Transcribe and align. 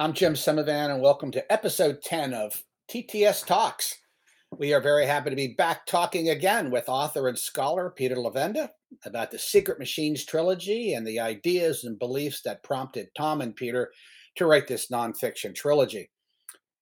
I'm 0.00 0.12
Jim 0.12 0.34
Semivan, 0.34 0.92
and 0.92 1.02
welcome 1.02 1.32
to 1.32 1.52
episode 1.52 2.02
10 2.04 2.32
of 2.32 2.62
TTS 2.88 3.44
Talks. 3.44 3.96
We 4.56 4.72
are 4.72 4.80
very 4.80 5.04
happy 5.06 5.30
to 5.30 5.34
be 5.34 5.56
back 5.58 5.86
talking 5.86 6.28
again 6.28 6.70
with 6.70 6.88
author 6.88 7.26
and 7.26 7.36
scholar 7.36 7.90
Peter 7.90 8.14
Levenda 8.14 8.68
about 9.04 9.32
the 9.32 9.40
Secret 9.40 9.80
Machines 9.80 10.24
trilogy 10.24 10.94
and 10.94 11.04
the 11.04 11.18
ideas 11.18 11.82
and 11.82 11.98
beliefs 11.98 12.42
that 12.42 12.62
prompted 12.62 13.08
Tom 13.16 13.40
and 13.40 13.56
Peter 13.56 13.90
to 14.36 14.46
write 14.46 14.68
this 14.68 14.86
nonfiction 14.86 15.52
trilogy. 15.52 16.08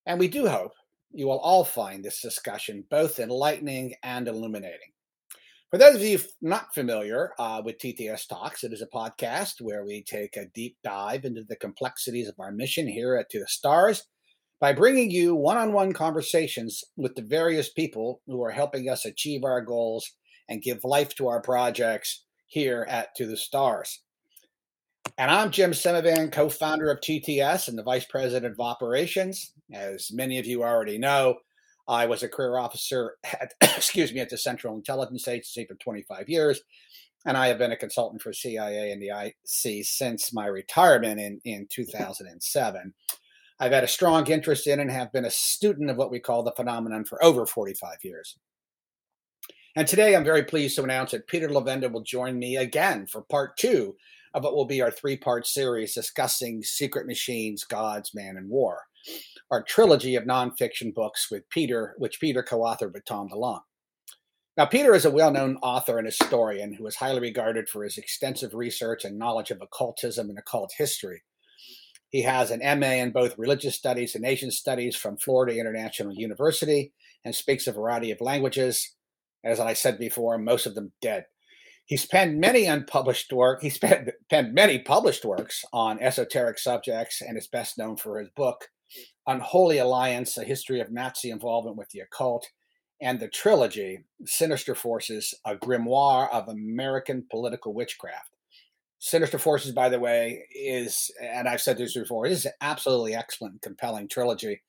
And 0.05 0.19
we 0.19 0.29
do 0.29 0.47
hope 0.47 0.73
you 1.11 1.27
will 1.27 1.41
all 1.41 1.65
find 1.65 2.05
this 2.05 2.21
discussion 2.21 2.85
both 2.91 3.19
enlightening 3.19 3.95
and 4.03 4.29
illuminating. 4.29 4.93
For 5.71 5.79
those 5.79 5.97
of 5.97 6.03
you 6.03 6.21
not 6.41 6.73
familiar 6.73 7.33
uh, 7.41 7.61
with 7.65 7.79
TTS 7.79 8.29
Talks, 8.29 8.63
it 8.63 8.73
is 8.73 8.83
a 8.83 8.97
podcast 8.97 9.55
where 9.61 9.85
we 9.85 10.05
take 10.05 10.37
a 10.37 10.47
deep 10.55 10.77
dive 10.85 11.25
into 11.25 11.43
the 11.43 11.57
complexities 11.57 12.29
of 12.29 12.37
our 12.39 12.53
mission 12.53 12.87
here 12.87 13.17
at 13.17 13.29
To 13.31 13.41
the 13.41 13.49
Stars 13.49 14.05
by 14.61 14.73
bringing 14.73 15.11
you 15.11 15.35
one 15.35 15.57
on 15.57 15.73
one 15.73 15.93
conversations 15.93 16.85
with 16.97 17.17
the 17.17 17.23
various 17.23 17.73
people 17.73 18.23
who 18.29 18.45
are 18.45 18.53
helping 18.53 18.89
us 18.89 19.05
achieve 19.05 19.43
our 19.43 19.61
goals 19.61 20.09
and 20.49 20.63
give 20.63 20.85
life 20.85 21.17
to 21.17 21.27
our 21.27 21.43
projects 21.43 22.25
here 22.47 22.87
at 22.89 23.09
To 23.17 23.27
the 23.27 23.37
Stars. 23.37 24.03
And 25.19 25.33
I'm 25.33 25.51
Jim 25.51 25.73
Semivan, 25.73 26.31
co 26.31 26.49
founder 26.49 26.93
of 26.93 27.01
TTS 27.01 27.67
and 27.67 27.77
the 27.77 27.83
vice 27.83 28.05
president 28.05 28.53
of 28.53 28.61
operations. 28.61 29.53
As 29.75 30.13
many 30.13 30.39
of 30.39 30.47
you 30.47 30.63
already 30.63 30.97
know, 30.97 31.39
I 31.89 32.07
was 32.07 32.23
a 32.23 32.29
career 32.29 32.59
officer 32.59 33.17
at, 33.25 33.55
excuse 33.61 34.13
me, 34.13 34.21
at 34.21 34.31
the 34.31 34.39
Central 34.39 34.75
Intelligence 34.75 35.29
Agency 35.29 35.65
for 35.67 35.75
25 35.77 36.29
years, 36.29 36.61
and 37.25 37.37
I 37.37 37.49
have 37.49 37.59
been 37.59 37.73
a 37.73 37.77
consultant 37.77 38.23
for 38.23 38.33
CIA 38.33 38.93
and 38.93 39.03
the 39.03 39.11
IC 39.11 39.85
since 39.85 40.33
my 40.33 40.47
retirement 40.47 41.21
in, 41.21 41.41
in 41.45 41.67
2007. 41.71 42.95
I've 43.59 43.73
had 43.73 43.85
a 43.85 43.89
strong 43.89 44.27
interest 44.27 44.67
in 44.67 44.81
and 44.81 44.91
have 44.91 45.13
been 45.13 45.25
a 45.25 45.31
student 45.31 45.91
of 45.91 45.97
what 45.97 46.11
we 46.11 46.21
call 46.21 46.43
the 46.43 46.53
phenomenon 46.53 47.05
for 47.05 47.23
over 47.25 47.47
45 47.47 47.97
years. 48.03 48.37
And 49.75 49.89
today 49.89 50.15
I'm 50.15 50.25
very 50.25 50.45
pleased 50.45 50.77
to 50.77 50.85
announce 50.85 51.13
that 51.13 51.27
Peter 51.27 51.49
Levenda 51.49 51.91
will 51.91 52.03
join 52.03 52.39
me 52.39 52.57
again 52.57 53.07
for 53.07 53.23
part 53.23 53.57
two 53.57 53.97
of 54.35 54.45
what 54.45 54.55
will 54.55 54.67
be 54.67 54.83
our 54.83 54.91
three 54.91 55.17
part 55.17 55.47
series 55.47 55.95
discussing 55.95 56.63
secret 56.63 57.07
machines, 57.07 57.65
gods, 57.65 58.15
man, 58.15 58.37
and 58.37 58.49
war 58.49 58.83
our 59.51 59.63
trilogy 59.63 60.17
of 60.17 60.25
nonfiction 60.25 60.95
books 60.95 61.29
with 61.31 61.49
Peter, 61.51 61.95
which 61.99 62.21
Peter 62.21 62.43
co-authored 62.43 62.93
with 62.93 63.05
Tom 63.05 63.29
DeLonge. 63.29 63.61
Now, 64.57 64.65
Peter 64.65 64.95
is 64.95 65.05
a 65.05 65.11
well-known 65.11 65.59
author 65.63 65.99
and 65.99 66.07
historian 66.07 66.73
who 66.73 66.87
is 66.87 66.97
highly 66.97 67.21
regarded 67.21 67.69
for 67.69 67.85
his 67.85 67.99
extensive 67.99 68.55
research 68.55 69.05
and 69.05 69.19
knowledge 69.19 69.51
of 69.51 69.61
occultism 69.61 70.31
and 70.31 70.39
occult 70.39 70.73
history. 70.79 71.23
He 72.09 72.23
has 72.23 72.51
an 72.51 72.61
MA 72.81 72.93
in 72.93 73.11
both 73.11 73.37
religious 73.37 73.75
studies 73.75 74.15
and 74.15 74.25
Asian 74.25 74.51
studies 74.51 74.97
from 74.97 75.19
Florida 75.19 75.59
International 75.59 76.15
University 76.15 76.93
and 77.25 77.35
speaks 77.35 77.67
a 77.67 77.73
variety 77.73 78.11
of 78.11 78.21
languages. 78.21 78.95
As 79.45 79.61
I 79.61 79.75
said 79.75 79.99
before, 79.99 80.39
most 80.39 80.65
of 80.65 80.75
them 80.75 80.93
dead. 81.03 81.27
He's 81.85 82.07
penned 82.07 82.41
many 82.41 82.65
unpublished 82.65 83.33
work. 83.33 83.63
He's 83.63 83.79
penned, 83.79 84.13
penned 84.31 84.55
many 84.55 84.79
published 84.79 85.25
works 85.25 85.65
on 85.73 86.01
esoteric 86.01 86.59
subjects 86.59 87.21
and 87.21 87.37
is 87.37 87.47
best 87.47 87.77
known 87.77 87.97
for 87.97 88.19
his 88.19 88.29
book, 88.35 88.69
Unholy 89.27 89.79
Alliance, 89.79 90.37
a 90.37 90.45
history 90.45 90.81
of 90.81 90.93
Nazi 90.93 91.31
involvement 91.31 91.77
with 91.77 91.91
the 91.91 92.01
occult, 92.01 92.49
and 93.01 93.21
the 93.21 93.29
trilogy, 93.29 94.05
Sinister 94.25 94.75
Forces, 94.75 95.35
a 95.45 95.57
grimoire 95.57 96.31
of 96.31 96.49
American 96.49 97.27
political 97.31 97.75
witchcraft. 97.75 98.31
Sinister 98.99 99.39
Forces, 99.39 99.73
by 99.73 99.89
the 99.89 99.99
way, 100.01 100.45
is, 100.55 101.11
and 101.21 101.49
I've 101.49 101.61
said 101.61 101.77
this 101.77 101.95
before, 101.95 102.27
is 102.27 102.47
an 102.47 102.53
absolutely 102.61 103.15
excellent, 103.15 103.55
and 103.55 103.63
compelling 103.63 104.09
trilogy 104.09 104.63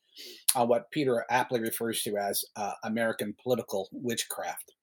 on 0.56 0.68
what 0.68 0.92
Peter 0.92 1.26
aptly 1.30 1.62
refers 1.62 2.02
to 2.04 2.18
as 2.18 2.44
uh, 2.56 2.74
American 2.84 3.36
political 3.42 3.88
witchcraft. 3.92 4.74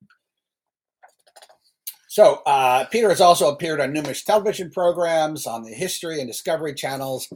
So, 2.08 2.42
uh, 2.46 2.84
Peter 2.86 3.08
has 3.08 3.20
also 3.20 3.52
appeared 3.52 3.80
on 3.80 3.92
numerous 3.92 4.22
television 4.22 4.70
programs 4.70 5.48
on 5.48 5.64
the 5.64 5.74
History 5.74 6.20
and 6.20 6.28
Discovery 6.28 6.72
channels 6.72 7.28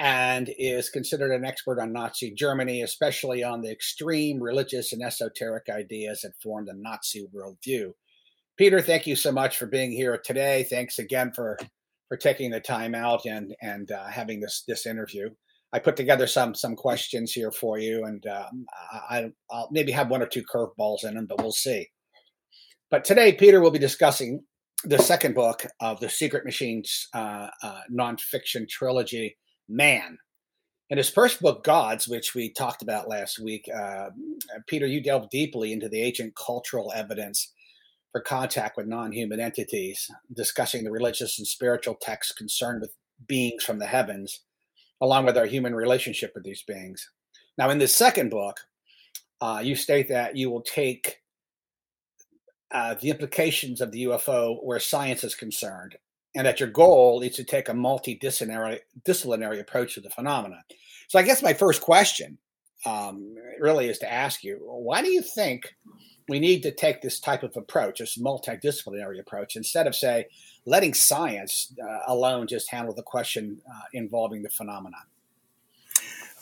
and 0.00 0.50
is 0.58 0.88
considered 0.88 1.30
an 1.30 1.44
expert 1.44 1.78
on 1.78 1.92
Nazi 1.92 2.32
Germany, 2.32 2.80
especially 2.80 3.44
on 3.44 3.60
the 3.60 3.70
extreme 3.70 4.42
religious 4.42 4.94
and 4.94 5.02
esoteric 5.02 5.68
ideas 5.68 6.22
that 6.22 6.32
formed 6.42 6.68
the 6.68 6.74
Nazi 6.74 7.28
worldview. 7.34 7.92
Peter, 8.56 8.80
thank 8.80 9.06
you 9.06 9.14
so 9.14 9.30
much 9.30 9.58
for 9.58 9.66
being 9.66 9.92
here 9.92 10.18
today. 10.24 10.66
Thanks 10.70 10.98
again 10.98 11.32
for 11.34 11.58
for 12.08 12.16
taking 12.16 12.50
the 12.50 12.60
time 12.60 12.94
out 12.94 13.26
and 13.26 13.54
and 13.60 13.92
uh, 13.92 14.06
having 14.06 14.40
this 14.40 14.64
this 14.66 14.86
interview. 14.86 15.28
I 15.74 15.78
put 15.78 15.96
together 15.96 16.26
some 16.26 16.54
some 16.54 16.76
questions 16.76 17.32
here 17.32 17.52
for 17.52 17.78
you, 17.78 18.06
and 18.06 18.26
um, 18.26 18.64
I, 19.10 19.30
will 19.50 19.68
maybe 19.70 19.92
have 19.92 20.08
one 20.08 20.22
or 20.22 20.26
two 20.26 20.42
curveballs 20.42 21.04
in 21.04 21.14
them, 21.14 21.26
but 21.26 21.42
we'll 21.42 21.52
see. 21.52 21.86
But 22.90 23.04
today, 23.04 23.34
Peter 23.34 23.60
will 23.60 23.70
be 23.70 23.78
discussing 23.78 24.44
the 24.84 24.98
second 24.98 25.34
book 25.34 25.66
of 25.80 26.00
the 26.00 26.08
Secret 26.08 26.46
Machines 26.46 27.06
uh, 27.14 27.48
uh, 27.62 27.80
nonfiction 27.92 28.66
trilogy, 28.66 29.36
man. 29.70 30.18
In 30.90 30.98
his 30.98 31.08
first 31.08 31.40
book, 31.40 31.62
Gods, 31.62 32.08
which 32.08 32.34
we 32.34 32.50
talked 32.50 32.82
about 32.82 33.08
last 33.08 33.38
week, 33.38 33.68
uh, 33.72 34.10
Peter, 34.66 34.86
you 34.86 35.00
delve 35.00 35.30
deeply 35.30 35.72
into 35.72 35.88
the 35.88 36.02
ancient 36.02 36.34
cultural 36.34 36.92
evidence 36.94 37.52
for 38.10 38.20
contact 38.20 38.76
with 38.76 38.88
non 38.88 39.12
human 39.12 39.38
entities, 39.38 40.10
discussing 40.34 40.82
the 40.82 40.90
religious 40.90 41.38
and 41.38 41.46
spiritual 41.46 41.94
texts 41.94 42.32
concerned 42.32 42.80
with 42.80 42.92
beings 43.28 43.62
from 43.62 43.78
the 43.78 43.86
heavens, 43.86 44.40
along 45.00 45.26
with 45.26 45.38
our 45.38 45.46
human 45.46 45.74
relationship 45.74 46.32
with 46.34 46.42
these 46.42 46.64
beings. 46.64 47.08
Now, 47.56 47.70
in 47.70 47.78
this 47.78 47.94
second 47.94 48.30
book, 48.30 48.58
uh, 49.40 49.60
you 49.62 49.76
state 49.76 50.08
that 50.08 50.36
you 50.36 50.50
will 50.50 50.62
take 50.62 51.18
uh, 52.72 52.94
the 52.94 53.10
implications 53.10 53.80
of 53.80 53.92
the 53.92 54.04
UFO 54.04 54.58
where 54.64 54.80
science 54.80 55.22
is 55.22 55.36
concerned 55.36 55.96
and 56.34 56.46
that 56.46 56.60
your 56.60 56.68
goal 56.68 57.22
is 57.22 57.34
to 57.36 57.44
take 57.44 57.68
a 57.68 57.72
multidisciplinary 57.72 58.80
disciplinary 59.04 59.60
approach 59.60 59.94
to 59.94 60.00
the 60.00 60.10
phenomenon. 60.10 60.62
So 61.08 61.18
I 61.18 61.22
guess 61.22 61.42
my 61.42 61.54
first 61.54 61.80
question 61.80 62.38
um, 62.86 63.34
really 63.58 63.88
is 63.88 63.98
to 63.98 64.12
ask 64.12 64.44
you, 64.44 64.58
why 64.60 65.02
do 65.02 65.10
you 65.10 65.22
think 65.22 65.74
we 66.28 66.38
need 66.38 66.62
to 66.62 66.70
take 66.70 67.02
this 67.02 67.18
type 67.18 67.42
of 67.42 67.56
approach, 67.56 67.98
this 67.98 68.16
multidisciplinary 68.16 69.18
approach, 69.18 69.56
instead 69.56 69.86
of 69.86 69.94
say 69.94 70.26
letting 70.64 70.94
science 70.94 71.74
uh, 71.82 71.98
alone 72.06 72.46
just 72.46 72.70
handle 72.70 72.94
the 72.94 73.02
question 73.02 73.60
uh, 73.68 73.80
involving 73.92 74.42
the 74.42 74.48
phenomenon? 74.48 75.02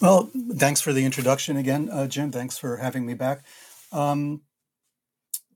Well, 0.00 0.30
thanks 0.52 0.80
for 0.80 0.92
the 0.92 1.04
introduction 1.04 1.56
again, 1.56 1.88
uh, 1.90 2.06
Jim. 2.06 2.30
Thanks 2.30 2.56
for 2.56 2.76
having 2.76 3.04
me 3.06 3.14
back. 3.14 3.44
Um, 3.90 4.42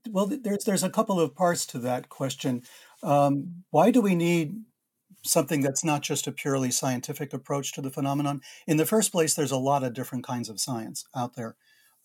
well, 0.09 0.25
there's 0.25 0.65
there's 0.65 0.83
a 0.83 0.89
couple 0.89 1.19
of 1.19 1.33
parts 1.33 1.65
to 1.67 1.79
that 1.79 2.09
question. 2.09 2.63
Um, 3.03 3.63
why 3.69 3.91
do 3.91 4.01
we 4.01 4.15
need 4.15 4.55
something 5.25 5.61
that's 5.61 5.83
not 5.83 6.01
just 6.01 6.27
a 6.27 6.31
purely 6.31 6.71
scientific 6.71 7.33
approach 7.33 7.73
to 7.73 7.81
the 7.81 7.91
phenomenon? 7.91 8.41
In 8.67 8.77
the 8.77 8.85
first 8.85 9.11
place, 9.11 9.33
there's 9.33 9.51
a 9.51 9.57
lot 9.57 9.83
of 9.83 9.93
different 9.93 10.25
kinds 10.25 10.49
of 10.49 10.59
science 10.59 11.05
out 11.15 11.35
there, 11.35 11.55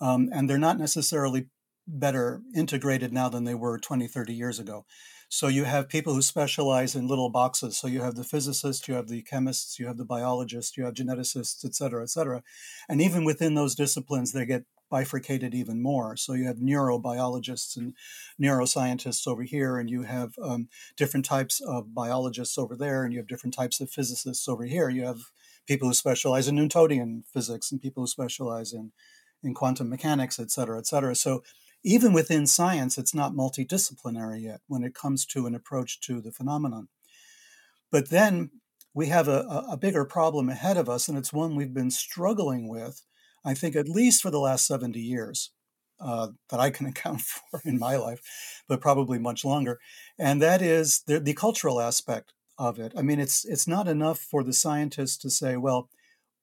um, 0.01 0.29
and 0.33 0.49
they're 0.49 0.59
not 0.59 0.79
necessarily 0.79 1.47
better 1.87 2.43
integrated 2.55 3.13
now 3.13 3.29
than 3.29 3.45
they 3.45 3.55
were 3.55 3.79
20, 3.79 4.07
30 4.07 4.35
years 4.35 4.59
ago. 4.59 4.85
So 5.31 5.49
you 5.49 5.65
have 5.65 5.89
people 5.89 6.15
who 6.15 6.23
specialize 6.23 6.95
in 6.95 7.07
little 7.07 7.29
boxes. 7.29 7.77
So 7.77 7.87
you 7.87 8.01
have 8.01 8.15
the 8.15 8.25
physicists, 8.25 8.89
you 8.89 8.95
have 8.95 9.09
the 9.09 9.23
chemists, 9.23 9.79
you 9.79 9.87
have 9.87 9.99
the 9.99 10.05
biologists, 10.05 10.77
you 10.77 10.85
have 10.85 10.95
geneticists, 10.95 11.65
et 11.65 11.75
cetera, 11.75 12.03
et 12.03 12.11
cetera. 12.11 12.43
And 12.89 13.03
even 13.03 13.25
within 13.25 13.55
those 13.55 13.75
disciplines, 13.75 14.33
they 14.33 14.47
get 14.47 14.65
bifurcated 14.91 15.55
even 15.55 15.83
more. 15.83 16.17
So 16.17 16.33
you 16.33 16.47
have 16.47 16.57
neurobiologists 16.57 17.77
and 17.77 17.95
neuroscientists 18.41 19.27
over 19.27 19.43
here, 19.43 19.79
and 19.79 19.91
you 19.91 20.03
have 20.03 20.35
um, 20.43 20.69
different 20.97 21.27
types 21.27 21.61
of 21.61 21.95
biologists 21.95 22.59
over 22.59 22.77
there, 22.77 23.05
and 23.05 23.13
you 23.13 23.19
have 23.19 23.29
different 23.29 23.55
types 23.55 23.81
of 23.81 23.91
physicists 23.91 24.49
over 24.49 24.65
here. 24.65 24.89
You 24.89 25.05
have 25.05 25.21
people 25.67 25.89
who 25.89 25.95
specialize 25.95 26.49
in 26.49 26.57
Newtonian 26.57 27.25
physics 27.33 27.71
and 27.71 27.81
people 27.81 28.03
who 28.03 28.07
specialize 28.09 28.73
in 28.73 28.93
in 29.43 29.55
quantum 29.55 29.89
mechanics, 29.89 30.41
et 30.41 30.51
cetera, 30.51 30.79
et 30.79 30.87
cetera. 30.87 31.15
So 31.15 31.45
even 31.85 32.13
within 32.13 32.47
science, 32.47 32.99
it's 32.99 33.15
not 33.15 33.35
multidisciplinary 33.35 34.43
yet 34.43 34.61
when 34.67 34.83
it 34.83 34.95
comes 34.95 35.25
to 35.27 35.47
an 35.47 35.55
approach 35.55 36.01
to 36.01 36.21
the 36.21 36.33
phenomenon. 36.33 36.89
But 37.93 38.11
then 38.11 38.51
we 38.93 39.07
have 39.07 39.29
a, 39.29 39.65
a 39.71 39.77
bigger 39.77 40.05
problem 40.05 40.49
ahead 40.49 40.77
of 40.77 40.89
us, 40.89 41.09
and 41.09 41.17
it's 41.17 41.33
one 41.33 41.55
we've 41.55 41.73
been 41.73 41.93
struggling 41.93 42.69
with 42.69 43.05
I 43.49 43.55
think, 43.55 43.75
at 43.75 43.89
least 43.89 44.21
for 44.21 44.31
the 44.31 44.39
last 44.39 44.67
70 44.67 45.01
years 45.01 45.53
uh, 46.01 46.29
that 46.51 46.61
I 46.61 46.69
can 46.71 46.87
account 46.93 47.23
for 47.23 47.61
in 47.65 47.79
my 47.79 47.97
life, 47.97 48.21
but 48.69 48.81
probably 48.81 49.19
much 49.19 49.45
longer. 49.45 49.79
And 50.19 50.43
that 50.43 50.61
is 50.61 51.03
the, 51.07 51.19
the 51.19 51.35
cultural 51.35 51.81
aspect 51.81 52.35
of 52.59 52.79
it. 52.79 52.93
I 52.97 53.03
mean, 53.03 53.21
it's 53.21 53.45
it's 53.45 53.67
not 53.67 53.89
enough 53.89 54.19
for 54.19 54.43
the 54.43 54.53
scientists 54.53 55.17
to 55.19 55.31
say, 55.31 55.57
well, 55.57 55.89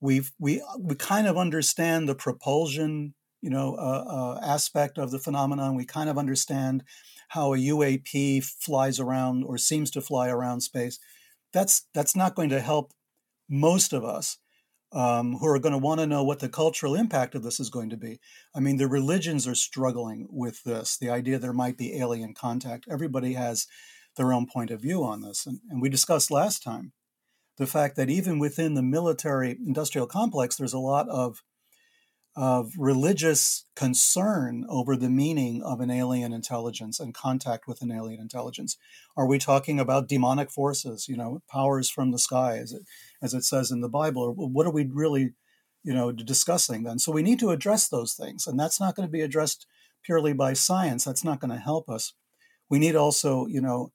we've 0.02 0.31
we 0.40 0.63
we 0.80 0.96
kind 0.96 1.28
of 1.28 1.38
understand 1.38 2.10
the 2.10 2.16
propulsion, 2.16 3.13
you 3.42 3.50
know, 3.50 3.75
uh, 3.75 4.06
uh, 4.08 4.40
aspect 4.42 4.98
of 4.98 5.12
the 5.12 5.19
phenomenon. 5.19 5.75
We 5.75 5.86
kind 5.86 6.10
of 6.10 6.18
understand 6.18 6.84
how 7.30 7.54
a 7.54 7.58
UAP 7.58 8.44
flies 8.44 9.00
around 9.00 9.44
or 9.44 9.58
seems 9.58 9.92
to 9.92 10.01
fly 10.01 10.30
around 10.30 10.62
space. 10.62 10.98
That's 11.54 11.86
that's 11.94 12.16
not 12.16 12.36
going 12.36 12.50
to 12.50 12.62
help 12.62 12.94
most 13.48 13.94
of 13.94 14.04
us 14.04 14.38
um, 14.96 15.34
who 15.34 15.48
are 15.48 15.60
going 15.60 15.74
to 15.74 15.78
want 15.78 16.00
to 16.00 16.08
know 16.08 16.24
what 16.24 16.40
the 16.40 16.48
cultural 16.48 16.96
impact 16.96 17.36
of 17.36 17.44
this 17.44 17.60
is 17.60 17.70
going 17.70 17.90
to 17.90 17.98
be. 17.98 18.20
I 18.56 18.62
mean, 18.62 18.78
the 18.78 18.88
religions 18.88 19.46
are 19.46 19.56
struggling 19.56 20.28
with 20.32 20.64
this 20.64 20.98
the 20.98 21.10
idea 21.10 21.38
there 21.38 21.54
might 21.54 21.78
be 21.78 21.98
alien 21.98 22.34
contact. 22.34 22.86
Everybody 22.90 23.34
has 23.34 23.68
their 24.16 24.32
own 24.32 24.48
point 24.48 24.72
of 24.72 24.82
view 24.82 25.04
on 25.04 25.22
this. 25.22 25.46
And, 25.46 25.60
and 25.70 25.82
we 25.82 25.90
discussed 25.90 26.32
last 26.32 26.64
time 26.64 26.94
the 27.58 27.68
fact 27.68 27.98
that 27.98 28.10
even 28.10 28.40
within 28.40 28.74
the 28.74 28.82
military 28.82 29.52
industrial 29.52 30.08
complex, 30.08 30.56
there's 30.56 30.74
a 30.74 30.80
lot 30.80 31.10
of 31.10 31.42
of 32.38 32.74
religious 32.78 33.66
concern 33.78 34.66
over 34.68 34.98
the 34.98 35.10
meaning 35.10 35.64
of 35.64 35.80
an 35.80 35.90
alien 35.90 36.34
intelligence 36.34 37.00
and 37.00 37.14
contact 37.14 37.66
with 37.66 37.82
an 37.82 37.92
alien 37.92 38.20
intelligence. 38.20 38.78
Are 39.16 39.26
we 39.26 39.40
talking 39.40 39.80
about 39.80 40.10
demonic 40.10 40.52
forces, 40.52 41.08
you 41.08 41.16
know, 41.16 41.42
powers 41.50 41.90
from 41.90 42.12
the 42.12 42.20
sky, 42.20 42.58
as 42.58 42.74
it, 42.74 42.82
as 43.25 43.33
it 43.33 43.44
says 43.44 43.72
in 43.72 43.81
the 43.81 43.89
Bible? 43.89 44.22
Or 44.24 44.31
what 44.31 44.66
are 44.66 44.72
we 44.72 44.86
really, 44.86 45.33
you 45.83 45.94
know, 45.94 46.12
discussing 46.12 46.83
then? 46.83 47.00
So 47.00 47.12
we 47.12 47.24
need 47.24 47.39
to 47.39 47.50
address 47.50 47.89
those 47.89 48.13
things, 48.13 48.48
and 48.48 48.57
that's 48.57 48.80
not 48.80 48.95
going 48.95 49.07
to 49.07 49.12
be 49.12 49.22
addressed 49.22 49.68
purely 50.04 50.33
by 50.33 50.54
science. 50.54 51.04
That's 51.04 51.24
not 51.24 51.42
going 51.42 51.51
to 51.51 51.57
help 51.57 51.89
us. 51.89 52.13
We 52.69 52.80
need 52.80 52.95
also, 52.95 53.48
you 53.48 53.62
know, 53.62 53.92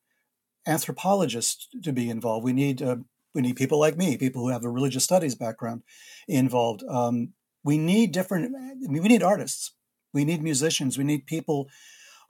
anthropologists 0.66 1.68
to 1.82 1.92
be 1.92 2.10
involved. 2.10 2.44
We 2.44 2.52
need 2.52 2.82
uh, 2.82 2.96
we 3.34 3.42
need 3.42 3.56
people 3.56 3.78
like 3.78 3.96
me, 3.96 4.16
people 4.16 4.42
who 4.42 4.50
have 4.50 4.64
a 4.64 4.70
religious 4.70 5.04
studies 5.04 5.34
background, 5.34 5.82
involved. 6.28 6.82
Um, 6.88 7.32
we 7.64 7.78
need 7.78 8.12
different. 8.12 8.54
I 8.54 8.74
mean, 8.88 9.02
we 9.02 9.08
need 9.08 9.22
artists. 9.22 9.74
We 10.12 10.24
need 10.24 10.42
musicians. 10.42 10.98
We 10.98 11.04
need 11.04 11.26
people 11.26 11.68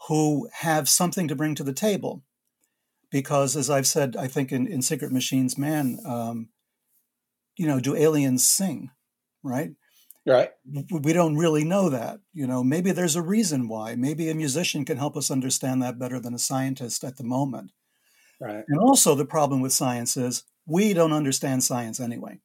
who 0.09 0.49
have 0.61 0.89
something 0.89 1.29
to 1.29 1.37
bring 1.37 1.55
to 1.55 1.65
the 1.65 1.73
table. 1.73 2.23
Because, 3.11 3.57
as 3.57 3.69
I've 3.69 3.89
said, 3.89 4.17
I 4.17 4.29
think 4.29 4.53
in, 4.53 4.69
in 4.69 4.83
Secret 4.83 5.11
Machines 5.11 5.59
Man, 5.59 5.99
um, 6.07 6.51
you 7.57 7.67
know, 7.67 7.81
do 7.81 7.97
aliens 7.97 8.47
sing? 8.47 8.91
Right. 9.43 9.73
Right. 10.27 10.51
We 10.91 11.13
don't 11.13 11.37
really 11.37 11.65
know 11.65 11.89
that. 11.89 12.21
You 12.33 12.47
know, 12.47 12.63
maybe 12.63 12.93
there's 12.93 13.17
a 13.17 13.23
reason 13.23 13.69
why. 13.69 13.95
Maybe 13.97 14.29
a 14.29 14.35
musician 14.35 14.85
can 14.85 14.99
help 14.99 15.17
us 15.17 15.31
understand 15.31 15.83
that 15.83 15.99
better 15.99 16.21
than 16.21 16.35
a 16.35 16.39
scientist 16.39 17.05
at 17.05 17.17
the 17.17 17.25
moment. 17.25 17.73
Right. 18.41 18.65
And 18.69 18.79
also, 18.79 19.15
the 19.15 19.25
problem 19.25 19.61
with 19.61 19.73
science 19.73 20.17
is 20.17 20.45
we 20.67 20.93
don't 20.93 21.13
understand 21.13 21.65
science 21.65 22.01
anyway, 22.01 22.41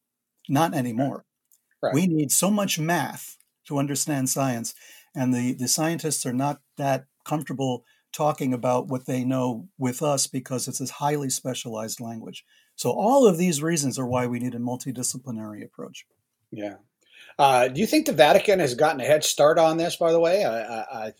not 0.49 0.73
anymore. 0.73 1.25
Right. 1.81 1.93
We 1.93 2.07
need 2.07 2.31
so 2.31 2.49
much 2.49 2.79
math 2.79 3.37
to 3.67 3.77
understand 3.77 4.29
science, 4.29 4.73
and 5.15 5.33
the, 5.33 5.53
the 5.53 5.67
scientists 5.67 6.25
are 6.25 6.33
not 6.33 6.61
that 6.77 7.05
comfortable 7.25 7.83
talking 8.11 8.53
about 8.53 8.87
what 8.87 9.05
they 9.05 9.23
know 9.23 9.67
with 9.77 10.01
us 10.01 10.27
because 10.27 10.67
it's 10.67 10.79
this 10.79 10.89
highly 10.89 11.29
specialized 11.29 11.99
language. 11.99 12.45
So, 12.75 12.91
all 12.91 13.27
of 13.27 13.37
these 13.37 13.61
reasons 13.61 13.97
are 13.97 14.05
why 14.05 14.27
we 14.27 14.39
need 14.39 14.55
a 14.55 14.59
multidisciplinary 14.59 15.63
approach. 15.63 16.05
Yeah. 16.51 16.75
Uh, 17.37 17.67
do 17.67 17.81
you 17.81 17.87
think 17.87 18.05
the 18.05 18.13
Vatican 18.13 18.59
has 18.59 18.75
gotten 18.75 19.01
a 19.01 19.05
head 19.05 19.23
start 19.23 19.57
on 19.59 19.77
this, 19.77 19.95
by 19.95 20.11
the 20.11 20.19
way? 20.19 20.45
I, 20.45 21.07
I, 21.07 21.13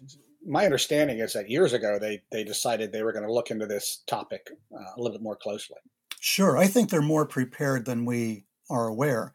my 0.45 0.63
understanding 0.63 1.19
is 1.19 1.33
that 1.33 1.49
years 1.49 1.73
ago 1.73 1.97
they, 1.99 2.21
they 2.31 2.43
decided 2.43 2.91
they 2.91 3.03
were 3.03 3.11
going 3.11 3.25
to 3.25 3.33
look 3.33 3.51
into 3.51 3.65
this 3.65 4.03
topic 4.07 4.49
uh, 4.73 4.93
a 4.95 5.01
little 5.01 5.17
bit 5.17 5.23
more 5.23 5.35
closely. 5.35 5.77
Sure. 6.19 6.57
I 6.57 6.67
think 6.67 6.89
they're 6.89 7.01
more 7.01 7.25
prepared 7.25 7.85
than 7.85 8.05
we 8.05 8.45
are 8.69 8.87
aware 8.87 9.33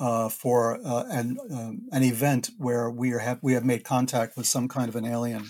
uh, 0.00 0.28
for 0.28 0.80
uh, 0.84 1.04
an 1.08 1.38
um, 1.50 1.88
an 1.92 2.02
event 2.02 2.50
where 2.58 2.90
we 2.90 3.12
are 3.12 3.18
have 3.18 3.38
we 3.42 3.52
have 3.52 3.64
made 3.64 3.84
contact 3.84 4.36
with 4.36 4.46
some 4.46 4.66
kind 4.66 4.88
of 4.88 4.96
an 4.96 5.04
alien 5.04 5.44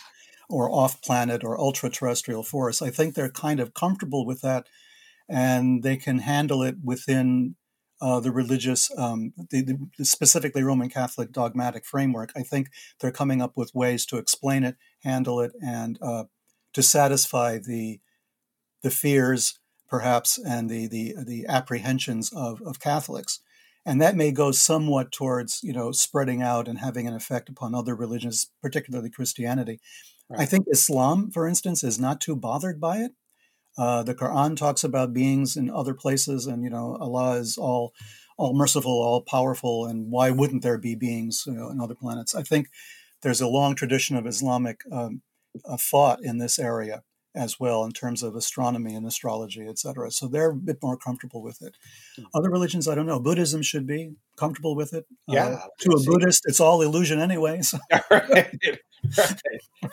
or 0.48 0.70
off 0.70 1.00
planet 1.00 1.42
or 1.44 1.58
ultra 1.58 1.88
terrestrial 1.88 2.42
force. 2.42 2.82
I 2.82 2.90
think 2.90 3.14
they're 3.14 3.30
kind 3.30 3.60
of 3.60 3.72
comfortable 3.72 4.26
with 4.26 4.42
that, 4.42 4.66
and 5.28 5.82
they 5.82 5.96
can 5.96 6.18
handle 6.18 6.62
it 6.62 6.76
within 6.82 7.56
uh, 8.00 8.18
the 8.18 8.32
religious, 8.32 8.90
um, 8.98 9.32
the, 9.50 9.62
the, 9.62 10.04
specifically 10.04 10.62
Roman 10.62 10.88
Catholic 10.88 11.30
dogmatic 11.30 11.84
framework. 11.86 12.32
I 12.34 12.42
think 12.42 12.68
they're 13.00 13.12
coming 13.12 13.40
up 13.40 13.52
with 13.56 13.74
ways 13.74 14.04
to 14.06 14.18
explain 14.18 14.64
it, 14.64 14.76
handle 15.04 15.40
it, 15.40 15.52
and 15.64 15.98
uh, 16.02 16.24
to 16.72 16.82
satisfy 16.82 17.58
the 17.58 18.00
the 18.82 18.90
fears, 18.90 19.60
perhaps, 19.88 20.36
and 20.38 20.68
the 20.68 20.88
the 20.88 21.14
the 21.24 21.46
apprehensions 21.48 22.32
of 22.34 22.60
of 22.62 22.80
Catholics 22.80 23.40
and 23.84 24.00
that 24.00 24.16
may 24.16 24.30
go 24.30 24.52
somewhat 24.52 25.12
towards 25.12 25.60
you 25.62 25.72
know 25.72 25.92
spreading 25.92 26.42
out 26.42 26.68
and 26.68 26.78
having 26.78 27.06
an 27.06 27.14
effect 27.14 27.48
upon 27.48 27.74
other 27.74 27.94
religions 27.94 28.50
particularly 28.60 29.10
christianity 29.10 29.80
right. 30.28 30.40
i 30.40 30.44
think 30.44 30.66
islam 30.70 31.30
for 31.30 31.46
instance 31.46 31.82
is 31.82 31.98
not 31.98 32.20
too 32.20 32.36
bothered 32.36 32.80
by 32.80 32.98
it 32.98 33.12
uh, 33.78 34.02
the 34.02 34.14
quran 34.14 34.56
talks 34.56 34.84
about 34.84 35.12
beings 35.12 35.56
in 35.56 35.70
other 35.70 35.94
places 35.94 36.46
and 36.46 36.62
you 36.62 36.70
know 36.70 36.96
allah 37.00 37.36
is 37.36 37.56
all 37.56 37.92
all 38.36 38.54
merciful 38.54 38.90
all 38.90 39.20
powerful 39.20 39.86
and 39.86 40.10
why 40.10 40.30
wouldn't 40.30 40.62
there 40.62 40.78
be 40.78 40.94
beings 40.94 41.44
you 41.46 41.52
know, 41.52 41.70
in 41.70 41.80
other 41.80 41.94
planets 41.94 42.34
i 42.34 42.42
think 42.42 42.68
there's 43.22 43.40
a 43.40 43.48
long 43.48 43.74
tradition 43.74 44.16
of 44.16 44.26
islamic 44.26 44.82
um, 44.90 45.22
uh, 45.64 45.76
thought 45.76 46.22
in 46.22 46.38
this 46.38 46.58
area 46.58 47.02
as 47.34 47.58
well 47.58 47.84
in 47.84 47.92
terms 47.92 48.22
of 48.22 48.34
astronomy 48.36 48.94
and 48.94 49.06
astrology, 49.06 49.66
etc. 49.66 50.10
So 50.10 50.28
they're 50.28 50.50
a 50.50 50.54
bit 50.54 50.78
more 50.82 50.96
comfortable 50.96 51.42
with 51.42 51.62
it. 51.62 51.76
Hmm. 52.16 52.24
Other 52.34 52.50
religions, 52.50 52.88
I 52.88 52.94
don't 52.94 53.06
know. 53.06 53.20
Buddhism 53.20 53.62
should 53.62 53.86
be 53.86 54.12
comfortable 54.36 54.74
with 54.74 54.92
it. 54.92 55.06
Uh, 55.28 55.34
yeah. 55.34 55.46
Uh, 55.46 55.66
to 55.80 55.90
a. 55.92 56.02
Buddhist, 56.04 56.42
it's 56.46 56.60
all 56.60 56.82
illusion 56.82 57.20
anyway. 57.20 57.62
So. 57.62 57.78
right. 58.10 58.30
Right. 58.30 59.34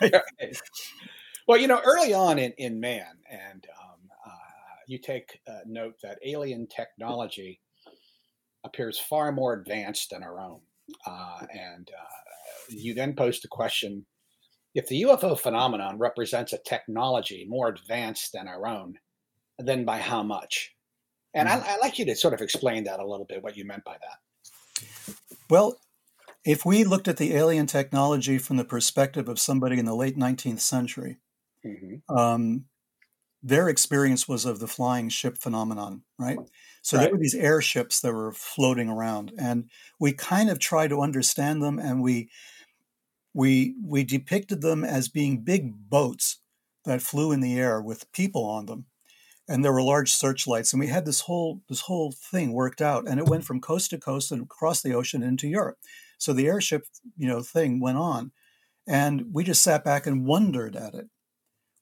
right. 0.00 0.60
Well, 1.50 1.58
you 1.58 1.66
know, 1.66 1.80
early 1.84 2.14
on 2.14 2.38
in, 2.38 2.52
in 2.58 2.78
man, 2.78 3.08
and 3.28 3.66
um, 3.76 3.98
uh, 4.24 4.30
you 4.86 5.00
take 5.00 5.40
uh, 5.48 5.62
note 5.66 5.96
that 6.00 6.20
alien 6.24 6.68
technology 6.68 7.58
appears 8.62 9.00
far 9.00 9.32
more 9.32 9.54
advanced 9.54 10.10
than 10.10 10.22
our 10.22 10.38
own. 10.38 10.60
Uh, 11.04 11.46
and 11.52 11.90
uh, 11.90 12.14
you 12.68 12.94
then 12.94 13.16
pose 13.16 13.40
the 13.40 13.48
question 13.48 14.06
if 14.76 14.86
the 14.86 15.02
UFO 15.02 15.36
phenomenon 15.36 15.98
represents 15.98 16.52
a 16.52 16.58
technology 16.58 17.44
more 17.48 17.66
advanced 17.66 18.30
than 18.32 18.46
our 18.46 18.68
own, 18.68 18.94
then 19.58 19.84
by 19.84 19.98
how 19.98 20.22
much? 20.22 20.76
And 21.34 21.48
mm-hmm. 21.48 21.68
I, 21.68 21.72
I'd 21.72 21.80
like 21.80 21.98
you 21.98 22.04
to 22.04 22.14
sort 22.14 22.32
of 22.34 22.42
explain 22.42 22.84
that 22.84 23.00
a 23.00 23.04
little 23.04 23.26
bit, 23.26 23.42
what 23.42 23.56
you 23.56 23.64
meant 23.64 23.82
by 23.82 23.96
that. 24.00 25.16
Well, 25.50 25.80
if 26.44 26.64
we 26.64 26.84
looked 26.84 27.08
at 27.08 27.16
the 27.16 27.34
alien 27.34 27.66
technology 27.66 28.38
from 28.38 28.56
the 28.56 28.64
perspective 28.64 29.28
of 29.28 29.40
somebody 29.40 29.80
in 29.80 29.84
the 29.84 29.96
late 29.96 30.16
19th 30.16 30.60
century, 30.60 31.18
mm-hmm. 31.64 32.16
um, 32.16 32.64
their 33.42 33.68
experience 33.68 34.28
was 34.28 34.44
of 34.44 34.60
the 34.60 34.66
flying 34.66 35.08
ship 35.08 35.38
phenomenon, 35.38 36.02
right? 36.18 36.38
So 36.82 36.96
right. 36.96 37.04
there 37.04 37.12
were 37.12 37.18
these 37.18 37.34
airships 37.34 38.00
that 38.00 38.12
were 38.12 38.32
floating 38.32 38.88
around, 38.88 39.32
and 39.38 39.70
we 39.98 40.12
kind 40.12 40.50
of 40.50 40.58
tried 40.58 40.88
to 40.88 41.00
understand 41.00 41.62
them, 41.62 41.78
and 41.78 42.02
we 42.02 42.30
we 43.32 43.74
we 43.84 44.04
depicted 44.04 44.60
them 44.60 44.84
as 44.84 45.08
being 45.08 45.42
big 45.42 45.88
boats 45.88 46.38
that 46.84 47.02
flew 47.02 47.32
in 47.32 47.40
the 47.40 47.58
air 47.58 47.80
with 47.80 48.10
people 48.12 48.44
on 48.44 48.66
them 48.66 48.86
and 49.50 49.64
there 49.64 49.72
were 49.72 49.82
large 49.82 50.12
searchlights 50.12 50.72
and 50.72 50.80
we 50.80 50.86
had 50.86 51.04
this 51.04 51.20
whole 51.20 51.60
this 51.68 51.82
whole 51.82 52.12
thing 52.12 52.52
worked 52.52 52.80
out 52.80 53.06
and 53.08 53.18
it 53.18 53.26
went 53.26 53.44
from 53.44 53.60
coast 53.60 53.90
to 53.90 53.98
coast 53.98 54.30
and 54.32 54.42
across 54.42 54.80
the 54.80 54.94
ocean 54.94 55.22
into 55.22 55.48
Europe 55.48 55.78
so 56.18 56.32
the 56.32 56.46
airship 56.46 56.86
you 57.16 57.28
know 57.28 57.42
thing 57.42 57.80
went 57.80 57.98
on 57.98 58.32
and 58.86 59.24
we 59.32 59.44
just 59.44 59.62
sat 59.62 59.84
back 59.84 60.06
and 60.06 60.26
wondered 60.26 60.76
at 60.76 60.94
it 60.94 61.08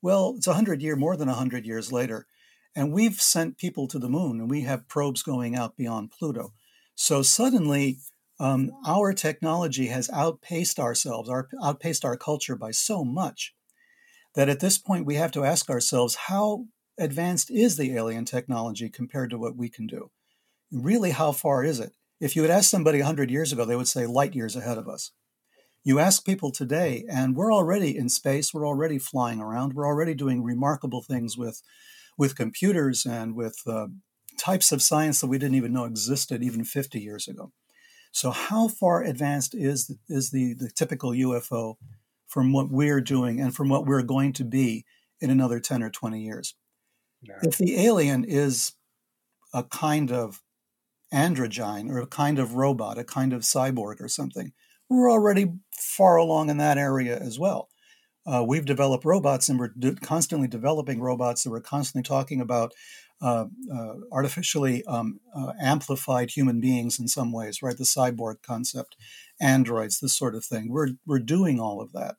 well 0.03 0.35
it's 0.37 0.47
a 0.47 0.51
100 0.51 0.83
year 0.83 0.97
more 0.97 1.17
than 1.17 1.29
a 1.29 1.33
100 1.33 1.67
years 1.67 1.93
later 1.93 2.27
and 2.75 2.93
we've 2.93 3.21
sent 3.21 3.59
people 3.59 3.89
to 3.89 3.99
the 3.99 4.09
moon 4.09 4.41
and 4.41 4.51
we 4.51 4.63
have 4.63 4.89
probes 4.89 5.23
going 5.23 5.57
out 5.57 5.77
beyond 5.77 6.11
Pluto 6.11 6.53
so 6.95 7.23
suddenly 7.23 7.99
um, 8.41 8.71
our 8.87 9.13
technology 9.13 9.87
has 9.87 10.11
outpaced 10.11 10.79
ourselves, 10.79 11.29
our, 11.29 11.49
outpaced 11.63 12.05
our 12.05 12.17
culture 12.17 12.57
by 12.57 12.71
so 12.71 13.05
much 13.05 13.55
that 14.35 14.49
at 14.49 14.61
this 14.61 14.79
point 14.79 15.07
we 15.07 15.17
have 15.17 15.33
to 15.33 15.45
ask 15.45 15.69
ourselves 15.71 16.15
how 16.27 16.67
advanced 16.99 17.51
is 17.51 17.77
the 17.77 17.95
alien 17.95 18.25
technology 18.25 18.89
compared 18.89 19.31
to 19.31 19.39
what 19.39 19.57
we 19.57 19.69
can 19.69 19.87
do? 19.87 20.11
Really, 20.71 21.11
how 21.11 21.33
far 21.33 21.65
is 21.65 21.81
it? 21.81 21.93
If 22.21 22.37
you 22.37 22.43
had 22.43 22.51
asked 22.51 22.71
somebody 22.71 22.99
100 22.99 23.31
years 23.31 23.53
ago, 23.53 23.65
they 23.65 23.77
would 23.77 23.89
say 23.89 24.07
light 24.07 24.35
years 24.35 24.57
ahead 24.57 24.79
of 24.79 24.89
us. 24.89 25.13
You 25.89 26.01
ask 26.01 26.27
people 26.27 26.51
today, 26.51 27.07
and 27.11 27.35
we're 27.35 27.51
already 27.51 27.97
in 27.97 28.11
space, 28.11 28.53
we're 28.53 28.67
already 28.67 28.99
flying 28.99 29.41
around, 29.41 29.73
we're 29.73 29.87
already 29.87 30.13
doing 30.13 30.43
remarkable 30.43 31.01
things 31.01 31.39
with, 31.39 31.63
with 32.19 32.37
computers 32.37 33.07
and 33.07 33.35
with 33.35 33.57
uh, 33.67 33.87
types 34.37 34.71
of 34.71 34.83
science 34.83 35.23
that 35.23 35.29
we 35.29 35.39
didn't 35.39 35.55
even 35.55 35.73
know 35.73 35.87
existed 35.87 36.43
even 36.43 36.63
50 36.63 37.01
years 37.01 37.27
ago. 37.27 37.53
So, 38.13 38.33
how 38.33 38.69
far 38.69 39.03
advanced 39.03 39.55
is 39.55 39.91
is 40.11 40.31
the, 40.31 40.53
the 40.53 40.69
typical 40.69 41.13
UFO 41.13 41.77
from 42.27 42.53
what 42.53 42.69
we're 42.71 43.01
doing 43.01 43.41
and 43.41 43.57
from 43.57 43.71
what 43.71 43.87
we're 43.87 44.03
going 44.03 44.35
to 44.35 44.45
be 44.45 44.85
in 45.23 45.31
another 45.31 45.59
10 45.59 45.83
or 45.83 45.89
20 45.89 46.21
years? 46.21 46.55
If 47.43 47.57
the 47.57 47.81
alien 47.81 48.25
is 48.25 48.75
a 49.55 49.65
kind 49.65 50.13
of 50.13 50.43
androgyne 51.15 51.89
or 51.91 51.99
a 51.99 52.07
kind 52.07 52.39
of 52.39 52.57
robot, 52.57 52.99
a 52.99 53.05
kind 53.05 53.33
of 53.33 53.41
cyborg 53.41 54.03
or 54.03 54.09
something, 54.09 54.53
we're 54.89 55.11
already 55.11 55.53
far 55.73 56.17
along 56.17 56.51
in 56.51 56.57
that 56.59 56.79
area 56.79 57.19
as 57.19 57.39
well. 57.39 57.69
Uh, 58.27 58.45
we've 58.47 58.67
developed 58.67 59.05
robots 59.05 59.49
and 59.49 59.59
we're 59.59 59.73
constantly 60.03 60.49
developing 60.49 61.01
robots 61.01 61.43
that 61.43 61.51
we're 61.51 61.61
constantly 61.61 62.07
talking 62.07 62.41
about 62.41 62.73
uh, 63.21 63.47
uh, 63.75 63.95
artificially 64.13 64.85
um, 64.85 65.19
uh, 65.35 65.53
amplified 65.61 66.31
human 66.31 66.61
beings 66.61 67.01
in 67.01 67.09
some 67.09 67.33
ways, 67.33 67.63
right? 67.63 67.77
The 67.77 67.85
cyborg 67.85 68.43
concept, 68.43 68.97
androids, 69.41 69.99
this 69.99 70.17
sort 70.17 70.37
of 70.37 70.45
thing. 70.45 70.71
We're 70.71 70.91
we're 71.05 71.19
doing 71.19 71.59
all 71.59 71.81
of 71.81 71.93
that, 71.95 72.15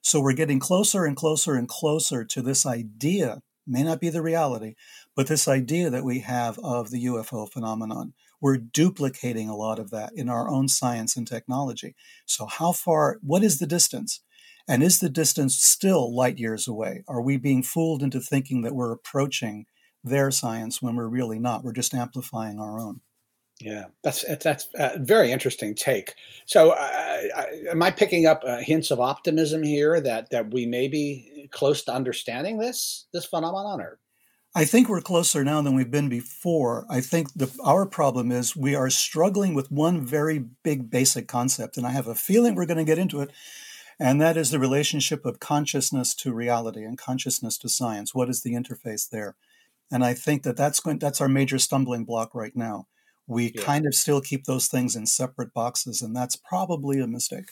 so 0.00 0.20
we're 0.20 0.32
getting 0.32 0.58
closer 0.58 1.04
and 1.04 1.16
closer 1.16 1.54
and 1.54 1.68
closer 1.68 2.24
to 2.24 2.42
this 2.42 2.66
idea. 2.66 3.42
May 3.68 3.84
not 3.84 4.00
be 4.00 4.08
the 4.08 4.22
reality, 4.22 4.74
but 5.14 5.28
this 5.28 5.46
idea 5.46 5.90
that 5.90 6.04
we 6.04 6.20
have 6.20 6.58
of 6.58 6.90
the 6.90 7.04
UFO 7.04 7.48
phenomenon. 7.48 8.14
We're 8.42 8.58
duplicating 8.58 9.48
a 9.48 9.56
lot 9.56 9.78
of 9.78 9.90
that 9.90 10.12
in 10.14 10.28
our 10.28 10.50
own 10.50 10.66
science 10.66 11.16
and 11.16 11.26
technology. 11.26 11.94
So, 12.26 12.46
how 12.46 12.72
far? 12.72 13.18
What 13.22 13.44
is 13.44 13.60
the 13.60 13.66
distance? 13.66 14.20
And 14.68 14.82
is 14.82 14.98
the 14.98 15.08
distance 15.08 15.56
still 15.56 16.14
light 16.14 16.38
years 16.38 16.68
away? 16.68 17.04
Are 17.08 17.22
we 17.22 17.36
being 17.36 17.62
fooled 17.62 18.02
into 18.02 18.20
thinking 18.20 18.62
that 18.62 18.74
we're 18.74 18.92
approaching 18.92 19.66
their 20.04 20.30
science 20.32 20.82
when 20.82 20.96
we're 20.96 21.08
really 21.08 21.38
not? 21.38 21.62
We're 21.62 21.72
just 21.72 21.94
amplifying 21.94 22.58
our 22.58 22.80
own. 22.80 23.00
Yeah, 23.60 23.86
that's 24.02 24.24
that's 24.42 24.68
a 24.74 24.98
very 24.98 25.30
interesting 25.30 25.76
take. 25.76 26.14
So, 26.46 26.70
uh, 26.70 27.20
am 27.70 27.80
I 27.80 27.92
picking 27.92 28.26
up 28.26 28.42
uh, 28.44 28.56
hints 28.58 28.90
of 28.90 28.98
optimism 28.98 29.62
here 29.62 30.00
that 30.00 30.30
that 30.30 30.52
we 30.52 30.66
may 30.66 30.88
be 30.88 31.48
close 31.52 31.84
to 31.84 31.94
understanding 31.94 32.58
this 32.58 33.06
this 33.12 33.24
phenomenon, 33.24 33.80
or? 33.80 34.00
I 34.54 34.64
think 34.66 34.88
we're 34.88 35.00
closer 35.00 35.44
now 35.44 35.62
than 35.62 35.74
we've 35.74 35.90
been 35.90 36.10
before. 36.10 36.84
I 36.90 37.00
think 37.00 37.32
the, 37.34 37.50
our 37.64 37.86
problem 37.86 38.30
is 38.30 38.54
we 38.54 38.74
are 38.74 38.90
struggling 38.90 39.54
with 39.54 39.72
one 39.72 40.04
very 40.04 40.38
big 40.38 40.90
basic 40.90 41.26
concept, 41.26 41.76
and 41.76 41.86
I 41.86 41.90
have 41.90 42.06
a 42.06 42.14
feeling 42.14 42.54
we're 42.54 42.66
going 42.66 42.76
to 42.76 42.84
get 42.84 42.98
into 42.98 43.20
it 43.20 43.30
and 44.02 44.20
that 44.20 44.36
is 44.36 44.50
the 44.50 44.58
relationship 44.58 45.24
of 45.24 45.38
consciousness 45.38 46.12
to 46.16 46.32
reality 46.32 46.82
and 46.84 46.98
consciousness 46.98 47.56
to 47.58 47.68
science. 47.68 48.12
What 48.12 48.28
is 48.28 48.42
the 48.42 48.54
interface 48.54 49.08
there? 49.08 49.36
And 49.92 50.04
I 50.04 50.12
think 50.12 50.42
that 50.42 50.56
that's 50.56 50.80
going 50.80 50.98
that's 50.98 51.20
our 51.20 51.28
major 51.28 51.58
stumbling 51.58 52.04
block 52.04 52.34
right 52.34 52.56
now. 52.56 52.88
We 53.28 53.52
yeah. 53.54 53.62
kind 53.62 53.86
of 53.86 53.94
still 53.94 54.20
keep 54.20 54.44
those 54.44 54.66
things 54.66 54.96
in 54.96 55.06
separate 55.06 55.54
boxes, 55.54 56.02
and 56.02 56.16
that's 56.16 56.34
probably 56.34 57.00
a 57.00 57.06
mistake. 57.06 57.50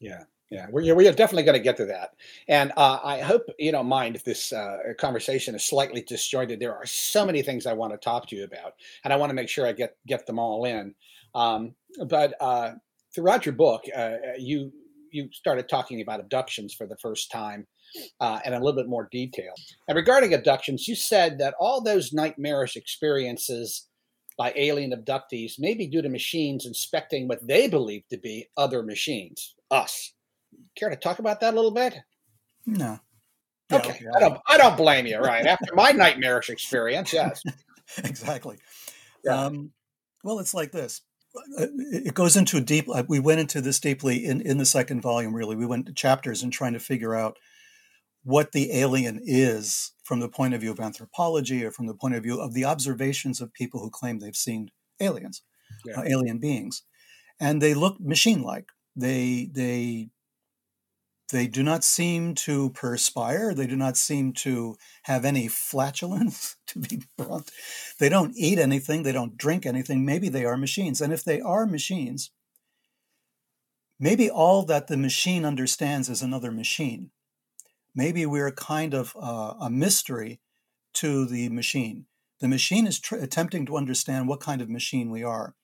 Yeah, 0.00 0.24
yeah, 0.50 0.66
we're, 0.70 0.94
we 0.94 1.06
are 1.06 1.12
definitely 1.12 1.44
going 1.44 1.58
to 1.58 1.62
get 1.62 1.76
to 1.76 1.86
that. 1.86 2.14
And 2.48 2.72
uh, 2.76 2.98
I 3.04 3.20
hope 3.20 3.42
you 3.58 3.70
don't 3.70 3.86
mind 3.86 4.16
if 4.16 4.24
this 4.24 4.52
uh, 4.52 4.78
conversation 4.98 5.54
is 5.54 5.64
slightly 5.64 6.02
disjointed. 6.02 6.58
There 6.58 6.74
are 6.74 6.86
so 6.86 7.24
many 7.24 7.42
things 7.42 7.66
I 7.66 7.72
want 7.72 7.92
to 7.92 7.98
talk 7.98 8.26
to 8.28 8.36
you 8.36 8.44
about, 8.44 8.74
and 9.04 9.12
I 9.12 9.16
want 9.16 9.30
to 9.30 9.34
make 9.34 9.48
sure 9.48 9.66
I 9.66 9.72
get 9.72 9.96
get 10.06 10.26
them 10.26 10.38
all 10.38 10.64
in. 10.64 10.94
Um, 11.34 11.74
but 12.08 12.34
uh, 12.40 12.72
throughout 13.14 13.46
your 13.46 13.54
book, 13.54 13.84
uh, 13.96 14.16
you 14.38 14.72
you 15.12 15.28
started 15.32 15.68
talking 15.68 16.00
about 16.00 16.20
abductions 16.20 16.74
for 16.74 16.86
the 16.86 16.96
first 16.96 17.30
time 17.30 17.66
uh, 18.20 18.40
and 18.44 18.54
a 18.54 18.58
little 18.58 18.80
bit 18.80 18.88
more 18.88 19.08
detail. 19.10 19.52
And 19.88 19.96
regarding 19.96 20.34
abductions, 20.34 20.86
you 20.86 20.94
said 20.94 21.38
that 21.38 21.54
all 21.58 21.80
those 21.80 22.12
nightmarish 22.12 22.76
experiences 22.76 23.88
by 24.38 24.52
alien 24.56 24.92
abductees 24.92 25.58
may 25.58 25.74
be 25.74 25.86
due 25.86 26.02
to 26.02 26.08
machines 26.08 26.64
inspecting 26.64 27.28
what 27.28 27.46
they 27.46 27.68
believe 27.68 28.06
to 28.08 28.16
be 28.16 28.48
other 28.56 28.82
machines, 28.82 29.54
us. 29.70 30.12
Care 30.76 30.90
to 30.90 30.96
talk 30.96 31.18
about 31.18 31.40
that 31.40 31.54
a 31.54 31.56
little 31.56 31.72
bit? 31.72 31.96
No. 32.66 32.98
Yeah, 33.70 33.78
okay. 33.78 33.90
okay. 33.90 34.06
I 34.16 34.20
don't. 34.20 34.38
I 34.48 34.56
don't 34.58 34.76
blame 34.76 35.06
you. 35.06 35.18
Right 35.18 35.46
after 35.46 35.74
my 35.74 35.90
nightmarish 35.90 36.50
experience, 36.50 37.12
yes. 37.12 37.42
exactly. 37.98 38.58
Yeah. 39.24 39.44
Um, 39.44 39.72
well, 40.24 40.38
it's 40.38 40.54
like 40.54 40.72
this 40.72 41.02
it 41.34 42.14
goes 42.14 42.36
into 42.36 42.56
a 42.56 42.60
deep 42.60 42.86
we 43.08 43.20
went 43.20 43.40
into 43.40 43.60
this 43.60 43.78
deeply 43.78 44.24
in, 44.24 44.40
in 44.40 44.58
the 44.58 44.66
second 44.66 45.00
volume 45.00 45.34
really 45.34 45.56
we 45.56 45.66
went 45.66 45.86
to 45.86 45.92
chapters 45.92 46.42
and 46.42 46.52
trying 46.52 46.72
to 46.72 46.80
figure 46.80 47.14
out 47.14 47.36
what 48.22 48.52
the 48.52 48.72
alien 48.72 49.20
is 49.24 49.92
from 50.02 50.20
the 50.20 50.28
point 50.28 50.54
of 50.54 50.60
view 50.60 50.70
of 50.70 50.80
anthropology 50.80 51.64
or 51.64 51.70
from 51.70 51.86
the 51.86 51.94
point 51.94 52.14
of 52.14 52.22
view 52.22 52.40
of 52.40 52.52
the 52.52 52.64
observations 52.64 53.40
of 53.40 53.52
people 53.52 53.80
who 53.80 53.90
claim 53.90 54.18
they've 54.18 54.36
seen 54.36 54.70
aliens 55.00 55.42
yeah. 55.84 56.00
uh, 56.00 56.02
alien 56.04 56.38
beings 56.38 56.82
and 57.38 57.62
they 57.62 57.74
look 57.74 58.00
machine 58.00 58.42
like 58.42 58.70
they 58.96 59.48
they 59.52 60.08
they 61.30 61.46
do 61.46 61.62
not 61.62 61.84
seem 61.84 62.34
to 62.34 62.70
perspire. 62.70 63.54
They 63.54 63.66
do 63.66 63.76
not 63.76 63.96
seem 63.96 64.32
to 64.34 64.76
have 65.04 65.24
any 65.24 65.48
flatulence, 65.48 66.56
to 66.68 66.78
be 66.78 67.02
blunt. 67.16 67.50
They 67.98 68.08
don't 68.08 68.34
eat 68.36 68.58
anything. 68.58 69.02
They 69.02 69.12
don't 69.12 69.36
drink 69.36 69.66
anything. 69.66 70.04
Maybe 70.04 70.28
they 70.28 70.44
are 70.44 70.56
machines. 70.56 71.00
And 71.00 71.12
if 71.12 71.24
they 71.24 71.40
are 71.40 71.66
machines, 71.66 72.30
maybe 73.98 74.30
all 74.30 74.64
that 74.64 74.88
the 74.88 74.96
machine 74.96 75.44
understands 75.44 76.08
is 76.08 76.22
another 76.22 76.50
machine. 76.50 77.10
Maybe 77.94 78.24
we're 78.24 78.52
kind 78.52 78.94
of 78.94 79.16
uh, 79.20 79.54
a 79.60 79.70
mystery 79.70 80.40
to 80.94 81.26
the 81.26 81.48
machine. 81.48 82.06
The 82.40 82.48
machine 82.48 82.86
is 82.86 83.00
tr- 83.00 83.16
attempting 83.16 83.66
to 83.66 83.76
understand 83.76 84.28
what 84.28 84.40
kind 84.40 84.62
of 84.62 84.70
machine 84.70 85.10
we 85.10 85.22
are 85.22 85.54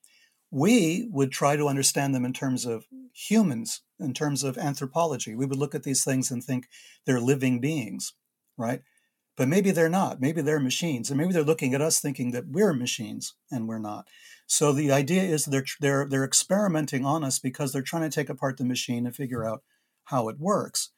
we 0.51 1.07
would 1.11 1.31
try 1.31 1.55
to 1.55 1.67
understand 1.67 2.15
them 2.15 2.25
in 2.25 2.33
terms 2.33 2.65
of 2.65 2.85
humans, 3.13 3.81
in 3.99 4.13
terms 4.13 4.43
of 4.43 4.57
anthropology. 4.57 5.35
We 5.35 5.45
would 5.45 5.57
look 5.57 5.75
at 5.75 5.83
these 5.83 6.03
things 6.03 6.31
and 6.31 6.43
think 6.43 6.67
they're 7.05 7.19
living 7.19 7.59
beings, 7.59 8.13
right? 8.57 8.81
But 9.35 9.47
maybe 9.47 9.71
they're 9.71 9.89
not. 9.89 10.19
Maybe 10.19 10.41
they're 10.41 10.59
machines, 10.59 11.09
and 11.09 11.19
maybe 11.19 11.33
they're 11.33 11.43
looking 11.43 11.73
at 11.73 11.81
us 11.81 11.99
thinking 11.99 12.31
that 12.31 12.47
we're 12.47 12.73
machines 12.73 13.35
and 13.51 13.67
we're 13.67 13.79
not. 13.79 14.07
So 14.47 14.71
the 14.71 14.91
idea 14.91 15.23
is 15.23 15.45
they're 15.45 15.65
they're 15.79 16.07
they're 16.09 16.23
experimenting 16.23 17.05
on 17.05 17.23
us 17.23 17.37
because 17.37 17.71
they're 17.71 17.81
trying 17.81 18.09
to 18.09 18.15
take 18.15 18.29
apart 18.29 18.57
the 18.57 18.65
machine 18.65 19.05
and 19.05 19.15
figure 19.15 19.45
out 19.45 19.61
how 20.05 20.29
it 20.29 20.39
works. 20.39 20.89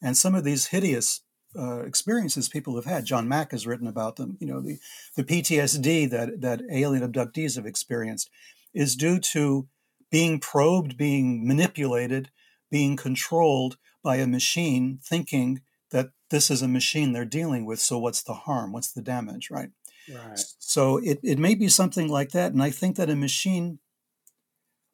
And 0.00 0.16
some 0.16 0.34
of 0.34 0.44
these 0.44 0.66
hideous 0.66 1.22
uh, 1.58 1.80
experiences 1.80 2.48
people 2.48 2.76
have 2.76 2.84
had. 2.84 3.04
John 3.04 3.28
Mack 3.28 3.52
has 3.52 3.66
written 3.66 3.86
about 3.86 4.16
them. 4.16 4.36
You 4.40 4.46
know, 4.46 4.60
the 4.60 4.78
the 5.16 5.24
PTSD 5.24 6.10
that 6.10 6.40
that 6.40 6.62
alien 6.70 7.10
abductees 7.10 7.56
have 7.56 7.66
experienced 7.66 8.30
is 8.74 8.94
due 8.94 9.18
to 9.18 9.66
being 10.10 10.38
probed, 10.38 10.96
being 10.96 11.46
manipulated, 11.46 12.30
being 12.70 12.96
controlled 12.96 13.76
by 14.02 14.16
a 14.16 14.26
machine, 14.26 14.98
thinking 15.02 15.62
that 15.90 16.10
this 16.30 16.50
is 16.50 16.62
a 16.62 16.68
machine 16.68 17.12
they're 17.12 17.24
dealing 17.24 17.64
with. 17.64 17.80
So, 17.80 17.98
what's 17.98 18.22
the 18.22 18.34
harm? 18.34 18.72
What's 18.72 18.92
the 18.92 19.02
damage, 19.02 19.50
right? 19.50 19.70
Right. 20.12 20.40
So, 20.58 20.98
it, 20.98 21.20
it 21.22 21.38
may 21.38 21.54
be 21.54 21.68
something 21.68 22.08
like 22.08 22.30
that. 22.30 22.52
And 22.52 22.62
I 22.62 22.70
think 22.70 22.96
that 22.96 23.10
a 23.10 23.16
machine 23.16 23.78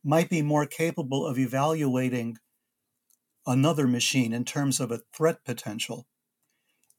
might 0.05 0.29
be 0.29 0.43
more 0.43 0.67
capable 0.67 1.27
of 1.27 1.39
evaluating 1.39 2.39
another 3.47 3.87
machine 3.87 4.33
in 4.33 4.45
terms 4.45 4.81
of 4.81 4.91
a 4.91 5.01
threat 5.13 5.45
potential. 5.45 6.07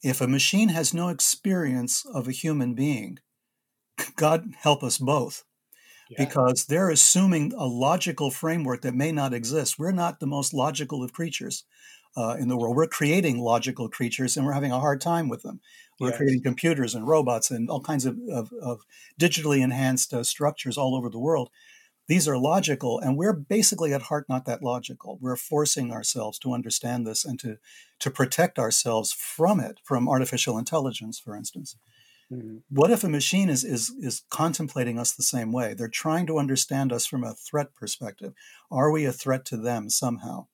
If 0.01 0.21
a 0.21 0.27
machine 0.27 0.69
has 0.69 0.93
no 0.93 1.09
experience 1.09 2.05
of 2.05 2.27
a 2.27 2.31
human 2.31 2.73
being, 2.73 3.19
God 4.15 4.53
help 4.57 4.83
us 4.83 4.97
both 4.97 5.43
because 6.17 6.65
they're 6.65 6.89
assuming 6.89 7.53
a 7.57 7.65
logical 7.65 8.31
framework 8.31 8.81
that 8.81 8.93
may 8.93 9.11
not 9.11 9.33
exist. 9.33 9.79
We're 9.79 9.91
not 9.91 10.19
the 10.19 10.27
most 10.27 10.53
logical 10.53 11.03
of 11.03 11.13
creatures 11.13 11.63
uh, 12.17 12.37
in 12.39 12.47
the 12.47 12.57
world. 12.57 12.75
We're 12.75 12.87
creating 12.87 13.39
logical 13.39 13.89
creatures 13.89 14.37
and 14.37 14.45
we're 14.45 14.53
having 14.53 14.71
a 14.71 14.79
hard 14.79 15.01
time 15.01 15.29
with 15.29 15.41
them. 15.41 15.59
We're 15.99 16.09
yes. 16.09 16.17
creating 16.17 16.43
computers 16.43 16.95
and 16.95 17.07
robots 17.07 17.51
and 17.51 17.69
all 17.69 17.81
kinds 17.81 18.05
of, 18.05 18.17
of, 18.31 18.51
of 18.61 18.81
digitally 19.19 19.61
enhanced 19.61 20.13
uh, 20.13 20.23
structures 20.23 20.77
all 20.77 20.95
over 20.95 21.09
the 21.09 21.19
world. 21.19 21.49
These 22.07 22.27
are 22.27 22.37
logical, 22.37 22.99
and 22.99 23.17
we're 23.17 23.33
basically 23.33 23.91
at 23.91 24.03
heart 24.03 24.27
not 24.29 24.45
that 24.45 24.61
logical. 24.61 25.17
We're 25.19 25.35
forcing 25.35 25.91
ourselves 25.91 26.37
to 26.39 26.53
understand 26.53 27.07
this 27.07 27.25
and 27.25 27.39
to, 27.39 27.57
to 27.99 28.11
protect 28.11 28.59
ourselves 28.59 29.11
from 29.11 29.59
it, 29.59 29.79
from 29.83 30.07
artificial 30.07 30.59
intelligence, 30.59 31.17
for 31.17 31.35
instance. 31.35 31.77
Mm-hmm. 32.31 32.57
What 32.69 32.91
if 32.91 33.03
a 33.03 33.09
machine 33.09 33.49
is, 33.49 33.63
is 33.63 33.93
is 33.99 34.23
contemplating 34.29 34.97
us 34.97 35.11
the 35.11 35.23
same 35.23 35.51
way? 35.51 35.73
They're 35.73 35.87
trying 35.87 36.25
to 36.27 36.39
understand 36.39 36.91
us 36.91 37.05
from 37.05 37.23
a 37.23 37.35
threat 37.35 37.75
perspective. 37.75 38.33
Are 38.71 38.91
we 38.91 39.05
a 39.05 39.11
threat 39.11 39.45
to 39.45 39.57
them 39.57 39.89
somehow? 39.89 40.47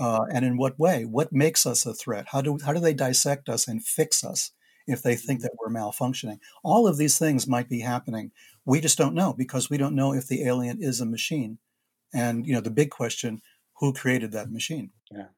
Uh, 0.00 0.24
and 0.32 0.44
in 0.44 0.56
what 0.56 0.78
way? 0.78 1.04
What 1.04 1.32
makes 1.32 1.66
us 1.66 1.84
a 1.84 1.92
threat? 1.92 2.26
How 2.32 2.40
do 2.40 2.58
how 2.64 2.72
do 2.72 2.80
they 2.80 2.94
dissect 2.94 3.48
us 3.48 3.68
and 3.68 3.84
fix 3.84 4.24
us 4.24 4.52
if 4.86 5.02
they 5.02 5.14
think 5.14 5.40
mm-hmm. 5.40 5.44
that 5.44 5.56
we're 5.60 5.72
malfunctioning? 5.72 6.38
All 6.64 6.86
of 6.86 6.96
these 6.96 7.18
things 7.18 7.46
might 7.46 7.68
be 7.68 7.80
happening. 7.80 8.32
We 8.64 8.80
just 8.80 8.96
don't 8.96 9.14
know 9.14 9.34
because 9.34 9.68
we 9.68 9.76
don't 9.76 9.94
know 9.94 10.14
if 10.14 10.26
the 10.26 10.44
alien 10.44 10.82
is 10.82 11.00
a 11.00 11.06
machine. 11.06 11.58
And 12.14 12.46
you 12.46 12.54
know 12.54 12.62
the 12.62 12.70
big 12.70 12.90
question: 12.90 13.42
Who 13.80 13.92
created 13.92 14.32
that 14.32 14.50
machine? 14.50 14.92
Yeah. 15.10 15.28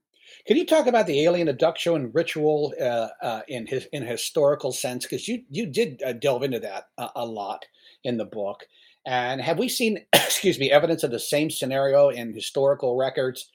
Can 0.46 0.56
you 0.56 0.66
talk 0.66 0.86
about 0.86 1.06
the 1.06 1.22
alien 1.24 1.48
abduction 1.48 2.10
ritual 2.12 2.74
uh, 2.80 3.08
uh, 3.22 3.42
in 3.48 3.66
his 3.66 3.86
in 3.92 4.04
historical 4.04 4.72
sense? 4.72 5.04
Because 5.04 5.26
you 5.28 5.42
you 5.50 5.66
did 5.66 6.02
uh, 6.04 6.12
delve 6.12 6.42
into 6.42 6.60
that 6.60 6.88
a, 6.98 7.08
a, 7.16 7.26
lot 7.26 7.64
in 8.04 8.16
the 8.16 8.24
book. 8.24 8.64
And 9.06 9.40
have 9.40 9.58
we 9.58 9.68
seen, 9.68 10.04
excuse 10.12 10.58
me, 10.58 10.70
evidence 10.70 11.02
of 11.02 11.10
the 11.10 11.18
same 11.18 11.50
scenario 11.50 12.08
in 12.08 12.32
historical 12.32 12.96
records? 12.96 13.50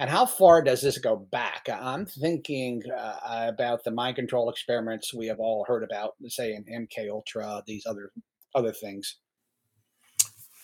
And 0.00 0.08
how 0.08 0.26
far 0.26 0.62
does 0.62 0.80
this 0.80 0.98
go 0.98 1.16
back? 1.16 1.68
I'm 1.68 2.06
thinking 2.06 2.82
uh, 2.96 3.48
about 3.48 3.82
the 3.82 3.90
mind 3.90 4.14
control 4.14 4.48
experiments 4.48 5.12
we 5.12 5.26
have 5.26 5.40
all 5.40 5.64
heard 5.66 5.82
about, 5.82 6.14
say 6.28 6.54
in 6.54 6.64
MK 6.64 7.10
Ultra, 7.10 7.64
these 7.66 7.84
other 7.84 8.12
other 8.54 8.72
things. 8.72 9.16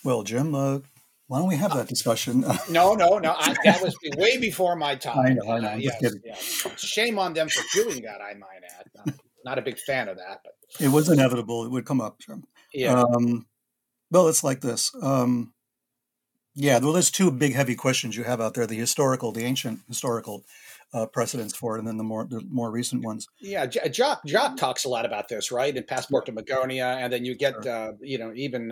Well, 0.05 0.23
Jim, 0.23 0.55
uh, 0.55 0.81
why 1.35 1.41
don't 1.41 1.49
we 1.49 1.57
have 1.57 1.75
that 1.75 1.89
discussion? 1.89 2.43
no, 2.71 2.95
no, 2.95 3.19
no. 3.19 3.35
I, 3.37 3.57
that 3.65 3.83
was 3.83 3.97
way 4.17 4.39
before 4.39 4.77
my 4.77 4.95
time. 4.95 5.19
I 5.19 5.31
know. 5.31 5.51
I 5.51 5.59
know. 5.59 5.69
Uh, 5.71 6.11
yes. 6.25 6.65
Shame 6.77 7.19
on 7.19 7.35
them 7.35 7.49
for 7.49 7.65
doing 7.73 8.03
that. 8.03 8.21
I 8.21 8.35
might 8.35 8.63
add. 8.79 8.87
Not, 8.95 9.15
not 9.45 9.59
a 9.59 9.63
big 9.63 9.77
fan 9.81 10.09
of 10.09 10.17
that, 10.19 10.43
but 10.45 10.53
It 10.79 10.91
was 10.91 11.09
inevitable. 11.09 11.65
It 11.65 11.73
would 11.73 11.87
come 11.87 12.01
up. 12.01 12.21
Yeah. 12.73 13.03
Um, 13.03 13.47
well, 14.13 14.29
it's 14.29 14.45
like 14.45 14.61
this. 14.61 14.93
Um, 15.03 15.55
yeah, 16.55 16.79
well, 16.79 16.93
there's 16.93 17.11
two 17.11 17.33
big, 17.33 17.53
heavy 17.53 17.75
questions 17.75 18.17
you 18.17 18.23
have 18.23 18.41
out 18.41 18.55
there: 18.55 18.65
the 18.65 18.77
historical, 18.77 19.33
the 19.33 19.43
ancient 19.43 19.81
historical 19.89 20.45
uh, 20.93 21.07
precedents 21.07 21.57
for 21.57 21.75
it, 21.75 21.81
and 21.81 21.89
then 21.89 21.97
the 21.97 22.05
more 22.05 22.27
the 22.27 22.43
more 22.49 22.71
recent 22.71 23.05
ones. 23.05 23.27
Yeah, 23.41 23.67
Jacques 23.67 24.25
Jacques 24.25 24.57
talks 24.57 24.85
a 24.85 24.89
lot 24.89 25.05
about 25.05 25.29
this, 25.29 25.51
right? 25.51 25.77
In 25.77 25.83
Passport 25.83 26.27
to 26.27 26.33
Magonia, 26.33 26.99
and 26.99 27.13
then 27.13 27.25
you 27.25 27.35
get 27.35 27.55
sure. 27.65 27.73
uh, 27.73 27.93
you 28.01 28.19
know 28.19 28.33
even 28.37 28.71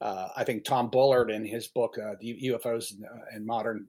uh, 0.00 0.04
uh, 0.04 0.28
I 0.36 0.44
think 0.44 0.64
Tom 0.64 0.90
Bullard 0.90 1.30
in 1.30 1.44
his 1.44 1.68
book 1.68 1.96
uh, 1.98 2.14
UFOs 2.22 2.92
and 3.32 3.46
Modern 3.46 3.86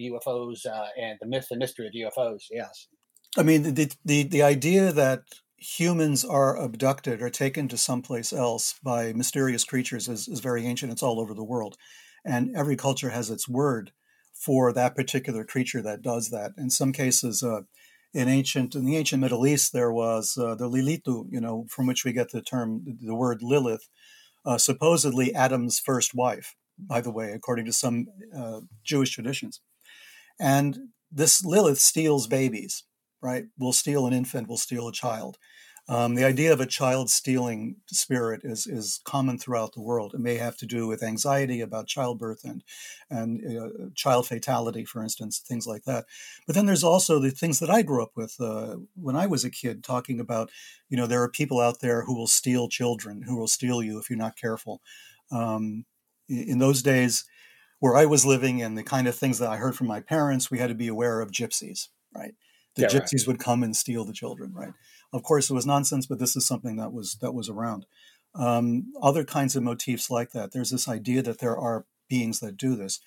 UFOs 0.00 0.66
uh, 0.66 0.86
and 1.00 1.18
the 1.20 1.26
Myth 1.26 1.48
and 1.50 1.58
Mystery 1.58 1.86
of 1.86 2.12
UFOs. 2.12 2.44
Yes, 2.50 2.88
I 3.36 3.42
mean 3.42 3.74
the 3.74 3.92
the 4.04 4.22
the 4.24 4.42
idea 4.42 4.92
that 4.92 5.22
humans 5.58 6.24
are 6.24 6.56
abducted 6.56 7.22
or 7.22 7.30
taken 7.30 7.68
to 7.68 7.76
someplace 7.78 8.32
else 8.32 8.74
by 8.82 9.12
mysterious 9.14 9.64
creatures 9.64 10.08
is, 10.08 10.28
is 10.28 10.40
very 10.40 10.66
ancient. 10.66 10.92
It's 10.92 11.02
all 11.02 11.20
over 11.20 11.34
the 11.34 11.44
world, 11.44 11.76
and 12.24 12.54
every 12.56 12.76
culture 12.76 13.10
has 13.10 13.30
its 13.30 13.48
word 13.48 13.92
for 14.32 14.72
that 14.72 14.96
particular 14.96 15.44
creature 15.44 15.80
that 15.82 16.02
does 16.02 16.30
that. 16.30 16.52
In 16.58 16.68
some 16.68 16.92
cases, 16.92 17.42
uh, 17.42 17.62
in 18.12 18.28
ancient 18.28 18.74
in 18.74 18.84
the 18.84 18.96
ancient 18.96 19.20
Middle 19.20 19.46
East, 19.46 19.72
there 19.72 19.92
was 19.92 20.38
uh, 20.38 20.54
the 20.54 20.68
Lilitu, 20.68 21.26
you 21.30 21.40
know, 21.40 21.66
from 21.68 21.86
which 21.86 22.04
we 22.04 22.12
get 22.12 22.30
the 22.30 22.42
term 22.42 22.84
the 23.00 23.14
word 23.14 23.42
Lilith, 23.42 23.88
uh, 24.44 24.58
supposedly 24.58 25.34
Adam's 25.34 25.78
first 25.78 26.14
wife. 26.14 26.54
By 26.78 27.00
the 27.00 27.10
way, 27.12 27.30
according 27.30 27.66
to 27.66 27.72
some 27.72 28.06
uh, 28.36 28.60
Jewish 28.82 29.10
traditions, 29.10 29.60
and 30.40 30.76
this 31.10 31.44
Lilith 31.44 31.78
steals 31.78 32.26
babies. 32.26 32.84
Right, 33.22 33.46
will 33.58 33.72
steal 33.72 34.06
an 34.06 34.12
infant, 34.12 34.48
will 34.48 34.58
steal 34.58 34.86
a 34.86 34.92
child. 34.92 35.38
Um, 35.86 36.14
the 36.14 36.24
idea 36.24 36.50
of 36.50 36.60
a 36.60 36.66
child 36.66 37.10
stealing 37.10 37.76
spirit 37.88 38.40
is 38.42 38.66
is 38.66 39.00
common 39.04 39.38
throughout 39.38 39.74
the 39.74 39.82
world. 39.82 40.14
It 40.14 40.20
may 40.20 40.36
have 40.36 40.56
to 40.58 40.66
do 40.66 40.86
with 40.86 41.02
anxiety 41.02 41.60
about 41.60 41.88
childbirth 41.88 42.42
and 42.42 42.62
and 43.10 43.58
uh, 43.58 43.68
child 43.94 44.26
fatality, 44.26 44.86
for 44.86 45.02
instance, 45.02 45.38
things 45.38 45.66
like 45.66 45.84
that. 45.84 46.06
But 46.46 46.54
then 46.54 46.64
there's 46.64 46.84
also 46.84 47.18
the 47.18 47.30
things 47.30 47.58
that 47.58 47.68
I 47.68 47.82
grew 47.82 48.02
up 48.02 48.12
with 48.16 48.40
uh, 48.40 48.76
when 48.94 49.14
I 49.14 49.26
was 49.26 49.44
a 49.44 49.50
kid, 49.50 49.84
talking 49.84 50.20
about, 50.20 50.50
you 50.88 50.96
know, 50.96 51.06
there 51.06 51.22
are 51.22 51.28
people 51.28 51.60
out 51.60 51.80
there 51.80 52.04
who 52.04 52.14
will 52.14 52.28
steal 52.28 52.68
children, 52.68 53.22
who 53.22 53.36
will 53.36 53.48
steal 53.48 53.82
you 53.82 53.98
if 53.98 54.08
you're 54.08 54.18
not 54.18 54.38
careful. 54.38 54.80
Um, 55.30 55.84
in 56.28 56.58
those 56.58 56.82
days, 56.82 57.26
where 57.80 57.96
I 57.96 58.06
was 58.06 58.24
living, 58.24 58.62
and 58.62 58.78
the 58.78 58.82
kind 58.82 59.06
of 59.06 59.14
things 59.14 59.38
that 59.38 59.50
I 59.50 59.56
heard 59.56 59.76
from 59.76 59.88
my 59.88 60.00
parents, 60.00 60.50
we 60.50 60.58
had 60.58 60.68
to 60.68 60.74
be 60.74 60.88
aware 60.88 61.20
of 61.20 61.30
gypsies, 61.30 61.88
right? 62.14 62.34
The 62.76 62.82
yeah, 62.82 62.88
gypsies 62.88 63.20
right. 63.20 63.26
would 63.26 63.38
come 63.38 63.62
and 63.62 63.76
steal 63.76 64.06
the 64.06 64.14
children, 64.14 64.54
right? 64.54 64.72
Of 65.14 65.22
course, 65.22 65.48
it 65.48 65.54
was 65.54 65.64
nonsense, 65.64 66.06
but 66.06 66.18
this 66.18 66.34
is 66.34 66.44
something 66.44 66.74
that 66.74 66.92
was 66.92 67.18
that 67.22 67.32
was 67.32 67.48
around. 67.48 67.86
Um, 68.34 68.92
other 69.00 69.22
kinds 69.22 69.54
of 69.54 69.62
motifs 69.62 70.10
like 70.10 70.32
that. 70.32 70.50
There's 70.52 70.70
this 70.70 70.88
idea 70.88 71.22
that 71.22 71.38
there 71.38 71.56
are 71.56 71.86
beings 72.08 72.40
that 72.40 72.56
do 72.56 72.74
this. 72.74 72.98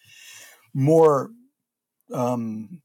More 0.74 1.32
um, 2.14 2.82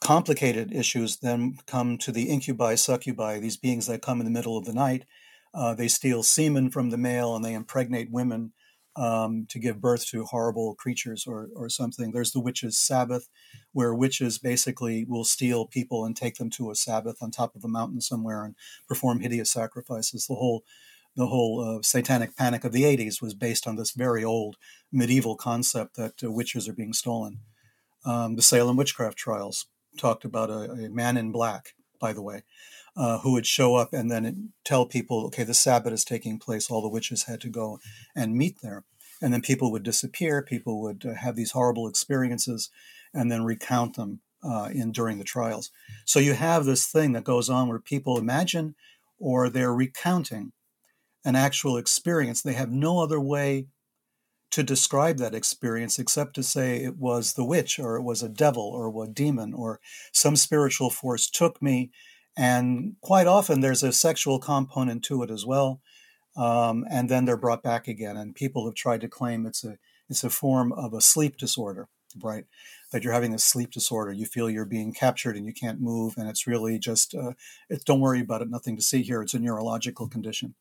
complicated 0.00 0.72
issues 0.72 1.16
then 1.16 1.58
come 1.66 1.98
to 1.98 2.12
the 2.12 2.30
incubi, 2.30 2.76
succubi, 2.76 3.40
these 3.40 3.56
beings 3.56 3.88
that 3.88 4.02
come 4.02 4.20
in 4.20 4.24
the 4.24 4.30
middle 4.30 4.56
of 4.56 4.66
the 4.66 4.72
night. 4.72 5.04
Uh, 5.52 5.74
they 5.74 5.88
steal 5.88 6.22
semen 6.22 6.70
from 6.70 6.90
the 6.90 6.96
male 6.96 7.34
and 7.34 7.44
they 7.44 7.54
impregnate 7.54 8.12
women 8.12 8.52
um, 8.96 9.46
to 9.48 9.58
give 9.58 9.80
birth 9.80 10.06
to 10.08 10.24
horrible 10.24 10.74
creatures 10.74 11.26
or, 11.26 11.48
or 11.54 11.68
something. 11.68 12.10
There's 12.10 12.32
the 12.32 12.40
witches' 12.40 12.76
Sabbath, 12.76 13.28
where 13.72 13.94
witches 13.94 14.38
basically 14.38 15.04
will 15.04 15.24
steal 15.24 15.66
people 15.66 16.04
and 16.04 16.16
take 16.16 16.36
them 16.36 16.50
to 16.50 16.70
a 16.70 16.74
Sabbath 16.74 17.22
on 17.22 17.30
top 17.30 17.54
of 17.54 17.64
a 17.64 17.68
mountain 17.68 18.00
somewhere 18.00 18.44
and 18.44 18.54
perform 18.88 19.20
hideous 19.20 19.50
sacrifices. 19.50 20.26
The 20.26 20.34
whole 20.34 20.64
the 21.16 21.26
whole 21.26 21.60
uh, 21.60 21.82
satanic 21.82 22.36
panic 22.36 22.62
of 22.64 22.70
the 22.70 22.84
80s 22.84 23.20
was 23.20 23.34
based 23.34 23.66
on 23.66 23.74
this 23.74 23.90
very 23.90 24.22
old 24.22 24.56
medieval 24.92 25.34
concept 25.34 25.96
that 25.96 26.22
uh, 26.22 26.30
witches 26.30 26.68
are 26.68 26.72
being 26.72 26.92
stolen. 26.92 27.40
Um, 28.04 28.36
the 28.36 28.42
Salem 28.42 28.76
witchcraft 28.76 29.18
trials 29.18 29.66
talked 29.98 30.24
about 30.24 30.50
a, 30.50 30.70
a 30.70 30.88
man 30.88 31.16
in 31.16 31.32
black, 31.32 31.74
by 32.00 32.12
the 32.12 32.22
way, 32.22 32.44
uh, 32.96 33.18
who 33.20 33.32
would 33.32 33.46
show 33.46 33.76
up 33.76 33.92
and 33.92 34.10
then 34.10 34.52
tell 34.64 34.86
people, 34.86 35.26
okay, 35.26 35.44
the 35.44 35.54
Sabbath 35.54 35.92
is 35.92 36.04
taking 36.04 36.38
place. 36.38 36.70
All 36.70 36.82
the 36.82 36.88
witches 36.88 37.24
had 37.24 37.40
to 37.42 37.48
go 37.48 37.78
and 38.14 38.36
meet 38.36 38.58
there. 38.62 38.84
And 39.22 39.32
then 39.32 39.42
people 39.42 39.70
would 39.72 39.82
disappear. 39.82 40.42
People 40.42 40.80
would 40.82 41.04
uh, 41.04 41.14
have 41.14 41.36
these 41.36 41.52
horrible 41.52 41.86
experiences 41.86 42.70
and 43.12 43.30
then 43.30 43.44
recount 43.44 43.96
them 43.96 44.20
uh, 44.42 44.70
in 44.72 44.92
during 44.92 45.18
the 45.18 45.24
trials. 45.24 45.70
So 46.04 46.18
you 46.18 46.34
have 46.34 46.64
this 46.64 46.86
thing 46.86 47.12
that 47.12 47.24
goes 47.24 47.50
on 47.50 47.68
where 47.68 47.78
people 47.78 48.18
imagine 48.18 48.74
or 49.18 49.48
they're 49.48 49.74
recounting 49.74 50.52
an 51.24 51.36
actual 51.36 51.76
experience. 51.76 52.40
They 52.40 52.54
have 52.54 52.70
no 52.70 53.00
other 53.00 53.20
way 53.20 53.66
to 54.50 54.62
describe 54.62 55.18
that 55.18 55.34
experience 55.34 55.98
except 55.98 56.34
to 56.34 56.42
say 56.42 56.82
it 56.82 56.96
was 56.96 57.34
the 57.34 57.44
witch 57.44 57.78
or 57.78 57.96
it 57.96 58.02
was 58.02 58.22
a 58.22 58.28
devil 58.28 58.64
or 58.64 59.04
a 59.04 59.08
demon 59.08 59.54
or 59.54 59.80
some 60.12 60.34
spiritual 60.34 60.90
force 60.90 61.30
took 61.30 61.62
me 61.62 61.90
and 62.36 62.96
quite 63.00 63.26
often 63.26 63.60
there's 63.60 63.82
a 63.82 63.92
sexual 63.92 64.38
component 64.38 65.04
to 65.04 65.22
it 65.22 65.30
as 65.30 65.44
well. 65.44 65.80
Um, 66.36 66.86
and 66.90 67.08
then 67.08 67.24
they're 67.24 67.36
brought 67.36 67.62
back 67.62 67.88
again. 67.88 68.16
And 68.16 68.34
people 68.34 68.64
have 68.66 68.74
tried 68.74 69.00
to 69.02 69.08
claim 69.08 69.46
it's 69.46 69.64
a 69.64 69.78
it's 70.08 70.24
a 70.24 70.30
form 70.30 70.72
of 70.72 70.92
a 70.92 71.00
sleep 71.00 71.36
disorder, 71.36 71.88
right? 72.20 72.44
That 72.90 73.04
you're 73.04 73.12
having 73.12 73.34
a 73.34 73.38
sleep 73.38 73.70
disorder. 73.70 74.12
You 74.12 74.26
feel 74.26 74.50
you're 74.50 74.64
being 74.64 74.92
captured 74.92 75.36
and 75.36 75.46
you 75.46 75.52
can't 75.52 75.80
move, 75.80 76.14
and 76.16 76.28
it's 76.28 76.46
really 76.46 76.78
just 76.78 77.14
uh, 77.14 77.32
it, 77.68 77.84
don't 77.84 78.00
worry 78.00 78.20
about 78.20 78.42
it. 78.42 78.50
Nothing 78.50 78.76
to 78.76 78.82
see 78.82 79.02
here. 79.02 79.22
It's 79.22 79.34
a 79.34 79.38
neurological 79.38 80.08
condition. 80.08 80.54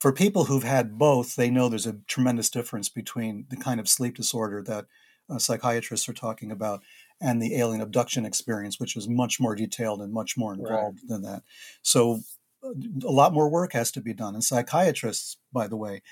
For 0.00 0.12
people 0.12 0.46
who've 0.46 0.64
had 0.64 0.98
both, 0.98 1.36
they 1.36 1.50
know 1.50 1.68
there's 1.68 1.86
a 1.86 1.98
tremendous 2.08 2.50
difference 2.50 2.88
between 2.88 3.46
the 3.50 3.56
kind 3.56 3.78
of 3.78 3.88
sleep 3.88 4.16
disorder 4.16 4.62
that 4.62 4.86
uh, 5.30 5.38
psychiatrists 5.38 6.08
are 6.08 6.14
talking 6.14 6.50
about 6.50 6.82
and 7.22 7.40
the 7.40 7.56
alien 7.56 7.80
abduction 7.80 8.26
experience, 8.26 8.80
which 8.80 8.96
was 8.96 9.08
much 9.08 9.38
more 9.40 9.54
detailed 9.54 10.00
and 10.00 10.12
much 10.12 10.36
more 10.36 10.52
involved 10.52 10.98
right. 11.02 11.08
than 11.08 11.22
that. 11.22 11.42
So 11.82 12.20
a 12.62 13.10
lot 13.10 13.32
more 13.32 13.48
work 13.48 13.72
has 13.72 13.90
to 13.92 14.00
be 14.00 14.12
done. 14.12 14.34
And 14.34 14.44
psychiatrists, 14.44 15.36
by 15.52 15.68
the 15.68 15.76
way, 15.76 16.02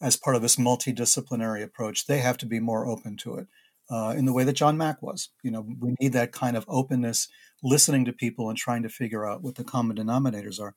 as 0.00 0.16
part 0.16 0.36
of 0.36 0.42
this 0.42 0.56
multidisciplinary 0.56 1.62
approach, 1.62 2.06
they 2.06 2.18
have 2.18 2.36
to 2.38 2.46
be 2.46 2.60
more 2.60 2.86
open 2.86 3.16
to 3.18 3.36
it. 3.36 3.46
Uh, 3.88 4.14
in 4.16 4.24
the 4.24 4.32
way 4.32 4.42
that 4.42 4.54
John 4.54 4.76
Mack 4.76 5.00
was, 5.00 5.28
you 5.44 5.50
know, 5.50 5.64
we 5.78 5.94
need 6.00 6.12
that 6.12 6.32
kind 6.32 6.56
of 6.56 6.64
openness, 6.66 7.28
listening 7.62 8.04
to 8.04 8.12
people 8.12 8.48
and 8.48 8.58
trying 8.58 8.82
to 8.82 8.88
figure 8.88 9.24
out 9.24 9.42
what 9.42 9.54
the 9.54 9.62
common 9.62 9.96
denominators 9.96 10.60
are. 10.60 10.74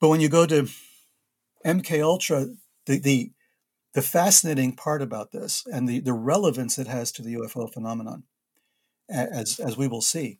But 0.00 0.10
when 0.10 0.20
you 0.20 0.28
go 0.28 0.46
to 0.46 0.68
MK 1.66 2.00
Ultra, 2.02 2.46
the 2.86 2.98
the 2.98 3.32
the 3.94 4.02
fascinating 4.02 4.76
part 4.76 5.02
about 5.02 5.32
this 5.32 5.64
and 5.66 5.88
the, 5.88 5.98
the 5.98 6.12
relevance 6.12 6.78
it 6.78 6.86
has 6.86 7.10
to 7.10 7.22
the 7.22 7.34
UFO 7.34 7.72
phenomenon 7.72 8.22
as, 9.10 9.58
as 9.58 9.76
we 9.76 9.88
will 9.88 10.00
see, 10.00 10.38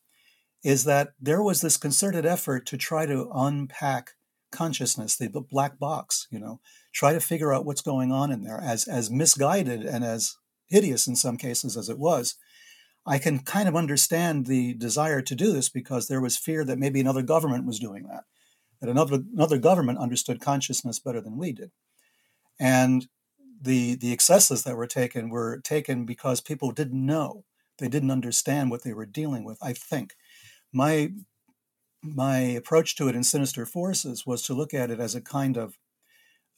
is 0.63 0.85
that 0.85 1.11
there 1.21 1.43
was 1.43 1.61
this 1.61 1.77
concerted 1.77 2.27
effort 2.27 2.67
to 2.67 2.77
try 2.77 3.07
to 3.07 3.31
unpack 3.35 4.13
consciousness, 4.51 5.17
the 5.17 5.29
black 5.29 5.79
box, 5.79 6.27
you 6.31 6.39
know, 6.39 6.61
try 6.93 7.13
to 7.13 7.21
figure 7.21 7.53
out 7.53 7.65
what's 7.65 7.83
going 7.83 8.13
on 8.13 8.31
in 8.33 8.43
there. 8.43 8.61
As, 8.61 8.87
as 8.87 9.11
misguided 9.11 9.85
and 9.85 10.05
as 10.05 10.37
hideous 10.69 11.07
in 11.07 11.17
some 11.17 11.37
cases 11.37 11.77
as 11.77 11.89
it 11.89 11.99
was, 11.99 12.37
I 13.07 13.19
can 13.19 13.41
kind 13.41 13.69
of 13.69 13.77
understand 13.77 14.47
the 14.47 14.75
desire 14.75 15.23
to 15.23 15.35
do 15.35 15.53
this 15.53 15.69
because 15.69 16.09
there 16.09 16.21
was 16.21 16.37
fear 16.37 16.65
that 16.65 16.79
maybe 16.79 17.01
another 17.01 17.23
government 17.23 17.67
was 17.67 17.79
doing 17.79 18.07
that, 18.09 18.25
that 18.81 18.91
another, 18.91 19.21
another 19.33 19.59
government 19.59 19.99
understood 19.99 20.41
consciousness 20.41 20.99
better 20.99 21.21
than 21.21 21.39
we 21.39 21.53
did. 21.53 21.71
And 22.59 23.09
the, 23.61 23.95
the 23.95 24.13
excesses 24.13 24.65
that 24.65 24.77
were 24.77 24.87
taken 24.87 25.31
were 25.31 25.61
taken 25.61 26.05
because 26.05 26.41
people 26.41 26.73
didn't 26.73 27.05
know 27.05 27.45
they 27.81 27.89
didn't 27.89 28.11
understand 28.11 28.71
what 28.71 28.85
they 28.85 28.93
were 28.93 29.07
dealing 29.07 29.45
with. 29.45 29.59
I 29.61 29.73
think 29.73 30.15
my 30.73 31.11
my 32.03 32.39
approach 32.39 32.97
to 32.97 33.09
it 33.09 33.17
in 33.17 33.25
Sinister 33.25 33.67
Forces 33.67 34.25
was 34.25 34.43
to 34.43 34.55
look 34.55 34.73
at 34.73 34.91
it 34.91 35.01
as 35.01 35.15
a 35.15 35.21
kind 35.21 35.59
of 35.59 35.77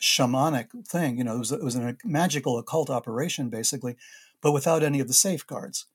shamanic 0.01 0.87
thing. 0.87 1.19
You 1.19 1.25
know, 1.25 1.35
it 1.35 1.39
was, 1.39 1.53
it 1.53 1.65
was 1.65 1.77
a 1.77 1.97
magical 2.05 2.59
occult 2.59 2.91
operation, 2.91 3.49
basically, 3.49 3.97
but 4.41 4.53
without 4.53 4.83
any 4.83 5.01
of 5.01 5.09
the 5.09 5.15
safeguards 5.15 5.87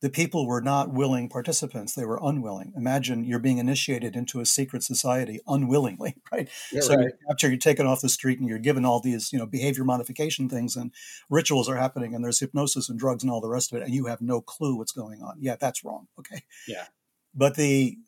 the 0.00 0.10
people 0.10 0.46
were 0.46 0.62
not 0.62 0.90
willing 0.90 1.28
participants 1.28 1.94
they 1.94 2.04
were 2.04 2.18
unwilling. 2.22 2.72
Imagine 2.76 3.24
you're 3.24 3.38
being 3.38 3.58
initiated 3.58 4.16
into 4.16 4.40
a 4.40 4.46
secret 4.46 4.82
society 4.82 5.40
unwillingly 5.46 6.16
right? 6.32 6.48
So 6.80 6.94
right. 6.94 7.00
you're 7.00 7.12
captured 7.28 7.48
you're 7.48 7.58
taken 7.58 7.86
off 7.86 8.00
the 8.00 8.08
street 8.08 8.40
and 8.40 8.48
you're 8.48 8.58
given 8.58 8.84
all 8.84 9.00
these 9.00 9.32
you 9.32 9.38
know 9.38 9.46
behavior 9.46 9.84
modification 9.84 10.48
things 10.48 10.76
and 10.76 10.92
rituals 11.28 11.68
are 11.68 11.76
happening 11.76 12.14
and 12.14 12.24
there's 12.24 12.40
hypnosis 12.40 12.88
and 12.88 12.98
drugs 12.98 13.22
and 13.22 13.30
all 13.30 13.40
the 13.40 13.48
rest 13.48 13.72
of 13.72 13.80
it 13.80 13.84
and 13.84 13.94
you 13.94 14.06
have 14.06 14.20
no 14.20 14.40
clue 14.40 14.76
what's 14.76 14.92
going 14.92 15.22
on. 15.22 15.36
Yeah 15.38 15.56
that's 15.60 15.84
wrong 15.84 16.06
okay? 16.18 16.42
Yeah. 16.66 16.86
But 17.34 17.56
the 17.56 17.98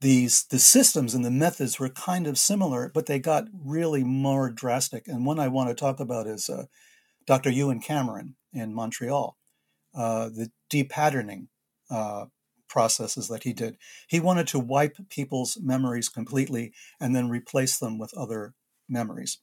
these 0.00 0.44
the 0.44 0.60
systems 0.60 1.14
and 1.14 1.24
the 1.24 1.30
methods 1.30 1.80
were 1.80 1.88
kind 1.88 2.28
of 2.28 2.38
similar 2.38 2.90
but 2.94 3.06
they 3.06 3.18
got 3.18 3.48
really 3.52 4.04
more 4.04 4.50
drastic. 4.50 5.08
And 5.08 5.26
one 5.26 5.40
i 5.40 5.48
want 5.48 5.68
to 5.70 5.74
talk 5.74 5.98
about 5.98 6.28
is 6.28 6.48
uh, 6.48 6.66
dr 7.26 7.50
ewen 7.50 7.80
cameron 7.80 8.36
in 8.52 8.72
montreal 8.72 9.37
uh, 9.98 10.28
the 10.28 10.48
depatterning 10.70 11.48
uh, 11.90 12.26
processes 12.68 13.26
that 13.26 13.42
he 13.42 13.52
did. 13.52 13.76
He 14.06 14.20
wanted 14.20 14.46
to 14.48 14.58
wipe 14.60 14.96
people's 15.10 15.58
memories 15.60 16.08
completely 16.08 16.72
and 17.00 17.16
then 17.16 17.28
replace 17.28 17.78
them 17.78 17.98
with 17.98 18.16
other 18.16 18.54
memories. 18.88 19.38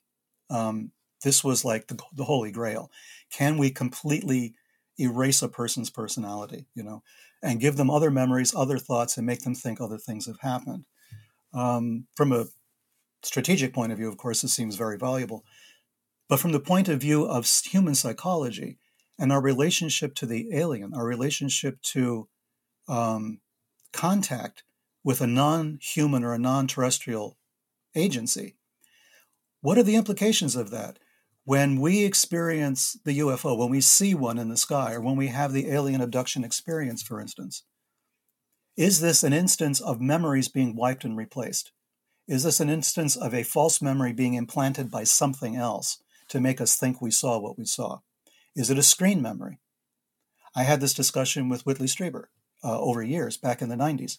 Um, 0.50 0.92
this 1.24 1.44
was 1.44 1.66
like 1.66 1.88
the, 1.88 2.00
the 2.14 2.24
holy 2.24 2.52
grail. 2.52 2.90
Can 3.34 3.58
we 3.58 3.70
completely 3.70 4.56
erase 4.98 5.42
a 5.42 5.50
person's 5.50 5.90
personality, 5.90 6.68
you 6.74 6.84
know, 6.84 7.04
and 7.44 7.60
give 7.60 7.76
them 7.76 7.90
other 7.90 8.10
memories, 8.10 8.56
other 8.56 8.78
thoughts, 8.78 9.18
and 9.18 9.28
make 9.28 9.42
them 9.42 9.56
think 9.56 9.82
other 9.82 9.98
things 9.98 10.26
have 10.26 10.40
happened? 10.40 10.86
Um, 11.54 12.08
from 12.16 12.32
a 12.32 12.46
strategic 13.24 13.74
point 13.74 13.92
of 13.92 13.98
view, 13.98 14.08
of 14.08 14.16
course, 14.16 14.42
this 14.42 14.54
seems 14.54 14.78
very 14.78 14.98
valuable. 14.98 15.44
But 16.30 16.40
from 16.40 16.54
the 16.54 16.62
point 16.62 16.88
of 16.88 17.02
view 17.02 17.26
of 17.26 17.46
human 17.66 17.96
psychology 17.96 18.78
and 19.18 19.32
our 19.32 19.42
relationship 19.42 20.16
to 20.16 20.26
the 20.26 20.54
alien, 20.54 20.94
our 20.94 21.06
relationship 21.06 21.82
to 21.82 22.28
um, 22.88 23.40
contact 23.94 24.64
with 25.04 25.22
a 25.22 25.28
non 25.28 25.80
human 25.82 26.24
or 26.24 26.34
a 26.34 26.40
non 26.40 26.68
terrestrial 26.68 27.38
agency, 27.96 28.56
what 29.62 29.78
are 29.78 29.84
the 29.84 29.96
implications 29.96 30.56
of 30.56 30.70
that? 30.72 31.00
When 31.44 31.80
we 31.80 32.04
experience 32.04 32.98
the 33.06 33.20
UFO, 33.20 33.58
when 33.58 33.70
we 33.70 33.82
see 33.82 34.16
one 34.16 34.40
in 34.40 34.50
the 34.50 34.58
sky, 34.58 34.94
or 34.94 35.02
when 35.02 35.16
we 35.16 35.28
have 35.28 35.54
the 35.54 35.70
alien 35.70 36.02
abduction 36.02 36.44
experience, 36.44 37.04
for 37.04 37.22
instance, 37.22 37.64
is 38.76 39.00
this 39.00 39.24
an 39.24 39.32
instance 39.32 39.80
of 39.80 40.02
memories 40.02 40.50
being 40.50 40.76
wiped 40.76 41.06
and 41.06 41.16
replaced? 41.16 41.72
Is 42.28 42.44
this 42.44 42.60
an 42.60 42.70
instance 42.70 43.16
of 43.16 43.34
a 43.34 43.44
false 43.44 43.82
memory 43.82 44.12
being 44.12 44.34
implanted 44.34 44.90
by 44.90 45.04
something 45.04 45.56
else 45.56 46.02
to 46.30 46.42
make 46.42 46.60
us 46.60 46.76
think 46.76 47.00
we 47.00 47.12
saw 47.12 47.38
what 47.38 47.58
we 47.58 47.66
saw? 47.66 48.00
Is 48.56 48.70
it 48.70 48.78
a 48.78 48.84
screen 48.84 49.22
memory? 49.22 49.60
I 50.56 50.64
had 50.64 50.80
this 50.80 50.94
discussion 50.94 51.50
with 51.50 51.66
Whitley 51.66 51.88
Strieber 51.88 52.26
uh, 52.64 52.80
over 52.80 53.04
years 53.04 53.38
back 53.38 53.62
in 53.62 53.70
the 53.70 53.76
90s. 53.76 54.18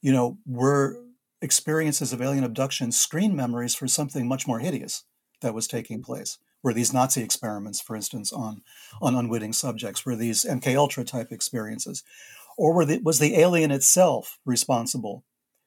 You 0.00 0.12
know, 0.12 0.38
were 0.46 1.02
experiences 1.42 2.12
of 2.12 2.22
alien 2.22 2.44
abduction 2.44 2.92
screen 2.92 3.36
memories 3.36 3.74
for 3.74 3.86
something 3.86 4.26
much 4.26 4.46
more 4.46 4.60
hideous 4.60 5.04
that 5.42 5.54
was 5.54 5.66
taking 5.66 6.02
place? 6.02 6.38
Were 6.62 6.72
these 6.72 6.92
Nazi 6.92 7.22
experiments, 7.22 7.80
for 7.80 7.96
instance, 7.96 8.32
on, 8.32 8.62
on 9.00 9.14
unwitting 9.14 9.52
subjects? 9.52 10.04
Were 10.04 10.16
these 10.16 10.44
MK 10.44 10.76
Ultra 10.76 11.04
type 11.04 11.32
experiences? 11.32 12.02
Or 12.56 12.74
were 12.74 12.84
the, 12.84 12.98
was 12.98 13.18
the 13.18 13.36
alien 13.36 13.70
itself 13.70 14.38
responsible 14.44 15.24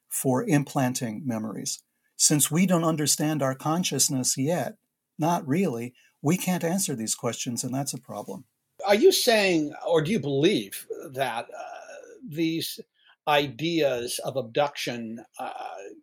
for 0.08 0.44
implanting 0.44 1.22
memories? 1.24 1.82
Since 2.16 2.50
we 2.50 2.66
don't 2.66 2.84
understand 2.84 3.42
our 3.42 3.56
consciousness 3.56 4.38
yet, 4.38 4.76
not 5.18 5.46
really, 5.46 5.94
we 6.24 6.38
can't 6.38 6.64
answer 6.64 6.96
these 6.96 7.14
questions, 7.14 7.62
and 7.62 7.72
that's 7.72 7.92
a 7.92 8.00
problem. 8.00 8.46
Are 8.86 8.94
you 8.94 9.12
saying, 9.12 9.72
or 9.86 10.02
do 10.02 10.10
you 10.10 10.18
believe 10.18 10.86
that 11.12 11.44
uh, 11.44 11.96
these 12.26 12.80
ideas 13.28 14.20
of 14.24 14.36
abduction 14.36 15.18
uh, 15.38 15.50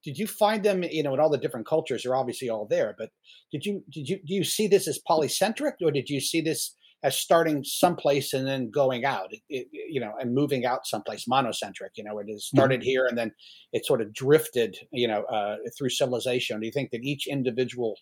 did 0.03 0.17
you 0.17 0.25
find 0.25 0.63
them 0.63 0.83
you 0.83 1.03
know 1.03 1.13
in 1.13 1.19
all 1.19 1.29
the 1.29 1.37
different 1.37 1.67
cultures 1.67 2.01
they're 2.01 2.15
obviously 2.15 2.49
all 2.49 2.65
there 2.67 2.95
but 2.97 3.09
did 3.51 3.63
you 3.63 3.83
did 3.91 4.09
you 4.09 4.17
do 4.25 4.33
you 4.33 4.43
see 4.43 4.67
this 4.67 4.87
as 4.87 4.99
polycentric 5.07 5.73
or 5.83 5.91
did 5.91 6.09
you 6.09 6.19
see 6.19 6.41
this 6.41 6.75
as 7.03 7.15
starting 7.15 7.63
someplace 7.63 8.33
and 8.33 8.47
then 8.47 8.71
going 8.71 9.05
out 9.05 9.27
it, 9.31 9.41
it, 9.49 9.67
you 9.71 10.01
know 10.01 10.13
and 10.19 10.33
moving 10.33 10.65
out 10.65 10.87
someplace 10.87 11.25
monocentric 11.31 11.91
you 11.95 12.03
know 12.03 12.17
it 12.17 12.25
is 12.27 12.47
started 12.47 12.79
mm-hmm. 12.79 12.89
here 12.89 13.05
and 13.05 13.19
then 13.19 13.31
it 13.71 13.85
sort 13.85 14.01
of 14.01 14.11
drifted 14.11 14.75
you 14.91 15.07
know 15.07 15.21
uh, 15.25 15.57
through 15.77 15.89
civilization 15.89 16.59
do 16.59 16.65
you 16.65 16.73
think 16.73 16.89
that 16.89 17.03
each 17.03 17.27
individual 17.27 17.95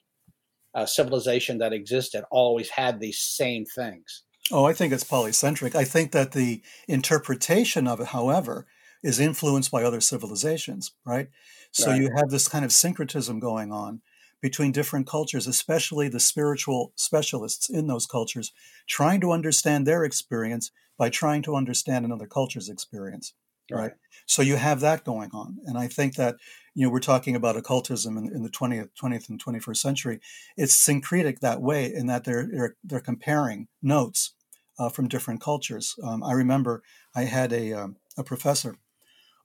uh, 0.76 0.86
civilization 0.86 1.58
that 1.58 1.74
existed 1.74 2.24
always 2.32 2.70
had 2.70 3.00
these 3.00 3.20
same 3.20 3.66
things 3.66 4.24
oh 4.52 4.66
i 4.66 4.74
think 4.74 4.94
it's 4.94 5.04
polycentric 5.04 5.76
i 5.76 5.84
think 5.84 6.12
that 6.12 6.32
the 6.32 6.62
interpretation 6.88 7.88
of 7.88 8.00
it 8.00 8.08
however 8.08 8.68
is 9.04 9.20
influenced 9.20 9.72
by 9.72 9.84
other 9.84 10.02
civilizations, 10.02 10.92
right? 11.06 11.30
So 11.72 11.92
right. 11.92 12.02
you 12.02 12.10
have 12.16 12.30
this 12.30 12.48
kind 12.48 12.66
of 12.66 12.72
syncretism 12.72 13.40
going 13.40 13.72
on 13.72 14.02
between 14.42 14.72
different 14.72 15.08
cultures, 15.08 15.48
especially 15.48 16.08
the 16.10 16.20
spiritual 16.20 16.94
specialists 16.96 17.70
in 17.70 17.88
those 17.88 18.06
cultures, 18.06 18.52
trying 18.88 19.22
to 19.22 19.32
understand 19.32 19.86
their 19.86 20.04
experience 20.04 20.72
by 20.98 21.10
trying 21.10 21.42
to 21.44 21.56
understand 21.56 22.06
another 22.06 22.28
culture's 22.28 22.70
experience. 22.70 23.34
Right. 23.72 23.82
right. 23.82 23.92
So 24.26 24.42
you 24.42 24.56
have 24.56 24.80
that 24.82 25.04
going 25.04 25.30
on. 25.34 25.58
And 25.66 25.78
I 25.78 25.88
think 25.88 26.16
that, 26.16 26.36
you 26.80 26.86
know, 26.86 26.92
we're 26.94 27.02
talking 27.02 27.36
about 27.36 27.58
occultism 27.58 28.18
in, 28.18 28.34
in 28.34 28.42
the 28.42 28.50
20th, 28.50 28.92
20th 28.98 29.28
and 29.28 29.44
21st 29.44 29.76
century. 29.76 30.22
It's 30.56 30.74
syncretic 30.74 31.42
that 31.42 31.62
way 31.62 31.94
in 31.94 32.08
that 32.08 32.24
they're, 32.24 32.48
they're, 32.50 32.78
they're 32.82 33.02
comparing 33.02 33.68
notes 33.82 34.34
uh, 34.80 34.88
from 34.88 35.10
different 35.10 35.42
cultures. 35.42 35.96
Um, 36.02 36.24
I 36.24 36.32
remember 36.32 36.82
I 37.14 37.24
had 37.24 37.52
a, 37.52 37.74
um, 37.74 37.98
a 38.18 38.24
professor 38.24 38.78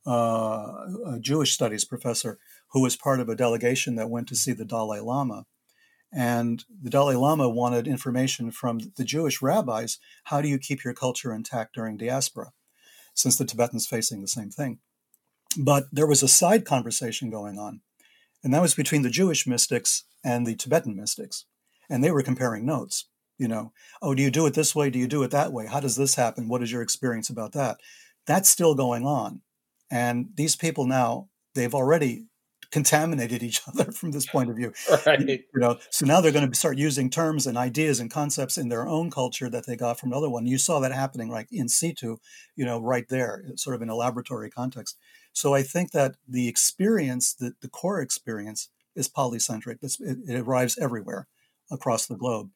uh, 0.07 0.87
a 1.07 1.19
Jewish 1.19 1.53
studies 1.55 1.85
professor 1.85 2.39
who 2.71 2.81
was 2.81 2.95
part 2.95 3.19
of 3.19 3.29
a 3.29 3.35
delegation 3.35 3.97
that 3.97 4.11
went 4.11 4.29
to 4.29 4.37
see 4.37 4.53
the 4.53 4.65
Dalai 4.65 5.01
Lama. 5.01 5.45
And 6.13 6.65
the 6.83 6.91
Dalai 6.91 7.17
Lama 7.17 7.49
wanted 7.49 7.89
information 7.89 8.53
from 8.53 8.79
the 8.97 9.03
Jewish 9.03 9.43
rabbis 9.43 9.99
how 10.25 10.41
do 10.41 10.47
you 10.47 10.59
keep 10.59 10.85
your 10.85 10.95
culture 10.95 11.35
intact 11.35 11.75
during 11.75 11.97
diaspora, 11.97 12.53
since 13.13 13.37
the 13.37 13.45
Tibetans 13.45 13.89
facing 13.89 14.21
the 14.21 14.29
same 14.29 14.51
thing. 14.51 14.79
But 15.57 15.85
there 15.93 16.07
was 16.07 16.23
a 16.23 16.29
side 16.29 16.65
conversation 16.65 17.31
going 17.31 17.59
on, 17.59 17.81
and 18.43 18.53
that 18.53 18.63
was 18.63 18.75
between 18.75 19.03
the 19.03 19.11
Jewish 19.11 19.47
mystics 19.47 20.05
and 20.25 20.47
the 20.47 20.57
Tibetan 20.57 20.97
mystics. 20.97 21.45
And 21.89 22.03
they 22.03 22.11
were 22.11 22.23
comparing 22.23 22.65
notes. 22.65 23.07
You 23.37 23.49
know, 23.49 23.73
oh, 24.01 24.15
do 24.15 24.23
you 24.23 24.31
do 24.31 24.47
it 24.47 24.55
this 24.55 24.75
way? 24.77 24.91
Do 24.91 24.99
you 24.99 25.09
do 25.09 25.23
it 25.25 25.33
that 25.33 25.53
way? 25.53 25.67
How 25.67 25.81
does 25.81 25.97
this 25.97 26.15
happen? 26.15 26.49
What 26.49 26.63
is 26.63 26.71
your 26.71 26.83
experience 26.83 27.29
about 27.29 27.53
that? 27.53 27.79
That's 28.27 28.49
still 28.49 28.75
going 28.75 29.05
on. 29.05 29.43
And 29.91 30.29
these 30.37 30.55
people 30.55 30.87
now, 30.87 31.29
they've 31.55 31.75
already 31.75 32.27
contaminated 32.71 33.43
each 33.43 33.61
other 33.69 33.93
from 33.93 34.13
this 34.13 34.27
point 34.27 34.51
of 34.51 34.57
view. 34.57 34.73
Right. 35.07 35.21
You 35.21 35.41
know, 35.55 35.79
so 35.91 36.07
now 36.07 36.21
they're 36.21 36.33
going 36.33 36.51
to 36.51 36.59
start 36.59 36.79
using 36.79 37.11
terms 37.11 37.47
and 37.47 37.59
ideas 37.59 38.01
and 38.01 38.11
concepts 38.11 38.57
in 38.57 38.69
their 38.69 38.87
own 38.87 39.11
culture 39.11 39.51
that 39.51 39.67
they 39.67 39.77
got 39.77 40.01
from 40.01 40.13
another 40.13 40.31
one. 40.31 40.47
You 40.47 40.57
saw 40.57 40.81
that 40.81 40.93
happening 40.93 41.29
like 41.29 41.49
in 41.51 41.69
situ, 41.69 42.17
you 42.57 42.65
know, 42.65 42.81
right 42.81 43.07
there, 43.09 43.45
sort 43.57 43.77
of 43.77 43.83
in 43.83 43.91
a 43.91 43.95
laboratory 43.95 44.51
context. 44.51 44.97
So 45.35 45.53
I 45.53 45.63
think 45.63 45.91
that 45.91 46.15
the 46.27 46.49
experience, 46.49 47.35
the, 47.35 47.55
the 47.61 47.69
core 47.69 48.01
experience, 48.01 48.71
is 48.95 49.09
polycentric. 49.09 49.79
It's, 49.83 50.01
it, 50.01 50.19
it 50.27 50.39
arrives 50.39 50.79
everywhere 50.79 51.27
across 51.71 52.07
the 52.07 52.17
globe. 52.17 52.51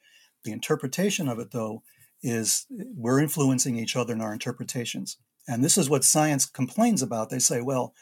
The 0.44 0.52
interpretation 0.52 1.28
of 1.28 1.40
it, 1.40 1.50
though, 1.50 1.82
is 2.22 2.66
eh, 2.78 2.84
we're 2.96 3.20
influencing 3.20 3.76
each 3.76 3.96
other 3.96 4.14
in 4.14 4.20
our 4.20 4.32
interpretations. 4.32 5.18
And 5.48 5.64
this 5.64 5.76
is 5.76 5.90
what 5.90 6.04
science 6.04 6.46
complains 6.46 7.02
about. 7.02 7.30
They 7.30 7.40
say, 7.40 7.60
well, 7.60 7.94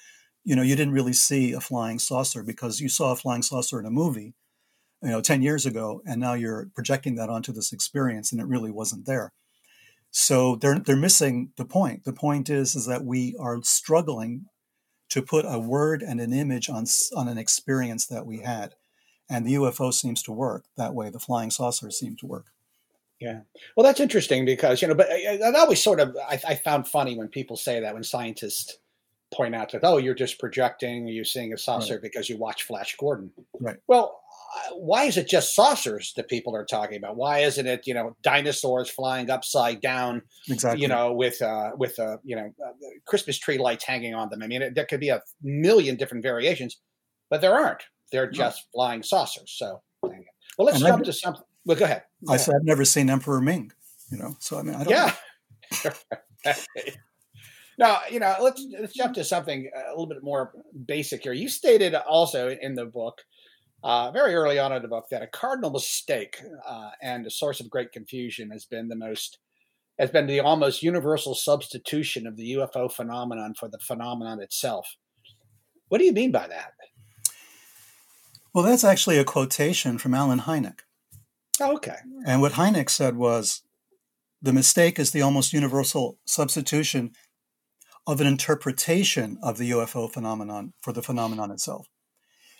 you 0.44 0.54
know, 0.54 0.62
you 0.62 0.76
didn't 0.76 0.94
really 0.94 1.14
see 1.14 1.52
a 1.52 1.60
flying 1.60 1.98
saucer 1.98 2.42
because 2.42 2.80
you 2.80 2.90
saw 2.90 3.12
a 3.12 3.16
flying 3.16 3.42
saucer 3.42 3.80
in 3.80 3.86
a 3.86 3.90
movie, 3.90 4.34
you 5.02 5.08
know, 5.08 5.22
10 5.22 5.40
years 5.42 5.64
ago, 5.64 6.02
and 6.06 6.20
now 6.20 6.34
you're 6.34 6.68
projecting 6.74 7.14
that 7.14 7.30
onto 7.30 7.52
this 7.52 7.72
experience 7.72 8.30
and 8.30 8.40
it 8.42 8.46
really 8.46 8.70
wasn't 8.70 9.06
there. 9.06 9.32
So 10.10 10.56
they're 10.56 10.78
they're 10.78 10.96
missing 10.96 11.52
the 11.56 11.64
point. 11.64 12.04
The 12.04 12.12
point 12.12 12.48
is 12.48 12.74
is 12.74 12.86
that 12.86 13.04
we 13.04 13.36
are 13.38 13.58
struggling 13.62 14.46
to 15.08 15.22
put 15.22 15.44
a 15.46 15.58
word 15.58 16.02
and 16.02 16.20
an 16.20 16.32
image 16.32 16.68
on 16.68 16.86
on 17.14 17.28
an 17.28 17.38
experience 17.38 18.06
that 18.06 18.26
we 18.26 18.40
had. 18.40 18.74
And 19.28 19.46
the 19.46 19.54
UFO 19.54 19.92
seems 19.92 20.22
to 20.24 20.32
work 20.32 20.64
that 20.76 20.94
way. 20.94 21.10
The 21.10 21.18
flying 21.18 21.50
saucers 21.50 21.98
seem 21.98 22.16
to 22.16 22.26
work. 22.26 22.46
Yeah. 23.20 23.40
Well, 23.76 23.84
that's 23.84 24.00
interesting 24.00 24.44
because, 24.44 24.82
you 24.82 24.88
know, 24.88 24.94
but 24.94 25.08
uh, 25.10 25.36
that 25.38 25.54
always 25.54 25.82
sort 25.82 26.00
of, 26.00 26.16
I, 26.28 26.40
I, 26.46 26.54
found 26.54 26.86
funny 26.86 27.16
when 27.16 27.28
people 27.28 27.56
say 27.56 27.80
that, 27.80 27.94
when 27.94 28.04
scientists 28.04 28.78
point 29.32 29.54
out 29.54 29.72
that, 29.72 29.80
oh, 29.84 29.96
you're 29.96 30.14
just 30.14 30.38
projecting, 30.38 31.08
you're 31.08 31.24
seeing 31.24 31.54
a 31.54 31.58
saucer 31.58 31.94
right. 31.94 32.02
because 32.02 32.28
you 32.28 32.36
watch 32.36 32.64
Flash 32.64 32.94
Gordon. 32.98 33.30
Right. 33.58 33.78
Well, 33.86 34.20
why 34.72 35.04
is 35.04 35.16
it 35.16 35.28
just 35.28 35.54
saucers 35.54 36.12
that 36.16 36.28
people 36.28 36.54
are 36.54 36.64
talking 36.64 36.96
about? 36.96 37.16
Why 37.16 37.40
isn't 37.40 37.66
it, 37.66 37.86
you 37.86 37.94
know, 37.94 38.16
dinosaurs 38.22 38.88
flying 38.90 39.30
upside 39.30 39.80
down, 39.80 40.22
exactly. 40.48 40.82
you 40.82 40.88
know, 40.88 41.12
with, 41.12 41.40
uh, 41.42 41.70
with, 41.76 41.98
uh, 41.98 42.18
you 42.24 42.36
know, 42.36 42.52
uh, 42.64 42.72
Christmas 43.06 43.38
tree 43.38 43.58
lights 43.58 43.84
hanging 43.84 44.14
on 44.14 44.28
them? 44.30 44.42
I 44.42 44.46
mean, 44.46 44.62
it, 44.62 44.74
there 44.74 44.84
could 44.84 45.00
be 45.00 45.08
a 45.08 45.22
million 45.42 45.96
different 45.96 46.22
variations, 46.22 46.78
but 47.30 47.40
there 47.40 47.54
aren't. 47.54 47.82
They're 48.12 48.30
just 48.30 48.64
no. 48.68 48.78
flying 48.78 49.02
saucers. 49.02 49.54
So, 49.56 49.82
well, 50.02 50.66
let's 50.66 50.78
and 50.78 50.86
jump 50.86 51.04
to 51.04 51.12
something. 51.12 51.42
Well, 51.64 51.76
go 51.76 51.84
ahead. 51.84 52.04
Go 52.24 52.32
I 52.32 52.36
said 52.36 52.54
I've 52.54 52.64
never 52.64 52.84
seen 52.84 53.10
Emperor 53.10 53.40
Ming. 53.40 53.72
You 54.10 54.18
know, 54.18 54.36
so 54.38 54.58
I 54.58 54.62
mean, 54.62 54.74
I 54.76 54.84
don't. 54.84 55.14
Yeah. 56.44 56.54
now, 57.78 58.00
you 58.10 58.20
know, 58.20 58.36
let's 58.40 58.64
let's 58.78 58.94
jump 58.94 59.14
to 59.14 59.24
something 59.24 59.68
a 59.74 59.90
little 59.90 60.06
bit 60.06 60.22
more 60.22 60.52
basic 60.86 61.24
here. 61.24 61.32
You 61.32 61.48
stated 61.48 61.94
also 61.94 62.50
in 62.50 62.74
the 62.74 62.86
book, 62.86 63.18
uh, 63.82 64.10
very 64.10 64.34
early 64.34 64.58
on 64.58 64.72
in 64.72 64.82
the 64.82 64.88
book, 64.88 65.06
that 65.10 65.22
a 65.22 65.26
cardinal 65.26 65.70
mistake 65.70 66.38
uh, 66.66 66.90
and 67.02 67.26
a 67.26 67.30
source 67.30 67.60
of 67.60 67.70
great 67.70 67.92
confusion 67.92 68.50
has 68.50 68.64
been 68.64 68.88
the 68.88 68.96
most 68.96 69.38
has 69.98 70.10
been 70.10 70.26
the 70.26 70.40
almost 70.40 70.82
universal 70.82 71.34
substitution 71.34 72.26
of 72.26 72.36
the 72.36 72.52
UFO 72.52 72.92
phenomenon 72.92 73.54
for 73.58 73.66
the 73.66 73.78
phenomenon 73.78 74.42
itself. 74.42 74.96
What 75.88 75.98
do 75.98 76.04
you 76.04 76.12
mean 76.12 76.32
by 76.32 76.46
that? 76.48 76.72
Well, 78.52 78.64
that's 78.64 78.84
actually 78.84 79.18
a 79.18 79.24
quotation 79.24 79.98
from 79.98 80.14
Allen 80.14 80.40
Hynek. 80.40 80.80
Oh, 81.60 81.74
okay. 81.76 81.96
And 82.26 82.42
what 82.42 82.52
Hynek 82.52 82.90
said 82.90 83.16
was 83.16 83.62
the 84.42 84.52
mistake 84.52 84.98
is 84.98 85.10
the 85.10 85.22
almost 85.22 85.52
universal 85.52 86.18
substitution 86.26 87.12
of 88.06 88.20
an 88.20 88.26
interpretation 88.26 89.38
of 89.42 89.58
the 89.58 89.70
UFO 89.70 90.12
phenomenon 90.12 90.72
for 90.80 90.92
the 90.92 91.02
phenomenon 91.02 91.50
itself. 91.50 91.88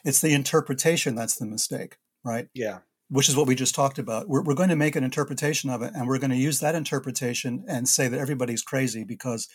It's 0.07 0.21
the 0.21 0.33
interpretation 0.33 1.17
that's 1.17 1.37
the 1.37 1.47
mistake, 1.47 1.97
right? 2.25 2.49
Yeah. 2.55 2.79
Which 3.11 3.29
is 3.29 3.37
what 3.37 3.49
we 3.49 3.57
just 3.57 3.75
talked 3.75 3.99
about. 3.99 4.29
We're, 4.29 4.43
we're 4.43 4.55
going 4.55 4.69
to 4.69 4.77
make 4.77 4.97
an 4.97 5.05
interpretation 5.05 5.69
of 5.69 5.83
it, 5.83 5.93
and 5.95 6.07
we're 6.07 6.19
going 6.19 6.31
to 6.31 6.37
use 6.37 6.61
that 6.61 6.77
interpretation 6.77 7.65
and 7.69 7.89
say 7.89 8.07
that 8.07 8.21
everybody's 8.21 8.63
crazy 8.63 9.03
because 9.03 9.49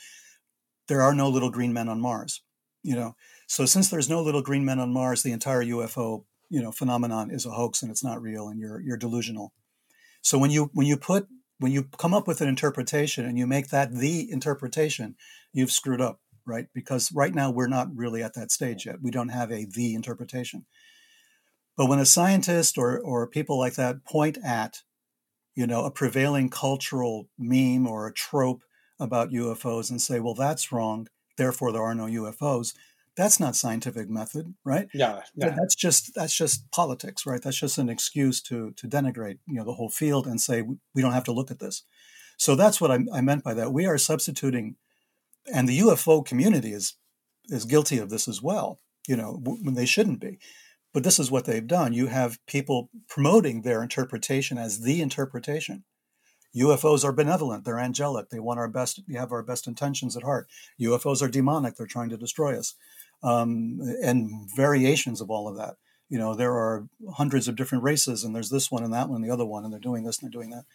there 0.88 1.02
are 1.02 1.16
no 1.16 1.30
little 1.30 1.50
green 1.50 1.72
men 1.72 1.88
on 1.88 2.02
Mars. 2.02 2.42
You 2.84 2.96
know, 2.96 3.16
so 3.48 3.66
since 3.66 3.90
there's 3.90 4.10
no 4.10 4.22
little 4.22 4.42
green 4.42 4.66
men 4.66 4.80
on 4.80 4.92
Mars, 4.92 5.24
the 5.24 5.32
entire 5.32 5.64
UFO 5.64 6.26
you 6.50 6.62
know 6.62 6.72
phenomenon 6.72 7.32
is 7.32 7.46
a 7.46 7.52
hoax 7.52 7.82
and 7.82 7.90
it's 7.90 8.04
not 8.04 8.22
real, 8.22 8.50
and 8.50 8.60
you're 8.60 8.82
you're 8.82 8.98
delusional. 8.98 9.54
So 10.22 10.38
when 10.38 10.52
you 10.52 10.70
when 10.74 10.86
you 10.86 10.98
put 10.98 11.28
when 11.60 11.72
you 11.72 11.84
come 11.98 12.14
up 12.14 12.28
with 12.28 12.42
an 12.42 12.50
interpretation 12.50 13.26
and 13.26 13.38
you 13.38 13.48
make 13.48 13.70
that 13.70 13.94
the 13.94 14.30
interpretation, 14.30 15.16
you've 15.54 15.72
screwed 15.72 16.02
up, 16.02 16.20
right? 16.46 16.68
Because 16.74 17.12
right 17.12 17.34
now 17.34 17.52
we're 17.52 17.68
not 17.68 17.88
really 17.96 18.24
at 18.24 18.34
that 18.36 18.52
stage 18.52 18.86
yet. 18.86 19.02
We 19.02 19.12
don't 19.12 19.30
have 19.30 19.52
a 19.52 19.66
the 19.66 19.94
interpretation. 19.94 20.66
But 21.78 21.88
when 21.88 22.00
a 22.00 22.06
scientist 22.06 22.78
or, 22.78 23.00
or 23.00 23.28
people 23.28 23.58
like 23.58 23.76
that 23.76 24.06
point 24.06 24.38
at, 24.44 24.80
you 25.56 25.66
know, 25.66 25.86
a 25.86 25.92
prevailing 25.92 26.50
cultural 26.50 27.30
meme 27.38 27.88
or 27.88 28.08
a 28.08 28.14
trope 28.14 28.64
about 29.00 29.32
UFOs 29.32 29.90
and 29.90 30.02
say, 30.02 30.20
well, 30.20 30.36
that's 30.36 30.72
wrong, 30.72 31.08
therefore 31.38 31.72
there 31.72 31.82
are 31.82 31.96
no 31.96 32.06
UFOs, 32.06 32.74
that's 33.18 33.40
not 33.40 33.56
scientific 33.56 34.10
method, 34.10 34.54
right? 34.64 34.88
Yeah, 34.94 35.22
yeah. 35.36 35.56
That's 35.58 35.76
just 35.76 36.14
that's 36.16 36.36
just 36.36 36.72
politics, 36.72 37.26
right? 37.26 37.42
That's 37.42 37.60
just 37.60 37.78
an 37.78 37.90
excuse 37.90 38.42
to 38.44 38.72
to 38.78 38.88
denigrate, 38.88 39.40
you 39.48 39.56
know, 39.56 39.66
the 39.66 39.74
whole 39.74 39.90
field 39.90 40.28
and 40.28 40.40
say 40.40 40.64
we 40.96 41.02
don't 41.02 41.12
have 41.12 41.26
to 41.26 41.34
look 41.34 41.52
at 41.52 41.60
this. 41.60 41.84
So 42.38 42.56
that's 42.56 42.80
what 42.80 42.90
I, 42.90 43.00
I 43.14 43.22
meant 43.22 43.44
by 43.44 43.54
that. 43.54 43.74
We 43.74 43.86
are 43.86 43.98
substituting, 43.98 44.76
and 45.54 45.68
the 45.68 45.80
UFO 45.80 46.26
community 46.26 46.74
is 46.74 46.96
is 47.46 47.66
guilty 47.66 47.98
of 47.98 48.10
this 48.10 48.28
as 48.28 48.42
well. 48.42 48.80
You 49.08 49.16
know, 49.16 49.40
when 49.44 49.74
they 49.74 49.86
shouldn't 49.86 50.20
be. 50.20 50.40
But 50.94 51.04
this 51.04 51.20
is 51.20 51.32
what 51.32 51.46
they've 51.46 51.66
done. 51.66 51.94
You 51.94 52.08
have 52.08 52.46
people 52.46 52.90
promoting 53.08 53.62
their 53.62 53.82
interpretation 53.82 54.58
as 54.58 54.82
the 54.82 55.02
interpretation. 55.02 55.86
UFOs 56.56 57.06
are 57.06 57.14
benevolent, 57.14 57.64
they're 57.64 57.80
angelic, 57.80 58.30
they 58.30 58.40
want 58.40 58.60
our 58.60 58.68
best, 58.68 59.02
they 59.08 59.18
have 59.18 59.32
our 59.32 59.42
best 59.42 59.68
intentions 59.68 60.18
at 60.18 60.24
heart. 60.24 60.50
UFOs 60.82 61.22
are 61.22 61.30
demonic, 61.30 61.76
they're 61.76 61.88
trying 61.88 62.10
to 62.10 62.18
destroy 62.18 62.60
us 62.60 62.76
um, 63.24 63.80
and 64.04 64.50
variations 64.54 65.22
of 65.22 65.30
all 65.30 65.48
of 65.48 65.56
that. 65.58 65.76
You 66.10 66.20
know, 66.20 66.36
there 66.36 66.52
are 66.52 66.88
hundreds 67.14 67.48
of 67.48 67.56
different 67.56 67.86
races, 67.86 68.26
and 68.26 68.36
there's 68.36 68.50
this 68.50 68.70
one 68.70 68.84
and 68.84 68.94
that 68.94 69.08
one 69.08 69.16
and 69.16 69.24
the 69.24 69.34
other 69.34 69.46
one, 69.46 69.64
and 69.64 69.72
they're 69.72 69.80
doing 69.80 70.04
this 70.04 70.20
and 70.20 70.28
they're 70.28 70.40
doing 70.42 70.50
that. 70.50 70.66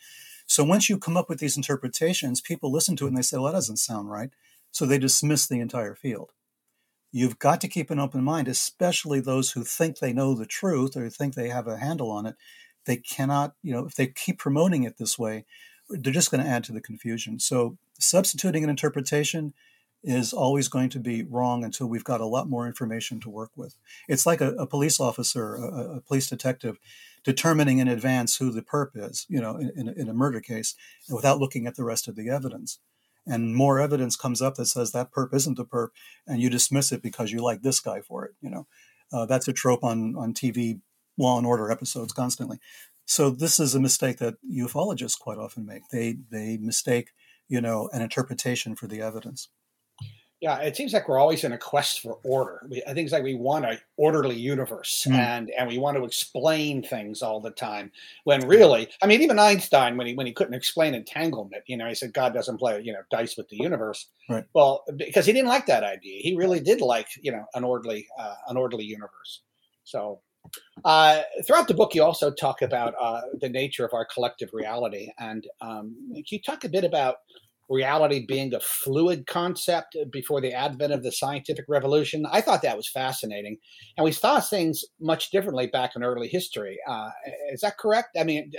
So 0.46 0.64
once 0.64 0.88
you 0.88 0.96
come 0.96 1.16
up 1.16 1.28
with 1.28 1.40
these 1.40 1.56
interpretations, 1.56 2.40
people 2.40 2.72
listen 2.72 2.96
to 2.96 3.04
it 3.04 3.08
and 3.08 3.16
they 3.16 3.22
say, 3.22 3.36
well, 3.36 3.46
that 3.46 3.52
doesn't 3.52 3.78
sound 3.78 4.10
right. 4.10 4.30
So 4.76 4.84
they 4.84 4.98
dismiss 4.98 5.46
the 5.46 5.58
entire 5.58 5.94
field. 5.94 6.32
You've 7.10 7.38
got 7.38 7.62
to 7.62 7.68
keep 7.68 7.90
an 7.90 7.98
open 7.98 8.22
mind, 8.22 8.46
especially 8.46 9.20
those 9.20 9.52
who 9.52 9.64
think 9.64 10.00
they 10.00 10.12
know 10.12 10.34
the 10.34 10.44
truth 10.44 10.98
or 10.98 11.08
think 11.08 11.32
they 11.32 11.48
have 11.48 11.66
a 11.66 11.78
handle 11.78 12.10
on 12.10 12.26
it. 12.26 12.34
They 12.84 12.98
cannot, 12.98 13.54
you 13.62 13.72
know, 13.72 13.86
if 13.86 13.94
they 13.94 14.08
keep 14.08 14.38
promoting 14.38 14.82
it 14.82 14.98
this 14.98 15.18
way, 15.18 15.46
they're 15.88 16.12
just 16.12 16.30
going 16.30 16.44
to 16.44 16.50
add 16.50 16.62
to 16.64 16.72
the 16.72 16.82
confusion. 16.82 17.40
So 17.40 17.78
substituting 17.98 18.64
an 18.64 18.68
interpretation 18.68 19.54
is 20.04 20.34
always 20.34 20.68
going 20.68 20.90
to 20.90 21.00
be 21.00 21.22
wrong 21.22 21.64
until 21.64 21.86
we've 21.86 22.04
got 22.04 22.20
a 22.20 22.26
lot 22.26 22.46
more 22.46 22.66
information 22.66 23.18
to 23.20 23.30
work 23.30 23.52
with. 23.56 23.78
It's 24.08 24.26
like 24.26 24.42
a, 24.42 24.50
a 24.56 24.66
police 24.66 25.00
officer, 25.00 25.54
a, 25.54 25.96
a, 25.96 26.00
police 26.02 26.28
detective, 26.28 26.76
determining 27.24 27.78
in 27.78 27.88
advance 27.88 28.36
who 28.36 28.50
the 28.50 28.60
perp 28.60 28.90
is, 28.94 29.24
you 29.30 29.40
know, 29.40 29.56
in, 29.56 29.72
in, 29.74 29.88
a, 29.88 29.92
in, 29.92 30.08
a, 30.10 30.12
murder 30.12 30.42
case, 30.42 30.74
without 31.08 31.40
looking 31.40 31.66
at 31.66 31.76
the 31.76 31.82
rest 31.82 32.08
of 32.08 32.14
the 32.14 32.28
evidence. 32.28 32.78
And 33.26 33.56
more 33.56 33.80
evidence 33.80 34.16
comes 34.16 34.40
up 34.40 34.54
that 34.54 34.66
says 34.66 34.92
that 34.92 35.12
perp 35.12 35.34
isn't 35.34 35.56
the 35.56 35.64
perp, 35.64 35.88
and 36.26 36.40
you 36.40 36.48
dismiss 36.48 36.92
it 36.92 37.02
because 37.02 37.32
you 37.32 37.42
like 37.42 37.62
this 37.62 37.80
guy 37.80 38.00
for 38.00 38.24
it. 38.24 38.32
You 38.40 38.50
know, 38.50 38.66
uh, 39.12 39.26
that's 39.26 39.48
a 39.48 39.52
trope 39.52 39.82
on 39.82 40.14
on 40.16 40.32
TV 40.32 40.80
Law 41.18 41.38
and 41.38 41.46
Order 41.46 41.70
episodes 41.70 42.12
constantly. 42.12 42.58
So 43.04 43.30
this 43.30 43.60
is 43.60 43.74
a 43.74 43.80
mistake 43.80 44.18
that 44.18 44.34
ufologists 44.44 45.18
quite 45.18 45.38
often 45.38 45.66
make. 45.66 45.82
They 45.90 46.16
they 46.30 46.56
mistake, 46.56 47.10
you 47.48 47.60
know, 47.60 47.88
an 47.92 48.02
interpretation 48.02 48.76
for 48.76 48.86
the 48.86 49.00
evidence. 49.00 49.48
Yeah, 50.42 50.58
it 50.58 50.76
seems 50.76 50.92
like 50.92 51.08
we're 51.08 51.18
always 51.18 51.44
in 51.44 51.52
a 51.52 51.58
quest 51.58 52.00
for 52.00 52.18
order. 52.22 52.66
We, 52.68 52.82
I 52.86 52.92
think 52.92 53.06
it's 53.06 53.12
like 53.12 53.22
we 53.22 53.34
want 53.34 53.64
an 53.64 53.78
orderly 53.96 54.36
universe, 54.36 55.06
mm. 55.08 55.14
and 55.14 55.50
and 55.50 55.66
we 55.66 55.78
want 55.78 55.96
to 55.96 56.04
explain 56.04 56.82
things 56.82 57.22
all 57.22 57.40
the 57.40 57.52
time. 57.52 57.90
When 58.24 58.46
really, 58.46 58.88
I 59.02 59.06
mean, 59.06 59.22
even 59.22 59.38
Einstein, 59.38 59.96
when 59.96 60.06
he 60.06 60.14
when 60.14 60.26
he 60.26 60.34
couldn't 60.34 60.52
explain 60.52 60.94
entanglement, 60.94 61.62
you 61.66 61.78
know, 61.78 61.88
he 61.88 61.94
said 61.94 62.12
God 62.12 62.34
doesn't 62.34 62.58
play 62.58 62.78
you 62.82 62.92
know 62.92 63.00
dice 63.10 63.38
with 63.38 63.48
the 63.48 63.56
universe. 63.56 64.08
Right. 64.28 64.44
Well, 64.52 64.84
because 64.96 65.24
he 65.24 65.32
didn't 65.32 65.48
like 65.48 65.64
that 65.66 65.84
idea. 65.84 66.20
He 66.20 66.36
really 66.36 66.60
did 66.60 66.82
like 66.82 67.08
you 67.22 67.32
know 67.32 67.46
an 67.54 67.64
orderly 67.64 68.06
uh, 68.18 68.34
an 68.48 68.58
orderly 68.58 68.84
universe. 68.84 69.40
So 69.84 70.20
uh, 70.84 71.22
throughout 71.46 71.66
the 71.66 71.74
book, 71.74 71.94
you 71.94 72.02
also 72.02 72.30
talk 72.30 72.60
about 72.60 72.94
uh, 73.00 73.22
the 73.40 73.48
nature 73.48 73.86
of 73.86 73.94
our 73.94 74.04
collective 74.04 74.50
reality, 74.52 75.10
and 75.18 75.46
um, 75.62 75.96
can 76.12 76.24
you 76.28 76.42
talk 76.42 76.64
a 76.64 76.68
bit 76.68 76.84
about 76.84 77.16
reality 77.68 78.24
being 78.26 78.54
a 78.54 78.60
fluid 78.60 79.26
concept 79.26 79.96
before 80.12 80.40
the 80.40 80.52
advent 80.52 80.92
of 80.92 81.02
the 81.02 81.12
scientific 81.12 81.64
revolution. 81.68 82.26
I 82.30 82.40
thought 82.40 82.62
that 82.62 82.76
was 82.76 82.88
fascinating. 82.88 83.58
And 83.96 84.04
we 84.04 84.12
saw 84.12 84.40
things 84.40 84.84
much 85.00 85.30
differently 85.30 85.66
back 85.66 85.96
in 85.96 86.04
early 86.04 86.28
history. 86.28 86.78
Uh, 86.88 87.10
is 87.52 87.60
that 87.62 87.78
correct? 87.78 88.16
I 88.18 88.24
mean, 88.24 88.52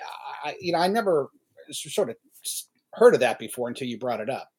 I, 0.43 0.55
you 0.59 0.73
know, 0.73 0.79
I 0.79 0.87
never 0.87 1.29
sort 1.71 2.09
of 2.09 2.17
heard 2.93 3.13
of 3.13 3.19
that 3.21 3.39
before 3.39 3.67
until 3.67 3.87
you 3.87 3.97
brought 3.97 4.19
it 4.19 4.29
up. 4.29 4.49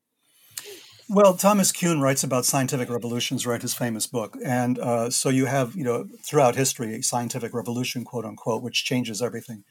Well, 1.10 1.34
Thomas 1.34 1.72
Kuhn 1.72 2.02
writes 2.02 2.22
about 2.22 2.44
scientific 2.44 2.90
revolutions, 2.90 3.46
right? 3.46 3.62
His 3.62 3.72
famous 3.72 4.06
book, 4.06 4.36
and 4.44 4.78
uh, 4.78 5.08
so 5.08 5.30
you 5.30 5.46
have, 5.46 5.74
you 5.74 5.82
know, 5.82 6.06
throughout 6.22 6.54
history, 6.54 6.94
a 6.94 7.02
scientific 7.02 7.54
revolution, 7.54 8.04
quote 8.04 8.26
unquote, 8.26 8.62
which 8.62 8.84
changes 8.84 9.22
everything. 9.22 9.64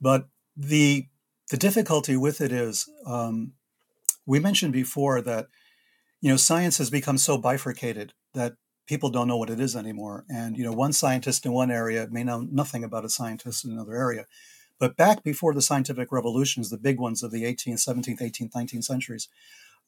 But 0.00 0.28
the 0.56 1.08
the 1.50 1.56
difficulty 1.56 2.16
with 2.16 2.40
it 2.40 2.52
is 2.52 2.88
um, 3.04 3.54
we 4.26 4.38
mentioned 4.38 4.72
before 4.72 5.20
that 5.22 5.46
you 6.20 6.30
know 6.30 6.36
science 6.36 6.78
has 6.78 6.90
become 6.90 7.18
so 7.18 7.38
bifurcated 7.38 8.12
that 8.34 8.54
people 8.86 9.10
don't 9.10 9.28
know 9.28 9.36
what 9.36 9.50
it 9.50 9.60
is 9.60 9.76
anymore. 9.76 10.24
And 10.28 10.56
you 10.56 10.64
know 10.64 10.72
one 10.72 10.92
scientist 10.92 11.46
in 11.46 11.52
one 11.52 11.70
area 11.70 12.08
may 12.10 12.24
know 12.24 12.46
nothing 12.50 12.84
about 12.84 13.04
a 13.04 13.08
scientist 13.08 13.64
in 13.64 13.72
another 13.72 13.96
area. 13.96 14.26
But 14.78 14.96
back 14.96 15.22
before 15.22 15.52
the 15.54 15.62
scientific 15.62 16.10
revolutions 16.10 16.70
the 16.70 16.78
big 16.78 16.98
ones 16.98 17.22
of 17.22 17.30
the 17.30 17.44
18th 17.44 17.86
17th 17.86 18.20
18th 18.20 18.52
19th 18.52 18.84
centuries 18.84 19.28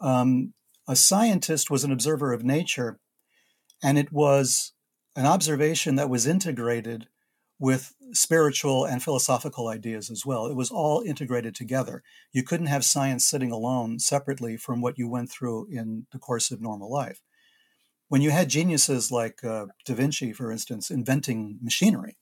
um, 0.00 0.52
a 0.86 0.96
scientist 0.96 1.70
was 1.70 1.84
an 1.84 1.92
observer 1.92 2.32
of 2.32 2.44
nature 2.44 2.98
and 3.82 3.98
it 3.98 4.12
was 4.12 4.72
an 5.16 5.26
observation 5.26 5.96
that 5.96 6.10
was 6.10 6.26
integrated 6.26 7.08
with 7.62 7.94
spiritual 8.12 8.84
and 8.84 9.04
philosophical 9.04 9.68
ideas 9.68 10.10
as 10.10 10.26
well. 10.26 10.46
It 10.46 10.56
was 10.56 10.72
all 10.72 11.00
integrated 11.00 11.54
together. 11.54 12.02
You 12.32 12.42
couldn't 12.42 12.66
have 12.66 12.84
science 12.84 13.24
sitting 13.24 13.52
alone 13.52 14.00
separately 14.00 14.56
from 14.56 14.80
what 14.80 14.98
you 14.98 15.08
went 15.08 15.30
through 15.30 15.68
in 15.70 16.08
the 16.10 16.18
course 16.18 16.50
of 16.50 16.60
normal 16.60 16.90
life. 16.90 17.22
When 18.08 18.20
you 18.20 18.32
had 18.32 18.48
geniuses 18.48 19.12
like 19.12 19.44
uh, 19.44 19.66
Da 19.86 19.94
Vinci, 19.94 20.32
for 20.32 20.50
instance, 20.50 20.90
inventing 20.90 21.60
machinery 21.62 22.18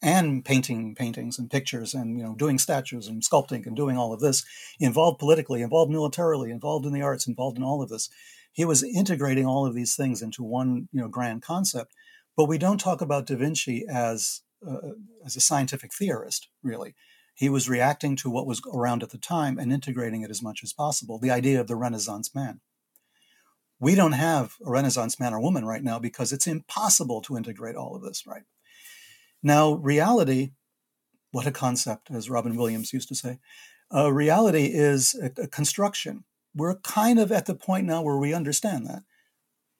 and 0.00 0.44
painting 0.44 0.94
paintings 0.94 1.40
and 1.40 1.50
pictures 1.50 1.92
and 1.92 2.16
you 2.16 2.22
know 2.22 2.36
doing 2.36 2.56
statues 2.56 3.08
and 3.08 3.20
sculpting 3.20 3.66
and 3.66 3.74
doing 3.74 3.98
all 3.98 4.12
of 4.12 4.20
this, 4.20 4.44
involved 4.78 5.18
politically, 5.18 5.60
involved 5.60 5.90
militarily, 5.90 6.52
involved 6.52 6.86
in 6.86 6.92
the 6.92 7.02
arts, 7.02 7.26
involved 7.26 7.58
in 7.58 7.64
all 7.64 7.82
of 7.82 7.88
this, 7.88 8.08
he 8.52 8.64
was 8.64 8.84
integrating 8.84 9.44
all 9.44 9.66
of 9.66 9.74
these 9.74 9.96
things 9.96 10.22
into 10.22 10.44
one 10.44 10.88
you 10.92 11.00
know 11.00 11.08
grand 11.08 11.42
concept. 11.42 11.92
But 12.36 12.44
we 12.44 12.58
don't 12.58 12.78
talk 12.78 13.00
about 13.00 13.26
Da 13.26 13.34
Vinci 13.34 13.84
as 13.92 14.42
uh, 14.66 14.92
as 15.24 15.36
a 15.36 15.40
scientific 15.40 15.92
theorist, 15.92 16.48
really. 16.62 16.94
He 17.34 17.48
was 17.48 17.68
reacting 17.68 18.16
to 18.16 18.30
what 18.30 18.46
was 18.46 18.60
around 18.72 19.02
at 19.02 19.10
the 19.10 19.18
time 19.18 19.58
and 19.58 19.72
integrating 19.72 20.22
it 20.22 20.30
as 20.30 20.42
much 20.42 20.64
as 20.64 20.72
possible. 20.72 21.18
The 21.18 21.30
idea 21.30 21.60
of 21.60 21.68
the 21.68 21.76
Renaissance 21.76 22.34
man. 22.34 22.60
We 23.78 23.94
don't 23.94 24.12
have 24.12 24.54
a 24.66 24.70
Renaissance 24.70 25.20
man 25.20 25.32
or 25.32 25.40
woman 25.40 25.64
right 25.64 25.84
now 25.84 26.00
because 26.00 26.32
it's 26.32 26.48
impossible 26.48 27.20
to 27.22 27.36
integrate 27.36 27.76
all 27.76 27.94
of 27.94 28.02
this, 28.02 28.26
right? 28.26 28.42
Now, 29.40 29.74
reality, 29.74 30.50
what 31.30 31.46
a 31.46 31.52
concept, 31.52 32.10
as 32.10 32.28
Robin 32.28 32.56
Williams 32.56 32.92
used 32.92 33.08
to 33.08 33.14
say. 33.14 33.38
Uh, 33.94 34.12
reality 34.12 34.70
is 34.72 35.14
a, 35.14 35.42
a 35.42 35.46
construction. 35.46 36.24
We're 36.54 36.76
kind 36.80 37.20
of 37.20 37.30
at 37.30 37.46
the 37.46 37.54
point 37.54 37.86
now 37.86 38.02
where 38.02 38.18
we 38.18 38.34
understand 38.34 38.84
that. 38.86 39.04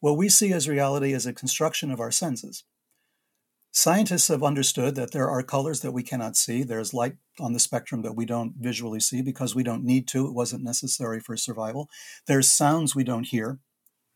What 0.00 0.16
we 0.16 0.28
see 0.28 0.52
as 0.52 0.68
reality 0.68 1.12
is 1.12 1.26
a 1.26 1.32
construction 1.32 1.90
of 1.90 1.98
our 1.98 2.12
senses. 2.12 2.62
Scientists 3.80 4.26
have 4.26 4.42
understood 4.42 4.96
that 4.96 5.12
there 5.12 5.30
are 5.30 5.40
colors 5.40 5.82
that 5.82 5.92
we 5.92 6.02
cannot 6.02 6.36
see. 6.36 6.64
There's 6.64 6.92
light 6.92 7.14
on 7.38 7.52
the 7.52 7.60
spectrum 7.60 8.02
that 8.02 8.16
we 8.16 8.26
don't 8.26 8.54
visually 8.58 8.98
see 8.98 9.22
because 9.22 9.54
we 9.54 9.62
don't 9.62 9.84
need 9.84 10.08
to. 10.08 10.26
It 10.26 10.34
wasn't 10.34 10.64
necessary 10.64 11.20
for 11.20 11.36
survival. 11.36 11.88
There's 12.26 12.52
sounds 12.52 12.96
we 12.96 13.04
don't 13.04 13.28
hear. 13.28 13.60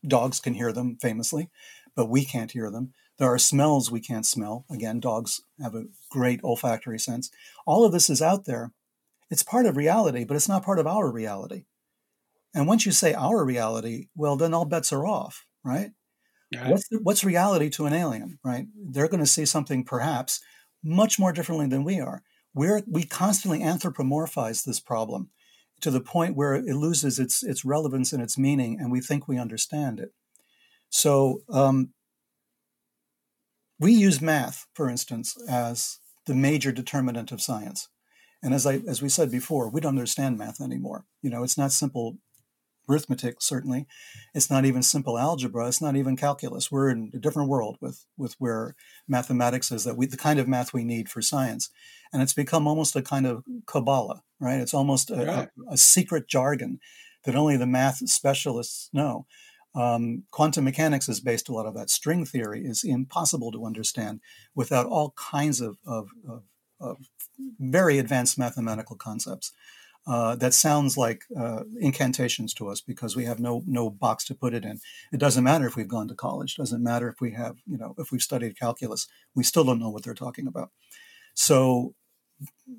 Dogs 0.05 0.41
can 0.41 0.55
hear 0.55 0.73
them 0.73 0.97
famously, 1.01 1.49
but 1.95 2.09
we 2.09 2.25
can't 2.25 2.51
hear 2.51 2.69
them. 2.69 2.91
There 3.19 3.31
are 3.31 3.37
smells 3.37 3.89
we 3.89 4.01
can't 4.01 4.25
smell. 4.25 4.65
Again, 4.69 4.99
dogs 4.99 5.39
have 5.61 5.75
a 5.75 5.85
great 6.11 6.43
olfactory 6.43 6.99
sense. 6.99 7.31
All 7.65 7.85
of 7.85 7.93
this 7.93 8.09
is 8.09 8.21
out 8.21 8.43
there. 8.43 8.73
It's 9.31 9.43
part 9.43 9.65
of 9.65 9.77
reality, 9.77 10.25
but 10.25 10.35
it's 10.35 10.49
not 10.49 10.65
part 10.65 10.77
of 10.77 10.87
our 10.87 11.09
reality. 11.09 11.63
And 12.53 12.67
once 12.67 12.85
you 12.85 12.91
say 12.91 13.13
our 13.13 13.45
reality, 13.45 14.07
well, 14.13 14.35
then 14.35 14.53
all 14.53 14.65
bets 14.65 14.91
are 14.91 15.07
off, 15.07 15.45
right? 15.63 15.91
Right. 16.55 16.71
What's, 16.71 16.87
the, 16.89 16.99
what's 17.01 17.23
reality 17.23 17.69
to 17.71 17.85
an 17.85 17.93
alien, 17.93 18.39
right? 18.43 18.67
They're 18.75 19.07
going 19.07 19.23
to 19.23 19.29
see 19.29 19.45
something 19.45 19.83
perhaps 19.83 20.41
much 20.83 21.19
more 21.19 21.31
differently 21.31 21.67
than 21.67 21.83
we 21.83 21.99
are. 21.99 22.23
We're, 22.53 22.83
we 22.87 23.03
constantly 23.03 23.59
anthropomorphize 23.61 24.63
this 24.63 24.79
problem 24.79 25.29
to 25.81 25.91
the 25.91 26.01
point 26.01 26.35
where 26.35 26.53
it 26.53 26.75
loses 26.75 27.19
its, 27.19 27.43
its 27.43 27.65
relevance 27.65 28.13
and 28.13 28.21
its 28.21 28.37
meaning, 28.37 28.77
and 28.79 28.91
we 28.91 29.01
think 29.01 29.27
we 29.27 29.37
understand 29.37 29.99
it. 29.99 30.13
So 30.89 31.41
um, 31.49 31.89
we 33.79 33.93
use 33.93 34.21
math, 34.21 34.67
for 34.73 34.89
instance, 34.89 35.35
as 35.49 35.99
the 36.25 36.35
major 36.35 36.71
determinant 36.71 37.31
of 37.31 37.41
science. 37.41 37.89
And 38.41 38.53
as 38.53 38.65
I 38.65 38.81
as 38.87 39.01
we 39.01 39.09
said 39.09 39.31
before, 39.31 39.69
we 39.69 39.81
don't 39.81 39.97
understand 39.97 40.37
math 40.37 40.61
anymore. 40.61 41.05
You 41.21 41.29
know, 41.29 41.43
it's 41.43 41.57
not 41.57 41.71
simple 41.71 42.17
arithmetic 42.89 43.41
certainly. 43.41 43.87
It's 44.33 44.49
not 44.49 44.65
even 44.65 44.83
simple 44.83 45.17
algebra. 45.17 45.67
It's 45.67 45.81
not 45.81 45.95
even 45.95 46.15
calculus. 46.17 46.71
We're 46.71 46.89
in 46.89 47.11
a 47.13 47.19
different 47.19 47.49
world 47.49 47.77
with 47.81 48.05
with 48.17 48.35
where 48.39 48.75
mathematics 49.07 49.71
is 49.71 49.83
that 49.83 49.97
we 49.97 50.05
the 50.05 50.17
kind 50.17 50.39
of 50.39 50.47
math 50.47 50.73
we 50.73 50.83
need 50.83 51.09
for 51.09 51.21
science. 51.21 51.69
And 52.11 52.21
it's 52.21 52.33
become 52.33 52.67
almost 52.67 52.95
a 52.95 53.01
kind 53.01 53.25
of 53.25 53.43
kabbalah 53.65 54.21
right? 54.43 54.59
It's 54.59 54.73
almost 54.73 55.09
a, 55.09 55.25
right. 55.25 55.49
a, 55.69 55.73
a 55.73 55.77
secret 55.77 56.27
jargon 56.27 56.79
that 57.23 57.35
only 57.35 57.55
the 57.55 57.65
math 57.65 58.07
specialists 58.09 58.89
know. 58.93 59.25
Um, 59.73 60.23
quantum 60.29 60.65
mechanics 60.65 61.09
is 61.09 61.21
based 61.21 61.49
a 61.49 61.53
lot 61.53 61.65
of 61.65 61.73
that. 61.75 61.89
String 61.89 62.25
theory 62.25 62.63
is 62.63 62.83
impossible 62.83 63.51
to 63.53 63.65
understand 63.65 64.19
without 64.53 64.85
all 64.85 65.13
kinds 65.15 65.61
of, 65.61 65.77
of, 65.87 66.09
of, 66.29 66.43
of 66.79 66.97
very 67.59 67.97
advanced 67.97 68.37
mathematical 68.37 68.97
concepts 68.97 69.51
uh, 70.05 70.35
that 70.35 70.53
sounds 70.53 70.97
like 70.97 71.23
uh, 71.37 71.63
incantations 71.79 72.53
to 72.53 72.67
us 72.67 72.81
because 72.81 73.15
we 73.15 73.23
have 73.23 73.39
no 73.39 73.63
no 73.65 73.89
box 73.89 74.25
to 74.25 74.35
put 74.35 74.53
it 74.53 74.65
in. 74.65 74.79
It 75.13 75.19
doesn't 75.19 75.43
matter 75.43 75.65
if 75.65 75.75
we've 75.75 75.87
gone 75.87 76.09
to 76.09 76.15
college. 76.15 76.55
Doesn't 76.55 76.83
matter 76.83 77.07
if 77.07 77.21
we 77.21 77.31
have 77.31 77.57
you 77.65 77.77
know 77.77 77.95
if 77.97 78.11
we've 78.11 78.21
studied 78.21 78.59
calculus. 78.59 79.07
We 79.33 79.43
still 79.43 79.63
don't 79.63 79.79
know 79.79 79.89
what 79.89 80.03
they're 80.03 80.13
talking 80.13 80.47
about. 80.47 80.71
So 81.33 81.95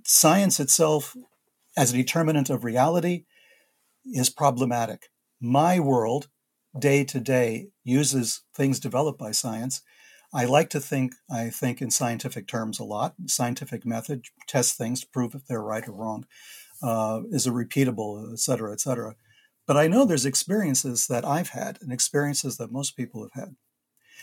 science 0.05 0.61
itself, 0.61 1.17
as 1.77 1.93
a 1.93 1.97
determinant 1.97 2.51
of 2.51 2.63
reality, 2.63 3.25
is 4.05 4.29
problematic. 4.29 5.09
My 5.41 5.81
world, 5.81 6.29
day 6.79 7.05
to 7.05 7.21
day, 7.21 7.69
uses 7.83 8.43
things 8.55 8.79
developed 8.79 9.19
by 9.19 9.31
science. 9.31 9.81
I 10.35 10.45
like 10.45 10.69
to 10.71 10.81
think 10.81 11.15
I 11.31 11.49
think 11.49 11.81
in 11.81 11.91
scientific 11.91 12.47
terms 12.47 12.79
a 12.79 12.85
lot. 12.85 13.15
Scientific 13.29 13.87
method 13.87 14.27
tests 14.47 14.77
things 14.77 15.01
to 15.01 15.07
prove 15.07 15.35
if 15.35 15.47
they're 15.47 15.63
right 15.63 15.89
or 15.89 15.93
wrong 15.93 16.27
uh, 16.85 17.23
is 17.31 17.47
it 17.47 17.53
repeatable, 17.53 18.31
et 18.31 18.39
cetera, 18.39 18.71
et 18.71 18.81
cetera. 18.81 19.17
But 19.67 19.79
I 19.79 19.87
know 19.87 20.05
there's 20.05 20.27
experiences 20.27 21.07
that 21.07 21.25
I've 21.25 21.49
had 21.49 21.79
and 21.81 21.91
experiences 21.91 22.59
that 22.59 22.71
most 22.71 22.95
people 22.95 23.23
have 23.23 23.33
had 23.33 23.57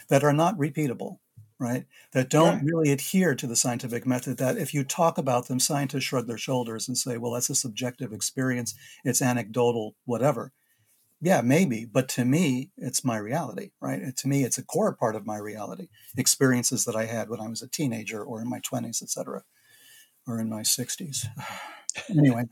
that 0.10 0.24
are 0.24 0.34
not 0.34 0.58
repeatable, 0.58 1.18
right? 1.60 1.86
That 2.14 2.30
don't 2.30 2.58
right. 2.58 2.64
really 2.64 2.92
adhere 2.92 3.34
to 3.34 3.48
the 3.48 3.56
scientific 3.56 4.06
method. 4.06 4.38
That 4.38 4.58
if 4.58 4.76
you 4.76 4.84
talk 4.84 5.18
about 5.18 5.48
them, 5.48 5.60
scientists 5.60 6.04
shrug 6.04 6.28
their 6.28 6.38
shoulders 6.38 6.88
and 6.88 6.96
say, 6.96 7.18
well, 7.18 7.32
that's 7.32 7.50
a 7.50 7.56
subjective 7.56 8.14
experience, 8.14 8.76
it's 9.04 9.24
anecdotal, 9.24 9.96
whatever. 10.06 10.52
Yeah, 11.20 11.42
maybe, 11.42 11.86
but 11.86 12.10
to 12.10 12.26
me, 12.26 12.72
it's 12.78 13.04
my 13.04 13.18
reality, 13.18 13.72
right? 13.80 14.02
And 14.02 14.18
to 14.18 14.28
me, 14.28 14.44
it's 14.44 14.58
a 14.58 14.64
core 14.64 14.94
part 14.94 15.16
of 15.16 15.26
my 15.26 15.38
reality. 15.38 15.88
Experiences 16.18 16.86
that 16.86 16.96
I 16.96 17.06
had 17.06 17.30
when 17.30 17.40
I 17.40 17.48
was 17.48 17.62
a 17.62 17.68
teenager 17.68 18.24
or 18.24 18.42
in 18.42 18.50
my 18.50 18.60
20s, 18.60 19.04
et 19.04 19.10
cetera, 19.10 19.44
or 20.28 20.40
in 20.40 20.50
my 20.50 20.62
60s. 20.62 21.26
anyway, 22.10 22.44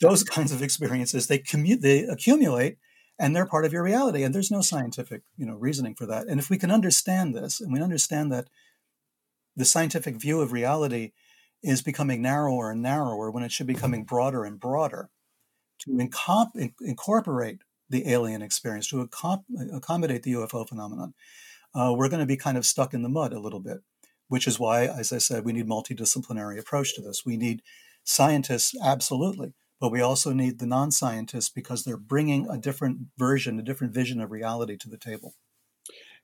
those 0.00 0.24
kinds 0.24 0.52
of 0.52 0.62
experiences 0.62 1.26
they 1.26 1.38
commute, 1.38 1.82
they 1.82 2.00
accumulate, 2.04 2.78
and 3.18 3.34
they're 3.34 3.46
part 3.46 3.64
of 3.64 3.72
your 3.72 3.82
reality. 3.82 4.22
And 4.22 4.34
there's 4.34 4.50
no 4.50 4.60
scientific, 4.60 5.22
you 5.36 5.46
know, 5.46 5.54
reasoning 5.54 5.94
for 5.94 6.06
that. 6.06 6.26
And 6.26 6.40
if 6.40 6.50
we 6.50 6.58
can 6.58 6.70
understand 6.70 7.34
this, 7.34 7.60
and 7.60 7.72
we 7.72 7.80
understand 7.80 8.32
that 8.32 8.48
the 9.56 9.64
scientific 9.64 10.20
view 10.20 10.40
of 10.40 10.52
reality 10.52 11.12
is 11.62 11.82
becoming 11.82 12.20
narrower 12.20 12.70
and 12.70 12.82
narrower 12.82 13.30
when 13.30 13.44
it 13.44 13.52
should 13.52 13.66
be 13.66 13.74
becoming 13.74 14.04
broader 14.04 14.44
and 14.44 14.60
broader, 14.60 15.10
to 15.80 16.08
incorporate 16.80 17.60
the 17.88 18.08
alien 18.08 18.42
experience, 18.42 18.88
to 18.88 19.00
accommodate 19.00 20.22
the 20.22 20.32
UFO 20.32 20.68
phenomenon, 20.68 21.14
uh, 21.74 21.94
we're 21.96 22.08
going 22.08 22.20
to 22.20 22.26
be 22.26 22.36
kind 22.36 22.56
of 22.56 22.66
stuck 22.66 22.94
in 22.94 23.02
the 23.02 23.08
mud 23.08 23.32
a 23.32 23.40
little 23.40 23.60
bit. 23.60 23.78
Which 24.28 24.46
is 24.46 24.58
why, 24.58 24.86
as 24.86 25.12
I 25.12 25.18
said, 25.18 25.44
we 25.44 25.52
need 25.52 25.68
multidisciplinary 25.68 26.58
approach 26.58 26.94
to 26.94 27.02
this. 27.02 27.26
We 27.26 27.36
need 27.36 27.60
Scientists, 28.04 28.74
absolutely. 28.82 29.54
But 29.80 29.90
we 29.90 30.00
also 30.00 30.32
need 30.32 30.58
the 30.58 30.66
non 30.66 30.90
scientists 30.90 31.48
because 31.48 31.84
they're 31.84 31.96
bringing 31.96 32.48
a 32.48 32.58
different 32.58 32.98
version, 33.18 33.58
a 33.58 33.62
different 33.62 33.92
vision 33.92 34.20
of 34.20 34.30
reality 34.30 34.76
to 34.78 34.88
the 34.88 34.96
table. 34.96 35.34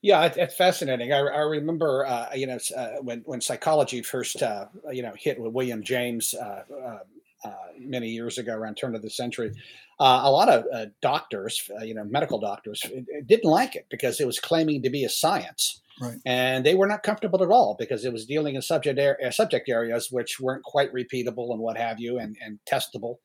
Yeah, 0.03 0.25
it, 0.25 0.37
it's 0.37 0.55
fascinating. 0.55 1.13
I, 1.13 1.19
I 1.19 1.41
remember, 1.41 2.07
uh, 2.07 2.29
you 2.35 2.47
know, 2.47 2.59
uh, 2.77 2.89
when 3.03 3.21
when 3.27 3.41
psychology 3.41 4.03
first, 4.03 4.43
uh, 4.43 4.67
you 4.91 5.03
know, 5.03 5.13
hit 5.17 5.39
with 5.39 5.53
William 5.53 5.83
James 5.83 6.35
uh, 6.35 6.63
uh, 6.73 6.99
uh, 7.45 7.55
many 7.79 8.09
years 8.09 8.39
ago, 8.39 8.55
around 8.55 8.77
turn 8.77 8.95
of 8.95 9.03
the 9.03 9.11
century. 9.11 9.53
a 9.99 10.31
lot 10.31 10.49
of 10.49 10.65
doctors, 11.03 11.71
you 11.83 11.95
know, 11.95 12.05
medical 12.05 12.39
doctors, 12.39 12.83
didn't 13.27 13.51
like 13.51 13.77
it 13.77 13.87
because 13.91 14.21
it 14.21 14.27
was 14.27 14.39
claiming 14.39 14.83
to 14.83 14.91
be 14.91 15.05
a 15.05 15.09
science. 15.09 15.83
Right. 16.01 16.19
And 16.25 16.65
they 16.65 16.75
were 16.75 16.87
not 16.87 17.03
comfortable 17.03 17.43
at 17.43 17.51
all 17.51 17.77
because 17.79 18.05
it 18.05 18.13
was 18.13 18.25
dealing 18.25 18.55
in 18.55 18.63
subject 18.63 18.99
er- 18.99 19.19
subject 19.33 19.69
areas 19.69 20.09
which 20.11 20.41
weren't 20.41 20.65
quite 20.65 20.93
repeatable 20.95 21.53
and 21.53 21.61
what 21.61 21.77
have 21.77 22.01
you, 22.01 22.19
and, 22.19 22.37
and 22.41 22.59
testable 22.71 23.17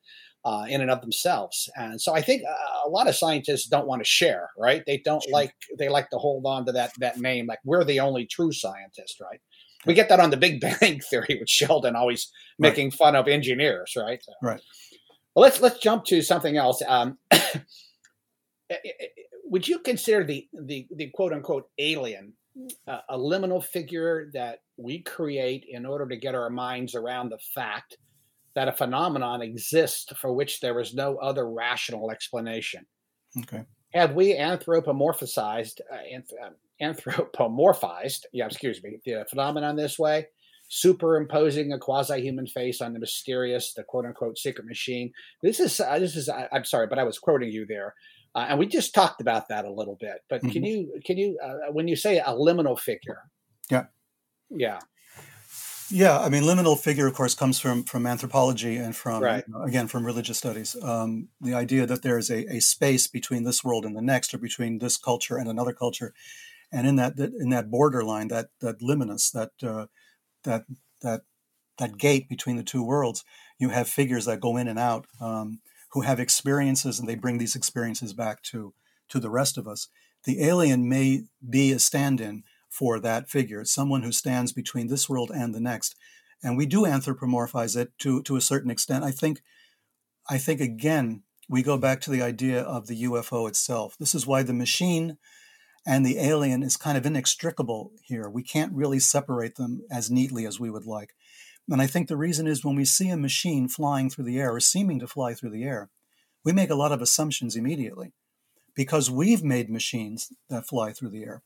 uh, 0.46 0.64
in 0.68 0.80
and 0.80 0.90
of 0.90 1.00
themselves. 1.00 1.68
And 1.74 2.00
so 2.00 2.14
I 2.14 2.22
think 2.22 2.42
uh, 2.48 2.88
a 2.88 2.88
lot 2.88 3.08
of 3.08 3.16
scientists 3.16 3.66
don't 3.66 3.88
want 3.88 4.00
to 4.00 4.08
share, 4.08 4.50
right? 4.56 4.82
They 4.86 4.98
don't 4.98 5.22
sure. 5.22 5.32
like 5.32 5.52
they 5.76 5.88
like 5.88 6.08
to 6.10 6.18
hold 6.18 6.46
on 6.46 6.64
to 6.66 6.72
that 6.72 6.92
that 6.98 7.18
name, 7.18 7.46
like 7.46 7.58
we're 7.64 7.82
the 7.84 8.00
only 8.00 8.26
true 8.26 8.52
scientist, 8.52 9.20
right? 9.20 9.40
We 9.86 9.94
get 9.94 10.08
that 10.08 10.20
on 10.20 10.30
the 10.30 10.36
Big 10.36 10.60
Bang 10.80 11.00
Theory 11.00 11.36
with 11.40 11.50
Sheldon 11.50 11.96
always 11.96 12.30
making 12.58 12.88
right. 12.88 12.94
fun 12.94 13.16
of 13.16 13.26
engineers, 13.26 13.94
right? 13.96 14.22
So, 14.22 14.32
right. 14.40 14.60
Well, 15.34 15.42
let's 15.42 15.60
let's 15.60 15.80
jump 15.80 16.04
to 16.06 16.22
something 16.22 16.56
else. 16.56 16.80
Um, 16.86 17.18
would 19.44 19.66
you 19.66 19.80
consider 19.80 20.22
the 20.22 20.46
the 20.52 20.86
the 20.94 21.10
quote 21.10 21.32
unquote 21.32 21.68
alien 21.78 22.34
a, 22.86 22.98
a 23.10 23.18
liminal 23.18 23.64
figure 23.64 24.30
that 24.32 24.60
we 24.76 25.02
create 25.02 25.64
in 25.68 25.86
order 25.86 26.06
to 26.08 26.16
get 26.16 26.34
our 26.34 26.50
minds 26.50 26.94
around 26.94 27.30
the 27.30 27.38
fact 27.54 27.98
that 28.54 28.68
a 28.68 28.72
phenomenon 28.72 29.42
exists 29.42 30.12
for 30.16 30.32
which 30.32 30.60
there 30.60 30.80
is 30.80 30.94
no 30.94 31.16
other 31.16 31.50
rational 31.50 32.10
explanation. 32.10 32.86
Okay. 33.42 33.64
Have 33.92 34.14
we 34.14 34.34
anthropomorphized, 34.34 35.80
uh, 35.92 35.96
anth- 36.14 36.32
uh, 36.42 36.50
anthropomorphized, 36.82 38.24
yeah, 38.32 38.46
excuse 38.46 38.82
me, 38.82 38.98
the 39.04 39.26
phenomenon 39.28 39.76
this 39.76 39.98
way, 39.98 40.26
superimposing 40.68 41.72
a 41.72 41.78
quasi-human 41.78 42.46
face 42.46 42.80
on 42.80 42.92
the 42.92 42.98
mysterious, 42.98 43.74
the 43.74 43.84
quote-unquote 43.84 44.36
secret 44.38 44.66
machine? 44.66 45.12
This 45.42 45.60
is, 45.60 45.78
uh, 45.78 45.98
this 45.98 46.16
is, 46.16 46.28
I, 46.28 46.48
I'm 46.52 46.64
sorry, 46.64 46.86
but 46.86 46.98
I 46.98 47.04
was 47.04 47.18
quoting 47.18 47.50
you 47.50 47.66
there. 47.66 47.94
Uh, 48.36 48.48
and 48.50 48.58
we 48.58 48.66
just 48.66 48.94
talked 48.94 49.22
about 49.22 49.48
that 49.48 49.64
a 49.64 49.72
little 49.72 49.96
bit. 49.98 50.18
But 50.28 50.42
mm-hmm. 50.42 50.50
can 50.50 50.64
you 50.64 51.00
can 51.04 51.16
you 51.16 51.38
uh, 51.42 51.72
when 51.72 51.88
you 51.88 51.96
say 51.96 52.18
a 52.18 52.32
liminal 52.32 52.78
figure? 52.78 53.22
Yeah. 53.70 53.86
Yeah. 54.50 54.78
Yeah, 55.88 56.18
I 56.18 56.28
mean, 56.28 56.42
liminal 56.42 56.76
figure, 56.76 57.06
of 57.06 57.14
course, 57.14 57.34
comes 57.34 57.60
from 57.60 57.84
from 57.84 58.06
anthropology 58.06 58.76
and 58.76 58.94
from 58.94 59.22
right. 59.22 59.44
you 59.46 59.54
know, 59.54 59.62
again 59.62 59.86
from 59.86 60.04
religious 60.04 60.36
studies. 60.36 60.76
Um, 60.82 61.28
the 61.40 61.54
idea 61.54 61.86
that 61.86 62.02
there 62.02 62.18
is 62.18 62.28
a, 62.28 62.56
a 62.56 62.60
space 62.60 63.06
between 63.06 63.44
this 63.44 63.62
world 63.64 63.84
and 63.86 63.96
the 63.96 64.02
next, 64.02 64.34
or 64.34 64.38
between 64.38 64.80
this 64.80 64.96
culture 64.96 65.36
and 65.36 65.48
another 65.48 65.72
culture, 65.72 66.12
and 66.72 66.88
in 66.88 66.96
that, 66.96 67.16
that 67.16 67.32
in 67.34 67.50
that 67.50 67.70
borderline, 67.70 68.28
that 68.28 68.48
that 68.60 68.80
liminus, 68.80 69.30
that 69.30 69.52
uh, 69.62 69.86
that 70.42 70.64
that 71.02 71.20
that 71.78 71.98
gate 71.98 72.28
between 72.28 72.56
the 72.56 72.64
two 72.64 72.82
worlds, 72.82 73.24
you 73.58 73.68
have 73.68 73.88
figures 73.88 74.24
that 74.24 74.40
go 74.40 74.56
in 74.56 74.66
and 74.66 74.80
out. 74.80 75.06
Um, 75.20 75.60
who 75.96 76.02
have 76.02 76.20
experiences 76.20 77.00
and 77.00 77.08
they 77.08 77.14
bring 77.14 77.38
these 77.38 77.56
experiences 77.56 78.12
back 78.12 78.42
to 78.42 78.74
to 79.08 79.18
the 79.18 79.30
rest 79.30 79.56
of 79.56 79.66
us. 79.66 79.88
The 80.24 80.42
alien 80.42 80.90
may 80.90 81.22
be 81.48 81.72
a 81.72 81.78
stand-in 81.78 82.42
for 82.68 83.00
that 83.00 83.30
figure, 83.30 83.64
someone 83.64 84.02
who 84.02 84.12
stands 84.12 84.52
between 84.52 84.88
this 84.88 85.08
world 85.08 85.30
and 85.34 85.54
the 85.54 85.60
next. 85.60 85.96
And 86.42 86.54
we 86.54 86.66
do 86.66 86.82
anthropomorphize 86.82 87.78
it 87.78 87.92
to 88.00 88.22
to 88.24 88.36
a 88.36 88.42
certain 88.42 88.70
extent. 88.70 89.04
I 89.04 89.10
think 89.10 89.40
I 90.28 90.36
think 90.36 90.60
again 90.60 91.22
we 91.48 91.62
go 91.62 91.78
back 91.78 92.02
to 92.02 92.10
the 92.10 92.20
idea 92.20 92.60
of 92.60 92.88
the 92.88 93.04
UFO 93.04 93.48
itself. 93.48 93.96
This 93.98 94.14
is 94.14 94.26
why 94.26 94.42
the 94.42 94.52
machine 94.52 95.16
and 95.86 96.04
the 96.04 96.18
alien 96.18 96.62
is 96.62 96.76
kind 96.76 96.98
of 96.98 97.06
inextricable 97.06 97.92
here. 98.04 98.28
We 98.28 98.42
can't 98.42 98.74
really 98.74 98.98
separate 98.98 99.54
them 99.54 99.80
as 99.90 100.10
neatly 100.10 100.44
as 100.44 100.60
we 100.60 100.68
would 100.68 100.84
like. 100.84 101.14
And 101.68 101.82
I 101.82 101.86
think 101.86 102.08
the 102.08 102.16
reason 102.16 102.46
is 102.46 102.64
when 102.64 102.76
we 102.76 102.84
see 102.84 103.08
a 103.08 103.16
machine 103.16 103.68
flying 103.68 104.08
through 104.08 104.24
the 104.24 104.38
air 104.38 104.54
or 104.54 104.60
seeming 104.60 105.00
to 105.00 105.06
fly 105.06 105.34
through 105.34 105.50
the 105.50 105.64
air, 105.64 105.90
we 106.44 106.52
make 106.52 106.70
a 106.70 106.76
lot 106.76 106.92
of 106.92 107.02
assumptions 107.02 107.56
immediately 107.56 108.12
because 108.76 109.10
we've 109.10 109.42
made 109.42 109.68
machines 109.68 110.32
that 110.48 110.66
fly 110.66 110.92
through 110.92 111.10
the 111.10 111.24
air. 111.24 111.42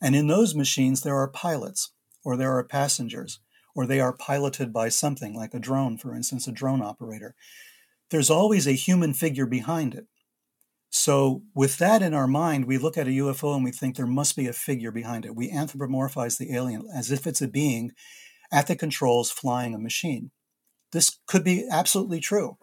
And 0.00 0.16
in 0.16 0.26
those 0.26 0.54
machines, 0.54 1.02
there 1.02 1.16
are 1.16 1.28
pilots 1.28 1.92
or 2.24 2.36
there 2.36 2.56
are 2.56 2.64
passengers 2.64 3.38
or 3.74 3.86
they 3.86 4.00
are 4.00 4.12
piloted 4.12 4.72
by 4.72 4.88
something 4.88 5.34
like 5.34 5.54
a 5.54 5.60
drone, 5.60 5.96
for 5.96 6.14
instance, 6.14 6.48
a 6.48 6.52
drone 6.52 6.82
operator. 6.82 7.34
There's 8.10 8.30
always 8.30 8.66
a 8.66 8.72
human 8.72 9.14
figure 9.14 9.46
behind 9.46 9.94
it. 9.94 10.06
So, 10.90 11.42
with 11.54 11.78
that 11.78 12.02
in 12.02 12.12
our 12.12 12.26
mind, 12.26 12.66
we 12.66 12.76
look 12.76 12.98
at 12.98 13.06
a 13.06 13.12
UFO 13.12 13.54
and 13.54 13.64
we 13.64 13.70
think 13.70 13.96
there 13.96 14.06
must 14.06 14.36
be 14.36 14.46
a 14.46 14.52
figure 14.52 14.90
behind 14.90 15.24
it. 15.24 15.34
We 15.34 15.50
anthropomorphize 15.50 16.36
the 16.36 16.54
alien 16.54 16.86
as 16.94 17.10
if 17.10 17.26
it's 17.26 17.40
a 17.40 17.48
being 17.48 17.92
at 18.52 18.66
the 18.68 18.76
controls 18.76 19.30
flying 19.30 19.74
a 19.74 19.78
machine. 19.78 20.30
This 20.92 21.18
could 21.26 21.44
be 21.44 21.66
absolutely 21.70 22.20
true, 22.20 22.58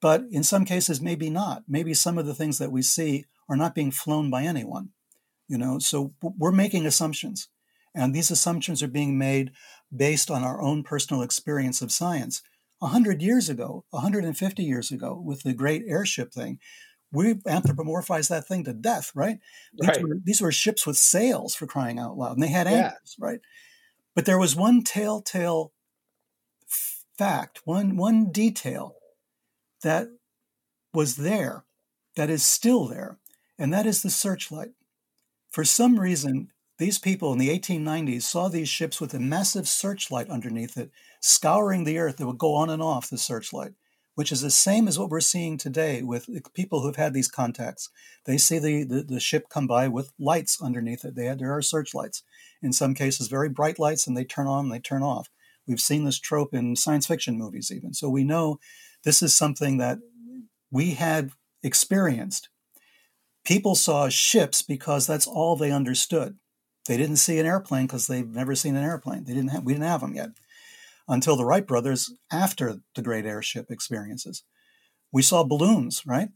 but 0.00 0.24
in 0.30 0.44
some 0.44 0.64
cases, 0.64 1.00
maybe 1.00 1.30
not. 1.30 1.64
Maybe 1.68 1.94
some 1.94 2.18
of 2.18 2.26
the 2.26 2.34
things 2.34 2.58
that 2.58 2.72
we 2.72 2.82
see 2.82 3.24
are 3.48 3.56
not 3.56 3.74
being 3.74 3.90
flown 3.90 4.30
by 4.30 4.44
anyone. 4.44 4.90
You 5.48 5.58
know, 5.58 5.78
so 5.78 6.14
we're 6.22 6.52
making 6.52 6.86
assumptions, 6.86 7.48
and 7.94 8.14
these 8.14 8.30
assumptions 8.30 8.82
are 8.82 8.88
being 8.88 9.18
made 9.18 9.52
based 9.94 10.30
on 10.30 10.42
our 10.42 10.62
own 10.62 10.82
personal 10.82 11.22
experience 11.22 11.82
of 11.82 11.92
science. 11.92 12.42
100 12.80 13.22
years 13.22 13.48
ago, 13.48 13.84
150 13.90 14.62
years 14.64 14.90
ago, 14.90 15.20
with 15.24 15.42
the 15.42 15.54
great 15.54 15.82
airship 15.86 16.32
thing, 16.32 16.58
we 17.12 17.34
anthropomorphized 17.34 18.28
that 18.28 18.46
thing 18.48 18.64
to 18.64 18.72
death, 18.72 19.12
right? 19.14 19.38
These, 19.78 19.90
Right. 19.90 20.02
were, 20.02 20.16
these 20.24 20.40
were 20.40 20.52
ships 20.52 20.86
with 20.86 20.96
sails 20.96 21.54
for 21.54 21.66
crying 21.66 21.98
out 21.98 22.16
loud, 22.18 22.32
and 22.32 22.42
they 22.42 22.48
had 22.48 22.66
Yeah. 22.66 22.90
anchors, 22.90 23.16
right? 23.18 23.40
But 24.14 24.26
there 24.26 24.38
was 24.38 24.54
one 24.54 24.82
telltale 24.82 25.72
fact, 27.18 27.62
one 27.64 27.96
one 27.96 28.30
detail 28.30 28.96
that 29.82 30.08
was 30.92 31.16
there, 31.16 31.64
that 32.16 32.30
is 32.30 32.44
still 32.44 32.86
there, 32.86 33.18
and 33.58 33.72
that 33.72 33.86
is 33.86 34.02
the 34.02 34.10
searchlight. 34.10 34.72
For 35.50 35.64
some 35.64 35.98
reason, 35.98 36.50
these 36.78 36.98
people 36.98 37.32
in 37.32 37.38
the 37.38 37.56
1890s 37.56 38.22
saw 38.22 38.48
these 38.48 38.68
ships 38.68 39.00
with 39.00 39.14
a 39.14 39.20
massive 39.20 39.68
searchlight 39.68 40.28
underneath 40.28 40.76
it, 40.76 40.90
scouring 41.20 41.84
the 41.84 41.98
earth 41.98 42.16
that 42.16 42.26
would 42.26 42.38
go 42.38 42.54
on 42.54 42.70
and 42.70 42.82
off 42.82 43.10
the 43.10 43.18
searchlight, 43.18 43.74
which 44.14 44.30
is 44.30 44.40
the 44.40 44.50
same 44.50 44.86
as 44.86 44.98
what 44.98 45.10
we're 45.10 45.20
seeing 45.20 45.58
today 45.58 46.02
with 46.02 46.28
people 46.54 46.82
who've 46.82 46.96
had 46.96 47.12
these 47.12 47.28
contacts. 47.28 47.90
They 48.26 48.38
see 48.38 48.58
the, 48.58 48.84
the, 48.84 49.02
the 49.02 49.20
ship 49.20 49.48
come 49.48 49.66
by 49.66 49.88
with 49.88 50.12
lights 50.18 50.62
underneath 50.62 51.04
it. 51.04 51.16
They 51.16 51.26
had, 51.26 51.40
there 51.40 51.52
are 51.52 51.62
searchlights. 51.62 52.22
In 52.62 52.72
some 52.72 52.94
cases, 52.94 53.28
very 53.28 53.48
bright 53.48 53.78
lights, 53.78 54.06
and 54.06 54.16
they 54.16 54.24
turn 54.24 54.46
on 54.46 54.66
and 54.66 54.72
they 54.72 54.78
turn 54.78 55.02
off. 55.02 55.28
We've 55.66 55.80
seen 55.80 56.04
this 56.04 56.18
trope 56.18 56.54
in 56.54 56.76
science 56.76 57.06
fiction 57.06 57.36
movies, 57.36 57.72
even. 57.72 57.92
So 57.94 58.08
we 58.08 58.24
know 58.24 58.58
this 59.02 59.22
is 59.22 59.34
something 59.34 59.78
that 59.78 59.98
we 60.70 60.92
had 60.92 61.30
experienced. 61.62 62.48
People 63.44 63.74
saw 63.74 64.08
ships 64.08 64.62
because 64.62 65.06
that's 65.06 65.26
all 65.26 65.56
they 65.56 65.72
understood. 65.72 66.36
They 66.86 66.96
didn't 66.96 67.16
see 67.16 67.38
an 67.38 67.46
airplane 67.46 67.86
because 67.86 68.06
they've 68.06 68.28
never 68.28 68.54
seen 68.54 68.76
an 68.76 68.84
airplane. 68.84 69.24
They 69.24 69.34
didn't 69.34 69.50
have, 69.50 69.64
we 69.64 69.72
didn't 69.72 69.88
have 69.88 70.02
them 70.02 70.14
yet 70.14 70.30
until 71.08 71.36
the 71.36 71.44
Wright 71.44 71.66
brothers 71.66 72.12
after 72.32 72.80
the 72.94 73.02
great 73.02 73.26
airship 73.26 73.70
experiences. 73.70 74.42
We 75.12 75.22
saw 75.22 75.44
balloons, 75.44 76.02
right? 76.06 76.28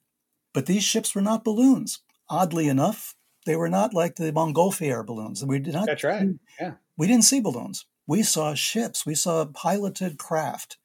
But 0.53 0.67
these 0.67 0.85
ships 0.85 1.15
were 1.15 1.23
not 1.23 1.45
balloons. 1.45 2.01
Oddly 2.31 2.69
enough, 2.69 3.15
they 3.47 3.57
were 3.57 3.69
not 3.69 3.95
like 3.95 4.17
the 4.17 4.33
Montgolfier 4.33 5.05
balloons. 5.05 5.45
We 5.45 5.59
did 5.59 5.75
not. 5.75 5.87
That's 5.87 6.05
right. 6.05 6.29
Yeah. 6.61 6.75
We 6.97 7.07
didn't 7.07 7.25
see 7.25 7.41
balloons. 7.41 7.87
We 8.07 8.23
saw 8.23 8.55
ships. 8.55 9.07
We 9.07 9.15
saw 9.15 9.45
piloted 9.47 10.19
craft, 10.19 10.79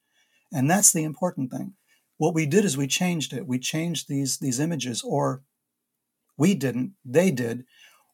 and 0.52 0.70
that's 0.70 0.92
the 0.92 1.04
important 1.04 1.50
thing. 1.50 1.74
What 2.16 2.34
we 2.34 2.46
did 2.46 2.64
is 2.64 2.76
we 2.76 2.86
changed 2.86 3.32
it. 3.32 3.46
We 3.46 3.58
changed 3.58 4.08
these 4.08 4.38
these 4.38 4.60
images, 4.60 5.02
or 5.02 5.42
we 6.36 6.54
didn't. 6.54 6.94
They 7.04 7.30
did, 7.30 7.64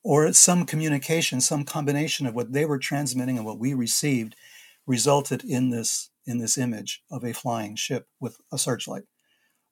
or 0.02 0.32
some 0.32 0.66
communication, 0.66 1.40
some 1.40 1.64
combination 1.64 2.26
of 2.26 2.34
what 2.34 2.52
they 2.52 2.64
were 2.64 2.78
transmitting 2.78 3.36
and 3.36 3.46
what 3.46 3.58
we 3.58 3.74
received 3.74 4.34
resulted 4.86 5.44
in 5.44 5.70
this 5.70 6.10
in 6.26 6.38
this 6.38 6.58
image 6.58 7.02
of 7.10 7.24
a 7.24 7.32
flying 7.32 7.76
ship 7.76 8.08
with 8.20 8.38
a 8.52 8.58
searchlight. 8.58 9.04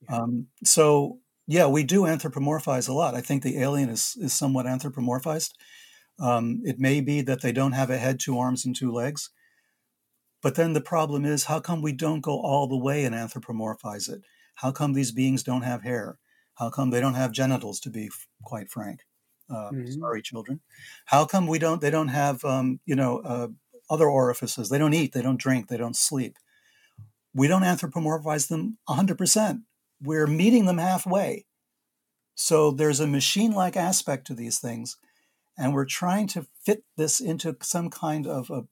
Um, 0.08 0.48
so 0.64 1.20
yeah, 1.46 1.66
we 1.66 1.84
do 1.84 2.02
anthropomorphize 2.02 2.88
a 2.88 2.92
lot. 2.92 3.14
I 3.14 3.20
think 3.20 3.42
the 3.42 3.58
alien 3.58 3.88
is 3.88 4.16
is 4.20 4.32
somewhat 4.32 4.66
anthropomorphized. 4.66 5.52
Um, 6.20 6.60
it 6.64 6.78
may 6.78 7.00
be 7.00 7.22
that 7.22 7.42
they 7.42 7.52
don't 7.52 7.72
have 7.72 7.90
a 7.90 7.98
head, 7.98 8.20
two 8.20 8.38
arms, 8.38 8.66
and 8.66 8.76
two 8.76 8.92
legs. 8.92 9.30
But 10.42 10.54
then 10.54 10.72
the 10.72 10.80
problem 10.80 11.24
is, 11.24 11.44
how 11.44 11.60
come 11.60 11.82
we 11.82 11.92
don't 11.92 12.20
go 12.20 12.40
all 12.40 12.68
the 12.68 12.76
way 12.76 13.04
and 13.04 13.14
anthropomorphize 13.14 14.08
it? 14.08 14.22
How 14.56 14.70
come 14.72 14.92
these 14.92 15.12
beings 15.12 15.42
don't 15.42 15.62
have 15.62 15.82
hair? 15.82 16.18
How 16.54 16.70
come 16.70 16.90
they 16.90 17.00
don't 17.00 17.14
have 17.14 17.32
genitals? 17.32 17.80
To 17.80 17.90
be 17.90 18.06
f- 18.06 18.26
quite 18.42 18.68
frank, 18.70 19.00
uh, 19.50 19.72
Mhm. 19.72 19.92
sorry, 19.98 20.22
children. 20.22 20.60
How 21.06 21.24
come 21.24 21.46
we 21.46 21.58
don't? 21.58 21.80
They 21.80 21.90
don't 21.90 22.08
have, 22.08 22.44
um, 22.44 22.80
you 22.84 22.94
know, 22.96 23.18
uh, 23.18 23.48
other 23.90 24.08
orifices. 24.08 24.68
They 24.68 24.78
don't 24.78 24.94
eat. 24.94 25.12
They 25.12 25.22
don't 25.22 25.40
drink. 25.40 25.68
They 25.68 25.76
don't 25.76 25.96
sleep. 25.96 26.36
We 27.34 27.48
don't 27.48 27.62
anthropomorphize 27.62 28.48
them 28.48 28.78
100%. 28.88 29.62
We're 30.02 30.26
meeting 30.26 30.66
them 30.66 30.78
halfway. 30.78 31.46
So 32.34 32.70
there's 32.70 33.00
a 33.00 33.06
machine 33.06 33.52
like 33.52 33.76
aspect 33.76 34.26
to 34.28 34.34
these 34.34 34.58
things. 34.58 34.96
And 35.56 35.74
we're 35.74 35.84
trying 35.84 36.28
to 36.28 36.46
fit 36.64 36.84
this 36.96 37.20
into 37.20 37.56
some 37.62 37.90
kind 37.90 38.26
of 38.26 38.48
a, 38.50 38.64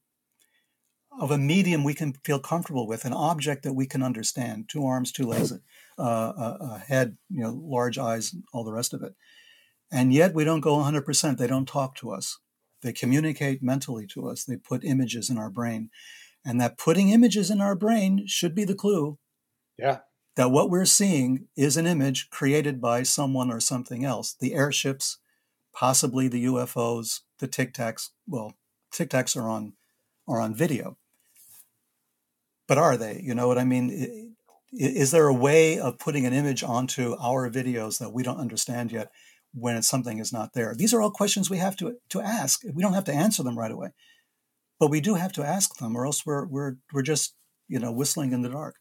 of 1.21 1.31
a 1.31 1.39
medium 1.39 1.83
we 1.83 1.95
can 1.95 2.13
feel 2.25 2.39
comfortable 2.39 2.87
with, 2.87 3.05
an 3.05 3.13
object 3.13 3.65
that 3.65 3.73
we 3.73 3.87
can 3.87 4.03
understand 4.03 4.69
two 4.69 4.87
arms, 4.87 5.11
two 5.11 5.27
legs, 5.27 5.53
uh, 5.99 6.03
a, 6.03 6.59
a 6.61 6.85
head, 6.87 7.17
you 7.29 7.43
know, 7.43 7.59
large 7.61 7.99
eyes, 7.99 8.35
all 8.53 8.63
the 8.63 8.73
rest 8.73 8.95
of 8.95 9.03
it. 9.03 9.15
And 9.91 10.13
yet 10.13 10.35
we 10.35 10.45
don't 10.45 10.61
go 10.61 10.77
100%. 10.77 11.37
They 11.37 11.47
don't 11.47 11.67
talk 11.67 11.97
to 11.97 12.11
us. 12.11 12.39
They 12.87 12.93
communicate 12.93 13.65
mentally 13.65 14.07
to 14.09 14.29
us. 14.29 14.45
They 14.45 14.57
put 14.57 14.85
images 14.85 15.29
in 15.29 15.39
our 15.39 15.51
brain. 15.51 15.91
And 16.45 16.61
that 16.61 16.79
putting 16.79 17.09
images 17.09 17.51
in 17.51 17.61
our 17.61 17.75
brain 17.75 18.29
should 18.29 18.55
be 18.55 18.63
the 18.63 18.77
clue 18.77 19.19
Yeah. 19.77 20.03
that 20.37 20.53
what 20.53 20.71
we're 20.71 20.85
seeing 20.85 21.49
is 21.57 21.77
an 21.77 21.89
image 21.89 22.31
created 22.31 22.81
by 22.81 23.03
someone 23.03 23.51
or 23.51 23.59
something 23.59 24.05
else. 24.05 24.35
The 24.39 24.55
airships, 24.55 25.19
possibly 25.73 26.29
the 26.29 26.45
UFOs, 26.45 27.23
the 27.41 27.49
Tic 27.49 27.75
Tacs. 27.75 28.11
Well, 28.25 28.55
Tic 28.93 29.11
Tacs 29.11 29.37
are 29.37 29.49
on 29.49 29.73
are 30.29 30.41
on 30.41 30.55
video, 30.55 30.97
but 32.69 32.79
are 32.79 32.97
they? 32.97 33.21
You 33.21 33.35
know 33.35 33.49
what 33.49 33.59
I 33.59 33.65
mean? 33.65 34.37
Is 34.73 35.11
there 35.11 35.27
a 35.27 35.35
way 35.35 35.79
of 35.81 35.99
putting 35.99 36.25
an 36.25 36.33
image 36.33 36.63
onto 36.63 37.17
our 37.19 37.51
videos 37.51 37.99
that 37.99 38.13
we 38.13 38.23
don't 38.23 38.39
understand 38.39 38.93
yet 38.93 39.11
when 39.57 39.83
something 39.83 40.19
is 40.19 40.33
not 40.33 40.53
there? 40.53 40.75
These 40.77 40.93
are 40.93 41.01
all 41.01 41.11
questions 41.11 41.51
we 41.51 41.59
have 41.59 41.77
to 41.77 41.97
to 42.11 42.21
ask. 42.21 42.63
We 42.73 42.83
don't 42.83 42.93
have 42.93 43.05
to 43.05 43.15
answer 43.15 43.43
them 43.43 43.59
right 43.59 43.71
away, 43.71 43.89
but 44.79 44.91
we 44.91 45.01
do 45.01 45.15
have 45.15 45.33
to 45.33 45.45
ask 45.45 45.77
them, 45.79 45.97
or 45.97 46.07
else 46.07 46.25
we're 46.27 46.47
we're 46.47 46.77
we're 46.93 47.03
just 47.03 47.35
you 47.69 47.79
know 47.79 47.93
whistling 47.93 48.33
in 48.33 48.43
the 48.43 48.51
dark. 48.51 48.77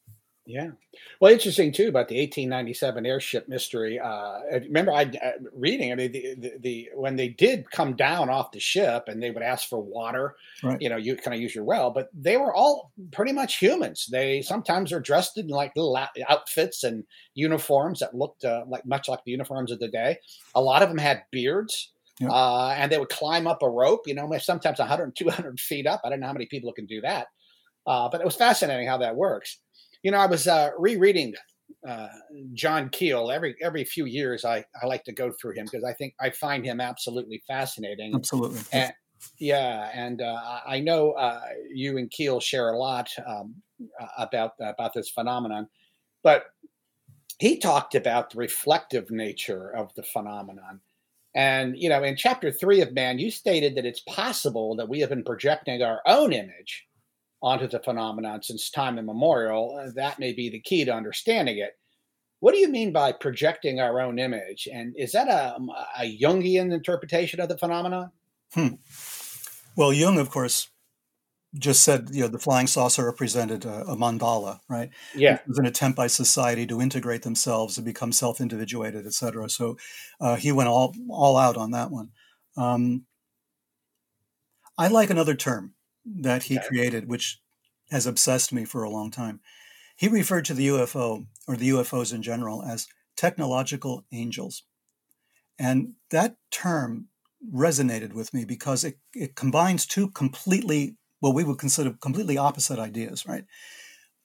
Yeah. 0.47 0.71
Well, 1.19 1.33
interesting 1.33 1.71
too 1.71 1.87
about 1.87 2.07
the 2.07 2.19
1897 2.19 3.03
airship 3.07 3.47
mystery. 3.49 3.99
Uh, 3.99 4.41
remember 4.51 4.91
I 4.91 5.03
uh, 5.05 5.31
reading. 5.53 5.91
I 5.91 5.95
mean, 5.95 6.11
the, 6.11 6.35
the, 6.37 6.53
the 6.59 6.89
when 6.93 7.15
they 7.15 7.29
did 7.29 7.71
come 7.71 7.95
down 7.95 8.29
off 8.29 8.51
the 8.51 8.59
ship 8.59 9.05
and 9.07 9.23
they 9.23 9.31
would 9.31 9.41
ask 9.41 9.67
for 9.67 9.79
water, 9.81 10.35
Right. 10.63 10.79
you 10.79 10.87
know, 10.87 10.97
you 10.97 11.15
kind 11.15 11.33
of 11.33 11.41
use 11.41 11.55
your 11.55 11.63
well, 11.63 11.89
but 11.89 12.09
they 12.13 12.37
were 12.37 12.53
all 12.53 12.91
pretty 13.11 13.31
much 13.31 13.57
humans. 13.57 14.05
They 14.11 14.43
sometimes 14.43 14.91
are 14.93 14.99
dressed 14.99 15.35
in 15.39 15.47
like 15.47 15.75
little 15.75 15.97
outfits 16.29 16.83
and 16.83 17.05
uniforms 17.33 17.99
that 18.01 18.13
looked 18.13 18.45
uh, 18.45 18.65
like 18.67 18.85
much 18.85 19.09
like 19.09 19.23
the 19.25 19.31
uniforms 19.31 19.71
of 19.71 19.79
the 19.79 19.87
day. 19.87 20.19
A 20.53 20.61
lot 20.61 20.83
of 20.83 20.89
them 20.89 20.99
had 20.99 21.23
beards. 21.31 21.91
Uh, 22.29 22.69
and 22.77 22.89
they 22.91 22.97
would 22.97 23.09
climb 23.09 23.45
up 23.45 23.61
a 23.61 23.69
rope, 23.69 24.07
you 24.07 24.13
know, 24.15 24.31
sometimes 24.37 24.79
100, 24.79 25.15
200 25.17 25.59
feet 25.59 25.85
up. 25.85 25.99
I 26.05 26.09
don't 26.09 26.21
know 26.21 26.27
how 26.27 26.33
many 26.33 26.45
people 26.45 26.71
can 26.71 26.85
do 26.85 27.01
that. 27.01 27.27
Uh, 27.85 28.09
but 28.09 28.21
it 28.21 28.25
was 28.25 28.35
fascinating 28.35 28.87
how 28.87 28.97
that 28.99 29.15
works. 29.15 29.59
You 30.06 30.12
know, 30.12 30.20
I 30.20 30.28
was 30.28 30.45
uh, 30.45 30.70
rereading 30.78 31.34
uh, 31.88 32.10
John 32.53 32.89
Keel 32.89 33.32
every 33.32 33.56
every 33.60 33.84
few 33.84 34.06
years. 34.06 34.45
I, 34.45 34.64
I 34.80 34.86
like 34.86 35.03
to 35.06 35.12
go 35.12 35.32
through 35.32 35.53
him 35.53 35.66
because 35.66 35.84
I 35.84 35.93
think 35.93 36.14
I 36.22 36.30
find 36.30 36.64
him 36.64 36.80
absolutely 36.80 37.41
fascinating. 37.47 38.14
Absolutely. 38.14 38.60
And, 38.72 38.93
yeah, 39.39 39.89
and 39.95 40.22
uh, 40.22 40.60
I 40.68 40.80
know 40.80 41.14
uh, 41.14 41.41
you 41.74 41.97
and 41.97 42.12
Keel 42.12 42.39
share 42.39 42.70
a 42.70 42.78
lot 42.78 43.10
um, 43.26 43.56
about 44.20 44.51
about 44.60 44.93
this 44.93 45.10
phenomenon, 45.10 45.68
but 46.22 46.45
he 47.39 47.58
talked 47.58 47.95
about 47.95 48.30
the 48.30 48.38
reflective 48.38 49.10
nature 49.10 49.76
of 49.76 49.91
the 49.95 50.03
phenomenon. 50.03 50.82
And 51.34 51.76
you 51.80 51.89
know, 51.89 52.03
in 52.03 52.16
chapter 52.16 52.51
three 52.51 52.82
of 52.82 52.93
Man, 52.93 53.18
you 53.18 53.32
stated 53.32 53.74
that 53.74 53.88
it's 53.88 54.01
possible 54.01 54.76
that 54.76 54.88
we 54.88 54.99
have 54.99 55.10
been 55.10 55.24
projecting 55.24 55.82
our 55.82 56.01
own 56.06 56.32
image 56.32 56.86
onto 57.45 57.67
the 57.67 57.79
phenomenon 57.79 58.41
since 58.41 58.71
time 58.71 58.97
immemorial. 58.97 59.79
Uh, 59.79 59.91
That 59.95 60.17
may 60.17 60.33
be 60.33 60.49
the 60.49 60.59
key 60.59 60.83
to 60.83 60.91
understanding 60.91 61.59
it. 61.59 61.77
What 62.39 62.53
do 62.53 62.57
you 62.57 62.69
mean 62.69 62.91
by 62.91 63.11
projecting 63.11 63.79
our 63.79 64.01
own 64.01 64.17
image? 64.19 64.67
And 64.71 64.95
is 64.97 65.11
that 65.11 65.27
a, 65.27 65.55
a 65.99 66.19
Jungian 66.19 66.73
interpretation 66.73 67.39
of 67.39 67.47
the 67.47 67.57
phenomenon? 67.57 68.11
Hmm. 68.53 68.75
Well, 69.77 69.93
Jung, 69.93 70.17
of 70.17 70.31
course, 70.31 70.69
just 71.57 71.83
said 71.83 72.09
you 72.11 72.21
know 72.21 72.27
the 72.27 72.39
flying 72.39 72.67
saucer 72.67 73.05
represented 73.05 73.63
a, 73.63 73.83
a 73.83 73.95
mandala, 73.95 74.59
right? 74.67 74.89
Yeah. 75.15 75.35
It 75.35 75.47
was 75.47 75.59
an 75.59 75.67
attempt 75.67 75.95
by 75.95 76.07
society 76.07 76.65
to 76.67 76.81
integrate 76.81 77.21
themselves, 77.21 77.75
to 77.75 77.81
become 77.81 78.11
self-individuated, 78.11 79.05
et 79.05 79.13
cetera. 79.13 79.49
So 79.49 79.77
uh, 80.19 80.35
he 80.35 80.51
went 80.51 80.69
all 80.69 80.95
all 81.09 81.37
out 81.37 81.57
on 81.57 81.71
that 81.71 81.91
one. 81.91 82.09
Um, 82.57 83.05
I 84.77 84.87
like 84.87 85.09
another 85.11 85.35
term 85.35 85.74
that 86.06 86.43
he 86.43 86.56
Okay. 86.58 86.62
created, 86.62 87.08
which 87.08 87.41
has 87.91 88.06
obsessed 88.08 88.53
me 88.53 88.66
for 88.66 88.84
a 88.84 88.89
long 88.89 89.12
time. 89.12 89.41
He 89.97 90.08
referred 90.08 90.45
to 90.45 90.53
the 90.53 90.68
UFO 90.68 91.28
or 91.47 91.58
the 91.58 91.70
UFOs 91.70 92.14
in 92.14 92.22
general 92.24 92.64
as 92.64 92.88
technological 93.18 94.06
angels. 94.12 94.64
And 95.58 95.93
that 96.12 96.38
term 96.51 97.10
resonated 97.53 98.14
with 98.14 98.34
me 98.34 98.45
because 98.45 98.84
it, 98.84 98.99
it 99.14 99.36
combines 99.36 99.86
two 99.86 100.10
completely, 100.12 100.97
what 101.20 101.36
we 101.36 101.43
would 101.43 101.60
consider 101.60 101.93
completely 101.93 102.38
opposite 102.38 102.80
ideas, 102.80 103.26
right? 103.26 103.45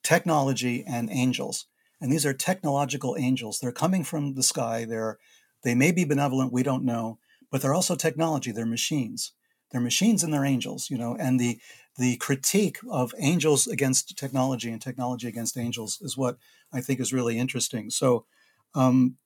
Technology 0.03 0.83
and 0.85 1.09
angels. 1.11 1.67
And 2.01 2.11
these 2.11 2.25
are 2.25 2.33
technological 2.33 3.15
angels. 3.19 3.59
They're 3.59 3.71
coming 3.71 4.03
from 4.03 4.33
the 4.35 4.43
sky. 4.43 4.85
They're, 4.85 5.19
they 5.63 5.75
may 5.75 5.91
be 5.91 6.05
benevolent, 6.05 6.53
we 6.53 6.63
don't 6.63 6.83
know, 6.85 7.19
but 7.51 7.61
they're 7.61 7.73
also 7.75 7.95
technology. 7.95 8.51
They're 8.51 8.65
machines. 8.65 9.33
They're 9.71 9.81
machines 9.81 10.23
and 10.23 10.33
they're 10.33 10.45
angels, 10.45 10.89
you 10.89 10.97
know, 10.97 11.15
and 11.15 11.39
the 11.39 11.59
the 11.97 12.17
critique 12.17 12.79
of 12.89 13.13
angels 13.19 13.67
against 13.67 14.17
technology 14.17 14.71
and 14.71 14.81
technology 14.81 15.27
against 15.27 15.57
angels 15.57 15.99
is 16.01 16.17
what 16.17 16.37
I 16.71 16.81
think 16.81 16.99
is 16.99 17.11
really 17.13 17.37
interesting. 17.37 17.89
So, 17.89 18.25
um, 18.73 19.17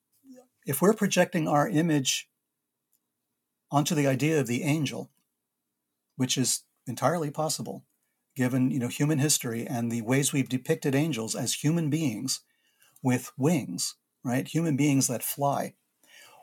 if 0.66 0.82
we're 0.82 0.94
projecting 0.94 1.48
our 1.48 1.70
image 1.70 2.30
onto 3.72 3.96
the 3.96 4.08
idea 4.08 4.40
of 4.40 4.48
the 4.48 4.64
angel, 4.64 5.12
which 6.16 6.38
is 6.38 6.64
entirely 6.88 7.32
possible, 7.32 7.86
given 8.36 8.72
you 8.72 8.80
know 8.80 8.88
human 8.88 9.20
history 9.20 9.66
and 9.66 9.92
the 9.92 10.02
ways 10.02 10.34
we've 10.34 10.50
depicted 10.50 10.96
angels 10.96 11.36
as 11.36 11.54
human 11.56 11.90
beings 11.90 12.42
with 13.04 13.32
wings, 13.38 13.96
right? 14.24 14.48
Human 14.48 14.78
beings 14.78 15.08
that 15.08 15.24
fly, 15.24 15.76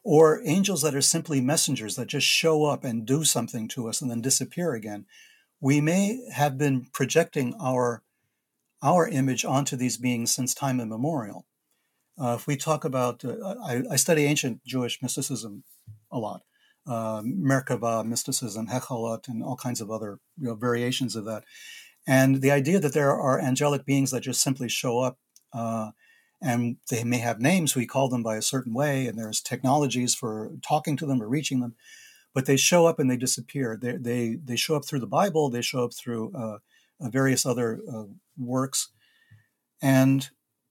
or 0.04 0.40
angels 0.44 0.82
that 0.82 0.94
are 0.94 1.02
simply 1.02 1.40
messengers 1.40 1.96
that 1.96 2.08
just 2.08 2.26
show 2.26 2.64
up 2.64 2.84
and 2.84 3.06
do 3.06 3.24
something 3.24 3.68
to 3.68 3.88
us 3.88 4.02
and 4.02 4.10
then 4.10 4.20
disappear 4.20 4.74
again. 4.74 5.06
We 5.60 5.80
may 5.80 6.20
have 6.32 6.58
been 6.58 6.86
projecting 6.92 7.54
our 7.60 8.02
our 8.82 9.06
image 9.06 9.44
onto 9.44 9.76
these 9.76 9.96
beings 9.96 10.34
since 10.34 10.54
time 10.54 10.80
immemorial. 10.80 11.46
Uh, 12.20 12.34
if 12.38 12.46
we 12.46 12.56
talk 12.56 12.84
about, 12.84 13.24
uh, 13.24 13.54
I, 13.64 13.82
I, 13.92 13.96
study 13.96 14.24
ancient 14.24 14.64
Jewish 14.66 15.00
mysticism 15.00 15.62
a 16.10 16.18
lot, 16.18 16.42
uh, 16.86 17.22
Merkava 17.22 18.04
mysticism, 18.04 18.66
Hechalot, 18.66 19.28
and 19.28 19.42
all 19.42 19.56
kinds 19.56 19.80
of 19.80 19.90
other 19.90 20.18
you 20.36 20.48
know, 20.48 20.54
variations 20.54 21.14
of 21.14 21.24
that. 21.26 21.44
And 22.06 22.42
the 22.42 22.50
idea 22.50 22.80
that 22.80 22.92
there 22.92 23.12
are 23.12 23.40
angelic 23.40 23.86
beings 23.86 24.10
that 24.10 24.22
just 24.22 24.42
simply 24.42 24.68
show 24.68 24.98
up 24.98 25.18
uh, 25.52 25.92
and 26.42 26.76
they 26.90 27.04
may 27.04 27.18
have 27.18 27.40
names, 27.40 27.76
we 27.76 27.86
call 27.86 28.08
them 28.08 28.22
by 28.22 28.36
a 28.36 28.42
certain 28.42 28.74
way, 28.74 29.06
and 29.06 29.16
there's 29.16 29.40
technologies 29.40 30.14
for 30.14 30.50
talking 30.60 30.96
to 30.96 31.06
them 31.06 31.22
or 31.22 31.28
reaching 31.28 31.60
them, 31.60 31.76
but 32.34 32.46
they 32.46 32.56
show 32.56 32.86
up 32.86 32.98
and 32.98 33.10
they 33.10 33.16
disappear. 33.16 33.78
They, 33.80 33.96
they, 33.96 34.38
they 34.42 34.56
show 34.56 34.74
up 34.74 34.84
through 34.84 35.00
the 35.00 35.06
Bible, 35.06 35.48
they 35.48 35.62
show 35.62 35.84
up 35.84 35.94
through 35.94 36.32
uh, 36.34 36.58
uh 37.00 37.08
various 37.08 37.46
other 37.46 37.80
uh, 37.90 38.04
works. 38.36 38.88
And 39.80 40.28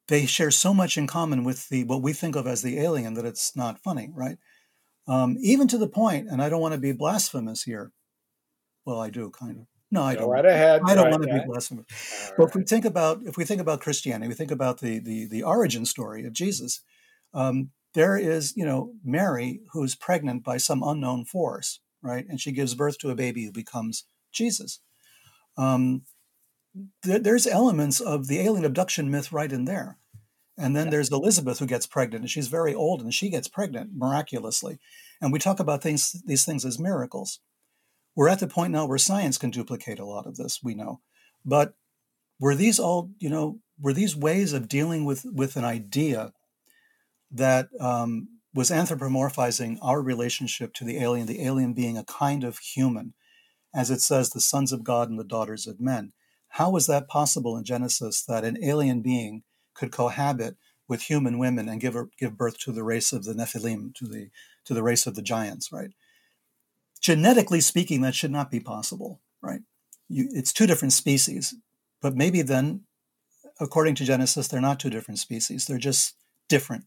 they 0.07 0.25
share 0.25 0.51
so 0.51 0.73
much 0.73 0.97
in 0.97 1.07
common 1.07 1.45
with 1.45 1.69
the 1.69 1.85
what 1.85 2.01
we 2.01 2.11
think 2.11 2.35
of 2.35 2.45
as 2.45 2.61
the 2.61 2.79
alien 2.79 3.13
that 3.13 3.25
it's 3.25 3.55
not 3.55 3.79
funny, 3.79 4.09
right? 4.13 4.37
Um, 5.07 5.37
even 5.41 5.67
to 5.69 5.77
the 5.77 5.87
point, 5.87 6.27
and 6.29 6.41
I 6.41 6.49
don't 6.49 6.61
want 6.61 6.73
to 6.73 6.79
be 6.79 6.91
blasphemous 6.91 7.63
here. 7.63 7.91
Well, 8.85 8.99
I 8.99 9.09
do 9.09 9.29
kind 9.29 9.59
of. 9.59 9.65
No, 9.91 10.03
I 10.03 10.13
Go 10.13 10.21
don't. 10.21 10.29
Right 10.29 10.45
ahead. 10.45 10.81
I 10.85 10.95
don't 10.95 11.05
right 11.05 11.11
want 11.11 11.23
to 11.23 11.29
ahead. 11.29 11.43
be 11.43 11.47
blasphemous. 11.47 11.85
All 12.29 12.33
but 12.37 12.43
right. 12.43 12.49
if 12.49 12.55
we 12.55 12.63
think 12.63 12.85
about 12.85 13.21
if 13.25 13.37
we 13.37 13.43
think 13.43 13.61
about 13.61 13.81
Christianity, 13.81 14.29
we 14.29 14.33
think 14.33 14.51
about 14.51 14.79
the 14.79 14.99
the, 14.99 15.27
the 15.27 15.43
origin 15.43 15.85
story 15.85 16.25
of 16.25 16.33
Jesus. 16.33 16.81
Um, 17.33 17.71
there 17.93 18.15
is, 18.17 18.55
you 18.55 18.65
know, 18.65 18.93
Mary 19.03 19.61
who's 19.73 19.95
pregnant 19.95 20.43
by 20.43 20.57
some 20.57 20.81
unknown 20.81 21.25
force, 21.25 21.81
right? 22.01 22.25
And 22.27 22.39
she 22.39 22.53
gives 22.53 22.73
birth 22.73 22.97
to 22.99 23.09
a 23.09 23.15
baby 23.15 23.45
who 23.45 23.51
becomes 23.51 24.05
Jesus. 24.31 24.79
Um, 25.57 26.03
th- 27.03 27.23
there's 27.23 27.45
elements 27.45 27.99
of 27.99 28.27
the 28.27 28.39
alien 28.39 28.63
abduction 28.63 29.11
myth 29.11 29.33
right 29.33 29.51
in 29.51 29.65
there. 29.65 29.97
And 30.57 30.75
then 30.75 30.89
there's 30.89 31.11
Elizabeth 31.11 31.59
who 31.59 31.65
gets 31.65 31.87
pregnant, 31.87 32.21
and 32.23 32.29
she's 32.29 32.47
very 32.47 32.73
old, 32.75 33.01
and 33.01 33.13
she 33.13 33.29
gets 33.29 33.47
pregnant 33.47 33.91
miraculously. 33.95 34.79
And 35.19 35.33
we 35.33 35.39
talk 35.39 35.59
about 35.59 35.81
things, 35.81 36.21
these 36.25 36.45
things 36.45 36.65
as 36.65 36.77
miracles. 36.77 37.39
We're 38.15 38.29
at 38.29 38.39
the 38.39 38.47
point 38.47 38.73
now 38.73 38.85
where 38.85 38.97
science 38.97 39.37
can 39.37 39.51
duplicate 39.51 39.99
a 39.99 40.05
lot 40.05 40.27
of 40.27 40.35
this, 40.35 40.59
we 40.63 40.75
know. 40.75 41.01
But 41.45 41.73
were 42.39 42.55
these 42.55 42.79
all, 42.79 43.11
you 43.19 43.29
know, 43.29 43.59
were 43.79 43.93
these 43.93 44.15
ways 44.15 44.53
of 44.53 44.67
dealing 44.67 45.05
with 45.05 45.25
with 45.25 45.55
an 45.55 45.65
idea 45.65 46.33
that 47.31 47.69
um, 47.79 48.27
was 48.53 48.69
anthropomorphizing 48.69 49.77
our 49.81 50.01
relationship 50.01 50.73
to 50.73 50.83
the 50.83 50.97
alien, 50.97 51.27
the 51.27 51.43
alien 51.43 51.73
being 51.73 51.97
a 51.97 52.03
kind 52.03 52.43
of 52.43 52.57
human, 52.59 53.13
as 53.73 53.89
it 53.89 54.01
says, 54.01 54.29
the 54.29 54.41
sons 54.41 54.71
of 54.73 54.83
God 54.83 55.09
and 55.09 55.17
the 55.17 55.23
daughters 55.23 55.67
of 55.67 55.79
men? 55.79 56.11
How 56.49 56.69
was 56.69 56.87
that 56.87 57.07
possible 57.07 57.55
in 57.55 57.63
Genesis 57.63 58.23
that 58.25 58.43
an 58.43 58.57
alien 58.61 59.01
being 59.01 59.43
could 59.73 59.91
cohabit 59.91 60.57
with 60.87 61.03
human 61.03 61.39
women 61.39 61.69
and 61.69 61.79
give 61.79 61.95
give 62.17 62.37
birth 62.37 62.57
to 62.59 62.73
the 62.73 62.83
race 62.83 63.13
of 63.13 63.23
the 63.23 63.33
Nephilim, 63.33 63.95
to 63.95 64.05
the 64.05 64.29
to 64.65 64.73
the 64.73 64.83
race 64.83 65.07
of 65.07 65.15
the 65.15 65.21
giants, 65.21 65.71
right? 65.71 65.91
Genetically 67.01 67.61
speaking, 67.61 68.01
that 68.01 68.15
should 68.15 68.31
not 68.31 68.51
be 68.51 68.59
possible, 68.59 69.21
right? 69.41 69.61
You, 70.07 70.27
it's 70.31 70.53
two 70.53 70.67
different 70.67 70.93
species, 70.93 71.55
but 72.01 72.15
maybe 72.15 72.41
then, 72.41 72.81
according 73.59 73.95
to 73.95 74.05
Genesis, 74.05 74.47
they're 74.47 74.61
not 74.61 74.79
two 74.79 74.89
different 74.89 75.19
species. 75.19 75.65
They're 75.65 75.77
just 75.77 76.15
different, 76.47 76.85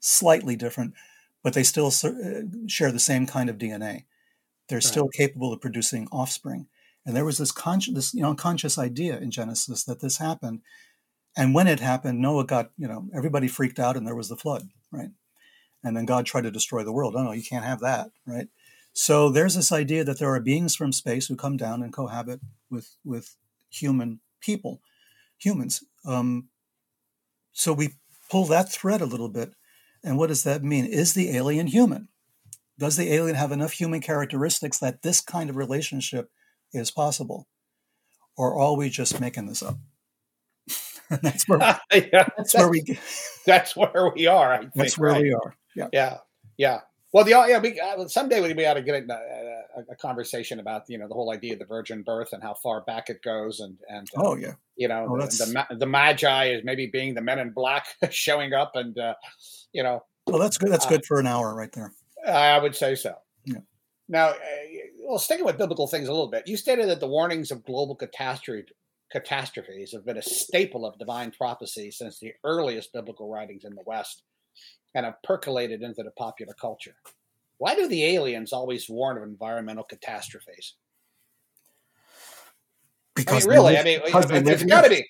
slightly 0.00 0.54
different, 0.54 0.94
but 1.42 1.54
they 1.54 1.62
still 1.62 1.88
uh, 2.04 2.42
share 2.66 2.92
the 2.92 3.00
same 3.00 3.26
kind 3.26 3.50
of 3.50 3.58
DNA. 3.58 4.04
They're 4.68 4.76
right. 4.76 4.82
still 4.82 5.08
capable 5.08 5.52
of 5.52 5.60
producing 5.60 6.08
offspring. 6.12 6.68
And 7.04 7.16
there 7.16 7.24
was 7.24 7.38
this 7.38 7.52
conscious, 7.52 7.94
this 7.94 8.14
you 8.14 8.22
know, 8.22 8.34
conscious 8.34 8.78
idea 8.78 9.18
in 9.18 9.30
Genesis 9.30 9.82
that 9.84 10.00
this 10.00 10.18
happened, 10.18 10.60
and 11.38 11.54
when 11.54 11.68
it 11.68 11.78
happened, 11.78 12.20
Noah 12.20 12.44
got, 12.44 12.70
you 12.76 12.88
know, 12.88 13.08
everybody 13.14 13.46
freaked 13.46 13.78
out 13.78 13.96
and 13.96 14.04
there 14.04 14.16
was 14.16 14.28
the 14.28 14.36
flood, 14.36 14.68
right? 14.90 15.10
And 15.84 15.96
then 15.96 16.04
God 16.04 16.26
tried 16.26 16.42
to 16.42 16.50
destroy 16.50 16.82
the 16.82 16.92
world. 16.92 17.14
Oh, 17.16 17.22
no, 17.22 17.30
you 17.30 17.44
can't 17.44 17.64
have 17.64 17.80
that, 17.80 18.10
right? 18.26 18.48
So 18.92 19.30
there's 19.30 19.54
this 19.54 19.72
idea 19.72 20.04
that 20.04 20.18
there 20.18 20.32
are 20.34 20.40
beings 20.40 20.74
from 20.74 20.92
space 20.92 21.26
who 21.26 21.36
come 21.36 21.56
down 21.56 21.82
and 21.82 21.92
cohabit 21.92 22.40
with, 22.70 22.96
with 23.04 23.36
human 23.70 24.20
people, 24.40 24.80
humans. 25.38 25.84
Um, 26.04 26.48
so 27.52 27.72
we 27.72 27.94
pull 28.30 28.44
that 28.46 28.72
thread 28.72 29.00
a 29.00 29.06
little 29.06 29.28
bit. 29.28 29.52
And 30.04 30.16
what 30.16 30.28
does 30.28 30.44
that 30.44 30.62
mean? 30.62 30.84
Is 30.84 31.14
the 31.14 31.30
alien 31.36 31.66
human? 31.66 32.08
Does 32.78 32.96
the 32.96 33.12
alien 33.12 33.34
have 33.34 33.52
enough 33.52 33.72
human 33.72 34.00
characteristics 34.00 34.78
that 34.78 35.02
this 35.02 35.20
kind 35.20 35.50
of 35.50 35.56
relationship 35.56 36.30
is 36.72 36.90
possible? 36.90 37.48
Or 38.36 38.60
are 38.60 38.76
we 38.76 38.88
just 38.88 39.20
making 39.20 39.46
this 39.46 39.62
up? 39.62 39.78
that's 41.22 41.48
where 41.48 41.58
yeah, 41.58 41.78
that's, 41.92 42.30
that's, 42.36 42.54
where 42.54 42.68
we 42.68 42.98
that's 43.46 43.76
where 43.76 44.12
we 44.14 44.26
are. 44.26 44.52
I 44.52 44.58
think, 44.58 44.74
that's 44.74 44.98
where 44.98 45.12
right? 45.12 45.22
we 45.22 45.32
are. 45.32 45.54
Yeah, 45.74 45.88
yeah, 45.92 46.16
yeah. 46.56 46.80
Well, 47.12 47.24
the 47.24 47.30
yeah, 47.30 47.58
we, 47.58 47.80
uh, 47.80 48.06
someday 48.08 48.40
we, 48.42 48.52
we 48.52 48.66
ought 48.66 48.74
to 48.74 48.82
get 48.82 48.94
into 48.94 49.14
a, 49.14 49.92
a, 49.92 49.96
conversation 49.96 50.60
about 50.60 50.82
you 50.88 50.98
know 50.98 51.08
the 51.08 51.14
whole 51.14 51.32
idea 51.32 51.54
of 51.54 51.58
the 51.58 51.64
virgin 51.64 52.02
birth 52.02 52.32
and 52.32 52.42
how 52.42 52.54
far 52.54 52.82
back 52.82 53.08
it 53.08 53.22
goes, 53.22 53.60
and 53.60 53.78
and 53.88 54.06
uh, 54.16 54.22
oh 54.22 54.36
yeah, 54.36 54.52
you 54.76 54.88
know 54.88 55.06
oh, 55.08 55.16
the, 55.16 55.66
the, 55.70 55.76
the 55.76 55.86
magi 55.86 56.50
is 56.50 56.62
maybe 56.64 56.86
being 56.86 57.14
the 57.14 57.22
men 57.22 57.38
in 57.38 57.50
black 57.50 57.86
showing 58.10 58.52
up, 58.52 58.72
and 58.74 58.98
uh, 58.98 59.14
you 59.72 59.82
know. 59.82 60.04
Well, 60.26 60.38
that's 60.38 60.58
good. 60.58 60.70
That's 60.70 60.84
good 60.84 61.06
for 61.06 61.18
an 61.18 61.26
hour 61.26 61.54
right 61.54 61.72
there. 61.72 61.94
I 62.26 62.58
would 62.58 62.76
say 62.76 62.94
so. 62.94 63.14
Yeah. 63.46 63.60
Now, 64.10 64.28
uh, 64.28 64.36
well, 65.02 65.18
sticking 65.18 65.46
with 65.46 65.56
biblical 65.56 65.86
things 65.86 66.08
a 66.08 66.12
little 66.12 66.30
bit, 66.30 66.46
you 66.46 66.58
stated 66.58 66.90
that 66.90 67.00
the 67.00 67.06
warnings 67.06 67.50
of 67.50 67.64
global 67.64 67.94
catastrophe 67.94 68.66
catastrophes 69.10 69.92
have 69.92 70.04
been 70.04 70.18
a 70.18 70.22
staple 70.22 70.84
of 70.84 70.98
divine 70.98 71.30
prophecy 71.30 71.90
since 71.90 72.18
the 72.18 72.32
earliest 72.44 72.92
biblical 72.92 73.30
writings 73.30 73.64
in 73.64 73.74
the 73.74 73.82
West 73.86 74.22
and 74.94 75.04
have 75.04 75.22
percolated 75.22 75.82
into 75.82 76.02
the 76.02 76.10
popular 76.12 76.54
culture. 76.60 76.94
Why 77.58 77.74
do 77.74 77.88
the 77.88 78.04
aliens 78.04 78.52
always 78.52 78.88
warn 78.88 79.16
of 79.16 79.24
environmental 79.24 79.84
catastrophes? 79.84 80.74
Because 83.14 83.46
I 83.46 83.48
mean, 83.48 83.56
really, 83.56 83.76
I 83.76 83.82
mean, 83.82 84.00
it's 84.04 84.64
got 84.64 84.82
to 84.82 84.90
be. 84.90 85.04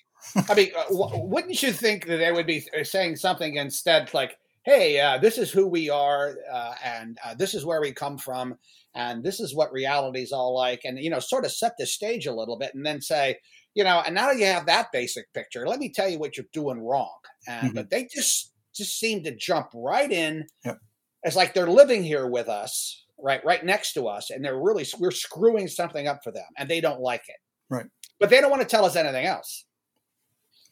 I 0.49 0.53
mean, 0.53 0.71
uh, 0.77 0.85
wouldn't 0.89 1.61
you 1.61 1.71
think 1.71 2.05
that 2.07 2.17
they 2.17 2.31
would 2.31 2.47
be 2.47 2.65
saying 2.83 3.15
something 3.15 3.55
instead 3.55 4.13
like, 4.13 4.37
hey, 4.63 4.99
uh, 4.99 5.17
this 5.17 5.37
is 5.37 5.51
who 5.51 5.67
we 5.67 5.89
are, 5.89 6.35
uh, 6.51 6.73
and 6.83 7.17
uh, 7.23 7.33
this 7.35 7.53
is 7.53 7.65
where 7.65 7.81
we 7.81 7.91
come 7.93 8.17
from, 8.17 8.57
and 8.95 9.23
this 9.23 9.39
is 9.39 9.55
what 9.55 9.71
reality 9.71 10.21
is 10.21 10.31
all 10.31 10.55
like, 10.55 10.81
and 10.83 10.99
you 10.99 11.09
know, 11.09 11.19
sort 11.19 11.45
of 11.45 11.51
set 11.51 11.73
the 11.77 11.85
stage 11.85 12.25
a 12.25 12.33
little 12.33 12.57
bit, 12.57 12.73
and 12.73 12.85
then 12.85 12.99
say, 12.99 13.37
you 13.75 13.83
know, 13.83 14.01
and 14.05 14.13
now 14.15 14.31
you 14.31 14.45
have 14.45 14.65
that 14.65 14.91
basic 14.91 15.31
picture. 15.33 15.67
Let 15.67 15.79
me 15.79 15.89
tell 15.89 16.09
you 16.09 16.19
what 16.19 16.35
you're 16.35 16.45
doing 16.51 16.81
wrong, 16.81 17.19
and 17.47 17.67
mm-hmm. 17.67 17.75
but 17.75 17.89
they 17.89 18.07
just 18.13 18.48
just 18.79 18.99
seem 18.99 19.23
to 19.23 19.35
jump 19.35 19.69
right 19.73 20.11
in. 20.11 20.47
Yep. 20.65 20.79
It's 21.23 21.35
like 21.35 21.53
they're 21.53 21.69
living 21.69 22.03
here 22.03 22.25
with 22.25 22.49
us, 22.49 23.05
right, 23.19 23.43
right 23.45 23.63
next 23.63 23.93
to 23.93 24.07
us, 24.07 24.31
and 24.31 24.43
they're 24.43 24.59
really 24.59 24.85
we're 24.97 25.11
screwing 25.11 25.67
something 25.67 26.07
up 26.07 26.23
for 26.23 26.31
them, 26.31 26.45
and 26.57 26.67
they 26.67 26.81
don't 26.81 27.01
like 27.01 27.23
it, 27.27 27.35
right? 27.69 27.85
But 28.19 28.29
they 28.29 28.41
don't 28.41 28.49
want 28.49 28.61
to 28.63 28.67
tell 28.67 28.85
us 28.85 28.95
anything 28.95 29.25
else. 29.25 29.65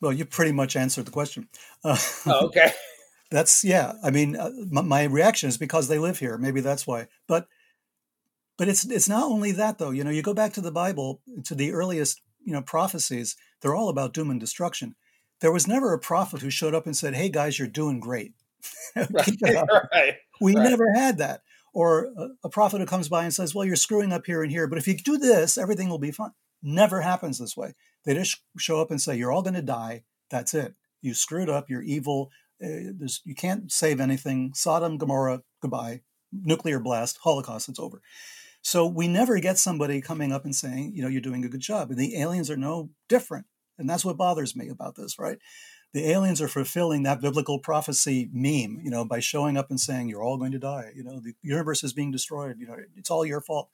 Well, 0.01 0.13
you 0.13 0.25
pretty 0.25 0.51
much 0.51 0.75
answered 0.75 1.05
the 1.05 1.11
question. 1.11 1.49
Uh, 1.83 1.97
oh, 2.25 2.39
okay. 2.45 2.71
that's 3.29 3.63
yeah. 3.63 3.93
I 4.03 4.11
mean, 4.11 4.35
uh, 4.35 4.51
my, 4.71 4.81
my, 4.81 5.03
reaction 5.03 5.49
is 5.49 5.57
because 5.57 5.87
they 5.87 5.99
live 5.99 6.19
here. 6.19 6.37
Maybe 6.37 6.61
that's 6.61 6.87
why. 6.87 7.07
But 7.27 7.47
but 8.57 8.69
it's 8.69 8.85
it's 8.85 9.09
not 9.09 9.23
only 9.23 9.51
that 9.53 9.77
though. 9.79 9.91
You 9.91 10.03
know, 10.03 10.11
you 10.11 10.21
go 10.21 10.33
back 10.33 10.53
to 10.53 10.61
the 10.61 10.71
Bible 10.71 11.21
to 11.45 11.55
the 11.55 11.73
earliest 11.73 12.21
you 12.45 12.53
know 12.53 12.61
prophecies. 12.61 13.35
They're 13.61 13.75
all 13.75 13.89
about 13.89 14.13
doom 14.13 14.29
and 14.29 14.39
destruction. 14.39 14.95
There 15.41 15.51
was 15.51 15.67
never 15.67 15.93
a 15.93 15.99
prophet 15.99 16.41
who 16.41 16.49
showed 16.49 16.73
up 16.75 16.85
and 16.85 16.95
said, 16.97 17.15
"Hey 17.15 17.29
guys, 17.29 17.59
you're 17.59 17.67
doing 17.67 17.99
great." 17.99 18.33
right, 18.95 19.41
right, 19.93 20.15
we 20.41 20.55
right. 20.55 20.69
never 20.69 20.91
had 20.93 21.17
that. 21.19 21.41
or 21.73 22.05
a, 22.17 22.29
a 22.45 22.49
prophet 22.49 22.79
who 22.79 22.87
comes 22.87 23.09
by 23.09 23.23
and 23.23 23.33
says, 23.33 23.53
"Well, 23.53 23.65
you're 23.65 23.75
screwing 23.75 24.11
up 24.11 24.25
here 24.25 24.41
and 24.41 24.51
here, 24.51 24.67
but 24.67 24.77
if 24.79 24.87
you 24.87 24.97
do 24.97 25.17
this, 25.17 25.57
everything 25.57 25.89
will 25.89 25.99
be 25.99 26.11
fine." 26.11 26.31
Never 26.63 27.01
happens 27.01 27.37
this 27.37 27.55
way. 27.55 27.75
They 28.03 28.13
just 28.15 28.41
show 28.57 28.81
up 28.81 28.89
and 28.91 28.99
say, 29.01 29.15
"You're 29.15 29.31
all 29.31 29.43
going 29.43 29.53
to 29.53 29.61
die. 29.61 30.03
That's 30.31 30.53
it. 30.53 30.73
You 31.01 31.13
screwed 31.13 31.49
up. 31.49 31.69
You're 31.69 31.83
evil. 31.83 32.31
Uh, 32.63 33.05
you 33.23 33.35
can't 33.35 33.71
save 33.71 33.99
anything. 33.99 34.51
Sodom, 34.55 34.97
Gomorrah, 34.97 35.43
goodbye. 35.61 36.01
Nuclear 36.31 36.79
blast, 36.79 37.19
Holocaust. 37.21 37.69
It's 37.69 37.79
over." 37.79 38.01
So 38.63 38.87
we 38.87 39.07
never 39.07 39.39
get 39.39 39.57
somebody 39.59 40.01
coming 40.01 40.33
up 40.33 40.43
and 40.43 40.55
saying, 40.55 40.93
"You 40.95 41.03
know, 41.03 41.07
you're 41.07 41.21
doing 41.21 41.45
a 41.45 41.49
good 41.49 41.61
job." 41.61 41.91
And 41.91 41.99
the 41.99 42.17
aliens 42.19 42.49
are 42.49 42.57
no 42.57 42.89
different, 43.07 43.45
and 43.77 43.89
that's 43.89 44.05
what 44.05 44.17
bothers 44.17 44.55
me 44.55 44.69
about 44.69 44.95
this, 44.95 45.19
right? 45.19 45.39
the 45.93 46.09
aliens 46.11 46.41
are 46.41 46.47
fulfilling 46.47 47.03
that 47.03 47.21
biblical 47.21 47.59
prophecy 47.59 48.29
meme, 48.33 48.79
you 48.83 48.89
know, 48.91 49.05
by 49.05 49.19
showing 49.19 49.57
up 49.57 49.69
and 49.69 49.79
saying, 49.79 50.09
"You're 50.09 50.23
all 50.23 50.37
going 50.37 50.51
to 50.51 50.59
die." 50.59 50.91
You 50.95 51.03
know, 51.03 51.19
the 51.19 51.33
universe 51.41 51.83
is 51.83 51.93
being 51.93 52.11
destroyed. 52.11 52.57
You 52.59 52.67
know, 52.67 52.75
it's 52.95 53.09
all 53.09 53.25
your 53.25 53.41
fault. 53.41 53.69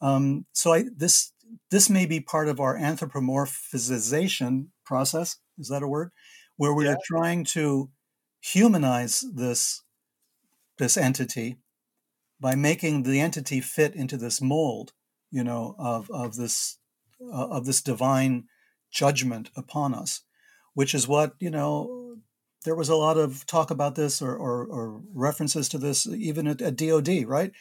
Um, 0.00 0.46
so 0.52 0.72
I, 0.72 0.84
this 0.96 1.32
this 1.70 1.90
may 1.90 2.06
be 2.06 2.20
part 2.20 2.48
of 2.48 2.60
our 2.60 2.76
anthropomorphization 2.76 4.68
process. 4.84 5.36
Is 5.58 5.68
that 5.68 5.82
a 5.82 5.88
word? 5.88 6.10
Where 6.56 6.74
we 6.74 6.86
yeah. 6.86 6.92
are 6.92 6.98
trying 7.04 7.44
to 7.46 7.90
humanize 8.40 9.24
this 9.34 9.82
this 10.78 10.96
entity 10.96 11.58
by 12.40 12.54
making 12.54 13.02
the 13.02 13.20
entity 13.20 13.60
fit 13.60 13.94
into 13.94 14.16
this 14.16 14.40
mold, 14.40 14.92
you 15.30 15.44
know, 15.44 15.76
of 15.78 16.10
of 16.10 16.36
this 16.36 16.78
uh, 17.20 17.48
of 17.48 17.66
this 17.66 17.82
divine 17.82 18.48
judgment 18.94 19.50
upon 19.56 19.92
us 19.92 20.22
which 20.74 20.94
is 20.94 21.06
what 21.06 21.34
you 21.38 21.50
know 21.50 22.04
there 22.64 22.74
was 22.74 22.88
a 22.88 22.96
lot 22.96 23.16
of 23.16 23.46
talk 23.46 23.70
about 23.70 23.94
this 23.94 24.20
or, 24.20 24.34
or, 24.34 24.66
or 24.66 25.00
references 25.12 25.68
to 25.68 25.78
this 25.78 26.06
even 26.06 26.46
at, 26.46 26.60
at 26.60 26.76
DOD, 26.76 27.24
right? 27.26 27.52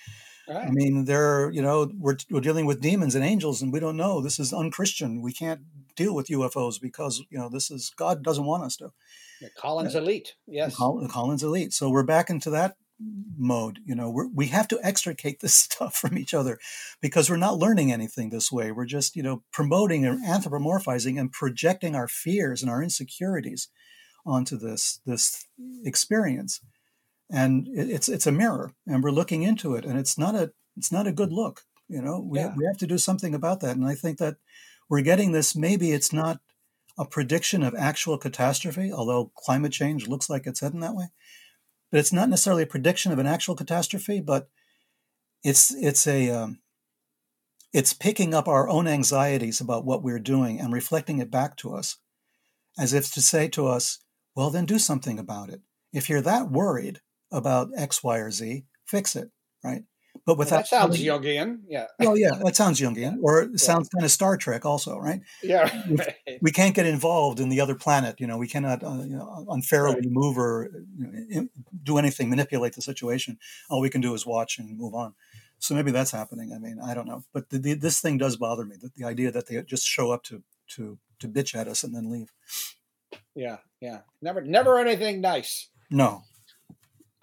right? 0.47 0.67
I 0.67 0.71
mean, 0.71 1.05
there, 1.05 1.51
you 1.51 1.61
know, 1.61 1.91
we're, 1.97 2.17
we're 2.31 2.41
dealing 2.41 2.65
with 2.65 2.81
demons 2.81 3.13
and 3.13 3.23
angels, 3.23 3.61
and 3.61 3.71
we 3.71 3.79
don't 3.79 3.97
know. 3.97 4.21
This 4.21 4.39
is 4.39 4.53
unchristian. 4.53 5.21
We 5.21 5.33
can't 5.33 5.61
deal 5.95 6.15
with 6.15 6.27
UFOs 6.27 6.81
because 6.81 7.23
you 7.29 7.37
know 7.37 7.49
this 7.49 7.69
is 7.69 7.91
God 7.95 8.23
doesn't 8.23 8.45
want 8.45 8.63
us 8.63 8.77
to. 8.77 8.89
The 9.41 9.49
Collins 9.57 9.93
elite, 9.93 10.35
yes. 10.47 10.75
The 10.75 11.09
Collins 11.11 11.43
elite. 11.43 11.73
So 11.73 11.89
we're 11.89 12.03
back 12.03 12.29
into 12.29 12.49
that 12.51 12.75
mode. 13.37 13.79
You 13.85 13.95
know, 13.95 14.09
we 14.09 14.23
we 14.33 14.47
have 14.47 14.67
to 14.69 14.79
extricate 14.83 15.39
this 15.39 15.55
stuff 15.63 15.95
from 15.95 16.17
each 16.17 16.33
other 16.33 16.59
because 17.01 17.29
we're 17.29 17.37
not 17.37 17.57
learning 17.57 17.91
anything 17.91 18.29
this 18.29 18.51
way. 18.51 18.71
We're 18.71 18.85
just, 18.85 19.15
you 19.15 19.23
know, 19.23 19.43
promoting 19.51 20.05
and 20.05 20.23
anthropomorphizing 20.25 21.19
and 21.19 21.31
projecting 21.31 21.95
our 21.95 22.07
fears 22.07 22.61
and 22.61 22.71
our 22.71 22.81
insecurities 22.81 23.69
onto 24.25 24.57
this 24.57 24.99
this 25.05 25.45
experience. 25.83 26.61
And 27.31 27.67
it's 27.71 28.09
it's 28.09 28.27
a 28.27 28.31
mirror, 28.31 28.73
and 28.85 29.03
we're 29.03 29.11
looking 29.11 29.43
into 29.43 29.75
it, 29.75 29.85
and 29.85 29.97
it's 29.97 30.17
not 30.17 30.35
a 30.35 30.51
it's 30.77 30.91
not 30.91 31.07
a 31.07 31.13
good 31.13 31.31
look. 31.31 31.61
You 31.87 32.01
know, 32.01 32.19
we 32.19 32.39
yeah. 32.39 32.53
we 32.55 32.65
have 32.65 32.77
to 32.77 32.87
do 32.87 32.97
something 32.97 33.33
about 33.33 33.61
that. 33.61 33.75
And 33.75 33.85
I 33.85 33.95
think 33.95 34.19
that 34.19 34.35
we're 34.89 35.01
getting 35.01 35.31
this. 35.31 35.55
Maybe 35.55 35.91
it's 35.91 36.13
not 36.13 36.39
a 36.97 37.05
prediction 37.05 37.63
of 37.63 37.73
actual 37.73 38.19
catastrophe, 38.19 38.91
although 38.93 39.31
climate 39.35 39.71
change 39.71 40.07
looks 40.07 40.29
like 40.29 40.45
it's 40.45 40.59
heading 40.59 40.81
that 40.81 40.95
way 40.95 41.07
but 41.93 41.99
it's 41.99 42.11
not 42.11 42.27
necessarily 42.27 42.63
a 42.63 42.67
prediction 42.67 43.11
of 43.11 43.19
an 43.19 43.27
actual 43.27 43.55
catastrophe, 43.55 44.19
but 44.19 44.49
it's 45.43 45.71
it's 45.75 46.07
a 46.07 46.31
um, 46.31 46.57
it's 47.71 47.93
picking 47.93 48.33
up 48.33 48.47
our 48.47 48.67
own 48.67 48.87
anxieties 48.87 49.61
about 49.61 49.85
what 49.85 50.01
we're 50.01 50.17
doing 50.17 50.59
and 50.59 50.73
reflecting 50.73 51.19
it 51.19 51.29
back 51.29 51.55
to 51.57 51.75
us, 51.75 51.97
as 52.79 52.93
if 52.93 53.13
to 53.13 53.21
say 53.21 53.47
to 53.49 53.67
us, 53.67 53.99
"Well, 54.35 54.49
then 54.49 54.65
do 54.65 54.79
something 54.79 55.19
about 55.19 55.51
it. 55.51 55.61
If 55.91 56.09
you're 56.09 56.21
that 56.21 56.49
worried 56.49 56.99
about 57.31 57.69
X, 57.77 58.03
Y, 58.03 58.17
or 58.17 58.31
Z, 58.31 58.65
fix 58.83 59.15
it." 59.15 59.29
Right? 59.63 59.83
But 60.25 60.37
without 60.37 60.59
that 60.59 60.67
sounds 60.67 61.01
Jungian, 61.01 61.63
yeah. 61.67 61.87
Well, 61.99 62.17
yeah, 62.17 62.31
that 62.43 62.55
sounds 62.55 62.79
Jungian, 62.79 63.17
or 63.21 63.41
it 63.41 63.51
yeah. 63.51 63.57
sounds 63.57 63.89
kind 63.89 64.05
of 64.05 64.11
Star 64.11 64.37
Trek, 64.37 64.65
also, 64.65 64.97
right? 64.97 65.21
Yeah, 65.41 65.63
right. 65.89 66.15
We 66.41 66.51
can't 66.51 66.73
get 66.73 66.85
involved 66.85 67.41
in 67.41 67.49
the 67.49 67.59
other 67.59 67.75
planet. 67.75 68.21
You 68.21 68.27
know, 68.27 68.37
we 68.37 68.47
cannot 68.47 68.83
uh, 68.83 69.03
you 69.03 69.17
know, 69.17 69.45
unfairly 69.49 69.95
right. 69.95 70.05
move 70.05 70.37
or 70.37 70.69
you 70.97 71.41
know, 71.41 71.47
do 71.83 71.97
anything, 71.97 72.29
manipulate 72.29 72.73
the 72.73 72.81
situation. 72.81 73.37
All 73.69 73.81
we 73.81 73.89
can 73.89 73.99
do 73.99 74.13
is 74.13 74.25
watch 74.25 74.59
and 74.59 74.77
move 74.77 74.93
on. 74.93 75.13
So 75.59 75.75
maybe 75.75 75.91
that's 75.91 76.11
happening. 76.11 76.53
I 76.53 76.59
mean, 76.59 76.79
I 76.79 76.93
don't 76.93 77.07
know, 77.07 77.23
but 77.33 77.49
the, 77.49 77.57
the, 77.57 77.73
this 77.73 77.99
thing 77.99 78.17
does 78.17 78.37
bother 78.37 78.65
me. 78.65 78.77
That 78.81 78.95
the 78.95 79.05
idea 79.05 79.29
that 79.31 79.47
they 79.47 79.61
just 79.63 79.85
show 79.85 80.11
up 80.11 80.23
to 80.23 80.41
to 80.75 80.99
to 81.19 81.27
bitch 81.27 81.53
at 81.53 81.67
us 81.67 81.83
and 81.83 81.93
then 81.93 82.09
leave. 82.09 82.31
Yeah, 83.35 83.57
yeah. 83.81 84.01
Never, 84.21 84.41
never 84.41 84.79
anything 84.79 85.21
nice. 85.21 85.69
No, 85.89 86.23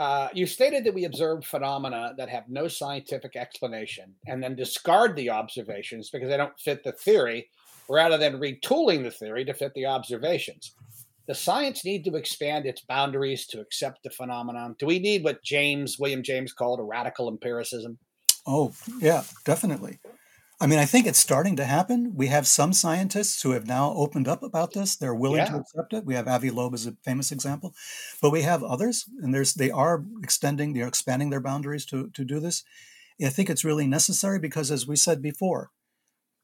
uh, 0.01 0.28
you 0.32 0.46
stated 0.46 0.82
that 0.82 0.94
we 0.94 1.05
observe 1.05 1.44
phenomena 1.44 2.14
that 2.16 2.30
have 2.30 2.48
no 2.48 2.68
scientific 2.68 3.36
explanation 3.36 4.14
and 4.26 4.42
then 4.42 4.57
discard 4.57 5.14
the 5.14 5.28
observations 5.28 6.09
because 6.09 6.30
they 6.30 6.38
don't 6.38 6.59
fit 6.59 6.82
the 6.82 6.92
theory, 6.92 7.51
rather 7.86 8.16
than 8.16 8.40
retooling 8.40 9.03
the 9.03 9.11
theory 9.11 9.44
to 9.44 9.53
fit 9.53 9.74
the 9.74 9.84
observations. 9.84 10.74
Does 11.28 11.38
science 11.38 11.84
need 11.84 12.05
to 12.07 12.16
expand 12.16 12.64
its 12.64 12.80
boundaries 12.80 13.46
to 13.48 13.61
accept 13.61 14.03
the 14.03 14.09
phenomenon? 14.09 14.74
Do 14.78 14.86
we 14.86 14.98
need 14.98 15.22
what 15.22 15.44
James, 15.44 15.98
William 15.98 16.22
James, 16.22 16.55
called 16.55 16.80
a 16.80 16.82
radical 16.82 17.28
empiricism? 17.28 17.98
Oh, 18.46 18.72
yeah, 19.01 19.24
definitely. 19.44 19.98
I 20.62 20.66
mean, 20.66 20.78
I 20.78 20.84
think 20.84 21.06
it's 21.06 21.18
starting 21.18 21.56
to 21.56 21.64
happen. 21.64 22.12
We 22.14 22.26
have 22.26 22.46
some 22.46 22.74
scientists 22.74 23.40
who 23.40 23.52
have 23.52 23.66
now 23.66 23.94
opened 23.94 24.28
up 24.28 24.42
about 24.42 24.74
this. 24.74 24.94
They're 24.94 25.14
willing 25.14 25.38
yeah. 25.38 25.46
to 25.46 25.56
accept 25.56 25.94
it. 25.94 26.04
We 26.04 26.14
have 26.14 26.28
Avi 26.28 26.50
Loeb 26.50 26.74
as 26.74 26.86
a 26.86 26.96
famous 27.02 27.32
example, 27.32 27.74
but 28.20 28.30
we 28.30 28.42
have 28.42 28.62
others, 28.62 29.06
and 29.22 29.34
there's 29.34 29.54
they 29.54 29.70
are 29.70 30.04
extending, 30.22 30.74
they're 30.74 30.86
expanding 30.86 31.30
their 31.30 31.40
boundaries 31.40 31.86
to 31.86 32.11
to 32.11 32.24
do 32.24 32.40
this. 32.40 32.62
I 33.24 33.30
think 33.30 33.48
it's 33.48 33.64
really 33.64 33.86
necessary 33.86 34.38
because, 34.38 34.70
as 34.70 34.86
we 34.86 34.96
said 34.96 35.22
before, 35.22 35.70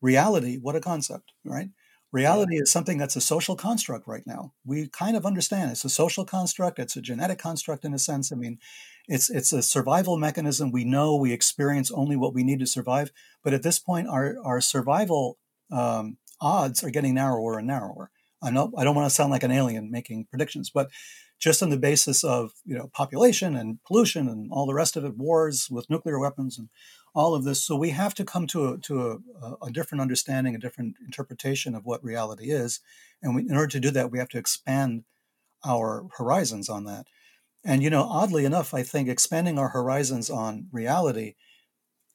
reality, 0.01 0.57
what 0.57 0.77
a 0.77 0.81
concept, 0.81 1.33
right? 1.45 1.69
Reality 2.13 2.57
yeah. 2.57 2.63
is 2.63 2.73
something 2.73 2.99
that's 2.99 3.17
a 3.17 3.21
social 3.21 3.57
construct 3.57 4.07
right 4.07 4.27
now. 4.27 4.55
We 4.65 4.89
kind 4.89 5.17
of 5.17 5.27
understand 5.27 5.71
it's 5.71 5.85
a 5.85 5.91
social 5.91 6.25
construct, 6.25 6.79
it's 6.79 6.97
a 6.97 7.03
genetic 7.03 7.39
construct 7.39 7.85
in 7.85 7.93
a 7.93 7.99
sense. 7.99 8.33
I 8.33 8.37
mean, 8.37 8.59
it's 9.09 9.31
it's 9.31 9.53
a 9.53 9.63
survival 9.63 10.19
mechanism. 10.19 10.73
We 10.73 10.85
know 10.85 11.17
we 11.17 11.33
experience 11.33 11.91
only 11.91 12.17
what 12.17 12.35
we 12.35 12.43
need 12.43 12.59
to 12.61 12.67
survive, 12.67 13.13
but 13.43 13.55
at 13.55 13.63
this 13.63 13.79
point, 13.79 14.09
our 14.09 14.37
our 14.45 14.61
survival 14.61 15.39
um, 15.71 16.19
odds 16.41 16.83
are 16.83 16.91
getting 16.91 17.15
narrower 17.15 17.59
and 17.59 17.67
narrower. 17.67 18.11
I 18.43 18.51
know 18.51 18.73
I 18.77 18.85
don't 18.85 18.97
want 18.97 19.09
to 19.09 19.15
sound 19.15 19.31
like 19.31 19.43
an 19.43 19.51
alien 19.51 19.91
making 19.91 20.27
predictions, 20.31 20.71
but 20.71 20.91
just 21.39 21.63
on 21.63 21.71
the 21.71 21.77
basis 21.77 22.25
of 22.25 22.53
you 22.65 22.77
know 22.77 22.91
population 22.93 23.57
and 23.57 23.79
pollution 23.87 24.29
and 24.29 24.51
all 24.51 24.67
the 24.67 24.75
rest 24.75 24.97
of 24.97 25.05
it, 25.05 25.17
wars 25.17 25.69
with 25.71 25.91
nuclear 25.91 26.19
weapons 26.19 26.59
and 26.59 26.69
all 27.15 27.35
of 27.35 27.45
this. 27.45 27.63
So 27.63 27.77
we 27.77 27.91
have 27.91 28.15
to 28.15 28.25
come 28.25 28.47
to 28.49 28.69
a, 28.69 28.79
to 28.79 29.23
a, 29.43 29.67
a 29.67 29.71
different 29.71 30.03
understanding, 30.03 30.55
a 30.55 30.59
different 30.59 30.97
interpretation 31.05 31.75
of 31.75 31.85
what 31.85 32.05
reality 32.05 32.51
is. 32.51 32.81
And 33.23 33.35
we, 33.35 33.43
in 33.43 33.57
order 33.57 33.69
to 33.69 33.81
do 33.81 33.91
that, 33.93 34.11
we 34.11 34.19
have 34.19 34.29
to 34.31 34.39
expand 34.39 35.05
our 35.65 36.07
horizons 36.19 36.69
on 36.69 36.85
that. 36.85 37.07
And, 37.67 37.83
you 37.83 37.91
know, 37.91 38.05
oddly 38.05 38.47
enough, 38.47 38.75
I 38.75 38.85
think 38.85 39.09
expanding 39.11 39.59
our 39.59 39.71
horizons 39.71 40.31
on 40.31 40.69
reality 40.73 41.35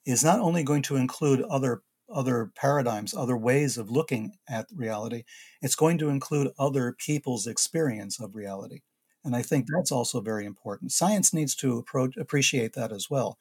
is 0.06 0.24
not 0.24 0.39
only 0.39 0.64
going 0.64 0.82
to 0.84 0.95
include 0.97 1.41
other 1.43 1.84
other 2.14 2.52
paradigms, 2.56 3.14
other 3.14 3.38
ways 3.38 3.78
of 3.78 3.89
looking 3.89 4.34
at 4.49 4.68
reality, 4.76 5.24
it's 5.62 5.76
going 5.76 5.97
to 5.97 6.10
include 6.10 6.52
other 6.60 6.93
people's 6.99 7.47
experience 7.47 8.20
of 8.20 8.36
reality. 8.36 8.82
And 9.24 9.36
I 9.36 9.41
think 9.43 9.68
that's 9.68 9.91
also 9.93 10.22
very 10.22 10.45
important. 10.45 10.91
Science 10.91 11.34
needs 11.34 11.56
to 11.58 11.78
approach, 11.78 12.18
appreciate 12.18 12.74
that 12.74 12.91
as 12.91 13.10
well 13.10 13.38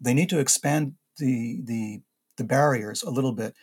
they 0.00 0.14
need 0.14 0.28
to 0.30 0.38
expand 0.38 0.94
the 1.18 1.60
the 1.64 2.00
the 2.36 2.44
barriers 2.44 3.02
a 3.02 3.10
little 3.10 3.32
bit 3.32 3.54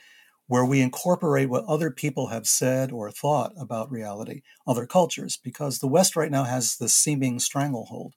where 0.47 0.65
we 0.65 0.81
incorporate 0.81 1.49
what 1.49 1.65
other 1.65 1.89
people 1.89 2.27
have 2.27 2.45
said 2.45 2.91
or 2.91 3.09
thought 3.09 3.51
about 3.59 3.91
reality, 3.91 4.41
other 4.67 4.85
cultures, 4.85 5.37
because 5.43 5.79
the 5.79 5.87
West 5.87 6.15
right 6.15 6.31
now 6.31 6.43
has 6.43 6.77
this 6.77 6.93
seeming 6.93 7.39
stranglehold 7.39 8.13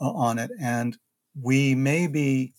uh, 0.00 0.10
on 0.10 0.38
it. 0.38 0.50
And 0.60 0.96
we 1.40 1.74
may 1.74 2.06
be 2.06 2.54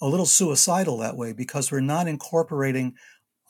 a 0.00 0.08
little 0.08 0.26
suicidal 0.26 0.98
that 0.98 1.16
way 1.16 1.32
because 1.32 1.70
we're 1.70 1.80
not 1.80 2.08
incorporating 2.08 2.94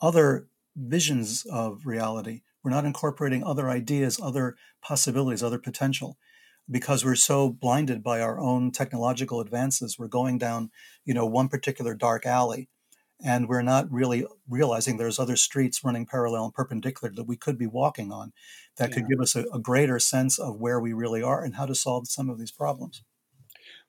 other 0.01 0.47
visions 0.75 1.45
of 1.49 1.85
reality. 1.85 2.41
We're 2.63 2.71
not 2.71 2.85
incorporating 2.85 3.43
other 3.43 3.69
ideas, 3.69 4.19
other 4.21 4.55
possibilities, 4.81 5.43
other 5.43 5.59
potential 5.59 6.17
because 6.69 7.03
we're 7.03 7.15
so 7.15 7.49
blinded 7.49 8.03
by 8.03 8.21
our 8.21 8.39
own 8.39 8.71
technological 8.71 9.39
advances 9.39 9.99
we're 9.99 10.07
going 10.07 10.37
down 10.37 10.71
you 11.05 11.13
know 11.13 11.25
one 11.25 11.49
particular 11.49 11.93
dark 11.93 12.25
alley 12.25 12.69
and 13.23 13.47
we're 13.47 13.61
not 13.61 13.91
really 13.91 14.25
realizing 14.49 14.97
there's 14.97 15.19
other 15.19 15.35
streets 15.35 15.83
running 15.83 16.05
parallel 16.05 16.45
and 16.45 16.53
perpendicular 16.53 17.13
that 17.13 17.27
we 17.27 17.37
could 17.37 17.57
be 17.57 17.67
walking 17.67 18.11
on 18.11 18.33
that 18.77 18.89
yeah. 18.89 18.95
could 18.95 19.07
give 19.07 19.19
us 19.19 19.35
a, 19.35 19.43
a, 19.53 19.59
greater 19.59 19.99
sense 19.99 20.39
of 20.39 20.59
where 20.59 20.79
we 20.79 20.93
really 20.93 21.21
are 21.21 21.43
and 21.43 21.55
how 21.55 21.65
to 21.65 21.75
solve 21.75 22.07
some 22.07 22.29
of 22.29 22.39
these 22.39 22.51
problems 22.51 23.03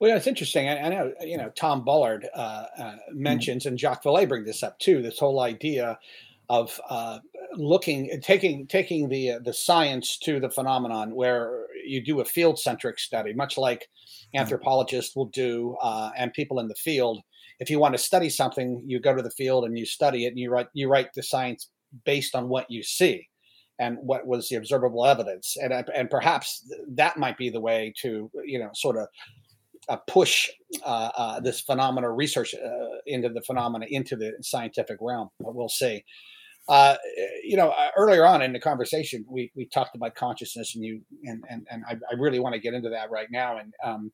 well 0.00 0.16
it's 0.16 0.26
interesting 0.26 0.68
i, 0.68 0.78
I 0.78 0.88
know 0.88 1.12
you 1.20 1.36
know 1.36 1.50
tom 1.50 1.84
bullard 1.84 2.28
uh, 2.34 2.66
uh, 2.78 2.82
mm-hmm. 2.82 3.22
mentions 3.22 3.62
mm-hmm. 3.62 3.70
and 3.70 3.80
jacques 3.80 4.04
vallée 4.04 4.28
bring 4.28 4.44
this 4.44 4.62
up 4.62 4.78
too 4.78 5.02
this 5.02 5.18
whole 5.18 5.40
idea 5.40 5.98
of 6.50 6.78
uh, 6.90 7.20
looking 7.54 8.20
taking 8.22 8.66
taking 8.66 9.08
the 9.08 9.32
uh, 9.32 9.38
the 9.42 9.52
science 9.52 10.18
to 10.18 10.40
the 10.40 10.50
phenomenon 10.50 11.14
where 11.14 11.66
you 11.86 12.04
do 12.04 12.20
a 12.20 12.24
field 12.24 12.58
centric 12.58 12.98
study 12.98 13.32
much 13.32 13.56
like 13.56 13.88
anthropologists 14.34 15.16
will 15.16 15.26
do 15.26 15.76
uh, 15.80 16.10
and 16.16 16.32
people 16.32 16.58
in 16.60 16.68
the 16.68 16.74
field 16.74 17.22
if 17.60 17.70
you 17.70 17.78
want 17.78 17.94
to 17.94 17.98
study 17.98 18.28
something 18.28 18.82
you 18.86 19.00
go 19.00 19.14
to 19.14 19.22
the 19.22 19.30
field 19.30 19.64
and 19.64 19.78
you 19.78 19.86
study 19.86 20.24
it 20.24 20.28
and 20.28 20.38
you 20.38 20.50
write 20.50 20.68
you 20.72 20.88
write 20.88 21.08
the 21.14 21.22
science 21.22 21.70
based 22.04 22.34
on 22.34 22.48
what 22.48 22.66
you 22.68 22.82
see 22.82 23.28
and 23.78 23.98
what 24.00 24.26
was 24.26 24.48
the 24.48 24.56
observable 24.56 25.06
evidence 25.06 25.56
and 25.60 25.72
and 25.94 26.10
perhaps 26.10 26.66
that 26.88 27.16
might 27.16 27.36
be 27.36 27.50
the 27.50 27.60
way 27.60 27.92
to 28.00 28.30
you 28.44 28.58
know 28.58 28.70
sort 28.74 28.96
of 28.96 29.06
uh, 29.88 29.98
push 30.08 30.48
uh, 30.84 31.10
uh, 31.16 31.40
this 31.40 31.60
phenomena 31.60 32.10
research 32.10 32.54
uh, 32.54 32.96
into 33.06 33.28
the 33.28 33.42
phenomena 33.42 33.86
into 33.90 34.16
the 34.16 34.32
scientific 34.40 34.96
realm 35.00 35.28
but 35.40 35.54
we'll 35.54 35.68
see 35.68 36.02
uh, 36.68 36.96
you 37.42 37.56
know, 37.56 37.70
uh, 37.70 37.90
earlier 37.96 38.24
on 38.24 38.40
in 38.40 38.52
the 38.52 38.60
conversation, 38.60 39.24
we 39.28 39.52
we 39.54 39.66
talked 39.66 39.94
about 39.94 40.14
consciousness, 40.14 40.74
and 40.74 40.82
you 40.82 41.02
and 41.24 41.44
and 41.50 41.66
and 41.70 41.84
I, 41.86 41.96
I 42.10 42.14
really 42.18 42.38
want 42.38 42.54
to 42.54 42.60
get 42.60 42.72
into 42.72 42.88
that 42.88 43.10
right 43.10 43.28
now. 43.30 43.58
And 43.58 43.74
um, 43.84 44.12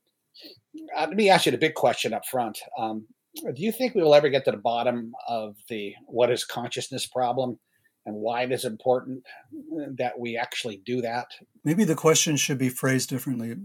uh, 0.97 1.07
let 1.09 1.17
me 1.17 1.31
ask 1.31 1.47
you 1.47 1.53
the 1.53 1.59
big 1.59 1.75
question 1.75 2.13
up 2.13 2.27
front. 2.27 2.59
Um, 2.77 3.07
do 3.35 3.63
you 3.63 3.73
think 3.73 3.95
we 3.95 4.03
will 4.03 4.15
ever 4.15 4.29
get 4.29 4.45
to 4.45 4.51
the 4.51 4.57
bottom 4.57 5.13
of 5.29 5.57
the 5.69 5.95
what 6.07 6.31
is 6.31 6.45
consciousness 6.45 7.07
problem, 7.07 7.59
and 8.07 8.17
why 8.17 8.43
it 8.43 8.53
is 8.53 8.65
important 8.65 9.25
uh, 9.55 9.87
that 9.99 10.19
we 10.19 10.37
actually 10.37 10.79
do 10.85 11.01
that? 11.03 11.29
Maybe 11.65 11.85
the 11.85 11.95
question 11.95 12.37
should 12.37 12.59
be 12.59 12.69
phrased 12.69 13.09
differently. 13.09 13.57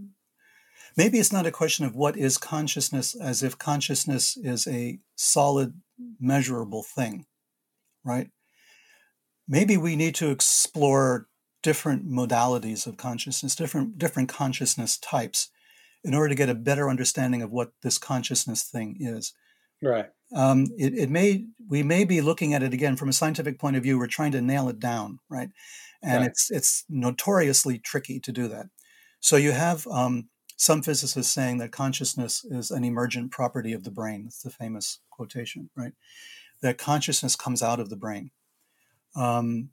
Maybe 0.96 1.18
it's 1.18 1.32
not 1.32 1.46
a 1.46 1.50
question 1.50 1.84
of 1.84 1.94
what 1.94 2.16
is 2.16 2.38
consciousness, 2.38 3.14
as 3.14 3.42
if 3.42 3.58
consciousness 3.58 4.36
is 4.36 4.66
a 4.66 4.98
solid, 5.14 5.74
measurable 6.18 6.82
thing, 6.82 7.26
right? 8.02 8.30
maybe 9.48 9.76
we 9.76 9.96
need 9.96 10.14
to 10.16 10.30
explore 10.30 11.28
different 11.62 12.08
modalities 12.08 12.86
of 12.86 12.96
consciousness, 12.96 13.56
different 13.56 13.98
different 13.98 14.28
consciousness 14.28 14.98
types, 14.98 15.50
in 16.04 16.14
order 16.14 16.28
to 16.28 16.34
get 16.34 16.48
a 16.48 16.54
better 16.54 16.88
understanding 16.88 17.42
of 17.42 17.50
what 17.50 17.72
this 17.82 17.98
consciousness 17.98 18.62
thing 18.62 18.96
is. 19.00 19.32
Right. 19.82 20.06
Um, 20.34 20.66
it, 20.76 20.94
it 20.94 21.10
may 21.10 21.46
we 21.68 21.82
may 21.82 22.04
be 22.04 22.20
looking 22.20 22.54
at 22.54 22.62
it 22.62 22.72
again 22.72 22.96
from 22.96 23.08
a 23.08 23.12
scientific 23.12 23.58
point 23.58 23.76
of 23.76 23.82
view. 23.82 23.98
We're 23.98 24.06
trying 24.06 24.32
to 24.32 24.40
nail 24.40 24.68
it 24.68 24.80
down, 24.80 25.20
right? 25.28 25.50
And 26.02 26.20
right. 26.20 26.30
it's 26.30 26.50
it's 26.50 26.84
notoriously 26.88 27.78
tricky 27.78 28.18
to 28.20 28.32
do 28.32 28.48
that. 28.48 28.66
So 29.20 29.36
you 29.36 29.52
have 29.52 29.86
um, 29.88 30.28
some 30.56 30.82
physicists 30.82 31.32
saying 31.32 31.58
that 31.58 31.72
consciousness 31.72 32.44
is 32.44 32.70
an 32.70 32.84
emergent 32.84 33.30
property 33.30 33.72
of 33.72 33.84
the 33.84 33.90
brain. 33.90 34.24
That's 34.24 34.42
the 34.42 34.50
famous 34.50 35.00
quotation, 35.10 35.70
right? 35.76 35.92
That 36.62 36.78
consciousness 36.78 37.36
comes 37.36 37.62
out 37.62 37.80
of 37.80 37.90
the 37.90 37.96
brain. 37.96 38.30
Um, 39.14 39.70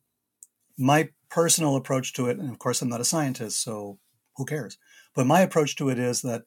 my 0.78 1.10
personal 1.30 1.76
approach 1.76 2.14
to 2.14 2.28
it, 2.28 2.38
and 2.38 2.50
of 2.50 2.60
course, 2.60 2.82
I'm 2.82 2.90
not 2.90 3.02
a 3.02 3.06
scientist, 3.06 3.62
so 3.62 4.00
who 4.36 4.46
cares? 4.46 4.78
But 5.16 5.28
my 5.28 5.42
approach 5.42 5.76
to 5.78 5.90
it 5.90 6.00
is 6.00 6.22
that 6.22 6.44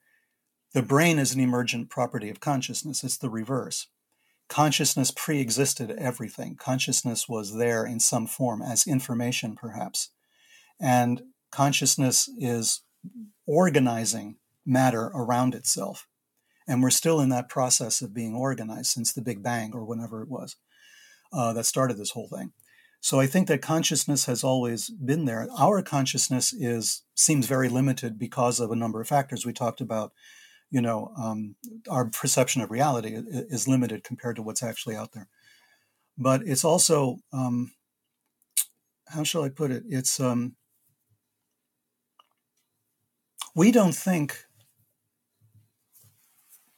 the 0.77 0.83
brain 0.83 1.19
is 1.19 1.33
an 1.33 1.41
emergent 1.41 1.89
property 1.89 2.29
of 2.29 2.39
consciousness. 2.39 3.03
It's 3.03 3.17
the 3.17 3.31
reverse. 3.31 3.87
Consciousness 4.47 5.11
pre 5.11 5.41
existed 5.41 5.91
everything. 5.93 6.55
Consciousness 6.55 7.27
was 7.27 7.57
there 7.57 7.87
in 7.87 7.99
some 7.99 8.27
form 8.27 8.61
as 8.61 8.87
information, 8.87 9.57
perhaps. 9.57 10.11
And 10.79 11.23
consciousness 11.51 12.29
is 12.39 12.83
organizing 13.47 14.37
matter 14.67 15.11
around 15.15 15.55
itself. 15.55 16.07
And 16.69 16.83
we're 16.83 16.91
still 16.91 17.21
in 17.21 17.31
that 17.31 17.49
process 17.49 18.03
of 18.03 18.13
being 18.13 18.35
organized 18.35 18.91
since 18.91 19.15
the 19.15 19.23
Big 19.23 19.43
Bang 19.43 19.73
or 19.73 19.83
whenever 19.83 20.21
it 20.21 20.29
was 20.29 20.57
uh, 21.33 21.55
that 21.55 21.65
started 21.65 21.97
this 21.97 22.11
whole 22.11 22.29
thing. 22.29 22.53
So 23.01 23.19
I 23.19 23.27
think 23.27 23.49
that 23.49 23.63
consciousness 23.63 24.27
has 24.27 24.45
always 24.45 24.91
been 24.91 25.25
there. 25.25 25.49
Our 25.59 25.81
consciousness 25.81 26.53
is 26.53 27.01
seems 27.15 27.47
very 27.47 27.71
limited 27.71 28.19
because 28.19 28.61
of 28.61 28.71
a 28.71 28.77
number 28.77 29.01
of 29.01 29.09
factors 29.09 29.47
we 29.47 29.55
talked 29.55 29.81
about. 29.81 30.13
You 30.71 30.81
know, 30.81 31.13
um, 31.17 31.55
our 31.89 32.07
perception 32.07 32.63
of 32.63 32.71
reality 32.71 33.15
is 33.15 33.69
limited 33.69 34.05
compared 34.05 34.37
to 34.37 34.43
what's 34.43 34.63
actually 34.63 34.97
out 34.97 35.13
there. 35.13 35.29
But 36.19 36.43
it's 36.45 36.65
also, 36.65 37.19
um, 37.33 37.73
how 39.07 39.23
shall 39.23 39.45
I 39.45 39.49
put 39.49 39.71
it? 39.71 39.85
It's 39.89 40.19
um, 40.19 40.57
we 43.55 43.71
don't 43.71 43.95
think 43.95 44.45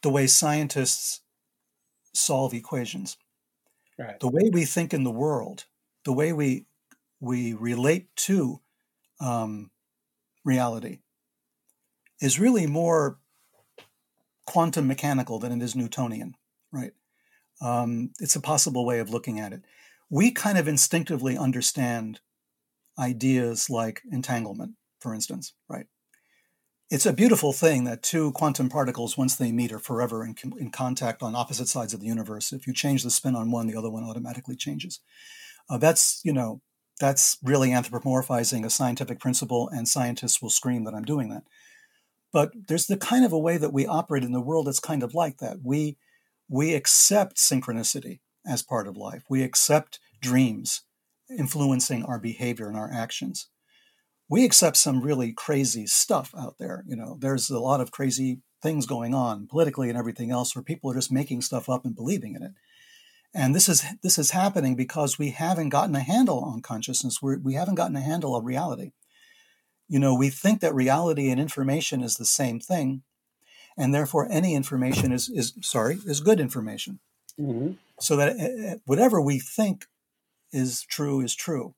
the 0.01 0.09
way 0.09 0.27
scientists 0.27 1.21
solve 2.13 2.53
equations. 2.53 3.17
Right. 3.97 4.19
The 4.19 4.29
way 4.29 4.49
we 4.51 4.65
think 4.65 4.93
in 4.93 5.03
the 5.03 5.11
world 5.11 5.65
the 6.03 6.13
way 6.13 6.33
we 6.33 6.65
we 7.19 7.53
relate 7.53 8.07
to 8.15 8.59
um, 9.19 9.71
reality 10.45 10.99
is 12.21 12.39
really 12.39 12.65
more 12.65 13.19
quantum 14.51 14.87
mechanical 14.87 15.37
than 15.39 15.51
it 15.51 15.63
is 15.63 15.75
Newtonian, 15.75 16.33
right? 16.71 16.93
Um, 17.61 18.11
it's 18.19 18.35
a 18.35 18.41
possible 18.41 18.83
way 18.85 18.99
of 18.99 19.11
looking 19.11 19.39
at 19.39 19.53
it. 19.53 19.61
We 20.09 20.31
kind 20.31 20.57
of 20.57 20.67
instinctively 20.67 21.37
understand 21.37 22.19
ideas 22.97 23.69
like 23.69 24.01
entanglement, 24.11 24.71
for 24.99 25.13
instance, 25.13 25.53
right? 25.67 25.85
It's 26.89 27.05
a 27.05 27.13
beautiful 27.13 27.53
thing 27.53 27.83
that 27.83 28.01
two 28.01 28.31
quantum 28.31 28.69
particles, 28.69 29.15
once 29.15 29.35
they 29.35 29.51
meet, 29.51 29.71
are 29.71 29.77
forever 29.89 30.25
in, 30.25 30.33
in 30.59 30.71
contact 30.71 31.21
on 31.21 31.35
opposite 31.35 31.67
sides 31.67 31.93
of 31.93 31.99
the 31.99 32.07
universe. 32.07 32.51
If 32.51 32.65
you 32.65 32.73
change 32.73 33.03
the 33.03 33.11
spin 33.11 33.35
on 33.35 33.51
one, 33.51 33.67
the 33.67 33.77
other 33.77 33.91
one 33.91 34.03
automatically 34.03 34.55
changes. 34.55 34.99
Uh, 35.69 35.77
that's, 35.77 36.21
you 36.23 36.33
know, 36.33 36.61
that's 36.99 37.37
really 37.43 37.69
anthropomorphizing 37.69 38.65
a 38.65 38.69
scientific 38.71 39.19
principle, 39.19 39.69
and 39.69 39.87
scientists 39.87 40.41
will 40.41 40.49
scream 40.49 40.83
that 40.85 40.95
I'm 40.95 41.05
doing 41.05 41.29
that. 41.29 41.43
But 42.31 42.51
there's 42.67 42.87
the 42.87 42.97
kind 42.97 43.25
of 43.25 43.33
a 43.33 43.39
way 43.39 43.57
that 43.57 43.73
we 43.73 43.85
operate 43.85 44.23
in 44.23 44.31
the 44.31 44.41
world 44.41 44.67
that's 44.67 44.79
kind 44.79 45.03
of 45.03 45.13
like 45.13 45.37
that. 45.37 45.57
We 45.63 45.97
we 46.47 46.73
accept 46.73 47.37
synchronicity 47.37 48.19
as 48.45 48.63
part 48.63 48.87
of 48.87 48.97
life. 48.97 49.23
We 49.29 49.43
accept 49.43 49.99
dreams 50.21 50.81
influencing 51.29 52.03
our 52.03 52.19
behavior 52.19 52.67
and 52.67 52.77
our 52.77 52.91
actions. 52.91 53.49
We 54.27 54.45
accept 54.45 54.77
some 54.77 55.01
really 55.01 55.31
crazy 55.31 55.87
stuff 55.87 56.33
out 56.37 56.57
there. 56.57 56.83
You 56.87 56.95
know, 56.95 57.17
there's 57.19 57.49
a 57.49 57.59
lot 57.59 57.81
of 57.81 57.91
crazy 57.91 58.41
things 58.61 58.85
going 58.85 59.13
on 59.13 59.47
politically 59.47 59.89
and 59.89 59.97
everything 59.97 60.31
else 60.31 60.55
where 60.55 60.63
people 60.63 60.91
are 60.91 60.95
just 60.95 61.11
making 61.11 61.41
stuff 61.41 61.69
up 61.69 61.85
and 61.85 61.95
believing 61.95 62.35
in 62.35 62.43
it. 62.43 62.51
And 63.33 63.53
this 63.53 63.69
is 63.69 63.85
this 64.01 64.17
is 64.17 64.31
happening 64.31 64.75
because 64.75 65.19
we 65.19 65.29
haven't 65.29 65.69
gotten 65.69 65.95
a 65.95 65.99
handle 65.99 66.39
on 66.39 66.61
consciousness. 66.61 67.21
We're, 67.21 67.37
we 67.37 67.53
haven't 67.53 67.75
gotten 67.75 67.95
a 67.95 68.01
handle 68.01 68.35
on 68.35 68.43
reality. 68.43 68.91
You 69.89 69.99
know, 69.99 70.15
we 70.15 70.29
think 70.29 70.61
that 70.61 70.73
reality 70.73 71.29
and 71.29 71.41
information 71.41 72.01
is 72.01 72.15
the 72.15 72.25
same 72.25 72.59
thing, 72.59 73.01
and 73.77 73.93
therefore 73.93 74.27
any 74.31 74.55
information 74.55 75.11
is 75.11 75.29
is 75.29 75.53
sorry 75.61 75.97
is 76.05 76.21
good 76.21 76.39
information. 76.39 76.99
Mm-hmm. 77.39 77.73
So 77.99 78.15
that 78.15 78.37
eh, 78.37 78.49
eh, 78.67 78.75
whatever 78.85 79.19
we 79.19 79.39
think 79.39 79.87
is 80.51 80.83
true 80.83 81.21
is 81.21 81.35
true, 81.35 81.75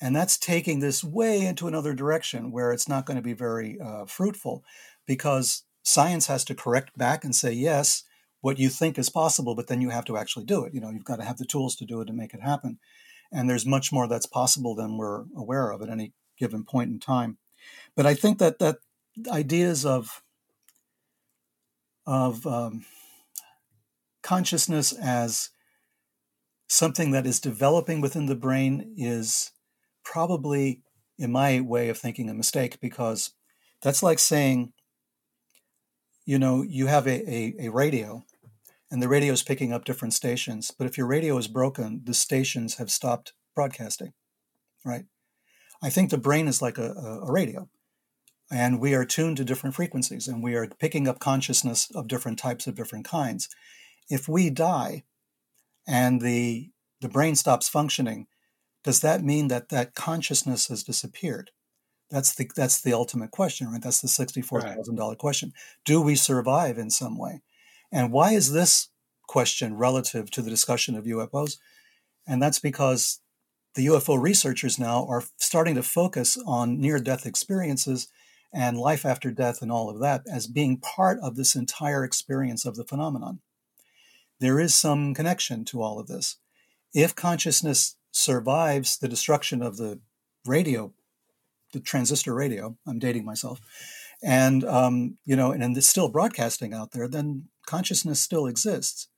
and 0.00 0.14
that's 0.14 0.38
taking 0.38 0.80
this 0.80 1.04
way 1.04 1.44
into 1.44 1.68
another 1.68 1.94
direction 1.94 2.52
where 2.52 2.72
it's 2.72 2.88
not 2.88 3.06
going 3.06 3.16
to 3.16 3.22
be 3.22 3.34
very 3.34 3.78
uh, 3.80 4.06
fruitful, 4.06 4.64
because 5.06 5.64
science 5.82 6.28
has 6.28 6.44
to 6.44 6.54
correct 6.54 6.96
back 6.96 7.24
and 7.24 7.34
say 7.34 7.52
yes 7.52 8.04
what 8.42 8.58
you 8.58 8.68
think 8.68 8.98
is 8.98 9.08
possible, 9.08 9.54
but 9.54 9.68
then 9.68 9.80
you 9.80 9.90
have 9.90 10.04
to 10.04 10.16
actually 10.16 10.44
do 10.44 10.64
it. 10.64 10.74
You 10.74 10.80
know, 10.80 10.90
you've 10.90 11.04
got 11.04 11.16
to 11.16 11.24
have 11.24 11.38
the 11.38 11.46
tools 11.46 11.76
to 11.76 11.86
do 11.86 12.00
it 12.00 12.08
and 12.08 12.18
make 12.18 12.34
it 12.34 12.42
happen. 12.42 12.78
And 13.30 13.48
there's 13.48 13.64
much 13.64 13.92
more 13.92 14.08
that's 14.08 14.26
possible 14.26 14.74
than 14.74 14.98
we're 14.98 15.24
aware 15.36 15.70
of 15.70 15.80
at 15.80 15.88
any 15.88 16.12
given 16.42 16.64
point 16.64 16.90
in 16.90 16.98
time. 16.98 17.38
But 17.94 18.04
I 18.04 18.14
think 18.14 18.38
that 18.38 18.58
that 18.58 18.78
ideas 19.28 19.86
of 19.86 20.22
of 22.04 22.44
um, 22.46 22.84
consciousness 24.22 24.92
as 24.92 25.50
something 26.66 27.12
that 27.12 27.26
is 27.26 27.38
developing 27.38 28.00
within 28.00 28.26
the 28.26 28.34
brain 28.34 28.94
is 28.96 29.52
probably, 30.04 30.82
in 31.16 31.30
my 31.30 31.60
way 31.60 31.88
of 31.88 31.98
thinking, 31.98 32.28
a 32.28 32.34
mistake 32.34 32.80
because 32.80 33.32
that's 33.82 34.02
like 34.02 34.18
saying, 34.18 34.72
you 36.24 36.38
know, 36.38 36.62
you 36.62 36.86
have 36.86 37.06
a, 37.06 37.30
a, 37.32 37.54
a 37.66 37.68
radio 37.68 38.24
and 38.90 39.00
the 39.00 39.08
radio 39.08 39.32
is 39.32 39.42
picking 39.42 39.72
up 39.72 39.84
different 39.84 40.14
stations. 40.14 40.72
But 40.76 40.86
if 40.86 40.98
your 40.98 41.06
radio 41.06 41.36
is 41.36 41.46
broken, 41.46 42.02
the 42.04 42.14
stations 42.14 42.76
have 42.76 42.90
stopped 42.90 43.32
broadcasting, 43.54 44.12
right? 44.84 45.04
I 45.82 45.90
think 45.90 46.10
the 46.10 46.18
brain 46.18 46.46
is 46.46 46.62
like 46.62 46.78
a, 46.78 46.92
a, 46.92 47.30
radio, 47.30 47.68
and 48.50 48.80
we 48.80 48.94
are 48.94 49.04
tuned 49.04 49.36
to 49.38 49.44
different 49.44 49.74
frequencies, 49.74 50.28
and 50.28 50.42
we 50.42 50.54
are 50.54 50.68
picking 50.78 51.08
up 51.08 51.18
consciousness 51.18 51.90
of 51.94 52.06
different 52.06 52.38
types 52.38 52.66
of 52.66 52.76
different 52.76 53.04
kinds. 53.04 53.48
If 54.08 54.28
we 54.28 54.48
die, 54.50 55.02
and 55.86 56.20
the 56.20 56.70
the 57.00 57.08
brain 57.08 57.34
stops 57.34 57.68
functioning, 57.68 58.28
does 58.84 59.00
that 59.00 59.24
mean 59.24 59.48
that 59.48 59.70
that 59.70 59.94
consciousness 59.94 60.68
has 60.68 60.84
disappeared? 60.84 61.50
That's 62.10 62.34
the 62.34 62.48
that's 62.54 62.80
the 62.80 62.92
ultimate 62.92 63.30
question, 63.30 63.68
right? 63.68 63.82
That's 63.82 64.00
the 64.00 64.08
sixty-four 64.08 64.60
thousand 64.60 64.96
dollar 64.96 65.16
question. 65.16 65.52
Do 65.84 66.00
we 66.00 66.14
survive 66.14 66.78
in 66.78 66.90
some 66.90 67.18
way? 67.18 67.42
And 67.90 68.12
why 68.12 68.32
is 68.32 68.52
this 68.52 68.88
question 69.26 69.76
relative 69.76 70.30
to 70.30 70.42
the 70.42 70.50
discussion 70.50 70.94
of 70.94 71.04
UFOs? 71.04 71.58
And 72.26 72.42
that's 72.42 72.58
because 72.58 73.20
the 73.74 73.86
UFO 73.86 74.20
researchers 74.20 74.78
now 74.78 75.06
are 75.06 75.24
starting 75.36 75.74
to 75.76 75.82
focus 75.82 76.36
on 76.46 76.80
near 76.80 76.98
death 76.98 77.26
experiences 77.26 78.08
and 78.52 78.76
life 78.76 79.06
after 79.06 79.30
death 79.30 79.62
and 79.62 79.72
all 79.72 79.88
of 79.88 80.00
that 80.00 80.22
as 80.30 80.46
being 80.46 80.76
part 80.78 81.18
of 81.22 81.36
this 81.36 81.54
entire 81.54 82.04
experience 82.04 82.66
of 82.66 82.76
the 82.76 82.84
phenomenon. 82.84 83.40
There 84.40 84.60
is 84.60 84.74
some 84.74 85.14
connection 85.14 85.64
to 85.66 85.80
all 85.80 85.98
of 85.98 86.06
this. 86.06 86.36
If 86.92 87.14
consciousness 87.14 87.96
survives 88.10 88.98
the 88.98 89.08
destruction 89.08 89.62
of 89.62 89.78
the 89.78 90.00
radio, 90.44 90.92
the 91.72 91.80
transistor 91.80 92.34
radio, 92.34 92.76
I'm 92.86 92.98
dating 92.98 93.24
myself, 93.24 93.60
and 94.22 94.64
um, 94.64 95.16
you 95.24 95.34
know, 95.34 95.52
and, 95.52 95.62
and 95.62 95.76
it's 95.76 95.88
still 95.88 96.08
broadcasting 96.08 96.74
out 96.74 96.92
there, 96.92 97.08
then 97.08 97.48
consciousness 97.66 98.20
still 98.20 98.46
exists. 98.46 99.08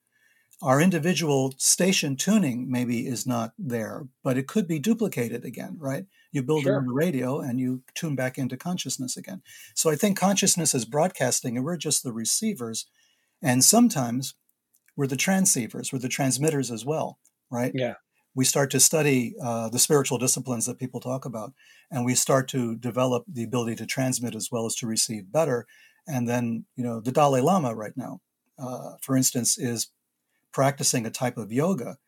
Our 0.64 0.80
individual 0.80 1.52
station 1.58 2.16
tuning 2.16 2.70
maybe 2.70 3.06
is 3.06 3.26
not 3.26 3.52
there, 3.58 4.08
but 4.22 4.38
it 4.38 4.48
could 4.48 4.66
be 4.66 4.78
duplicated 4.78 5.44
again, 5.44 5.76
right? 5.78 6.06
You 6.32 6.42
build 6.42 6.62
sure. 6.62 6.72
it 6.72 6.78
on 6.78 6.86
the 6.86 6.94
radio 6.94 7.38
and 7.38 7.60
you 7.60 7.82
tune 7.94 8.16
back 8.16 8.38
into 8.38 8.56
consciousness 8.56 9.14
again. 9.14 9.42
So 9.74 9.90
I 9.90 9.96
think 9.96 10.18
consciousness 10.18 10.74
is 10.74 10.86
broadcasting 10.86 11.58
and 11.58 11.66
we're 11.66 11.76
just 11.76 12.02
the 12.02 12.14
receivers. 12.14 12.86
And 13.42 13.62
sometimes 13.62 14.36
we're 14.96 15.06
the 15.06 15.16
transceivers, 15.16 15.92
we're 15.92 15.98
the 15.98 16.08
transmitters 16.08 16.70
as 16.70 16.82
well, 16.82 17.18
right? 17.50 17.72
Yeah. 17.74 17.96
We 18.34 18.46
start 18.46 18.70
to 18.70 18.80
study 18.80 19.34
uh, 19.42 19.68
the 19.68 19.78
spiritual 19.78 20.16
disciplines 20.16 20.64
that 20.64 20.78
people 20.78 20.98
talk 20.98 21.26
about, 21.26 21.52
and 21.90 22.06
we 22.06 22.14
start 22.14 22.48
to 22.48 22.74
develop 22.74 23.24
the 23.30 23.44
ability 23.44 23.76
to 23.76 23.86
transmit 23.86 24.34
as 24.34 24.48
well 24.50 24.64
as 24.64 24.74
to 24.76 24.86
receive 24.86 25.30
better. 25.30 25.66
And 26.06 26.26
then, 26.26 26.64
you 26.74 26.84
know, 26.84 27.00
the 27.00 27.12
Dalai 27.12 27.42
Lama 27.42 27.74
right 27.74 27.96
now, 27.96 28.22
uh, 28.58 28.92
for 29.02 29.14
instance, 29.14 29.58
is 29.58 29.88
practicing 30.54 31.04
a 31.04 31.10
type 31.10 31.36
of 31.36 31.52
yoga 31.52 31.98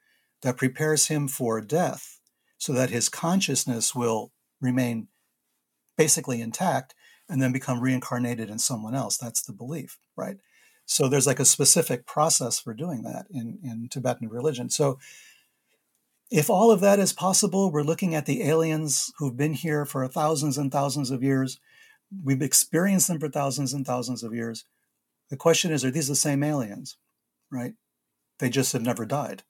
that 0.40 0.56
prepares 0.56 1.08
him 1.08 1.28
for 1.28 1.60
death 1.60 2.20
so 2.56 2.72
that 2.72 2.90
his 2.90 3.10
consciousness 3.10 3.94
will 3.94 4.32
remain 4.60 5.08
basically 5.98 6.40
intact 6.40 6.94
and 7.28 7.42
then 7.42 7.52
become 7.52 7.80
reincarnated 7.80 8.48
in 8.48 8.58
someone 8.58 8.94
else. 8.94 9.18
That's 9.18 9.42
the 9.42 9.52
belief, 9.52 9.98
right? 10.16 10.36
So 10.86 11.08
there's 11.08 11.26
like 11.26 11.40
a 11.40 11.44
specific 11.44 12.06
process 12.06 12.60
for 12.60 12.72
doing 12.72 13.02
that 13.02 13.26
in, 13.30 13.58
in 13.62 13.88
Tibetan 13.90 14.28
religion. 14.28 14.70
So 14.70 14.98
if 16.30 16.48
all 16.48 16.70
of 16.70 16.80
that 16.80 17.00
is 17.00 17.12
possible, 17.12 17.70
we're 17.72 17.82
looking 17.82 18.14
at 18.14 18.26
the 18.26 18.44
aliens 18.44 19.12
who've 19.18 19.36
been 19.36 19.54
here 19.54 19.84
for 19.84 20.06
thousands 20.06 20.56
and 20.56 20.70
thousands 20.70 21.10
of 21.10 21.22
years. 21.22 21.58
We've 22.24 22.42
experienced 22.42 23.08
them 23.08 23.18
for 23.18 23.28
thousands 23.28 23.74
and 23.74 23.84
thousands 23.84 24.22
of 24.22 24.32
years. 24.32 24.64
The 25.28 25.36
question 25.36 25.72
is, 25.72 25.84
are 25.84 25.90
these 25.90 26.08
the 26.08 26.14
same 26.14 26.44
aliens, 26.44 26.96
right? 27.50 27.74
They 28.38 28.50
just 28.50 28.72
have 28.72 28.82
never 28.82 29.06
died. 29.06 29.42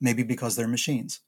Maybe 0.00 0.22
because 0.22 0.56
they're 0.56 0.68
machines, 0.68 1.20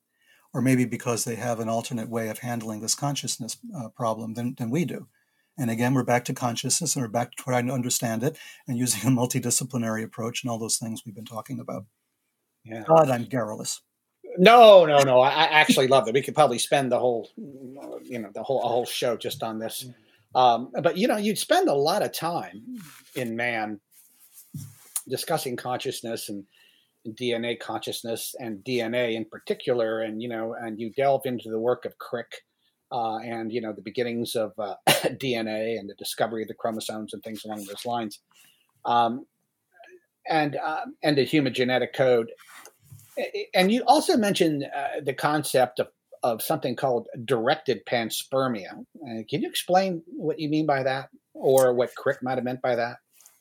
or 0.52 0.60
maybe 0.60 0.84
because 0.84 1.24
they 1.24 1.36
have 1.36 1.60
an 1.60 1.68
alternate 1.68 2.08
way 2.08 2.28
of 2.28 2.38
handling 2.38 2.80
this 2.80 2.94
consciousness 2.94 3.56
uh, 3.76 3.88
problem 3.88 4.34
than, 4.34 4.54
than 4.54 4.70
we 4.70 4.84
do. 4.84 5.06
And 5.56 5.70
again, 5.70 5.94
we're 5.94 6.02
back 6.02 6.24
to 6.24 6.34
consciousness 6.34 6.96
and 6.96 7.04
we're 7.04 7.08
back 7.08 7.30
to 7.32 7.42
trying 7.42 7.66
to 7.66 7.72
understand 7.72 8.24
it 8.24 8.36
and 8.66 8.76
using 8.76 9.08
a 9.08 9.14
multidisciplinary 9.14 10.02
approach 10.02 10.42
and 10.42 10.50
all 10.50 10.58
those 10.58 10.78
things 10.78 11.02
we've 11.04 11.14
been 11.14 11.24
talking 11.24 11.60
about. 11.60 11.84
Yeah. 12.64 12.82
God, 12.82 13.10
I'm 13.10 13.24
garrulous. 13.24 13.82
No, 14.36 14.84
no, 14.84 14.98
no. 14.98 15.20
I, 15.20 15.44
actually 15.44 15.86
love 15.86 16.08
it. 16.08 16.14
We 16.14 16.22
could 16.22 16.34
probably 16.34 16.58
spend 16.58 16.90
the 16.90 16.98
whole, 16.98 17.28
you 17.36 18.18
know, 18.18 18.30
the 18.34 18.42
whole 18.42 18.62
a 18.62 18.66
whole 18.66 18.86
show 18.86 19.16
just 19.16 19.44
on 19.44 19.60
this. 19.60 19.86
Um, 20.34 20.72
but 20.82 20.96
you 20.96 21.06
know, 21.06 21.16
you'd 21.16 21.38
spend 21.38 21.68
a 21.68 21.74
lot 21.74 22.02
of 22.02 22.10
time 22.10 22.80
in 23.14 23.36
man 23.36 23.80
discussing 25.08 25.54
consciousness 25.56 26.28
and 26.28 26.44
DNA 27.10 27.58
consciousness 27.58 28.34
and 28.38 28.58
DNA 28.64 29.14
in 29.14 29.24
particular, 29.24 30.00
and 30.00 30.22
you 30.22 30.28
know, 30.28 30.54
and 30.58 30.78
you 30.80 30.92
delve 30.96 31.22
into 31.26 31.50
the 31.50 31.58
work 31.58 31.84
of 31.84 31.98
Crick 31.98 32.42
uh, 32.92 33.18
and 33.18 33.52
you 33.52 33.60
know 33.60 33.72
the 33.72 33.82
beginnings 33.82 34.34
of 34.36 34.52
uh, 34.58 34.74
DNA 34.88 35.78
and 35.78 35.88
the 35.88 35.94
discovery 35.94 36.42
of 36.42 36.48
the 36.48 36.54
chromosomes 36.54 37.12
and 37.12 37.22
things 37.22 37.44
along 37.44 37.64
those 37.64 37.84
lines, 37.84 38.20
um, 38.84 39.26
and 40.28 40.56
uh, 40.56 40.86
and 41.02 41.18
the 41.18 41.24
human 41.24 41.52
genetic 41.52 41.92
code. 41.92 42.30
And 43.54 43.70
you 43.70 43.84
also 43.86 44.16
mentioned 44.16 44.64
uh, 44.64 45.00
the 45.02 45.14
concept 45.14 45.80
of 45.80 45.88
of 46.22 46.40
something 46.40 46.74
called 46.74 47.06
directed 47.26 47.84
panspermia. 47.84 48.72
Uh, 48.72 49.22
can 49.28 49.42
you 49.42 49.48
explain 49.48 50.02
what 50.06 50.38
you 50.38 50.48
mean 50.48 50.64
by 50.64 50.82
that, 50.82 51.10
or 51.34 51.74
what 51.74 51.94
Crick 51.94 52.22
might 52.22 52.36
have 52.36 52.44
meant 52.44 52.62
by 52.62 52.76
that? 52.76 52.96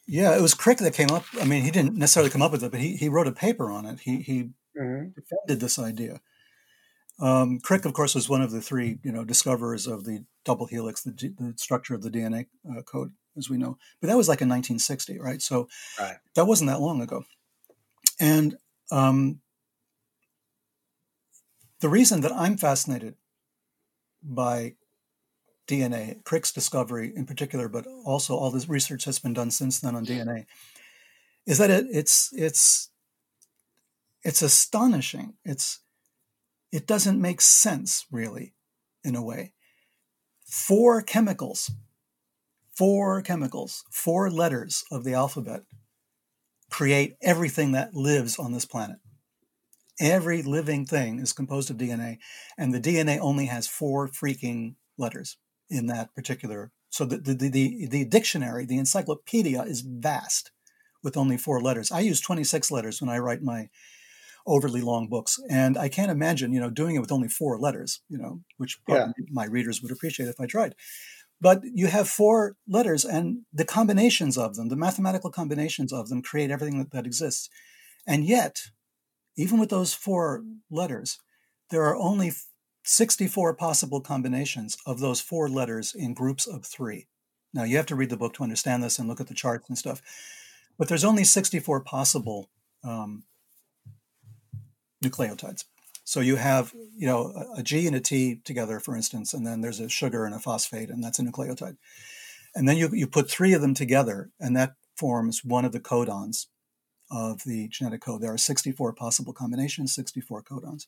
Yeah, 0.05 0.35
it 0.35 0.41
was 0.41 0.53
Crick 0.53 0.79
that 0.79 0.93
came 0.93 1.11
up. 1.11 1.23
I 1.39 1.45
mean, 1.45 1.63
he 1.63 1.71
didn't 1.71 1.95
necessarily 1.95 2.29
come 2.29 2.41
up 2.41 2.51
with 2.51 2.63
it, 2.63 2.71
but 2.71 2.81
he, 2.81 2.97
he 2.97 3.09
wrote 3.09 3.27
a 3.27 3.31
paper 3.31 3.71
on 3.71 3.85
it. 3.85 4.01
He 4.01 4.17
he 4.17 4.49
mm-hmm. 4.77 5.09
defended 5.15 5.59
this 5.59 5.79
idea. 5.79 6.19
Um, 7.19 7.59
Crick, 7.59 7.85
of 7.85 7.93
course, 7.93 8.15
was 8.15 8.27
one 8.27 8.41
of 8.41 8.51
the 8.51 8.61
three 8.61 8.99
you 9.03 9.11
know 9.11 9.23
discoverers 9.23 9.87
of 9.87 10.03
the 10.03 10.25
double 10.43 10.65
helix, 10.65 11.03
the, 11.03 11.11
the 11.11 11.53
structure 11.57 11.95
of 11.95 12.01
the 12.01 12.09
DNA 12.09 12.47
uh, 12.69 12.81
code, 12.81 13.13
as 13.37 13.49
we 13.49 13.57
know. 13.57 13.77
But 14.01 14.07
that 14.07 14.17
was 14.17 14.27
like 14.27 14.41
in 14.41 14.49
1960, 14.49 15.19
right? 15.19 15.41
So 15.41 15.69
right. 15.97 16.17
that 16.35 16.45
wasn't 16.45 16.69
that 16.69 16.81
long 16.81 17.01
ago. 17.01 17.23
And 18.19 18.57
um, 18.91 19.39
the 21.79 21.89
reason 21.89 22.21
that 22.21 22.31
I'm 22.33 22.57
fascinated 22.57 23.15
by 24.21 24.75
DNA, 25.67 26.23
Crick's 26.23 26.51
discovery 26.51 27.13
in 27.15 27.25
particular, 27.25 27.69
but 27.69 27.85
also 28.05 28.35
all 28.35 28.51
this 28.51 28.67
research 28.67 29.05
that's 29.05 29.19
been 29.19 29.33
done 29.33 29.51
since 29.51 29.79
then 29.79 29.95
on 29.95 30.05
DNA, 30.05 30.45
is 31.45 31.57
that 31.57 31.69
it, 31.69 31.85
it's 31.89 32.29
it's 32.33 32.89
it's 34.23 34.41
astonishing. 34.41 35.33
It's 35.45 35.79
it 36.71 36.87
doesn't 36.87 37.21
make 37.21 37.41
sense 37.41 38.05
really, 38.11 38.53
in 39.03 39.15
a 39.15 39.23
way. 39.23 39.53
Four 40.45 41.01
chemicals, 41.01 41.71
four 42.75 43.21
chemicals, 43.21 43.83
four 43.89 44.29
letters 44.29 44.83
of 44.91 45.03
the 45.03 45.13
alphabet 45.13 45.61
create 46.69 47.15
everything 47.21 47.71
that 47.71 47.93
lives 47.93 48.37
on 48.37 48.51
this 48.51 48.65
planet. 48.65 48.97
Every 49.99 50.41
living 50.41 50.85
thing 50.85 51.19
is 51.19 51.31
composed 51.31 51.69
of 51.69 51.77
DNA, 51.77 52.17
and 52.57 52.73
the 52.73 52.81
DNA 52.81 53.19
only 53.19 53.45
has 53.45 53.67
four 53.67 54.09
freaking 54.09 54.75
letters 54.97 55.37
in 55.73 55.87
that 55.87 56.13
particular. 56.15 56.71
So 56.89 57.05
the, 57.05 57.17
the, 57.17 57.49
the, 57.49 57.87
the 57.87 58.05
dictionary, 58.05 58.65
the 58.65 58.77
encyclopedia 58.77 59.61
is 59.63 59.81
vast 59.81 60.51
with 61.03 61.17
only 61.17 61.37
four 61.37 61.59
letters. 61.61 61.91
I 61.91 62.01
use 62.01 62.21
26 62.21 62.71
letters 62.71 63.01
when 63.01 63.09
I 63.09 63.17
write 63.17 63.41
my 63.41 63.69
overly 64.45 64.81
long 64.81 65.07
books. 65.07 65.39
And 65.49 65.77
I 65.77 65.89
can't 65.89 66.11
imagine, 66.11 66.53
you 66.53 66.59
know, 66.59 66.69
doing 66.69 66.95
it 66.95 66.99
with 66.99 67.11
only 67.11 67.27
four 67.27 67.57
letters, 67.57 68.01
you 68.09 68.17
know, 68.17 68.41
which 68.57 68.77
yeah. 68.87 69.07
my 69.29 69.45
readers 69.45 69.81
would 69.81 69.91
appreciate 69.91 70.29
if 70.29 70.39
I 70.39 70.45
tried. 70.45 70.75
But 71.41 71.61
you 71.63 71.87
have 71.87 72.07
four 72.07 72.55
letters 72.67 73.03
and 73.03 73.39
the 73.51 73.65
combinations 73.65 74.37
of 74.37 74.55
them, 74.55 74.69
the 74.69 74.75
mathematical 74.75 75.29
combinations 75.29 75.91
of 75.91 76.09
them 76.09 76.21
create 76.21 76.51
everything 76.51 76.77
that, 76.79 76.91
that 76.91 77.05
exists. 77.05 77.49
And 78.07 78.25
yet, 78.25 78.59
even 79.35 79.59
with 79.59 79.69
those 79.69 79.93
four 79.93 80.43
letters, 80.69 81.19
there 81.69 81.83
are 81.83 81.95
only 81.95 82.31
64 82.83 83.53
possible 83.55 84.01
combinations 84.01 84.77
of 84.85 84.99
those 84.99 85.21
four 85.21 85.49
letters 85.49 85.95
in 85.95 86.13
groups 86.13 86.45
of 86.45 86.65
three. 86.65 87.07
Now, 87.53 87.63
you 87.63 87.77
have 87.77 87.85
to 87.87 87.95
read 87.95 88.09
the 88.09 88.17
book 88.17 88.33
to 88.35 88.43
understand 88.43 88.83
this 88.83 88.99
and 88.99 89.07
look 89.07 89.21
at 89.21 89.27
the 89.27 89.33
charts 89.33 89.69
and 89.69 89.77
stuff. 89.77 90.01
But 90.77 90.87
there's 90.87 91.05
only 91.05 91.23
64 91.23 91.81
possible 91.81 92.49
um, 92.83 93.23
nucleotides. 95.03 95.65
So 96.03 96.19
you 96.19 96.35
have, 96.35 96.73
you 96.95 97.07
know, 97.07 97.31
a 97.55 97.63
G 97.63 97.87
and 97.87 97.95
a 97.95 97.99
T 97.99 98.41
together, 98.43 98.79
for 98.79 98.95
instance, 98.95 99.33
and 99.33 99.47
then 99.47 99.61
there's 99.61 99.79
a 99.79 99.87
sugar 99.87 100.25
and 100.25 100.35
a 100.35 100.39
phosphate, 100.39 100.89
and 100.89 101.03
that's 101.03 101.19
a 101.19 101.23
nucleotide. 101.23 101.77
And 102.55 102.67
then 102.67 102.77
you, 102.77 102.89
you 102.91 103.07
put 103.07 103.29
three 103.29 103.53
of 103.53 103.61
them 103.61 103.73
together, 103.73 104.31
and 104.39 104.55
that 104.57 104.73
forms 104.97 105.43
one 105.45 105.63
of 105.63 105.71
the 105.71 105.79
codons 105.79 106.47
of 107.09 107.43
the 107.45 107.67
genetic 107.69 108.01
code. 108.01 108.21
There 108.21 108.33
are 108.33 108.37
64 108.37 108.93
possible 108.93 109.33
combinations, 109.33 109.93
64 109.95 110.43
codons. 110.43 110.87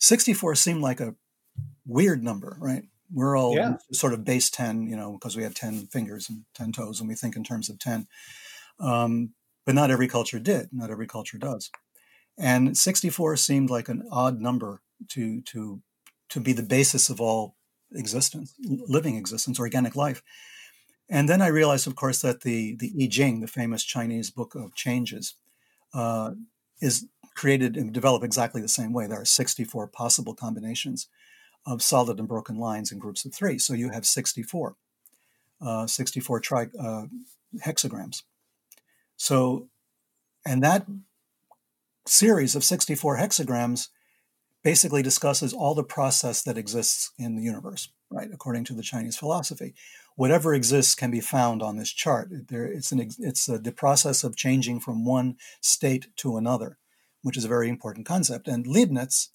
64 0.00 0.54
seemed 0.54 0.82
like 0.82 1.00
a 1.00 1.14
weird 1.86 2.22
number, 2.22 2.56
right? 2.58 2.84
We're 3.12 3.36
all 3.36 3.54
yeah. 3.54 3.76
sort 3.92 4.12
of 4.12 4.24
base 4.24 4.50
10, 4.50 4.86
you 4.86 4.96
know, 4.96 5.12
because 5.12 5.36
we 5.36 5.42
have 5.42 5.54
10 5.54 5.88
fingers 5.88 6.28
and 6.28 6.44
10 6.54 6.72
toes, 6.72 7.00
and 7.00 7.08
we 7.08 7.14
think 7.14 7.36
in 7.36 7.44
terms 7.44 7.68
of 7.68 7.78
10. 7.78 8.06
Um, 8.78 9.34
but 9.66 9.74
not 9.74 9.90
every 9.90 10.08
culture 10.08 10.38
did. 10.38 10.68
Not 10.72 10.90
every 10.90 11.06
culture 11.06 11.38
does. 11.38 11.70
And 12.38 12.76
64 12.76 13.36
seemed 13.36 13.68
like 13.68 13.88
an 13.88 14.04
odd 14.10 14.40
number 14.40 14.80
to, 15.08 15.42
to, 15.42 15.82
to 16.30 16.40
be 16.40 16.52
the 16.52 16.62
basis 16.62 17.10
of 17.10 17.20
all 17.20 17.56
existence, 17.92 18.54
living 18.60 19.16
existence, 19.16 19.60
organic 19.60 19.96
life. 19.96 20.22
And 21.10 21.28
then 21.28 21.42
I 21.42 21.48
realized, 21.48 21.86
of 21.86 21.96
course, 21.96 22.22
that 22.22 22.42
the, 22.42 22.76
the 22.76 22.92
I 23.02 23.08
Ching, 23.08 23.40
the 23.40 23.48
famous 23.48 23.82
Chinese 23.82 24.30
book 24.30 24.54
of 24.54 24.74
changes, 24.74 25.34
uh, 25.92 26.32
is 26.80 27.06
created 27.40 27.74
and 27.74 27.90
developed 27.90 28.22
exactly 28.22 28.60
the 28.60 28.68
same 28.68 28.92
way. 28.92 29.06
There 29.06 29.18
are 29.18 29.24
64 29.24 29.86
possible 29.86 30.34
combinations 30.34 31.08
of 31.64 31.80
solid 31.80 32.18
and 32.18 32.28
broken 32.28 32.58
lines 32.58 32.92
in 32.92 32.98
groups 32.98 33.24
of 33.24 33.32
three. 33.32 33.58
So 33.58 33.72
you 33.72 33.88
have 33.88 34.04
64, 34.04 34.76
uh, 35.62 35.86
64 35.86 36.40
tri- 36.40 36.68
uh, 36.78 37.06
hexagrams. 37.64 38.24
So, 39.16 39.68
and 40.44 40.62
that 40.62 40.86
series 42.06 42.54
of 42.54 42.62
64 42.62 43.16
hexagrams 43.16 43.88
basically 44.62 45.02
discusses 45.02 45.54
all 45.54 45.74
the 45.74 45.82
process 45.82 46.42
that 46.42 46.58
exists 46.58 47.10
in 47.18 47.36
the 47.36 47.42
universe, 47.42 47.88
right? 48.10 48.28
According 48.30 48.64
to 48.64 48.74
the 48.74 48.82
Chinese 48.82 49.16
philosophy, 49.16 49.72
whatever 50.14 50.52
exists 50.52 50.94
can 50.94 51.10
be 51.10 51.20
found 51.20 51.62
on 51.62 51.78
this 51.78 51.90
chart. 51.90 52.28
There, 52.48 52.66
it's 52.66 52.92
an 52.92 53.08
it's 53.18 53.48
a, 53.48 53.58
the 53.58 53.72
process 53.72 54.24
of 54.24 54.36
changing 54.36 54.80
from 54.80 55.06
one 55.06 55.36
state 55.62 56.08
to 56.16 56.36
another, 56.36 56.76
which 57.22 57.36
is 57.36 57.44
a 57.44 57.48
very 57.48 57.68
important 57.68 58.06
concept. 58.06 58.48
And 58.48 58.66
Leibniz, 58.66 59.30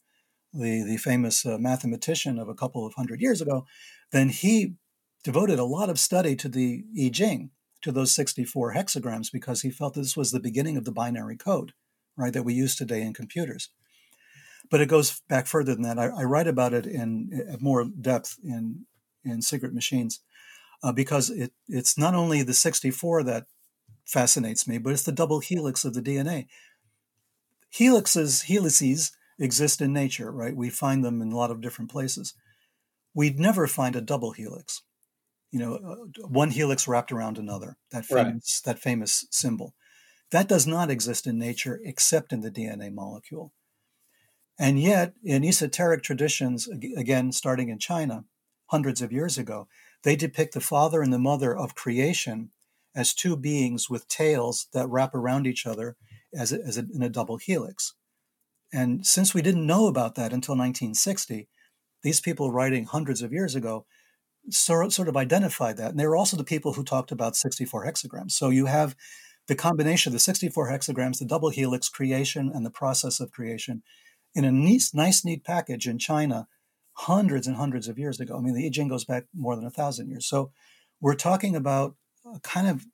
the 0.54 0.84
the 0.84 0.98
famous 0.98 1.46
uh, 1.46 1.58
mathematician 1.58 2.40
of 2.40 2.50
a 2.50 2.56
couple 2.56 2.86
of 2.86 2.94
hundred 2.94 3.22
years 3.22 3.42
ago, 3.42 3.66
then 4.12 4.30
he 4.30 4.76
devoted 5.24 5.60
a 5.60 5.66
lot 5.66 5.90
of 5.90 6.00
study 6.00 6.36
to 6.36 6.48
the 6.50 6.84
I 7.00 7.10
Ching, 7.10 7.52
to 7.82 7.92
those 7.92 8.14
64 8.14 8.74
hexagrams, 8.74 9.32
because 9.32 9.62
he 9.62 9.70
felt 9.70 9.96
that 9.96 10.02
this 10.02 10.16
was 10.16 10.32
the 10.32 10.40
beginning 10.40 10.78
of 10.78 10.86
the 10.86 10.92
binary 10.92 11.36
code, 11.36 11.74
right, 12.16 12.32
that 12.34 12.44
we 12.44 12.54
use 12.54 12.76
today 12.76 13.02
in 13.02 13.14
computers. 13.14 13.70
But 14.70 14.82
it 14.82 14.88
goes 14.88 15.22
back 15.28 15.48
further 15.48 15.74
than 15.74 15.84
that. 15.84 16.00
I, 16.00 16.08
I 16.08 16.24
write 16.24 16.48
about 16.48 16.74
it 16.74 16.86
in, 16.86 17.58
more 17.60 17.86
depth 17.86 18.38
in 18.44 18.86
in 19.24 19.40
Sekret 19.40 19.74
Machines, 19.74 20.20
uh, 20.84 20.92
because 20.92 21.32
it 21.32 21.52
it's 21.68 21.98
not 21.98 22.14
only 22.14 22.44
the 22.44 22.54
64 22.54 23.24
that 23.24 23.48
fascinates 24.06 24.68
me, 24.68 24.78
but 24.78 24.94
it's 24.94 25.04
the 25.04 25.12
double 25.12 25.40
helix 25.40 25.84
of 25.84 25.94
the 25.94 26.02
DNA. 26.02 26.48
Helixes, 27.78 28.46
helices 28.46 29.12
exist 29.40 29.82
in 29.82 29.94
nature, 29.94 30.32
right? 30.32 30.56
We 30.56 30.70
find 30.70 31.04
them 31.04 31.22
in 31.22 31.32
a 31.32 31.36
lot 31.36 31.52
of 31.52 31.62
different 31.62 31.92
places. 31.92 32.34
We'd 33.14 33.40
never 33.40 33.68
find 33.68 33.96
a 33.96 34.02
double 34.02 34.32
helix 34.32 34.82
you 35.56 35.62
know, 35.62 35.76
uh, 35.76 36.28
one 36.28 36.52
helix 36.52 36.86
wrapped 36.86 37.14
around 37.14 37.38
another. 37.38 37.78
That 37.92 38.06
famous 38.06 38.62
right. 38.66 38.74
that 38.74 38.82
famous 38.82 39.26
symbol. 39.32 39.74
That 40.32 40.50
does 40.50 40.68
not 40.68 40.92
exist 40.92 41.28
in 41.28 41.40
nature 41.40 41.80
except 41.86 42.34
in 42.34 42.42
the 42.42 42.52
DNA 42.52 42.92
molecule. 42.94 43.54
And 44.60 44.78
yet, 44.78 45.14
in 45.24 45.46
esoteric 45.46 46.04
traditions, 46.04 46.68
again, 46.98 47.32
starting 47.32 47.70
in 47.70 47.80
China, 47.80 48.26
hundreds 48.66 49.02
of 49.02 49.14
years 49.14 49.38
ago, 49.38 49.70
they 50.04 50.18
depict 50.18 50.56
the 50.56 50.60
father 50.60 51.02
and 51.02 51.14
the 51.14 51.20
mother 51.20 51.56
of 51.56 51.74
creation 51.74 52.50
as 52.94 53.14
two 53.14 53.38
beings 53.38 53.90
with 53.90 54.10
tails 54.10 54.68
that 54.74 54.90
wrap 54.90 55.16
around 55.16 55.48
each 55.48 55.66
other 55.66 55.96
as, 56.38 56.52
a, 56.52 56.60
as 56.62 56.78
a, 56.78 56.86
in 56.94 57.02
a 57.02 57.10
double 57.10 57.38
helix. 57.38 57.94
And 58.74 59.06
since 59.06 59.34
we 59.34 59.42
didn't 59.42 59.66
know 59.66 59.88
about 59.88 60.16
that 60.16 60.34
until 60.34 60.56
1960, 60.56 61.48
these 62.04 62.22
people 62.22 62.52
writing 62.52 62.86
hundreds 62.86 63.22
of 63.22 63.32
years 63.32 63.56
ago 63.56 63.86
sort, 64.50 64.92
sort 64.92 65.08
of 65.08 65.18
identified 65.18 65.78
that. 65.78 65.92
And 65.92 66.00
they 66.00 66.08
were 66.08 66.16
also 66.16 66.38
the 66.38 66.44
people 66.44 66.74
who 66.74 66.84
talked 66.84 67.12
about 67.12 67.36
64 67.36 67.86
hexagrams. 67.86 68.32
So 68.32 68.50
you 68.50 68.66
have 68.66 68.96
the 69.48 69.56
combination 69.56 70.10
of 70.10 70.14
the 70.14 70.20
64 70.20 70.70
hexagrams, 70.70 71.20
the 71.20 71.26
double 71.26 71.50
helix 71.50 71.90
creation, 71.90 72.52
and 72.54 72.66
the 72.66 72.72
process 72.72 73.20
of 73.20 73.32
creation 73.32 73.84
in 74.34 74.44
a 74.44 74.52
nice, 74.52 74.94
nice, 74.94 75.24
neat 75.24 75.44
package 75.44 75.88
in 75.88 75.98
China 75.98 76.48
hundreds 76.94 77.48
and 77.48 77.58
hundreds 77.58 77.88
of 77.88 78.00
years 78.00 78.20
ago. 78.20 78.38
I 78.38 78.42
mean, 78.42 78.56
the 78.56 78.66
I 78.66 78.70
Ching 78.70 78.88
goes 78.88 79.06
back 79.06 79.26
more 79.34 79.56
than 79.56 79.66
a 79.66 79.72
thousand 79.72 80.10
years. 80.10 80.26
So 80.26 80.52
we're 81.02 81.16
talking 81.16 81.56
about 81.56 81.96
a 82.26 82.40
kind 82.40 82.68
of 82.68 82.86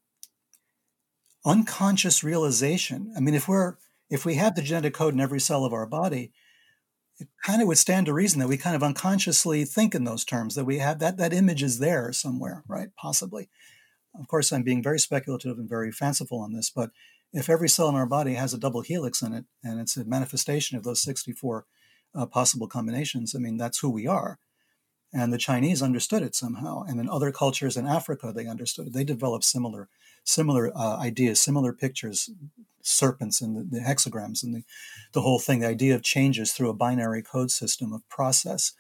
unconscious 1.46 2.24
realization. 2.24 3.14
I 3.16 3.20
mean, 3.20 3.36
if 3.36 3.48
we're 3.48 3.76
if 4.10 4.26
we 4.26 4.36
have 4.36 4.56
the 4.56 4.62
genetic 4.62 4.94
code 4.94 5.14
in 5.14 5.22
every 5.22 5.40
cell 5.40 5.64
of 5.64 5.74
our 5.74 5.86
body, 5.86 6.32
it 7.22 7.30
kind 7.44 7.62
of 7.62 7.68
would 7.68 7.78
stand 7.78 8.08
to 8.08 8.14
reason 8.14 8.40
that 8.40 8.48
we 8.48 8.58
kind 8.58 8.76
of 8.76 8.84
unconsciously 8.84 9.64
think 9.64 9.94
in 9.94 10.04
those 10.04 10.26
terms 10.26 10.56
that 10.56 10.66
we 10.66 10.80
have 10.80 11.00
that 11.00 11.18
that 11.18 11.34
image 11.34 11.62
is 11.64 11.80
there 11.80 12.12
somewhere 12.12 12.64
right? 12.68 12.90
Possibly. 12.98 13.50
Of 14.20 14.28
course 14.28 14.52
i'm 14.52 14.64
being 14.64 14.84
very 14.84 15.00
speculative 15.00 15.58
and 15.58 15.70
very 15.70 15.92
fanciful 15.92 16.40
on 16.40 16.52
this 16.52 16.70
but 16.70 16.92
if 17.32 17.50
every 17.50 17.70
cell 17.70 17.88
in 17.88 17.96
our 17.96 18.06
body 18.06 18.34
has 18.34 18.54
a 18.54 18.58
double 18.58 18.82
helix 18.82 19.22
in 19.22 19.34
it 19.34 19.46
and 19.64 19.80
it's 19.80 19.96
a 19.96 20.04
manifestation 20.04 20.78
of 20.78 20.84
those 20.84 21.02
64 21.02 21.66
uh, 22.14 22.26
possible 22.26 22.68
combinations 22.68 23.36
i 23.36 23.40
mean 23.40 23.58
that's 23.58 23.80
who 23.80 23.90
we 23.90 24.08
are. 24.08 24.40
And 25.14 25.32
the 25.32 25.38
chinese 25.38 25.82
understood 25.82 26.24
it 26.24 26.36
somehow 26.36 26.84
and 26.84 27.00
in 27.00 27.08
other 27.08 27.32
cultures 27.32 27.78
in 27.78 27.88
africa 27.88 28.34
they 28.36 28.48
understood 28.48 28.88
it. 28.88 28.94
They 28.94 29.04
developed 29.04 29.46
similar 29.46 29.88
similar 30.24 30.72
uh, 30.76 30.98
ideas 30.98 31.42
similar 31.42 31.74
pictures 31.74 32.30
serpents 32.84 33.42
and 33.42 33.56
the, 33.56 33.80
the, 33.80 33.84
hexagrams 33.84 34.44
and 34.44 34.54
the, 34.56 34.64
the 35.14 35.22
whole 35.22 35.40
thing, 35.40 35.60
the 35.60 35.68
idea 35.68 35.96
of 35.96 36.04
changes 36.04 36.52
through 36.52 36.70
a 36.70 36.76
binary 36.76 37.22
code 37.22 37.52
system 37.52 37.94
of 37.94 38.08
process. 38.10 38.74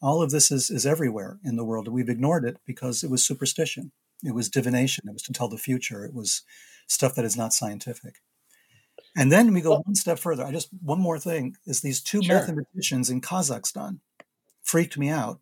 All 0.00 0.22
of 0.22 0.30
this 0.30 0.50
is, 0.50 0.70
is 0.70 0.86
everywhere 0.86 1.38
in 1.44 1.56
the 1.56 1.64
world. 1.64 1.88
We've 1.88 2.08
ignored 2.08 2.44
it 2.44 2.58
because 2.66 3.04
it 3.04 3.10
was 3.10 3.24
superstition. 3.24 3.92
It 4.24 4.34
was 4.34 4.48
divination. 4.48 5.04
It 5.08 5.12
was 5.12 5.22
to 5.22 5.32
tell 5.32 5.48
the 5.48 5.58
future. 5.58 6.04
It 6.04 6.14
was 6.14 6.42
stuff 6.86 7.14
that 7.14 7.24
is 7.24 7.36
not 7.36 7.52
scientific. 7.52 8.16
And 9.16 9.30
then 9.30 9.52
we 9.52 9.60
go 9.60 9.78
one 9.84 9.94
step 9.94 10.18
further. 10.18 10.44
I 10.44 10.52
just 10.52 10.68
one 10.82 11.00
more 11.00 11.18
thing 11.18 11.56
is 11.66 11.80
these 11.80 12.00
two 12.00 12.22
sure. 12.22 12.34
mathematicians 12.34 13.10
in 13.10 13.20
Kazakhstan 13.20 13.98
freaked 14.62 14.96
me 14.96 15.08
out 15.08 15.40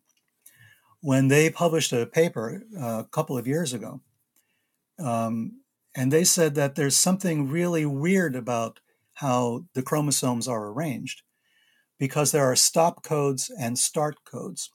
when 0.99 1.29
they 1.29 1.49
published 1.49 1.93
a 1.93 2.05
paper 2.05 2.63
uh, 2.79 2.99
a 2.99 3.07
couple 3.11 3.37
of 3.37 3.47
years 3.47 3.73
ago 3.73 4.01
um, 5.01 5.61
and 5.95 6.11
they 6.11 6.23
said 6.23 6.55
that 6.55 6.75
there's 6.75 6.97
something 6.97 7.49
really 7.49 7.85
weird 7.85 8.35
about 8.35 8.79
how 9.15 9.65
the 9.73 9.83
chromosomes 9.83 10.47
are 10.47 10.67
arranged 10.67 11.21
because 11.99 12.31
there 12.31 12.45
are 12.45 12.55
stop 12.55 13.03
codes 13.03 13.51
and 13.59 13.77
start 13.77 14.23
codes 14.25 14.71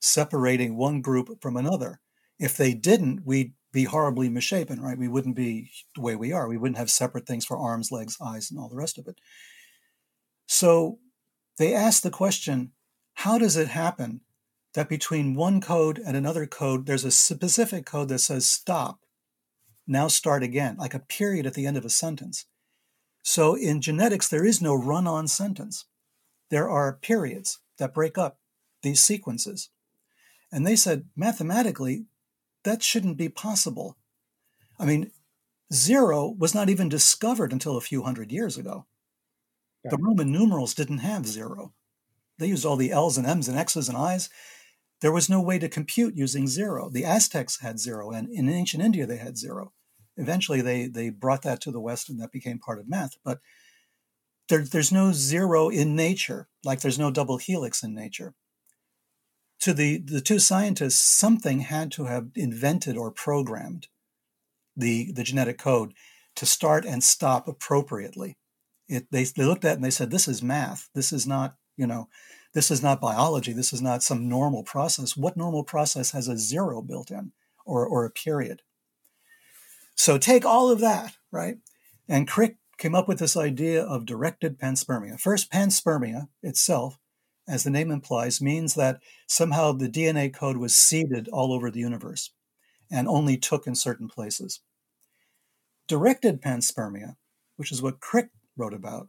separating 0.00 0.76
one 0.76 1.00
group 1.00 1.28
from 1.40 1.56
another. 1.56 2.00
If 2.38 2.56
they 2.56 2.74
didn't, 2.74 3.26
we'd 3.26 3.52
be 3.72 3.84
horribly 3.84 4.28
misshapen, 4.28 4.80
right? 4.80 4.98
We 4.98 5.08
wouldn't 5.08 5.36
be 5.36 5.70
the 5.94 6.00
way 6.00 6.16
we 6.16 6.32
are. 6.32 6.48
We 6.48 6.58
wouldn't 6.58 6.78
have 6.78 6.90
separate 6.90 7.26
things 7.26 7.44
for 7.44 7.56
arms, 7.56 7.90
legs, 7.90 8.16
eyes, 8.20 8.50
and 8.50 8.58
all 8.58 8.68
the 8.68 8.76
rest 8.76 8.98
of 8.98 9.06
it. 9.06 9.20
So 10.46 10.98
they 11.58 11.74
asked 11.74 12.02
the 12.02 12.10
question 12.10 12.72
how 13.14 13.38
does 13.38 13.56
it 13.56 13.68
happen 13.68 14.22
that 14.74 14.88
between 14.88 15.34
one 15.34 15.60
code 15.60 16.00
and 16.04 16.16
another 16.16 16.46
code, 16.46 16.86
there's 16.86 17.04
a 17.04 17.10
specific 17.10 17.84
code 17.84 18.08
that 18.08 18.20
says 18.20 18.48
stop 18.48 19.00
now 19.86 20.08
start 20.08 20.42
again, 20.42 20.76
like 20.78 20.94
a 20.94 21.00
period 21.00 21.46
at 21.46 21.54
the 21.54 21.66
end 21.66 21.76
of 21.76 21.84
a 21.84 21.90
sentence. 21.90 22.46
So 23.22 23.54
in 23.54 23.80
genetics, 23.80 24.28
there 24.28 24.44
is 24.44 24.60
no 24.60 24.74
run 24.74 25.06
on 25.06 25.28
sentence. 25.28 25.86
There 26.50 26.68
are 26.68 26.92
periods 26.92 27.60
that 27.78 27.94
break 27.94 28.18
up 28.18 28.38
these 28.82 29.00
sequences. 29.00 29.70
And 30.50 30.66
they 30.66 30.76
said, 30.76 31.06
mathematically, 31.16 32.06
that 32.64 32.82
shouldn't 32.82 33.16
be 33.16 33.28
possible. 33.28 33.96
I 34.78 34.84
mean, 34.84 35.10
zero 35.72 36.28
was 36.28 36.54
not 36.54 36.68
even 36.68 36.88
discovered 36.88 37.52
until 37.52 37.76
a 37.76 37.80
few 37.80 38.02
hundred 38.02 38.30
years 38.30 38.58
ago. 38.58 38.86
Yeah. 39.84 39.92
The 39.92 39.98
Roman 39.98 40.30
numerals 40.30 40.74
didn't 40.74 40.98
have 40.98 41.26
zero. 41.26 41.72
They 42.38 42.46
used 42.46 42.66
all 42.66 42.76
the 42.76 42.92
L's 42.92 43.18
and 43.18 43.26
M's 43.26 43.48
and 43.48 43.58
X's 43.58 43.88
and 43.88 43.96
I's. 43.96 44.28
There 45.02 45.12
was 45.12 45.28
no 45.28 45.42
way 45.42 45.58
to 45.58 45.68
compute 45.68 46.14
using 46.16 46.46
zero. 46.46 46.88
The 46.88 47.04
Aztecs 47.04 47.60
had 47.60 47.80
zero, 47.80 48.12
and 48.12 48.30
in 48.30 48.48
ancient 48.48 48.84
India 48.84 49.04
they 49.04 49.16
had 49.16 49.36
zero. 49.36 49.72
Eventually, 50.16 50.60
they 50.60 50.86
they 50.86 51.10
brought 51.10 51.42
that 51.42 51.60
to 51.62 51.72
the 51.72 51.80
West, 51.80 52.08
and 52.08 52.20
that 52.20 52.30
became 52.30 52.60
part 52.60 52.78
of 52.78 52.88
math. 52.88 53.16
But 53.24 53.40
there, 54.48 54.64
there's 54.64 54.92
no 54.92 55.12
zero 55.12 55.68
in 55.68 55.96
nature, 55.96 56.48
like 56.64 56.80
there's 56.80 57.00
no 57.00 57.10
double 57.10 57.38
helix 57.38 57.82
in 57.82 57.94
nature. 57.94 58.34
To 59.60 59.74
the 59.74 59.98
the 59.98 60.20
two 60.20 60.38
scientists, 60.38 61.00
something 61.00 61.60
had 61.60 61.90
to 61.92 62.04
have 62.04 62.28
invented 62.36 62.96
or 62.96 63.10
programmed 63.10 63.88
the 64.76 65.10
the 65.10 65.24
genetic 65.24 65.58
code 65.58 65.94
to 66.36 66.46
start 66.46 66.84
and 66.84 67.02
stop 67.02 67.48
appropriately. 67.48 68.38
It, 68.88 69.06
they, 69.10 69.24
they 69.24 69.44
looked 69.44 69.64
at 69.64 69.72
it 69.72 69.74
and 69.76 69.84
they 69.84 69.90
said, 69.90 70.12
"This 70.12 70.28
is 70.28 70.44
math. 70.44 70.90
This 70.94 71.12
is 71.12 71.26
not 71.26 71.56
you 71.76 71.88
know." 71.88 72.08
This 72.54 72.70
is 72.70 72.82
not 72.82 73.00
biology. 73.00 73.52
This 73.52 73.72
is 73.72 73.80
not 73.80 74.02
some 74.02 74.28
normal 74.28 74.62
process. 74.62 75.16
What 75.16 75.36
normal 75.36 75.64
process 75.64 76.10
has 76.10 76.28
a 76.28 76.36
zero 76.36 76.82
built 76.82 77.10
in 77.10 77.32
or, 77.64 77.86
or 77.86 78.04
a 78.04 78.10
period? 78.10 78.62
So 79.94 80.18
take 80.18 80.44
all 80.44 80.70
of 80.70 80.80
that, 80.80 81.16
right? 81.30 81.58
And 82.08 82.28
Crick 82.28 82.56
came 82.76 82.94
up 82.94 83.08
with 83.08 83.18
this 83.18 83.36
idea 83.36 83.82
of 83.82 84.04
directed 84.04 84.58
panspermia. 84.58 85.18
First, 85.20 85.50
panspermia 85.50 86.28
itself, 86.42 86.98
as 87.48 87.64
the 87.64 87.70
name 87.70 87.90
implies, 87.90 88.40
means 88.40 88.74
that 88.74 89.00
somehow 89.26 89.72
the 89.72 89.88
DNA 89.88 90.32
code 90.32 90.56
was 90.56 90.76
seeded 90.76 91.28
all 91.28 91.52
over 91.52 91.70
the 91.70 91.80
universe 91.80 92.32
and 92.90 93.08
only 93.08 93.36
took 93.36 93.66
in 93.66 93.74
certain 93.74 94.08
places. 94.08 94.60
Directed 95.88 96.42
panspermia, 96.42 97.16
which 97.56 97.72
is 97.72 97.80
what 97.80 98.00
Crick 98.00 98.30
wrote 98.56 98.74
about, 98.74 99.08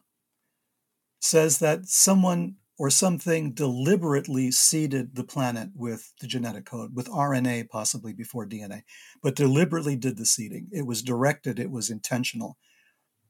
says 1.20 1.60
that 1.60 1.88
someone 1.88 2.56
or 2.78 2.90
something 2.90 3.54
deliberately 3.54 4.52
seeded 4.52 5.16
the 5.16 5.24
planet 5.24 5.70
with 5.76 6.14
the 6.20 6.28
genetic 6.28 6.66
code, 6.66 6.96
with 6.96 7.08
RNA 7.08 7.70
possibly 7.70 8.14
before 8.14 8.48
DNA, 8.48 8.82
but 9.22 9.36
deliberately 9.36 9.96
did 9.96 10.18
the 10.18 10.26
seeding. 10.26 10.68
It 10.72 10.88
was 10.88 11.04
directed, 11.04 11.60
it 11.60 11.70
was 11.70 11.90
intentional, 11.90 12.58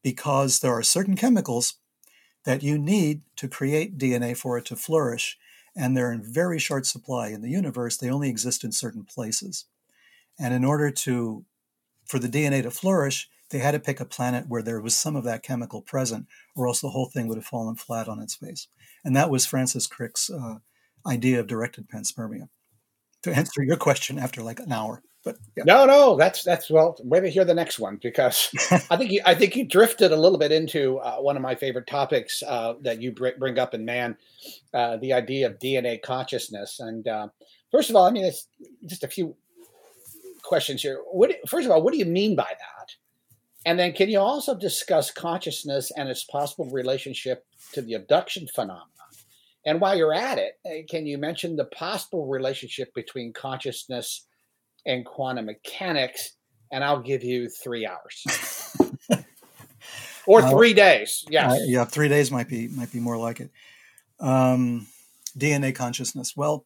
because 0.02 0.60
there 0.60 0.74
are 0.74 0.84
certain 0.84 1.16
chemicals 1.16 1.76
that 2.46 2.64
you 2.64 2.78
need 2.78 3.22
to 3.38 3.48
create 3.48 3.98
DNA 3.98 4.36
for 4.36 4.58
it 4.58 4.66
to 4.66 4.76
flourish, 4.76 5.38
and 5.76 5.96
they're 5.96 6.12
in 6.12 6.24
very 6.24 6.60
short 6.60 6.86
supply 6.86 7.30
in 7.30 7.42
the 7.42 7.50
universe. 7.50 7.98
They 7.98 8.10
only 8.10 8.30
exist 8.30 8.64
in 8.64 8.72
certain 8.72 9.04
places. 9.04 9.66
And 10.40 10.54
in 10.54 10.64
order 10.64 10.90
to 10.92 11.46
for 12.06 12.20
the 12.20 12.28
DNA 12.28 12.64
to 12.64 12.72
flourish, 12.72 13.30
They 13.54 13.60
had 13.60 13.72
to 13.72 13.80
pick 13.80 14.00
a 14.00 14.06
planet 14.06 14.46
where 14.48 14.64
there 14.64 14.82
was 14.82 14.96
some 14.96 15.16
of 15.16 15.26
that 15.26 15.44
chemical 15.44 15.84
present, 15.84 16.26
or 16.56 16.68
else 16.68 16.82
the 16.82 16.90
whole 16.90 17.06
thing 17.06 17.28
would 17.28 17.38
have 17.38 17.46
fallen 17.46 17.76
flat 17.76 18.10
on 18.10 18.20
its 18.20 18.34
face. 18.34 18.68
And 19.06 19.16
that 19.16 19.30
was 19.30 19.46
Francis 19.46 19.86
Crick's 19.86 20.28
uh, 20.28 20.56
idea 21.06 21.40
of 21.40 21.46
directed 21.46 21.88
panspermia. 21.88 22.50
To 23.22 23.32
answer 23.32 23.62
your 23.62 23.78
question 23.78 24.18
after 24.18 24.42
like 24.42 24.60
an 24.60 24.72
hour. 24.72 25.04
But 25.24 25.38
yeah. 25.56 25.66
no, 25.68 25.86
no, 25.86 26.18
that's 26.18 26.44
that's 26.44 26.68
well. 26.72 26.98
Wait 27.04 27.22
to 27.22 27.30
hear 27.30 27.46
the 27.46 27.54
next 27.54 27.78
one 27.78 28.00
because 28.02 28.50
I 28.90 28.98
think 28.98 29.12
you 29.12 29.22
I 29.24 29.36
think 29.36 29.56
you 29.56 29.68
drifted 29.68 30.12
a 30.12 30.18
little 30.18 30.40
bit 30.40 30.52
into 30.52 30.98
uh, 30.98 31.18
one 31.18 31.36
of 31.36 31.44
my 31.44 31.54
favorite 31.54 31.86
topics 31.86 32.42
uh, 32.42 32.74
that 32.82 33.04
you 33.04 33.12
bring 33.12 33.60
up 33.60 33.76
in 33.76 33.86
man, 33.86 34.18
uh, 34.74 34.98
the 34.98 35.14
idea 35.14 35.46
of 35.46 35.60
DNA 35.60 36.02
consciousness. 36.02 36.80
And 36.80 37.08
uh, 37.08 37.28
first 37.72 37.92
of 37.92 37.96
all, 37.96 38.06
I 38.06 38.10
mean, 38.10 38.26
it's 38.26 38.48
just 38.88 39.04
a 39.04 39.08
few 39.08 39.36
questions 40.42 40.82
here. 40.82 41.02
What 41.12 41.32
first 41.48 41.68
of 41.68 41.72
all, 41.72 41.84
what 41.84 41.94
do 41.94 42.00
you 42.00 42.06
mean 42.06 42.36
by 42.36 42.50
that? 42.50 42.96
And 43.66 43.80
then, 43.80 43.94
can 43.94 44.10
you 44.10 44.20
also 44.20 44.58
discuss 44.58 45.12
consciousness 45.12 45.92
and 45.96 46.10
its 46.10 46.26
possible 46.26 46.70
relationship 46.70 47.46
to 47.74 47.82
the 47.82 47.94
abduction 47.94 48.48
phenomenon? 48.54 48.88
And 49.66 49.80
while 49.80 49.98
you're 49.98 50.14
at 50.14 50.38
it, 50.38 50.60
uh, 50.66 50.84
can 50.90 51.06
you 51.06 51.18
mention 51.18 51.56
the 51.56 51.66
possible 51.66 52.28
relationship 52.28 52.94
between 52.94 53.32
consciousness 53.32 54.26
and 54.86 55.06
quantum 55.06 55.46
mechanics? 55.46 56.34
And 56.72 56.84
I'll 56.84 57.02
give 57.02 57.24
you 57.24 57.50
three 57.50 57.88
hours. 57.88 58.76
or 60.28 60.42
three 60.50 60.74
uh, 60.74 60.76
days. 60.76 61.24
Yes. 61.30 61.52
Uh, 61.52 61.58
yeah, 61.66 61.86
three 61.86 62.10
days 62.10 62.32
might 62.32 62.50
be 62.50 62.68
might 62.68 62.92
be 62.92 63.00
more 63.00 63.18
like 63.18 63.40
it. 63.40 63.52
Um, 64.20 64.88
DNA 65.38 65.74
consciousness. 65.74 66.36
Well, 66.36 66.66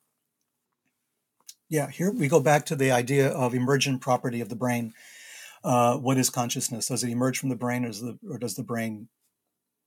yeah. 1.70 1.90
Here 1.90 2.12
we 2.12 2.28
go 2.28 2.40
back 2.40 2.66
to 2.68 2.76
the 2.76 2.92
idea 2.92 3.30
of 3.30 3.54
emergent 3.54 4.02
property 4.02 4.42
of 4.42 4.50
the 4.50 4.56
brain. 4.56 4.94
Uh, 5.68 5.98
what 5.98 6.18
is 6.18 6.30
consciousness? 6.30 6.88
Does 6.88 7.04
it 7.04 7.10
emerge 7.10 7.38
from 7.38 7.50
the 7.50 7.58
brain, 7.58 7.84
or 7.84 7.90
does 7.90 8.00
the 8.00 8.18
or 8.30 8.38
does 8.40 8.56
the 8.56 8.64
brain, 8.64 9.10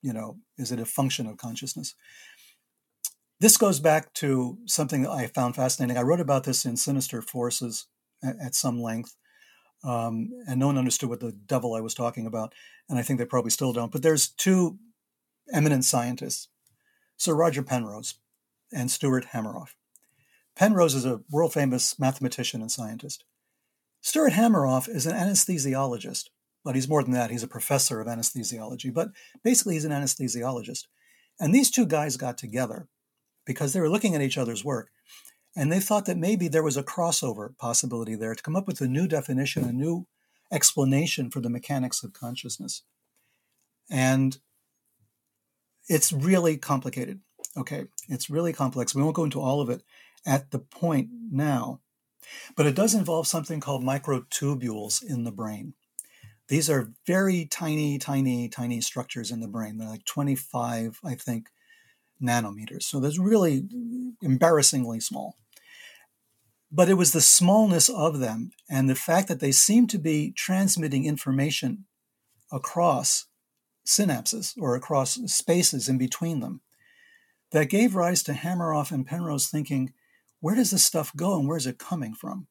you 0.03 0.13
know, 0.13 0.37
is 0.59 0.71
it 0.71 0.79
a 0.79 0.85
function 0.85 1.27
of 1.27 1.39
consciousness? 1.39 1.95
This 3.41 3.57
goes 3.57 3.81
back 3.81 4.13
to 4.15 4.59
something 4.67 5.03
that 5.03 5.11
I 5.11 5.27
found 5.27 5.57
fascinating. 5.57 5.97
I 5.97 6.03
wrote 6.03 6.21
about 6.21 6.45
this 6.45 6.67
in 6.67 6.77
Sinister 6.77 7.23
Forces 7.23 7.87
at, 8.23 8.37
at 8.39 8.55
some 8.55 8.83
length, 8.83 9.17
um, 9.83 10.29
and 10.47 10.61
no 10.61 10.67
one 10.67 10.77
understood 10.77 11.09
what 11.09 11.21
the 11.21 11.33
devil 11.33 11.75
I 11.75 11.81
was 11.81 11.95
talking 11.95 12.27
about, 12.27 12.53
and 12.87 12.99
I 12.99 13.03
think 13.03 13.19
they 13.19 13.25
probably 13.25 13.51
still 13.51 13.73
don't. 13.73 13.91
But 13.91 14.03
there's 14.03 14.29
two 14.29 14.79
eminent 15.51 15.87
scientists, 15.87 16.49
Sir 17.17 17.35
Roger 17.35 17.63
Penrose 17.63 18.17
and 18.71 18.91
Stuart 18.91 19.29
Hameroff. 19.33 19.71
Penrose 20.55 20.95
is 20.95 21.07
a 21.07 21.23
world 21.31 21.55
famous 21.55 21.99
mathematician 21.99 22.61
and 22.61 22.71
scientist. 22.71 23.25
Stuart 24.01 24.33
Hameroff 24.33 24.89
is 24.89 25.07
an 25.07 25.15
anesthesiologist, 25.15 26.29
but 26.65 26.75
he's 26.75 26.89
more 26.89 27.03
than 27.03 27.13
that. 27.13 27.31
He's 27.31 27.43
a 27.43 27.49
professor 27.49 28.01
of 28.01 28.07
anesthesiology, 28.07 28.93
but 28.93 29.11
basically 29.45 29.75
he's 29.75 29.85
an 29.85 29.93
anesthesiologist. 29.93 30.87
And 31.39 31.55
these 31.55 31.71
two 31.71 31.87
guys 31.87 32.17
got 32.17 32.39
together 32.39 32.89
because 33.47 33.73
they 33.73 33.81
were 33.81 33.89
looking 33.89 34.15
at 34.15 34.23
each 34.23 34.39
other's 34.39 34.65
work 34.65 34.91
and 35.57 35.73
they 35.73 35.81
thought 35.81 36.07
that 36.07 36.19
maybe 36.19 36.49
there 36.49 36.63
was 36.63 36.77
a 36.77 36.83
crossover 36.83 37.57
possibility 37.59 38.15
there 38.15 38.35
to 38.35 38.43
come 38.43 38.57
up 38.57 38.67
with 38.67 38.81
a 38.81 38.89
new 38.89 39.09
definition, 39.09 39.65
a 39.65 39.73
new 39.73 40.07
explanation 40.53 41.31
for 41.31 41.41
the 41.41 41.51
mechanics 41.51 42.03
of 42.03 42.13
consciousness. 42.13 42.83
And 43.91 44.39
it's 45.89 46.13
really 46.13 46.57
complicated. 46.57 47.21
Okay, 47.57 47.87
it's 48.09 48.31
really 48.31 48.53
complex. 48.53 48.95
We 48.95 49.03
won't 49.03 49.17
go 49.17 49.25
into 49.25 49.41
all 49.41 49.61
of 49.61 49.71
it 49.71 49.83
at 50.25 50.53
the 50.53 50.61
point 50.61 51.09
now, 51.33 51.81
but 52.57 52.67
it 52.67 52.75
does 52.75 52.95
involve 52.95 53.27
something 53.27 53.61
called 53.61 53.83
microtubules 53.83 55.03
in 55.03 55.25
the 55.25 55.33
brain. 55.33 55.75
These 56.49 56.69
are 56.69 56.93
very 57.07 57.47
tiny, 57.47 57.99
tiny, 57.99 58.49
tiny 58.49 58.81
structures 58.81 59.31
in 59.31 59.41
the 59.41 59.49
brain. 59.49 59.79
They're 59.79 59.89
like 59.89 60.05
25, 60.05 60.99
I 61.05 61.15
think, 61.15 61.47
nanometers. 62.23 62.83
So 62.83 62.99
that's 63.01 63.19
really 63.19 63.65
embarrassingly 64.21 65.01
small. 65.01 65.37
But 66.73 66.89
it 66.89 66.95
was 66.95 67.13
the 67.13 67.21
smallness 67.21 67.89
of 67.89 68.19
them 68.19 68.51
and 68.69 68.89
the 68.89 68.95
fact 68.95 69.29
that 69.29 69.41
they 69.41 69.53
seem 69.53 69.87
to 69.89 69.99
be 69.99 70.33
transmitting 70.33 71.05
information 71.05 71.87
across 72.53 73.27
synapses 73.87 74.55
or 74.59 74.75
across 74.75 75.15
spaces 75.33 75.89
in 75.89 75.99
between 75.99 76.41
them 76.41 76.61
that 77.53 77.71
gave 77.71 77.95
rise 77.95 78.23
to 78.25 78.33
Hameroff 78.33 78.93
and 78.93 79.07
Penrose 79.07 79.49
thinking, 79.49 79.93
where 80.41 80.55
does 80.55 80.71
this 80.71 80.85
stuff 80.85 81.15
go 81.15 81.39
and 81.39 81.47
where 81.47 81.57
is 81.57 81.67
it 81.67 81.79
coming 81.79 82.15
from? 82.15 82.47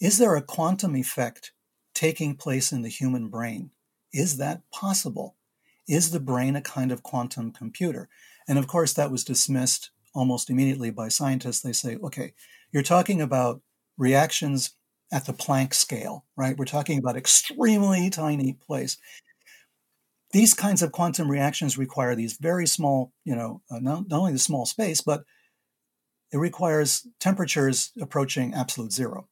Is 0.00 0.18
there 0.18 0.34
a 0.34 0.42
quantum 0.42 0.96
effect 0.96 1.52
taking 1.94 2.34
place 2.36 2.72
in 2.72 2.82
the 2.82 2.88
human 2.88 3.28
brain? 3.28 3.70
Is 4.12 4.38
that 4.38 4.62
possible? 4.72 5.36
Is 5.86 6.10
the 6.10 6.20
brain 6.20 6.56
a 6.56 6.62
kind 6.62 6.90
of 6.90 7.02
quantum 7.02 7.52
computer? 7.52 8.08
And 8.48 8.58
of 8.58 8.66
course, 8.66 8.94
that 8.94 9.10
was 9.10 9.24
dismissed 9.24 9.90
almost 10.14 10.50
immediately 10.50 10.90
by 10.90 11.08
scientists. 11.08 11.60
They 11.60 11.72
say, 11.72 11.96
okay, 12.02 12.32
you're 12.72 12.82
talking 12.82 13.20
about 13.20 13.60
reactions 13.98 14.70
at 15.12 15.26
the 15.26 15.32
Planck 15.32 15.74
scale, 15.74 16.24
right? 16.36 16.56
We're 16.56 16.64
talking 16.64 16.98
about 16.98 17.16
extremely 17.16 18.08
tiny 18.10 18.54
place. 18.54 18.96
These 20.32 20.54
kinds 20.54 20.82
of 20.82 20.92
quantum 20.92 21.30
reactions 21.30 21.76
require 21.76 22.14
these 22.14 22.38
very 22.40 22.66
small, 22.66 23.12
you 23.24 23.34
know, 23.34 23.62
uh, 23.70 23.80
not, 23.80 24.08
not 24.08 24.20
only 24.20 24.32
the 24.32 24.38
small 24.38 24.64
space, 24.64 25.00
but 25.00 25.24
it 26.32 26.38
requires 26.38 27.06
temperatures 27.18 27.92
approaching 28.00 28.54
absolute 28.54 28.92
zero. 28.92 29.28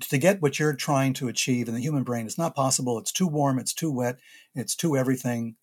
To 0.00 0.18
get 0.18 0.40
what 0.40 0.58
you're 0.58 0.74
trying 0.74 1.12
to 1.14 1.28
achieve 1.28 1.68
in 1.68 1.74
the 1.74 1.80
human 1.80 2.04
brain 2.04 2.26
is 2.26 2.38
not 2.38 2.54
possible. 2.54 2.98
It's 2.98 3.12
too 3.12 3.26
warm, 3.26 3.58
it's 3.58 3.74
too 3.74 3.90
wet, 3.90 4.18
it's 4.54 4.76
too 4.76 4.96
everything. 4.96 5.56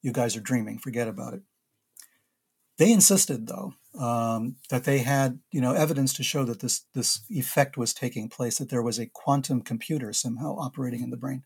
You 0.00 0.12
guys 0.12 0.36
are 0.36 0.40
dreaming, 0.40 0.78
forget 0.78 1.06
about 1.06 1.34
it. 1.34 1.42
They 2.78 2.92
insisted, 2.92 3.46
though, 3.46 3.74
um, 3.98 4.56
that 4.70 4.84
they 4.84 4.98
had 4.98 5.38
you 5.52 5.60
know 5.60 5.74
evidence 5.74 6.12
to 6.14 6.22
show 6.22 6.44
that 6.44 6.60
this 6.60 6.86
this 6.94 7.20
effect 7.30 7.76
was 7.76 7.94
taking 7.94 8.28
place, 8.28 8.58
that 8.58 8.70
there 8.70 8.82
was 8.82 8.98
a 8.98 9.06
quantum 9.06 9.60
computer 9.60 10.12
somehow 10.12 10.56
operating 10.56 11.02
in 11.02 11.10
the 11.10 11.16
brain, 11.16 11.44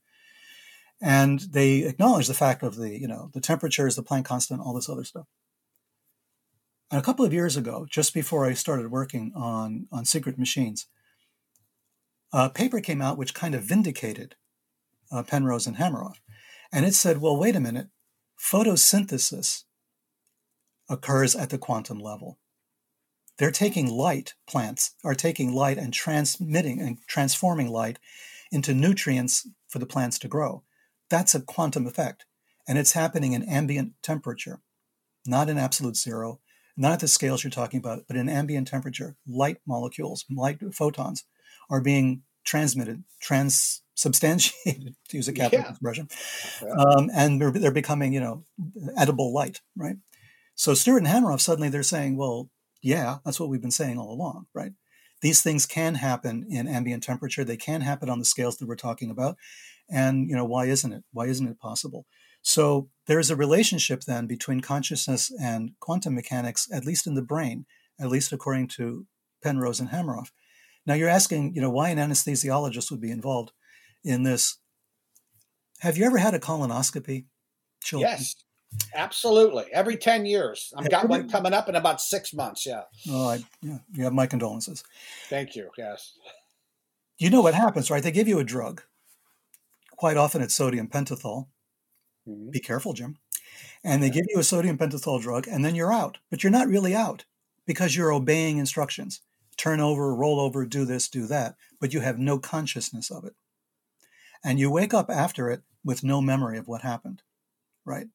and 1.03 1.41
they 1.41 1.81
acknowledged 1.81 2.31
the 2.31 2.35
fact 2.35 2.63
of 2.63 2.77
the 2.77 2.99
you 2.99 3.09
know 3.09 3.31
the 3.35 3.41
temperatures, 3.41 3.97
the 3.97 4.03
Planck 4.03 4.25
constant, 4.25 4.61
all 4.61 4.73
this 4.73 4.89
other 4.89 5.05
stuff. 5.05 5.27
And 6.91 6.99
a 6.99 7.05
couple 7.05 7.25
of 7.25 7.35
years 7.35 7.57
ago, 7.57 7.87
just 7.89 8.15
before 8.15 8.47
I 8.47 8.55
started 8.55 8.91
working 8.91 9.33
on 9.35 9.89
on 9.93 10.05
Sekret 10.05 10.39
Machines, 10.39 10.87
a 12.33 12.49
paper 12.51 12.81
came 12.81 13.03
out 13.03 13.19
which 13.19 13.35
kind 13.35 13.55
of 13.55 13.65
vindicated 13.65 14.37
uh, 15.13 15.23
Penrose 15.23 15.67
and 15.67 15.77
Hameroff, 15.77 16.17
and 16.73 16.85
it 16.85 16.95
said, 16.95 17.21
well, 17.21 17.37
wait 17.37 17.57
a 17.57 17.61
minute, 17.61 17.89
photosynthesis 18.39 19.65
occurs 20.89 21.35
at 21.35 21.51
the 21.51 21.59
quantum 21.59 21.99
level. 21.99 22.39
They're 23.39 23.51
taking 23.51 23.89
light, 23.89 24.35
plants 24.49 24.95
are 25.05 25.15
taking 25.15 25.53
light 25.53 25.79
and 25.79 25.93
transmitting 25.93 26.81
and 26.81 26.99
transforming 27.07 27.69
light 27.69 27.99
into 28.51 28.75
nutrients 28.75 29.47
for 29.69 29.79
the 29.79 29.87
plants 29.87 30.19
to 30.21 30.29
grow. 30.29 30.65
That's 31.09 31.35
a 31.35 31.41
quantum 31.41 31.87
effect. 31.87 32.25
And 32.67 32.79
it's 32.79 32.93
happening 32.93 33.33
in 33.33 33.43
ambient 33.45 33.93
temperature, 34.03 34.61
not 35.25 35.49
in 35.49 35.57
absolute 35.57 35.97
zero, 35.97 36.41
not 36.79 36.93
at 36.93 37.01
the 37.01 37.09
scales 37.09 37.45
you're 37.45 37.51
talking 37.51 37.79
about, 37.79 38.05
but 38.07 38.17
in 38.17 38.29
ambient 38.29 38.69
temperature. 38.69 39.17
Light 39.27 39.59
molecules, 39.67 40.25
light 40.31 40.61
photons 40.73 41.25
are 41.69 41.81
being 41.81 42.23
transmitted, 42.45 43.05
transubstantiated, 43.21 44.95
to 45.09 45.17
use 45.17 45.29
a 45.29 45.33
capital 45.33 45.65
yeah. 45.65 45.71
expression, 45.71 46.09
um, 46.79 47.11
and 47.13 47.41
they're, 47.41 47.51
they're 47.51 47.73
becoming, 47.73 48.13
you 48.13 48.21
know, 48.21 48.45
edible 48.97 49.35
light, 49.35 49.61
right? 49.77 49.97
So 50.55 50.75
Stuart 50.75 50.99
and 50.99 51.07
Hameroff 51.07 51.41
suddenly 51.41 51.69
they're 51.69 51.83
saying, 51.83 52.17
well, 52.17 52.51
yeah, 52.83 53.19
that's 53.25 53.39
what 53.39 53.49
we've 53.49 53.61
been 53.61 53.71
saying 53.71 53.99
all 53.99 54.13
along, 54.13 54.47
right? 54.55 54.73
These 55.21 55.43
things 55.43 55.67
can 55.67 55.97
happen 55.97 56.47
in 56.49 56.69
ambient 56.69 57.03
temperature. 57.03 57.45
They 57.45 57.57
can 57.57 57.81
happen 57.81 58.09
on 58.09 58.19
the 58.19 58.25
scales 58.25 58.57
that 58.57 58.69
we're 58.69 58.77
talking 58.77 59.11
about. 59.11 59.37
And, 59.91 60.29
you 60.29 60.37
know, 60.37 60.45
why 60.45 60.67
isn't 60.67 60.93
it? 60.93 61.03
Why 61.13 61.27
isn't 61.27 61.47
it 61.47 61.59
possible? 61.59 62.07
So 62.43 62.89
there's 63.09 63.31
a 63.31 63.37
relationship 63.37 64.03
then 64.03 64.27
between 64.27 64.61
consciousness 64.61 65.33
and 65.41 65.73
quantum 65.81 66.15
mechanics, 66.15 66.69
at 66.73 66.85
least 66.85 67.07
in 67.07 67.15
the 67.15 67.23
brain, 67.23 67.65
at 67.99 68.11
least 68.11 68.33
according 68.33 68.69
to 68.69 69.07
Penrose 69.43 69.81
and 69.81 69.89
Hameroff. 69.89 70.29
Now 70.87 70.95
you're 70.95 71.09
asking, 71.09 71.55
you 71.55 71.63
know, 71.63 71.71
why 71.71 71.89
an 71.89 71.99
anesthesiologist 71.99 72.91
would 72.91 73.01
be 73.01 73.11
involved 73.11 73.53
in 74.05 74.23
this. 74.23 74.59
Have 75.81 75.97
you 75.97 76.05
ever 76.05 76.19
had 76.19 76.35
a 76.35 76.39
colonoscopy? 76.39 77.25
Children? 77.83 78.13
Yes. 78.13 78.37
Absolutely. 78.95 79.65
Every 79.73 79.97
10 79.97 80.27
years. 80.27 80.75
I've 80.77 80.91
got 80.91 81.09
one 81.09 81.31
coming 81.31 81.55
up 81.55 81.71
in 81.71 81.77
about 81.77 82.03
six 82.03 82.35
months. 82.35 82.67
Yeah. 82.67 82.83
Oh, 83.09 83.29
I, 83.31 83.45
yeah. 83.63 83.79
You 83.95 84.05
have 84.05 84.13
my 84.13 84.27
condolences. 84.27 84.85
Thank 85.31 85.57
you. 85.57 85.71
Yes. 85.79 86.13
You 87.17 87.31
know 87.31 87.41
what 87.41 87.55
happens, 87.55 87.91
right? 87.91 88.03
They 88.03 88.11
give 88.11 88.29
you 88.29 88.39
a 88.39 88.45
drug. 88.45 88.83
Quite 89.97 90.19
often 90.19 90.43
it's 90.43 90.55
sodium 90.55 90.89
pentothal. 90.89 91.47
Mm-hmm. 92.29 92.51
Be 92.51 92.61
careful, 92.61 92.93
Jim. 92.93 93.17
And 93.85 94.03
they 94.03 94.11
give 94.11 94.27
you 94.29 94.41
a 94.41 94.45
sodium 94.45 94.79
pentothal 94.79 95.21
drug, 95.23 95.49
and 95.49 95.65
then 95.65 95.75
you're 95.75 95.93
out. 95.93 96.19
But 96.31 96.43
you're 96.45 96.53
not 96.53 96.69
really 96.69 96.95
out 96.95 97.25
because 97.67 97.97
you're 97.97 98.13
obeying 98.13 98.59
instructions 98.59 99.23
turn 99.57 99.81
over, 99.81 100.15
roll 100.15 100.41
over, 100.41 100.67
do 100.67 100.85
this, 100.85 101.09
do 101.09 101.27
that. 101.27 101.57
But 101.81 101.93
you 101.95 102.01
have 102.01 102.19
no 102.19 102.39
consciousness 102.39 103.11
of 103.11 103.25
it. 103.25 103.35
and 104.45 104.59
you 104.59 104.71
wake 104.71 104.95
up 104.95 105.11
after 105.11 105.51
it 105.51 105.63
with 105.85 106.05
no 106.05 106.21
memory 106.21 106.59
of 106.59 106.69
what 106.69 106.83
happened, 106.83 107.23
right? 107.85 108.09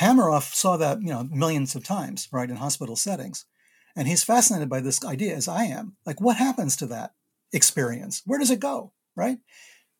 Hameroff 0.00 0.54
saw 0.54 0.76
that 0.76 1.02
you 1.02 1.08
know 1.08 1.24
millions 1.24 1.74
of 1.74 1.84
times, 1.84 2.28
right, 2.32 2.48
in 2.48 2.56
hospital 2.56 2.96
settings, 2.96 3.44
and 3.96 4.06
he's 4.06 4.22
fascinated 4.24 4.68
by 4.68 4.80
this 4.80 5.04
idea 5.04 5.34
as 5.34 5.48
I 5.48 5.64
am. 5.64 5.96
Like, 6.06 6.20
what 6.20 6.36
happens 6.36 6.76
to 6.76 6.86
that 6.86 7.14
experience? 7.52 8.22
Where 8.24 8.38
does 8.38 8.50
it 8.50 8.60
go, 8.60 8.92
right? 9.16 9.38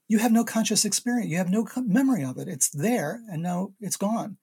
You 0.09 0.19
have 0.19 0.33
no 0.33 0.43
conscious 0.43 0.87
experience. 0.87 1.31
You 1.31 1.37
have 1.37 1.51
no 1.51 1.67
memory 1.85 2.25
of 2.25 2.39
it. 2.39 2.49
It's 2.49 2.71
there, 2.71 3.21
and 3.31 3.43
now 3.43 3.75
it's 3.81 3.97
gone. 3.97 4.39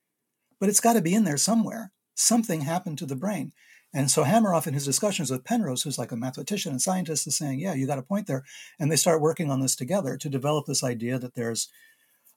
But 0.59 0.69
it's 0.69 0.79
got 0.79 0.93
to 0.93 1.01
be 1.01 1.15
in 1.15 1.23
there 1.23 1.37
somewhere. 1.37 1.91
Something 2.13 2.61
happened 2.61 2.99
to 2.99 3.05
the 3.05 3.15
brain. 3.15 3.51
And 3.93 4.11
so 4.11 4.23
Hameroff, 4.23 4.67
in 4.67 4.73
his 4.73 4.85
discussions 4.85 5.31
with 5.31 5.43
Penrose, 5.43 5.83
who's 5.83 5.97
like 5.97 6.11
a 6.11 6.17
mathematician 6.17 6.71
and 6.71 6.81
scientist, 6.81 7.25
is 7.27 7.35
saying, 7.35 7.59
"Yeah, 7.59 7.73
you 7.73 7.87
got 7.87 7.97
a 7.97 8.03
point 8.03 8.27
there." 8.27 8.43
And 8.79 8.91
they 8.91 8.95
start 8.95 9.21
working 9.21 9.49
on 9.49 9.61
this 9.61 9.75
together 9.75 10.17
to 10.17 10.29
develop 10.29 10.65
this 10.65 10.83
idea 10.83 11.17
that 11.17 11.35
there's 11.35 11.69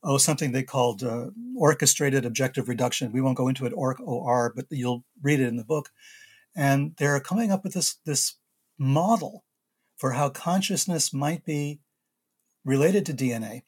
oh 0.03 0.19
something 0.19 0.53
they 0.53 0.63
called 0.63 1.03
uh, 1.03 1.31
orchestrated 1.57 2.25
objective 2.25 2.69
reduction. 2.69 3.13
We 3.13 3.21
won't 3.21 3.37
go 3.37 3.49
into 3.49 3.67
it, 3.67 3.73
Orch 3.75 4.01
OR, 4.01 4.53
but 4.55 4.67
you'll 4.71 5.05
read 5.21 5.41
it 5.41 5.49
in 5.49 5.57
the 5.57 5.65
book. 5.65 5.91
And 6.55 6.95
they're 6.97 7.21
coming 7.21 7.51
up 7.51 7.65
with 7.65 7.75
this 7.75 7.97
this 8.07 8.37
model 8.79 9.45
for 9.97 10.13
how 10.13 10.31
consciousness 10.31 11.13
might 11.13 11.45
be 11.45 11.81
related 12.69 13.07
to 13.07 13.15
DNA. 13.15 13.63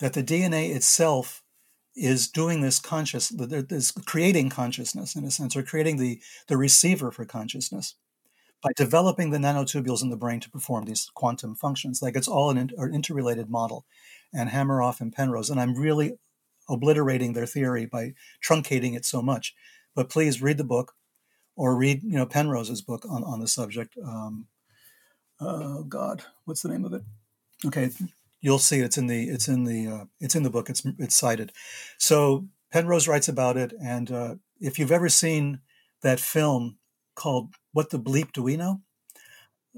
That 0.00 0.14
the 0.14 0.22
DNA 0.22 0.74
itself 0.74 1.42
is 1.94 2.28
doing 2.28 2.60
this 2.60 2.78
conscious, 2.78 3.30
is 3.32 3.90
creating 3.90 4.48
consciousness 4.48 5.14
in 5.16 5.24
a 5.24 5.30
sense, 5.30 5.56
or 5.56 5.62
creating 5.62 5.98
the, 5.98 6.20
the 6.46 6.56
receiver 6.56 7.10
for 7.10 7.24
consciousness 7.24 7.96
by 8.62 8.70
developing 8.76 9.30
the 9.30 9.38
nanotubules 9.38 10.02
in 10.02 10.10
the 10.10 10.16
brain 10.16 10.40
to 10.40 10.50
perform 10.50 10.84
these 10.84 11.10
quantum 11.14 11.54
functions. 11.54 12.00
Like 12.00 12.16
it's 12.16 12.28
all 12.28 12.50
an, 12.50 12.58
an 12.58 12.94
interrelated 12.94 13.50
model. 13.50 13.84
And 14.32 14.50
Hameroff 14.50 15.00
and 15.00 15.12
Penrose, 15.12 15.50
and 15.50 15.60
I'm 15.60 15.74
really 15.74 16.18
obliterating 16.68 17.32
their 17.32 17.46
theory 17.46 17.86
by 17.86 18.14
truncating 18.46 18.94
it 18.94 19.04
so 19.04 19.22
much. 19.22 19.54
But 19.94 20.10
please 20.10 20.42
read 20.42 20.58
the 20.58 20.64
book, 20.64 20.94
or 21.56 21.74
read 21.74 22.02
you 22.02 22.12
know 22.18 22.26
Penrose's 22.26 22.82
book 22.82 23.06
on 23.08 23.24
on 23.24 23.40
the 23.40 23.48
subject. 23.48 23.96
Um, 24.04 24.46
oh 25.40 25.82
God, 25.84 26.24
what's 26.44 26.60
the 26.60 26.68
name 26.68 26.84
of 26.84 26.92
it? 26.92 27.02
Okay, 27.66 27.90
you'll 28.40 28.58
see 28.58 28.78
it's 28.80 28.98
in 28.98 29.06
the 29.06 29.28
it's 29.28 29.48
in 29.48 29.64
the 29.64 29.86
uh, 29.88 30.04
it's 30.20 30.34
in 30.34 30.42
the 30.42 30.50
book. 30.50 30.70
It's 30.70 30.84
it's 30.98 31.16
cited. 31.16 31.52
So 31.98 32.46
Penrose 32.72 33.08
writes 33.08 33.28
about 33.28 33.56
it, 33.56 33.72
and 33.82 34.10
uh, 34.10 34.34
if 34.60 34.78
you've 34.78 34.92
ever 34.92 35.08
seen 35.08 35.60
that 36.02 36.20
film 36.20 36.78
called 37.14 37.54
"What 37.72 37.90
the 37.90 37.98
Bleep 37.98 38.32
Do 38.32 38.42
We 38.42 38.56
Know," 38.56 38.82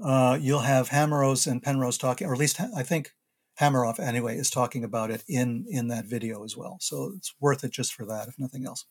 uh, 0.03 0.37
you'll 0.39 0.59
have 0.59 0.89
Hameroff 0.89 1.49
and 1.49 1.63
Penrose 1.63 1.97
talking, 1.97 2.27
or 2.27 2.33
at 2.33 2.39
least 2.39 2.59
I 2.75 2.83
think 2.83 3.13
Hameroff 3.59 3.99
anyway 3.99 4.37
is 4.37 4.49
talking 4.49 4.83
about 4.83 5.11
it 5.11 5.23
in 5.27 5.65
in 5.69 5.87
that 5.87 6.05
video 6.05 6.43
as 6.43 6.55
well. 6.55 6.77
So 6.81 7.13
it's 7.15 7.33
worth 7.39 7.63
it 7.63 7.71
just 7.71 7.93
for 7.93 8.05
that, 8.05 8.27
if 8.27 8.37
nothing 8.37 8.65
else. 8.65 8.85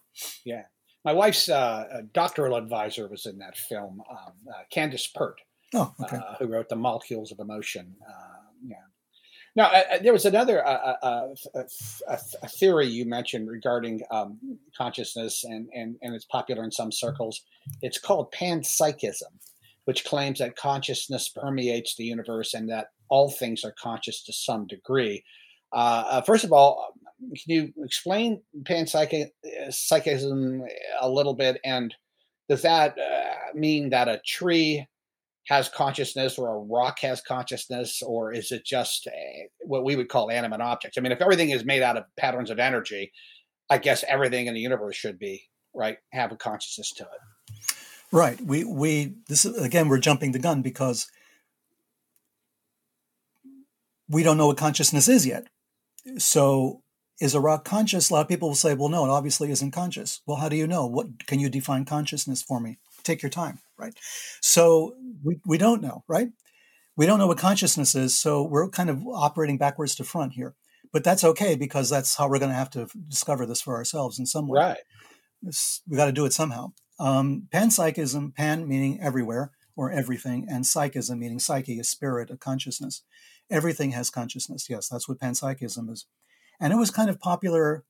Yeah, 0.44 0.64
my 1.04 1.12
wife's 1.12 1.48
uh, 1.48 2.02
doctoral 2.12 2.56
advisor 2.56 3.08
was 3.08 3.26
in 3.26 3.38
that 3.38 3.56
film, 3.56 4.02
um, 4.10 4.32
uh, 4.48 4.62
Candace 4.70 5.06
Pert. 5.06 5.40
Oh, 5.72 5.94
okay. 6.02 6.16
Uh, 6.16 6.34
who 6.38 6.46
wrote 6.46 6.68
the 6.68 6.76
Molecules 6.76 7.30
of 7.30 7.38
Emotion? 7.38 7.94
Yeah, 8.64 8.76
now, 9.56 9.66
uh, 9.66 9.82
uh, 9.92 9.98
there 10.02 10.12
was 10.12 10.26
another 10.26 10.66
uh, 10.66 10.94
uh, 11.02 11.28
uh 11.54 11.64
a 12.42 12.48
theory 12.48 12.86
you 12.86 13.04
mentioned 13.04 13.48
regarding 13.48 14.02
um, 14.10 14.38
consciousness, 14.76 15.44
and, 15.44 15.68
and, 15.74 15.96
and 16.02 16.14
it's 16.14 16.26
popular 16.26 16.62
in 16.62 16.70
some 16.70 16.92
circles. 16.92 17.42
It's 17.82 17.98
called 17.98 18.32
panpsychism, 18.32 19.32
which 19.86 20.04
claims 20.04 20.38
that 20.38 20.54
consciousness 20.56 21.28
permeates 21.28 21.96
the 21.96 22.04
universe 22.04 22.54
and 22.54 22.68
that 22.70 22.88
all 23.08 23.30
things 23.30 23.64
are 23.64 23.74
conscious 23.80 24.22
to 24.24 24.32
some 24.32 24.68
degree. 24.68 25.24
Uh, 25.72 26.20
first 26.22 26.44
of 26.44 26.52
all, 26.52 26.94
can 27.20 27.36
you 27.46 27.72
explain 27.84 28.40
panpsychism 28.62 30.66
a 31.00 31.10
little 31.10 31.34
bit? 31.34 31.60
And 31.64 31.92
does 32.48 32.62
that 32.62 32.96
mean 33.54 33.90
that 33.90 34.08
a 34.08 34.20
tree 34.24 34.86
has 35.46 35.68
consciousness 35.68 36.38
or 36.38 36.48
a 36.48 36.58
rock 36.58 37.00
has 37.00 37.20
consciousness 37.20 38.02
or 38.02 38.32
is 38.32 38.52
it 38.52 38.64
just 38.64 39.06
a, 39.06 39.48
what 39.62 39.84
we 39.84 39.96
would 39.96 40.08
call 40.08 40.30
animate 40.30 40.60
objects? 40.60 40.96
I 40.98 41.00
mean 41.00 41.12
if 41.12 41.20
everything 41.20 41.50
is 41.50 41.64
made 41.64 41.82
out 41.82 41.96
of 41.96 42.04
patterns 42.16 42.50
of 42.50 42.58
energy 42.58 43.12
i 43.70 43.78
guess 43.78 44.04
everything 44.08 44.46
in 44.46 44.54
the 44.54 44.60
universe 44.60 44.96
should 44.96 45.18
be 45.18 45.48
right 45.74 45.98
have 46.12 46.32
a 46.32 46.36
consciousness 46.36 46.92
to 46.92 47.04
it. 47.04 47.74
Right. 48.12 48.40
We 48.40 48.64
we 48.64 49.14
this 49.28 49.44
is 49.44 49.60
again 49.60 49.88
we're 49.88 49.98
jumping 49.98 50.32
the 50.32 50.38
gun 50.38 50.62
because 50.62 51.10
we 54.08 54.22
don't 54.22 54.36
know 54.36 54.48
what 54.48 54.56
consciousness 54.56 55.08
is 55.08 55.26
yet. 55.26 55.46
So 56.18 56.82
is 57.20 57.34
a 57.34 57.40
rock 57.40 57.64
conscious? 57.64 58.10
A 58.10 58.14
lot 58.14 58.22
of 58.22 58.28
people 58.28 58.48
will 58.48 58.56
say 58.56 58.74
well 58.74 58.88
no 58.88 59.04
it 59.04 59.10
obviously 59.10 59.50
isn't 59.50 59.70
conscious. 59.70 60.22
Well 60.26 60.38
how 60.38 60.48
do 60.48 60.56
you 60.56 60.66
know? 60.66 60.86
What 60.86 61.26
can 61.26 61.38
you 61.38 61.48
define 61.48 61.84
consciousness 61.84 62.42
for 62.42 62.60
me 62.60 62.78
take 63.10 63.22
your 63.22 63.30
time 63.30 63.58
right? 63.80 63.94
So 64.40 64.94
we, 65.24 65.40
we 65.46 65.58
don't 65.58 65.82
know, 65.82 66.04
right? 66.06 66.28
We 66.96 67.06
don't 67.06 67.18
know 67.18 67.26
what 67.26 67.38
consciousness 67.38 67.94
is, 67.94 68.16
so 68.16 68.42
we're 68.44 68.68
kind 68.68 68.90
of 68.90 69.02
operating 69.06 69.58
backwards 69.58 69.94
to 69.96 70.04
front 70.04 70.34
here. 70.34 70.54
But 70.92 71.04
that's 71.04 71.24
okay 71.24 71.54
because 71.54 71.88
that's 71.88 72.16
how 72.16 72.28
we're 72.28 72.40
going 72.40 72.50
to 72.50 72.56
have 72.56 72.70
to 72.70 72.88
discover 73.08 73.46
this 73.46 73.62
for 73.62 73.76
ourselves 73.76 74.18
in 74.18 74.26
some 74.26 74.48
way. 74.48 74.60
Right. 74.60 74.78
It's, 75.42 75.82
we 75.88 75.96
got 75.96 76.06
to 76.06 76.12
do 76.12 76.26
it 76.26 76.32
somehow. 76.32 76.72
Um, 76.98 77.48
panpsychism, 77.54 78.34
pan 78.34 78.68
meaning 78.68 79.00
everywhere 79.00 79.52
or 79.76 79.90
everything, 79.90 80.46
and 80.50 80.66
psychism 80.66 81.20
meaning 81.20 81.38
psyche, 81.38 81.78
a 81.78 81.84
spirit, 81.84 82.30
a 82.30 82.36
consciousness. 82.36 83.02
Everything 83.50 83.92
has 83.92 84.10
consciousness. 84.10 84.66
Yes, 84.68 84.88
that's 84.88 85.08
what 85.08 85.20
panpsychism 85.20 85.90
is. 85.90 86.06
And 86.60 86.72
it 86.72 86.76
was 86.76 86.90
kind 86.90 87.08
of 87.08 87.20
popular 87.20 87.84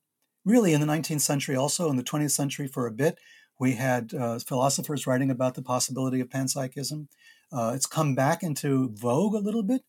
really 0.45 0.73
in 0.73 0.81
the 0.81 0.87
19th 0.87 1.23
century, 1.23 1.57
also 1.57 1.91
in 1.91 1.97
the 1.97 2.05
20th 2.05 2.31
century 2.31 2.69
for 2.69 2.87
a 2.87 2.93
bit. 2.93 3.19
We 3.61 3.75
had 3.75 4.15
uh, 4.15 4.39
philosophers 4.39 5.07
writing 5.07 5.31
about 5.31 5.55
the 5.55 5.61
possibility 5.61 6.19
of 6.21 6.31
panpsychism. 6.31 7.09
Uh, 7.53 7.73
it's 7.75 7.85
come 7.85 8.15
back 8.15 8.43
into 8.43 8.89
vogue 8.95 9.35
a 9.35 9.39
little 9.39 9.63
bit. 9.63 9.83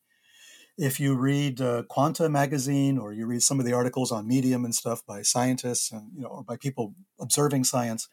If 0.77 0.99
you 0.99 1.15
read 1.15 1.61
uh, 1.61 1.84
Quanta 1.84 2.27
magazine 2.27 2.98
or 2.98 3.14
you 3.14 3.26
read 3.26 3.43
some 3.43 3.61
of 3.61 3.65
the 3.65 3.72
articles 3.72 4.11
on 4.11 4.27
Medium 4.27 4.65
and 4.65 4.76
stuff 4.76 5.06
by 5.06 5.22
scientists 5.22 5.89
and 5.89 6.11
you 6.14 6.22
know 6.22 6.27
or 6.27 6.43
by 6.43 6.57
people 6.57 6.95
observing 7.18 7.64
science, 7.64 8.10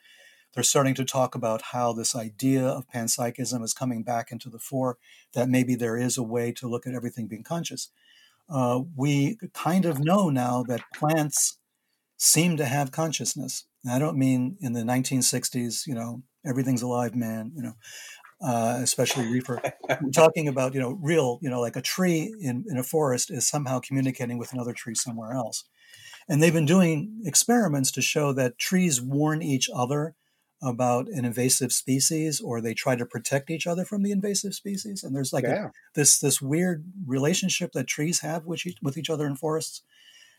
they're 0.54 0.62
starting 0.62 0.94
to 0.94 1.04
talk 1.04 1.34
about 1.34 1.62
how 1.72 1.92
this 1.92 2.14
idea 2.14 2.64
of 2.64 2.88
panpsychism 2.88 3.64
is 3.64 3.74
coming 3.74 4.04
back 4.04 4.30
into 4.30 4.48
the 4.48 4.60
fore. 4.60 4.96
That 5.32 5.48
maybe 5.48 5.74
there 5.74 5.96
is 5.96 6.16
a 6.16 6.22
way 6.22 6.52
to 6.52 6.68
look 6.68 6.86
at 6.86 6.94
everything 6.94 7.26
being 7.26 7.42
conscious. 7.42 7.90
Uh, 8.48 8.82
we 8.94 9.38
kind 9.54 9.86
of 9.86 9.98
know 9.98 10.30
now 10.30 10.62
that 10.68 10.84
plants 10.94 11.58
seem 12.18 12.56
to 12.56 12.66
have 12.66 12.92
consciousness. 12.92 13.64
And 13.84 13.94
I 13.94 13.98
don't 13.98 14.18
mean 14.18 14.58
in 14.60 14.74
the 14.74 14.82
1960s, 14.82 15.86
you 15.86 15.94
know, 15.94 16.22
everything's 16.44 16.82
alive, 16.82 17.14
man, 17.14 17.52
you 17.54 17.62
know, 17.62 17.74
uh, 18.42 18.78
especially 18.82 19.26
reefer. 19.26 19.62
I'm 19.88 20.10
talking 20.12 20.48
about, 20.48 20.74
you 20.74 20.80
know, 20.80 20.98
real, 21.00 21.38
you 21.42 21.48
know, 21.48 21.60
like 21.60 21.76
a 21.76 21.80
tree 21.80 22.34
in, 22.40 22.64
in 22.68 22.76
a 22.76 22.82
forest 22.82 23.30
is 23.30 23.46
somehow 23.46 23.80
communicating 23.80 24.36
with 24.36 24.52
another 24.52 24.72
tree 24.72 24.94
somewhere 24.94 25.32
else. 25.32 25.64
And 26.28 26.42
they've 26.42 26.52
been 26.52 26.66
doing 26.66 27.22
experiments 27.24 27.90
to 27.92 28.02
show 28.02 28.32
that 28.34 28.58
trees 28.58 29.00
warn 29.00 29.40
each 29.40 29.70
other 29.74 30.14
about 30.60 31.06
an 31.08 31.24
invasive 31.24 31.72
species 31.72 32.40
or 32.40 32.60
they 32.60 32.74
try 32.74 32.96
to 32.96 33.06
protect 33.06 33.48
each 33.48 33.66
other 33.66 33.84
from 33.84 34.02
the 34.02 34.10
invasive 34.10 34.52
species 34.52 35.04
and 35.04 35.14
there's 35.14 35.32
like 35.32 35.44
yeah. 35.44 35.66
a, 35.66 35.70
this 35.94 36.18
this 36.18 36.42
weird 36.42 36.84
relationship 37.06 37.70
that 37.70 37.86
trees 37.86 38.22
have 38.22 38.44
with 38.44 38.66
each, 38.66 38.76
with 38.82 38.98
each 38.98 39.08
other 39.08 39.24
in 39.24 39.36
forests 39.36 39.82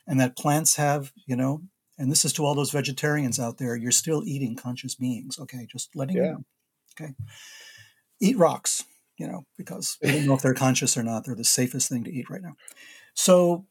and 0.10 0.20
that 0.20 0.36
plants 0.36 0.76
have 0.76 1.14
you 1.26 1.38
know 1.38 1.62
and 1.98 2.12
this 2.12 2.26
is 2.26 2.34
to 2.34 2.46
all 2.46 2.56
those 2.56 2.72
vegetarians 2.72 3.40
out 3.40 3.58
there 3.58 3.78
you're 3.78 3.92
still 3.92 4.24
eating 4.26 4.58
conscious 4.58 4.96
beings 4.96 5.40
okay? 5.40 5.66
Just 5.72 5.96
letting 5.96 6.18
yeah. 6.18 6.24
you 6.24 6.32
know 6.32 6.44
okay? 7.00 7.14
Eat 8.20 8.38
rocks 8.38 8.84
you 9.18 9.28
know 9.28 9.46
because 9.58 9.98
we 10.02 10.12
don't 10.12 10.26
know 10.26 10.34
if 10.34 10.42
they're 10.42 10.54
conscious 10.66 10.98
or 10.98 11.04
not. 11.04 11.26
They're 11.26 11.36
the 11.36 11.46
safest 11.46 11.90
thing 11.90 12.04
to 12.06 12.12
eat 12.12 12.30
right 12.30 12.42
now. 12.42 12.56
So 13.14 13.66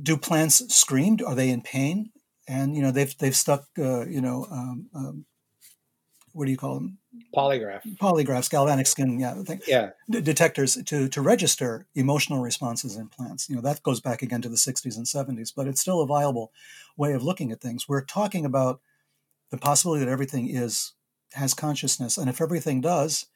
do 0.00 0.16
plants 0.16 0.74
scream? 0.74 1.18
Are 1.26 1.34
they 1.34 1.50
in 1.50 1.60
pain? 1.60 2.10
And 2.48 2.74
you 2.74 2.82
know 2.82 2.90
they've 2.90 3.14
they've 3.18 3.36
stuck 3.36 3.66
uh, 3.78 4.06
you 4.06 4.22
know 4.22 4.46
um, 4.50 4.88
um, 4.94 5.26
what 6.32 6.46
do 6.46 6.50
you 6.50 6.56
call 6.56 6.74
them? 6.74 6.98
Polygraph. 7.34 7.82
Polygraphs, 7.98 8.50
galvanic 8.50 8.86
skin, 8.86 9.18
yeah, 9.18 9.42
thing, 9.42 9.60
yeah, 9.66 9.90
d- 10.10 10.20
detectors 10.20 10.76
to 10.86 11.08
to 11.08 11.20
register 11.20 11.86
emotional 11.94 12.40
responses 12.40 12.96
in 12.96 13.08
plants. 13.08 13.48
You 13.48 13.56
know 13.56 13.62
that 13.62 13.82
goes 13.82 14.00
back 14.00 14.22
again 14.22 14.42
to 14.42 14.48
the 14.48 14.56
60s 14.56 14.96
and 14.96 15.06
70s, 15.06 15.52
but 15.54 15.66
it's 15.66 15.80
still 15.80 16.00
a 16.00 16.06
viable 16.06 16.52
way 16.96 17.12
of 17.12 17.22
looking 17.22 17.52
at 17.52 17.60
things. 17.60 17.88
We're 17.88 18.04
talking 18.04 18.44
about 18.44 18.80
the 19.50 19.58
possibility 19.58 20.04
that 20.04 20.10
everything 20.10 20.48
is 20.48 20.92
has 21.34 21.54
consciousness, 21.54 22.18
and 22.18 22.28
if 22.28 22.40
everything 22.40 22.80
does, 22.80 23.26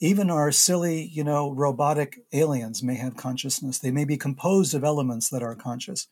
even 0.00 0.30
our 0.30 0.50
silly, 0.50 1.02
you 1.02 1.22
know, 1.22 1.52
robotic 1.52 2.20
aliens 2.32 2.82
may 2.82 2.94
have 2.94 3.16
consciousness. 3.16 3.78
They 3.78 3.90
may 3.90 4.04
be 4.04 4.16
composed 4.16 4.74
of 4.74 4.84
elements 4.84 5.28
that 5.28 5.42
are 5.42 5.54
conscious 5.54 6.08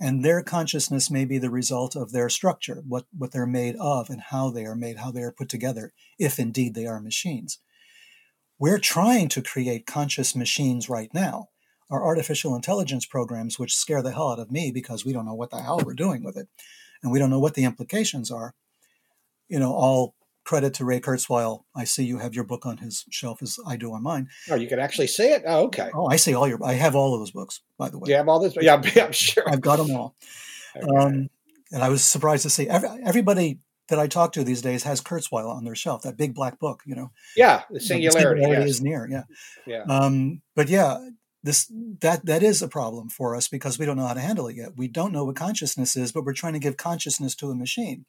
and 0.00 0.24
their 0.24 0.42
consciousness 0.42 1.10
may 1.10 1.24
be 1.24 1.38
the 1.38 1.50
result 1.50 1.96
of 1.96 2.12
their 2.12 2.28
structure, 2.28 2.82
what, 2.86 3.06
what 3.16 3.32
they're 3.32 3.46
made 3.46 3.76
of 3.80 4.10
and 4.10 4.20
how 4.20 4.50
they 4.50 4.64
are 4.64 4.76
made, 4.76 4.98
how 4.98 5.10
they 5.10 5.22
are 5.22 5.32
put 5.32 5.48
together, 5.48 5.92
if 6.18 6.38
indeed 6.38 6.74
they 6.74 6.86
are 6.86 7.00
machines. 7.00 7.58
We're 8.58 8.78
trying 8.78 9.28
to 9.30 9.42
create 9.42 9.86
conscious 9.86 10.36
machines 10.36 10.88
right 10.88 11.12
now. 11.12 11.48
Our 11.90 12.04
artificial 12.04 12.54
intelligence 12.54 13.06
programs 13.06 13.58
which 13.58 13.74
scare 13.74 14.02
the 14.02 14.12
hell 14.12 14.30
out 14.30 14.38
of 14.38 14.50
me 14.50 14.70
because 14.72 15.04
we 15.04 15.12
don't 15.12 15.26
know 15.26 15.34
what 15.34 15.50
the 15.50 15.62
hell 15.62 15.80
we're 15.84 15.94
doing 15.94 16.22
with 16.22 16.36
it 16.36 16.48
and 17.02 17.10
we 17.10 17.18
don't 17.18 17.30
know 17.30 17.38
what 17.38 17.54
the 17.54 17.64
implications 17.64 18.30
are. 18.30 18.54
You 19.48 19.58
know, 19.58 19.72
all 19.72 20.14
credit 20.48 20.72
to 20.72 20.84
Ray 20.86 20.98
Kurzweil. 20.98 21.64
I 21.76 21.84
see 21.84 22.04
you 22.04 22.18
have 22.18 22.34
your 22.34 22.42
book 22.42 22.64
on 22.64 22.78
his 22.78 23.04
shelf 23.10 23.42
as 23.42 23.58
I 23.66 23.76
do 23.76 23.92
on 23.92 24.02
mine. 24.02 24.30
Oh, 24.50 24.54
you 24.54 24.66
can 24.66 24.78
actually 24.78 25.08
see 25.08 25.28
it? 25.28 25.42
Oh, 25.46 25.64
okay. 25.66 25.90
Oh, 25.92 26.06
I 26.06 26.16
see 26.16 26.34
all 26.34 26.48
your, 26.48 26.58
I 26.64 26.72
have 26.72 26.94
all 26.94 27.12
of 27.12 27.20
those 27.20 27.32
books, 27.32 27.60
by 27.76 27.90
the 27.90 27.98
way. 27.98 28.08
You 28.08 28.14
have 28.14 28.30
all 28.30 28.40
this? 28.40 28.56
Yeah, 28.58 28.80
I'm 28.96 29.12
sure. 29.12 29.44
I've 29.46 29.60
got 29.60 29.76
them 29.76 29.94
all. 29.94 30.16
Okay. 30.74 30.86
Um, 30.86 31.28
and 31.70 31.82
I 31.82 31.90
was 31.90 32.02
surprised 32.02 32.44
to 32.44 32.50
see 32.50 32.66
every, 32.66 32.88
everybody 33.04 33.58
that 33.90 33.98
I 33.98 34.06
talk 34.06 34.32
to 34.32 34.44
these 34.44 34.62
days 34.62 34.84
has 34.84 35.02
Kurzweil 35.02 35.54
on 35.54 35.64
their 35.64 35.74
shelf, 35.74 36.00
that 36.02 36.16
big 36.16 36.34
black 36.34 36.58
book, 36.58 36.82
you 36.86 36.94
know. 36.94 37.10
Yeah, 37.36 37.64
the 37.70 37.78
singularity, 37.78 38.40
the 38.40 38.46
singularity 38.46 38.62
yes. 38.62 38.70
is 38.70 38.82
near. 38.82 39.06
Yeah, 39.06 39.24
yeah. 39.66 39.82
Um, 39.82 40.40
but 40.56 40.70
yeah, 40.70 41.10
this 41.42 41.70
that 42.00 42.24
that 42.24 42.42
is 42.42 42.62
a 42.62 42.68
problem 42.68 43.10
for 43.10 43.36
us 43.36 43.48
because 43.48 43.78
we 43.78 43.84
don't 43.84 43.98
know 43.98 44.06
how 44.06 44.14
to 44.14 44.20
handle 44.20 44.48
it 44.48 44.56
yet. 44.56 44.78
We 44.78 44.88
don't 44.88 45.12
know 45.12 45.26
what 45.26 45.36
consciousness 45.36 45.94
is, 45.94 46.10
but 46.10 46.24
we're 46.24 46.32
trying 46.32 46.54
to 46.54 46.58
give 46.58 46.78
consciousness 46.78 47.34
to 47.36 47.50
a 47.50 47.54
machine. 47.54 48.06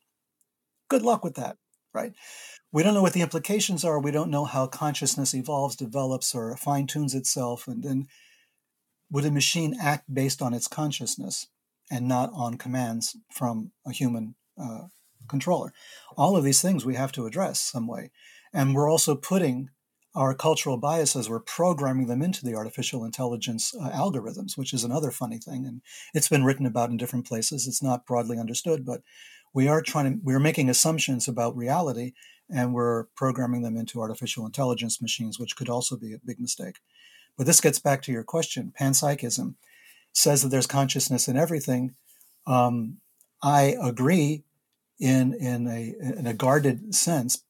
Good 0.88 1.02
luck 1.02 1.24
with 1.24 1.36
that, 1.36 1.58
right? 1.94 2.14
We 2.72 2.84
don't 2.84 2.94
know 2.94 3.02
what 3.02 3.14
the 3.14 3.22
implications 3.22 3.84
are. 3.84 4.00
We 4.00 4.12
don't 4.12 4.30
know 4.30 4.46
how 4.46 4.68
consciousness 4.68 5.34
evolves, 5.34 5.76
develops, 5.76 6.36
or 6.36 6.56
fine 6.56 6.88
tunes 6.88 7.16
itself, 7.16 7.68
and 7.68 7.84
then 7.84 8.08
would 9.12 9.26
a 9.26 9.32
machine 9.32 9.76
act 9.82 10.14
based 10.14 10.42
on 10.42 10.54
its 10.54 10.68
consciousness 10.68 11.48
and 11.90 12.08
not 12.08 12.30
on 12.34 12.58
commands 12.58 13.18
from 13.32 13.72
a 13.86 13.92
human 13.92 14.36
uh, 14.62 14.88
controller. 15.28 15.74
All 16.16 16.38
of 16.38 16.44
these 16.44 16.62
things 16.62 16.86
we 16.86 16.96
have 16.96 17.12
to 17.14 17.26
address 17.26 17.60
some 17.60 17.88
way. 17.88 18.12
And 18.54 18.76
we're 18.76 18.90
also 18.90 19.16
putting 19.16 19.70
our 20.16 20.34
cultural 20.34 20.78
biases, 20.78 21.30
we're 21.30 21.40
programming 21.40 22.08
them 22.08 22.22
into 22.22 22.44
the 22.44 22.56
artificial 22.56 23.06
intelligence 23.06 23.74
uh, 23.80 23.90
algorithms, 23.92 24.58
which 24.58 24.74
is 24.74 24.84
another 24.84 25.12
funny 25.12 25.38
thing. 25.38 25.66
And 25.66 25.82
it's 26.14 26.28
been 26.28 26.44
written 26.44 26.66
about 26.66 26.90
in 26.90 26.98
different 26.98 27.28
places. 27.28 27.68
It's 27.68 27.84
not 27.84 28.08
broadly 28.08 28.40
understood, 28.40 28.86
but 28.86 29.02
we 29.54 29.68
are 29.68 29.82
trying 29.82 30.14
to, 30.14 30.20
we're 30.24 30.40
making 30.40 30.70
assumptions 30.70 31.28
about 31.28 31.56
reality 31.56 32.14
and 32.50 32.74
we're 32.74 33.06
programming 33.16 33.62
them 33.62 33.78
into 33.78 34.02
artificial 34.02 34.46
intelligence 34.46 35.02
machines, 35.02 35.40
which 35.40 35.56
could 35.56 35.70
also 35.70 35.96
be 35.96 36.14
a 36.14 36.20
big 36.26 36.40
mistake. 36.40 36.78
But 37.38 37.46
this 37.46 37.62
gets 37.62 37.80
back 37.80 38.02
to 38.04 38.12
your 38.12 38.24
question. 38.24 38.74
Panpsychism 38.80 39.56
says 40.12 40.42
that 40.42 40.50
there's 40.50 40.68
consciousness 40.68 41.28
in 41.28 41.38
everything. 41.38 41.96
Um, 42.48 42.98
I 43.42 43.76
agree 43.82 44.44
in 45.00 45.34
in 45.34 45.68
a 45.68 45.96
in 46.02 46.28
a 46.28 46.34
guarded 46.34 46.94
sense, 46.94 47.44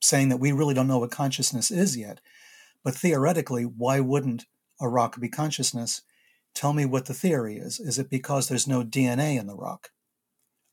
saying 0.00 0.28
that 0.28 0.36
we 0.36 0.52
really 0.52 0.74
don't 0.74 0.86
know 0.86 0.98
what 0.98 1.10
consciousness 1.10 1.70
is 1.70 1.96
yet. 1.96 2.20
But 2.84 2.94
theoretically, 2.94 3.64
why 3.64 4.00
wouldn't 4.00 4.44
a 4.80 4.88
rock 4.88 5.18
be 5.18 5.28
consciousness? 5.28 6.02
Tell 6.54 6.72
me 6.72 6.84
what 6.84 7.06
the 7.06 7.14
theory 7.14 7.56
is. 7.56 7.80
Is 7.80 7.98
it 7.98 8.10
because 8.10 8.46
there's 8.46 8.68
no 8.68 8.84
DNA 8.84 9.38
in 9.40 9.46
the 9.46 9.56
rock? 9.56 9.90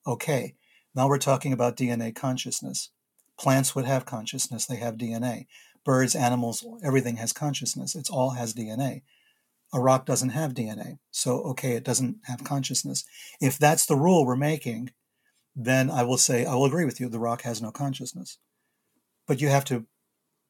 Okay, 0.05 0.53
now 0.95 1.07
we're 1.07 1.17
talking 1.17 1.53
about 1.53 1.77
DNA 1.77 2.13
consciousness. 2.13 2.89
Plants 3.39 3.75
would 3.75 3.85
have 3.85 4.05
consciousness, 4.05 4.65
they 4.65 4.77
have 4.77 4.97
DNA. 4.97 5.47
Birds, 5.83 6.15
animals, 6.15 6.65
everything 6.83 7.15
has 7.15 7.33
consciousness. 7.33 7.95
It 7.95 8.09
all 8.11 8.31
has 8.31 8.53
DNA. 8.53 9.01
A 9.73 9.79
rock 9.79 10.05
doesn't 10.05 10.29
have 10.29 10.53
DNA. 10.53 10.99
So, 11.09 11.41
okay, 11.43 11.71
it 11.71 11.83
doesn't 11.83 12.17
have 12.25 12.43
consciousness. 12.43 13.03
If 13.39 13.57
that's 13.57 13.85
the 13.85 13.95
rule 13.95 14.25
we're 14.25 14.35
making, 14.35 14.91
then 15.55 15.89
I 15.89 16.03
will 16.03 16.17
say 16.17 16.45
I 16.45 16.55
will 16.55 16.65
agree 16.65 16.85
with 16.85 16.99
you. 16.99 17.09
The 17.09 17.19
rock 17.19 17.41
has 17.43 17.61
no 17.61 17.71
consciousness, 17.71 18.37
but 19.27 19.41
you 19.41 19.49
have 19.49 19.65
to 19.65 19.85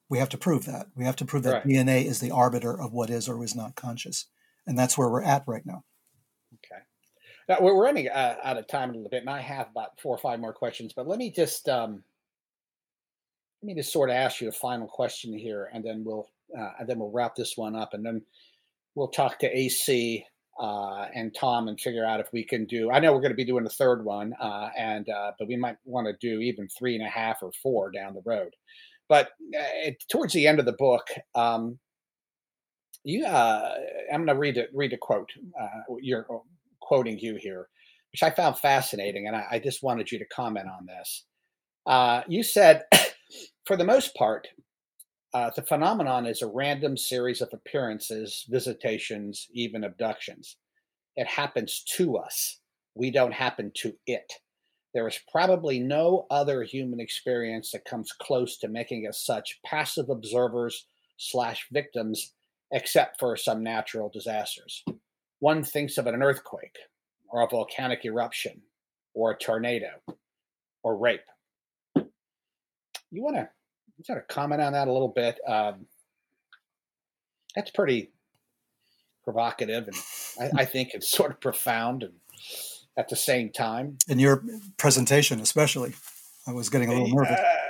we 0.09 0.17
have 0.17 0.29
to 0.29 0.37
prove 0.37 0.65
that 0.65 0.87
we 0.95 1.05
have 1.05 1.15
to 1.17 1.25
prove 1.25 1.43
that 1.43 1.53
right. 1.53 1.65
DNA 1.65 2.05
is 2.05 2.19
the 2.19 2.31
arbiter 2.31 2.79
of 2.79 2.91
what 2.91 3.09
is 3.09 3.27
or 3.27 3.43
is 3.43 3.55
not 3.55 3.75
conscious, 3.75 4.27
and 4.67 4.77
that's 4.77 4.97
where 4.97 5.09
we're 5.09 5.23
at 5.23 5.43
right 5.47 5.65
now. 5.65 5.83
Okay, 6.55 6.81
now 7.51 7.57
we're 7.59 7.81
running 7.81 8.07
uh, 8.07 8.37
out 8.43 8.57
of 8.57 8.67
time 8.67 8.89
a 8.89 8.93
little 8.93 9.09
bit, 9.09 9.21
and 9.21 9.29
I 9.29 9.41
have 9.41 9.69
about 9.69 9.99
four 9.99 10.15
or 10.15 10.17
five 10.17 10.39
more 10.39 10.53
questions. 10.53 10.93
But 10.95 11.07
let 11.07 11.19
me 11.19 11.29
just 11.29 11.67
um, 11.67 12.01
let 13.61 13.67
me 13.67 13.75
just 13.75 13.91
sort 13.91 14.09
of 14.09 14.15
ask 14.15 14.39
you 14.39 14.47
a 14.47 14.53
final 14.53 14.87
question 14.87 15.37
here, 15.37 15.69
and 15.73 15.83
then 15.83 16.03
we'll 16.05 16.29
uh, 16.57 16.71
and 16.79 16.87
then 16.87 16.99
we'll 16.99 17.11
wrap 17.11 17.35
this 17.35 17.57
one 17.57 17.75
up, 17.75 17.93
and 17.93 18.05
then 18.05 18.21
we'll 18.95 19.09
talk 19.09 19.37
to 19.39 19.57
AC 19.57 20.25
uh, 20.59 21.07
and 21.13 21.35
Tom 21.35 21.67
and 21.67 21.79
figure 21.79 22.05
out 22.05 22.21
if 22.21 22.31
we 22.31 22.43
can 22.43 22.65
do. 22.65 22.89
I 22.89 22.99
know 22.99 23.11
we're 23.11 23.19
going 23.19 23.31
to 23.31 23.35
be 23.35 23.43
doing 23.43 23.65
a 23.65 23.69
third 23.69 24.05
one, 24.05 24.33
uh, 24.39 24.69
and 24.77 25.09
uh, 25.09 25.33
but 25.37 25.49
we 25.49 25.57
might 25.57 25.77
want 25.83 26.07
to 26.07 26.13
do 26.25 26.39
even 26.39 26.69
three 26.69 26.95
and 26.95 27.05
a 27.05 27.09
half 27.09 27.43
or 27.43 27.51
four 27.51 27.91
down 27.91 28.13
the 28.13 28.23
road. 28.25 28.55
But 29.09 29.31
uh, 29.59 29.91
towards 30.09 30.31
the 30.31 30.47
end 30.47 30.59
of 30.59 30.65
the 30.65 30.71
book, 30.71 31.05
um, 31.35 31.77
you, 33.03 33.25
uh, 33.25 33.75
I'm 34.13 34.25
going 34.25 34.35
to 34.35 34.39
read 34.39 34.57
it. 34.57 34.69
Read 34.73 34.93
a 34.93 34.97
quote. 34.97 35.31
Uh, 35.59 35.95
you're 35.99 36.25
quoting 36.91 37.17
you 37.19 37.35
here, 37.35 37.69
which 38.11 38.21
I 38.21 38.31
found 38.31 38.57
fascinating, 38.57 39.25
and 39.25 39.33
I, 39.33 39.45
I 39.51 39.59
just 39.59 39.81
wanted 39.81 40.11
you 40.11 40.19
to 40.19 40.25
comment 40.25 40.67
on 40.67 40.85
this. 40.85 41.23
you 42.27 42.43
said, 42.43 42.83
for 43.65 43.77
the 43.77 43.85
most 43.85 44.13
part, 44.13 44.49
uh, 45.33 45.51
the 45.55 45.61
phenomenon 45.61 46.25
is 46.25 46.41
a 46.41 46.51
random 46.53 46.97
series 46.97 47.39
of 47.39 47.47
appearances, 47.53 48.45
visitations, 48.49 49.47
even 49.53 49.85
abductions. 49.85 50.57
It 51.15 51.27
happens 51.27 51.81
to 51.95 52.17
us. 52.17 52.59
We 52.93 53.09
don't 53.09 53.33
happen 53.33 53.71
to 53.75 53.93
it. 54.05 54.33
There 54.93 55.07
is 55.07 55.17
probably 55.31 55.79
no 55.79 56.25
other 56.29 56.63
human 56.63 56.99
experience 56.99 57.71
that 57.71 57.85
comes 57.85 58.11
close 58.11 58.57
to 58.57 58.67
making 58.67 59.07
us 59.07 59.25
such 59.25 59.61
passive 59.65 60.09
observers 60.09 60.87
slash 61.15 61.67
victims, 61.71 62.33
except 62.73 63.17
for 63.17 63.37
some 63.37 63.63
natural 63.63 64.09
disasters. 64.09 64.83
One 65.41 65.63
thinks 65.63 65.97
of 65.97 66.05
an 66.05 66.21
earthquake, 66.21 66.77
or 67.27 67.41
a 67.41 67.47
volcanic 67.47 68.05
eruption, 68.05 68.61
or 69.15 69.31
a 69.31 69.37
tornado, 69.37 69.89
or 70.83 70.95
rape. 70.95 71.25
You 71.95 73.23
want 73.23 73.37
to 73.37 73.49
sort 74.03 74.19
of 74.19 74.27
comment 74.27 74.61
on 74.61 74.73
that 74.73 74.87
a 74.87 74.91
little 74.91 75.07
bit. 75.07 75.39
Um, 75.47 75.87
that's 77.55 77.71
pretty 77.71 78.11
provocative, 79.23 79.87
and 79.87 79.97
I, 80.39 80.61
I, 80.61 80.65
think 80.65 80.91
it's 80.93 81.09
sort 81.17 81.31
of 81.31 81.41
profound 81.41 82.03
and 82.03 82.13
at 82.95 83.09
the 83.09 83.15
same 83.15 83.49
time. 83.49 83.97
In 84.07 84.19
your 84.19 84.43
presentation, 84.77 85.39
especially, 85.39 85.93
I 86.45 86.51
was 86.51 86.69
getting 86.69 86.89
a 86.89 86.93
little 86.93 87.09
nervous. 87.09 87.39
Uh, 87.39 87.60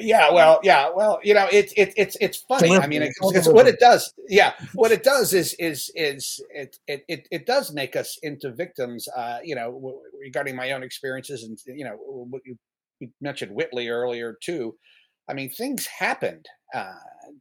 yeah, 0.00 0.32
well, 0.32 0.60
yeah, 0.62 0.90
well, 0.94 1.20
you 1.22 1.34
know, 1.34 1.48
it's 1.50 1.72
it, 1.76 1.92
it's 1.96 2.16
it's 2.20 2.38
funny. 2.38 2.76
I 2.76 2.86
mean, 2.86 3.02
it's, 3.02 3.18
it's 3.22 3.48
what 3.48 3.66
it 3.66 3.78
does. 3.80 4.12
Yeah, 4.28 4.52
what 4.74 4.92
it 4.92 5.02
does 5.02 5.32
is 5.32 5.54
is 5.58 5.90
is 5.94 6.42
it 6.50 6.76
it 6.86 7.04
it, 7.08 7.28
it 7.30 7.46
does 7.46 7.72
make 7.72 7.96
us 7.96 8.18
into 8.22 8.52
victims. 8.52 9.08
Uh, 9.16 9.38
you 9.42 9.54
know, 9.54 10.02
regarding 10.20 10.56
my 10.56 10.72
own 10.72 10.82
experiences, 10.82 11.42
and 11.42 11.58
you 11.66 11.84
know, 11.84 12.28
you, 12.44 12.56
you 13.00 13.08
mentioned 13.20 13.54
Whitley 13.54 13.88
earlier 13.88 14.36
too. 14.42 14.74
I 15.28 15.32
mean, 15.32 15.48
things 15.48 15.86
happened, 15.86 16.46
uh, 16.74 16.92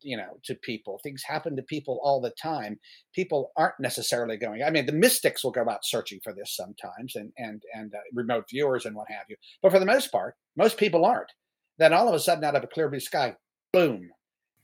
you 0.02 0.16
know, 0.16 0.38
to 0.46 0.54
people. 0.54 1.00
Things 1.02 1.24
happen 1.26 1.56
to 1.56 1.64
people 1.64 2.00
all 2.04 2.22
the 2.22 2.34
time. 2.40 2.80
People 3.16 3.52
aren't 3.58 3.80
necessarily 3.80 4.38
going. 4.38 4.62
I 4.62 4.70
mean, 4.70 4.86
the 4.86 4.92
mystics 4.92 5.44
will 5.44 5.52
go 5.52 5.68
out 5.68 5.84
searching 5.84 6.20
for 6.24 6.32
this 6.32 6.56
sometimes, 6.56 7.16
and 7.16 7.32
and 7.38 7.64
and 7.74 7.94
uh, 7.94 8.00
remote 8.14 8.46
viewers 8.50 8.86
and 8.86 8.96
what 8.96 9.10
have 9.10 9.26
you. 9.28 9.38
But 9.64 9.72
for 9.72 9.80
the 9.80 9.88
most 9.88 10.12
part, 10.12 10.36
most 10.56 10.78
people 10.78 11.04
aren't. 11.04 11.32
Then 11.80 11.94
all 11.94 12.08
of 12.08 12.14
a 12.14 12.20
sudden, 12.20 12.44
out 12.44 12.56
of 12.56 12.64
a 12.64 12.68
clear 12.68 12.90
blue 12.90 13.00
sky, 13.00 13.36
boom, 13.74 14.10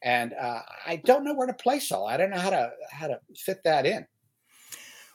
and 0.04 0.34
uh, 0.34 0.62
I 0.86 0.98
don't 0.98 1.24
know 1.24 1.34
where 1.34 1.48
to 1.48 1.54
place 1.54 1.92
all. 1.92 2.08
I 2.08 2.18
don't 2.18 2.30
know 2.30 2.38
how 2.38 2.52
to 2.52 2.72
how 2.92 3.08
to 3.08 3.20
fit 3.36 3.64
that 3.64 3.86
in. 3.86 4.06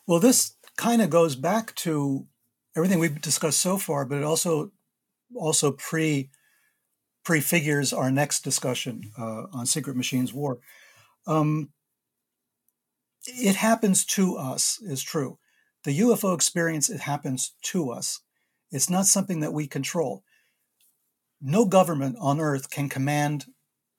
Well, 0.06 0.18
this 0.18 0.56
kind 0.76 1.02
of 1.02 1.10
goes 1.10 1.36
back 1.36 1.74
to 1.76 2.26
everything 2.74 2.98
we've 2.98 3.20
discussed 3.20 3.60
so 3.60 3.76
far, 3.76 4.04
but 4.06 4.18
it 4.18 4.24
also 4.24 4.72
also 5.36 5.72
pre 5.72 6.30
prefigures 7.22 7.92
our 7.92 8.10
next 8.10 8.42
discussion 8.42 9.12
uh, 9.18 9.44
on 9.52 9.66
Sekret 9.66 9.94
Machines 9.94 10.32
War. 10.32 10.58
Um, 11.26 11.68
it 13.26 13.56
happens 13.56 14.04
to 14.06 14.36
us, 14.36 14.80
is 14.82 15.02
true. 15.02 15.38
The 15.84 16.00
UFO 16.00 16.34
experience, 16.34 16.88
it 16.88 17.00
happens 17.00 17.52
to 17.64 17.90
us. 17.90 18.20
It's 18.70 18.88
not 18.88 19.06
something 19.06 19.40
that 19.40 19.52
we 19.52 19.66
control. 19.66 20.24
No 21.40 21.64
government 21.64 22.16
on 22.20 22.40
Earth 22.40 22.70
can 22.70 22.88
command 22.88 23.46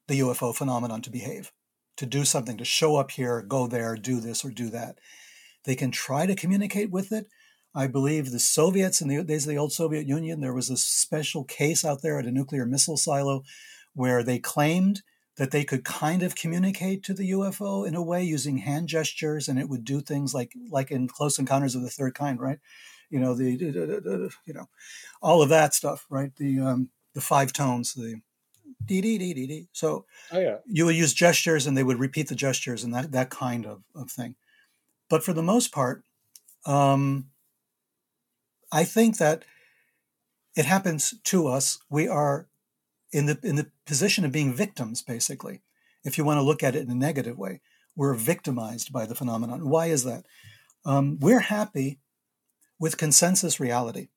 the 0.08 0.20
UFO 0.20 0.56
phenomenon 0.56 1.02
to 1.02 1.10
behave, 1.10 1.52
to 1.98 2.06
do 2.06 2.26
something, 2.26 2.58
to 2.58 2.66
show 2.66 2.98
up 2.98 3.12
here, 3.12 3.42
go 3.42 3.68
there, 3.68 3.96
do 3.96 4.20
this 4.20 4.46
or 4.46 4.52
do 4.52 4.70
that. 4.70 5.00
They 5.66 5.76
can 5.76 5.92
try 5.92 6.26
to 6.26 6.36
communicate 6.36 6.92
with 6.92 7.12
it, 7.12 7.28
I 7.74 7.88
believe 7.88 8.32
the 8.32 8.40
Soviets 8.40 9.02
in 9.02 9.08
the 9.08 9.24
days 9.24 9.46
of 9.46 9.50
the 9.50 9.58
old 9.58 9.72
Soviet 9.72 10.06
Union, 10.06 10.42
there 10.42 10.54
was 10.54 10.70
a 10.70 10.76
special 10.76 11.46
case 11.46 11.86
out 11.86 12.02
there 12.02 12.20
at 12.20 12.26
a 12.26 12.32
nuclear 12.32 12.66
missile 12.66 12.98
silo 12.98 13.44
where 13.94 14.24
they 14.24 14.40
claimed 14.40 15.02
that 15.38 15.52
they 15.52 15.64
could 15.64 15.86
kind 15.86 16.22
of 16.22 16.36
communicate 16.36 17.02
to 17.04 17.14
the 17.14 17.32
UFO 17.32 17.88
in 17.88 17.96
a 17.96 18.04
way 18.04 18.24
using 18.24 18.58
hand 18.58 18.90
gestures, 18.90 19.48
and 19.48 19.58
it 19.58 19.70
would 19.70 19.86
do 19.86 20.02
things 20.02 20.34
like 20.34 20.52
like 20.70 20.92
in 20.92 21.08
Close 21.08 21.40
Encounters 21.40 21.74
of 21.74 21.82
the 21.82 21.90
Third 21.90 22.14
Kind, 22.14 22.42
right? 22.42 22.60
You 23.10 23.20
know 23.20 23.34
the 23.34 23.52
you 24.46 24.54
know 24.54 24.68
all 25.22 25.42
of 25.42 25.50
that 25.50 25.74
stuff, 25.74 26.06
right? 26.10 26.36
The 26.36 26.60
um, 26.60 26.90
the 27.14 27.22
five 27.22 27.54
tones, 27.54 27.94
the 27.94 28.22
dee 28.86 29.02
dee 29.02 29.18
dee 29.18 29.34
dee 29.34 29.48
dee. 29.48 29.68
So 29.72 30.06
oh, 30.32 30.40
yeah. 30.40 30.58
you 30.66 30.86
would 30.86 30.96
use 30.96 31.14
gestures, 31.14 31.68
and 31.68 31.78
they 31.78 31.84
would 31.84 32.00
repeat 32.00 32.28
the 32.28 32.36
gestures, 32.36 32.84
and 32.84 32.94
that 32.94 33.12
that 33.12 33.30
kind 33.30 33.66
of, 33.66 33.84
of 33.96 34.12
thing. 34.12 34.36
But 35.10 35.24
for 35.24 35.34
the 35.34 35.44
most 35.44 35.72
part, 35.72 36.04
um, 36.66 37.28
I 38.72 38.84
think 38.84 39.18
that 39.18 39.44
it 40.56 40.66
happens 40.66 41.14
to 41.26 41.48
us. 41.48 41.80
We 41.90 42.08
are 42.08 42.48
in 43.12 43.26
the 43.26 43.40
in 43.44 43.56
the 43.56 43.72
position 43.86 44.26
of 44.26 44.32
being 44.32 44.54
victims, 44.54 45.02
basically. 45.02 45.62
If 46.04 46.18
you 46.18 46.24
want 46.24 46.38
to 46.38 46.44
look 46.44 46.64
at 46.64 46.76
it 46.76 46.84
in 46.84 46.90
a 46.90 46.96
negative 46.96 47.38
way, 47.38 47.62
we're 47.96 48.14
victimized 48.14 48.92
by 48.92 49.06
the 49.06 49.16
phenomenon. 49.16 49.70
Why 49.70 49.88
is 49.88 50.04
that? 50.04 50.26
Um, 50.84 51.20
we're 51.20 51.42
happy 51.42 52.00
with 52.80 52.98
consensus 52.98 53.60
reality. 53.60 54.08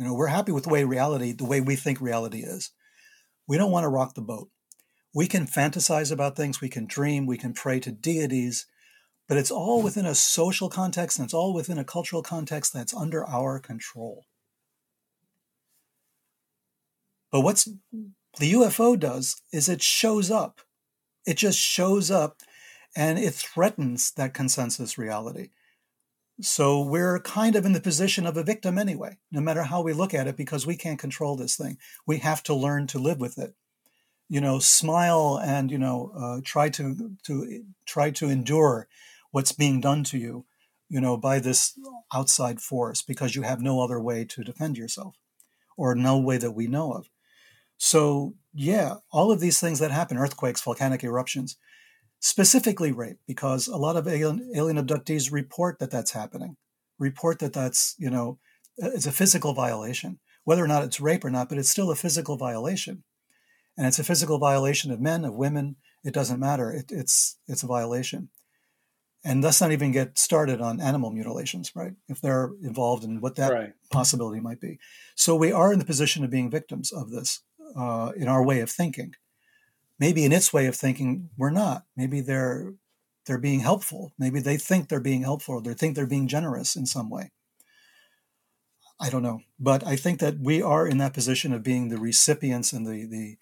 You 0.00 0.06
know, 0.06 0.14
we're 0.14 0.28
happy 0.28 0.50
with 0.50 0.64
the 0.64 0.70
way 0.70 0.82
reality, 0.84 1.32
the 1.32 1.44
way 1.44 1.60
we 1.60 1.76
think 1.76 2.00
reality 2.00 2.38
is. 2.38 2.70
We 3.46 3.58
don't 3.58 3.70
want 3.70 3.84
to 3.84 3.90
rock 3.90 4.14
the 4.14 4.22
boat. 4.22 4.48
We 5.14 5.26
can 5.26 5.46
fantasize 5.46 6.10
about 6.10 6.36
things, 6.36 6.62
we 6.62 6.70
can 6.70 6.86
dream, 6.86 7.26
we 7.26 7.36
can 7.36 7.52
pray 7.52 7.80
to 7.80 7.92
deities, 7.92 8.66
but 9.28 9.36
it's 9.36 9.50
all 9.50 9.76
mm-hmm. 9.76 9.84
within 9.84 10.06
a 10.06 10.14
social 10.14 10.70
context 10.70 11.18
and 11.18 11.26
it's 11.26 11.34
all 11.34 11.52
within 11.52 11.76
a 11.76 11.84
cultural 11.84 12.22
context 12.22 12.72
that's 12.72 12.94
under 12.94 13.26
our 13.26 13.58
control. 13.58 14.24
But 17.30 17.42
what's 17.42 17.68
the 17.92 18.52
UFO 18.54 18.98
does 18.98 19.42
is 19.52 19.68
it 19.68 19.82
shows 19.82 20.30
up. 20.30 20.62
It 21.26 21.36
just 21.36 21.58
shows 21.58 22.10
up 22.10 22.40
and 22.96 23.18
it 23.18 23.34
threatens 23.34 24.12
that 24.12 24.32
consensus 24.32 24.96
reality. 24.96 25.50
So 26.42 26.80
we're 26.80 27.20
kind 27.20 27.56
of 27.56 27.66
in 27.66 27.72
the 27.72 27.80
position 27.80 28.26
of 28.26 28.36
a 28.36 28.42
victim 28.42 28.78
anyway, 28.78 29.18
no 29.30 29.40
matter 29.40 29.64
how 29.64 29.82
we 29.82 29.92
look 29.92 30.14
at 30.14 30.26
it, 30.26 30.36
because 30.36 30.66
we 30.66 30.76
can't 30.76 30.98
control 30.98 31.36
this 31.36 31.56
thing. 31.56 31.78
We 32.06 32.18
have 32.18 32.42
to 32.44 32.54
learn 32.54 32.86
to 32.88 32.98
live 32.98 33.18
with 33.18 33.38
it. 33.38 33.54
You 34.28 34.40
know, 34.40 34.58
smile 34.58 35.40
and 35.42 35.70
you 35.70 35.78
know, 35.78 36.12
uh, 36.16 36.40
try 36.44 36.68
to 36.70 37.16
to 37.24 37.64
try 37.84 38.10
to 38.12 38.28
endure 38.28 38.88
what's 39.32 39.52
being 39.52 39.80
done 39.80 40.04
to 40.04 40.18
you, 40.18 40.46
you 40.88 41.00
know, 41.00 41.16
by 41.16 41.40
this 41.40 41.78
outside 42.14 42.60
force, 42.60 43.02
because 43.02 43.34
you 43.34 43.42
have 43.42 43.60
no 43.60 43.82
other 43.82 44.00
way 44.00 44.24
to 44.24 44.44
defend 44.44 44.78
yourself, 44.78 45.16
or 45.76 45.94
no 45.94 46.18
way 46.18 46.38
that 46.38 46.52
we 46.52 46.66
know 46.66 46.92
of. 46.92 47.10
So 47.76 48.34
yeah, 48.54 48.96
all 49.10 49.32
of 49.32 49.40
these 49.40 49.58
things 49.58 49.78
that 49.80 49.90
happen, 49.90 50.16
earthquakes, 50.16 50.62
volcanic 50.62 51.02
eruptions, 51.02 51.56
specifically 52.20 52.92
rape, 52.92 53.18
because 53.26 53.66
a 53.66 53.76
lot 53.76 53.96
of 53.96 54.06
alien, 54.06 54.50
alien 54.54 54.76
abductees 54.76 55.32
report 55.32 55.78
that 55.78 55.90
that's 55.90 56.12
happening, 56.12 56.56
report 56.98 57.38
that 57.40 57.52
that's, 57.52 57.94
you 57.98 58.10
know, 58.10 58.38
it's 58.76 59.06
a 59.06 59.12
physical 59.12 59.54
violation, 59.54 60.18
whether 60.44 60.62
or 60.62 60.68
not 60.68 60.84
it's 60.84 61.00
rape 61.00 61.24
or 61.24 61.30
not, 61.30 61.48
but 61.48 61.58
it's 61.58 61.70
still 61.70 61.90
a 61.90 61.96
physical 61.96 62.36
violation. 62.36 63.02
And 63.76 63.86
it's 63.86 63.98
a 63.98 64.04
physical 64.04 64.38
violation 64.38 64.90
of 64.90 65.00
men, 65.00 65.24
of 65.24 65.34
women. 65.34 65.76
It 66.04 66.12
doesn't 66.12 66.40
matter. 66.40 66.70
It, 66.70 66.86
it's 66.90 67.38
it's 67.46 67.62
a 67.62 67.66
violation. 67.66 68.28
And 69.24 69.42
let's 69.42 69.60
not 69.60 69.72
even 69.72 69.92
get 69.92 70.18
started 70.18 70.60
on 70.60 70.80
animal 70.80 71.10
mutilations, 71.10 71.72
right? 71.74 71.92
If 72.08 72.20
they're 72.20 72.50
involved 72.62 73.04
in 73.04 73.20
what 73.20 73.36
that 73.36 73.52
right. 73.52 73.72
possibility 73.90 74.40
might 74.40 74.60
be. 74.60 74.78
So 75.14 75.36
we 75.36 75.52
are 75.52 75.72
in 75.72 75.78
the 75.78 75.84
position 75.84 76.24
of 76.24 76.30
being 76.30 76.50
victims 76.50 76.90
of 76.90 77.10
this 77.10 77.42
uh, 77.76 78.12
in 78.16 78.28
our 78.28 78.42
way 78.42 78.60
of 78.60 78.70
thinking 78.70 79.14
maybe 80.00 80.24
in 80.24 80.32
its 80.32 80.52
way 80.52 80.66
of 80.66 80.74
thinking 80.74 81.28
we're 81.36 81.50
not 81.50 81.84
maybe 81.96 82.20
they're 82.20 82.74
they're 83.26 83.38
being 83.38 83.60
helpful 83.60 84.12
maybe 84.18 84.40
they 84.40 84.56
think 84.56 84.88
they're 84.88 84.98
being 84.98 85.22
helpful 85.22 85.56
or 85.56 85.62
they 85.62 85.74
think 85.74 85.94
they're 85.94 86.06
being 86.06 86.26
generous 86.26 86.74
in 86.74 86.86
some 86.86 87.10
way 87.10 87.30
i 88.98 89.08
don't 89.10 89.22
know 89.22 89.40
but 89.60 89.86
i 89.86 89.94
think 89.94 90.18
that 90.18 90.38
we 90.40 90.60
are 90.60 90.88
in 90.88 90.98
that 90.98 91.14
position 91.14 91.52
of 91.52 91.62
being 91.62 91.88
the 91.88 91.98
recipients 91.98 92.72
and 92.72 92.86
the 92.86 93.06
the 93.06 93.36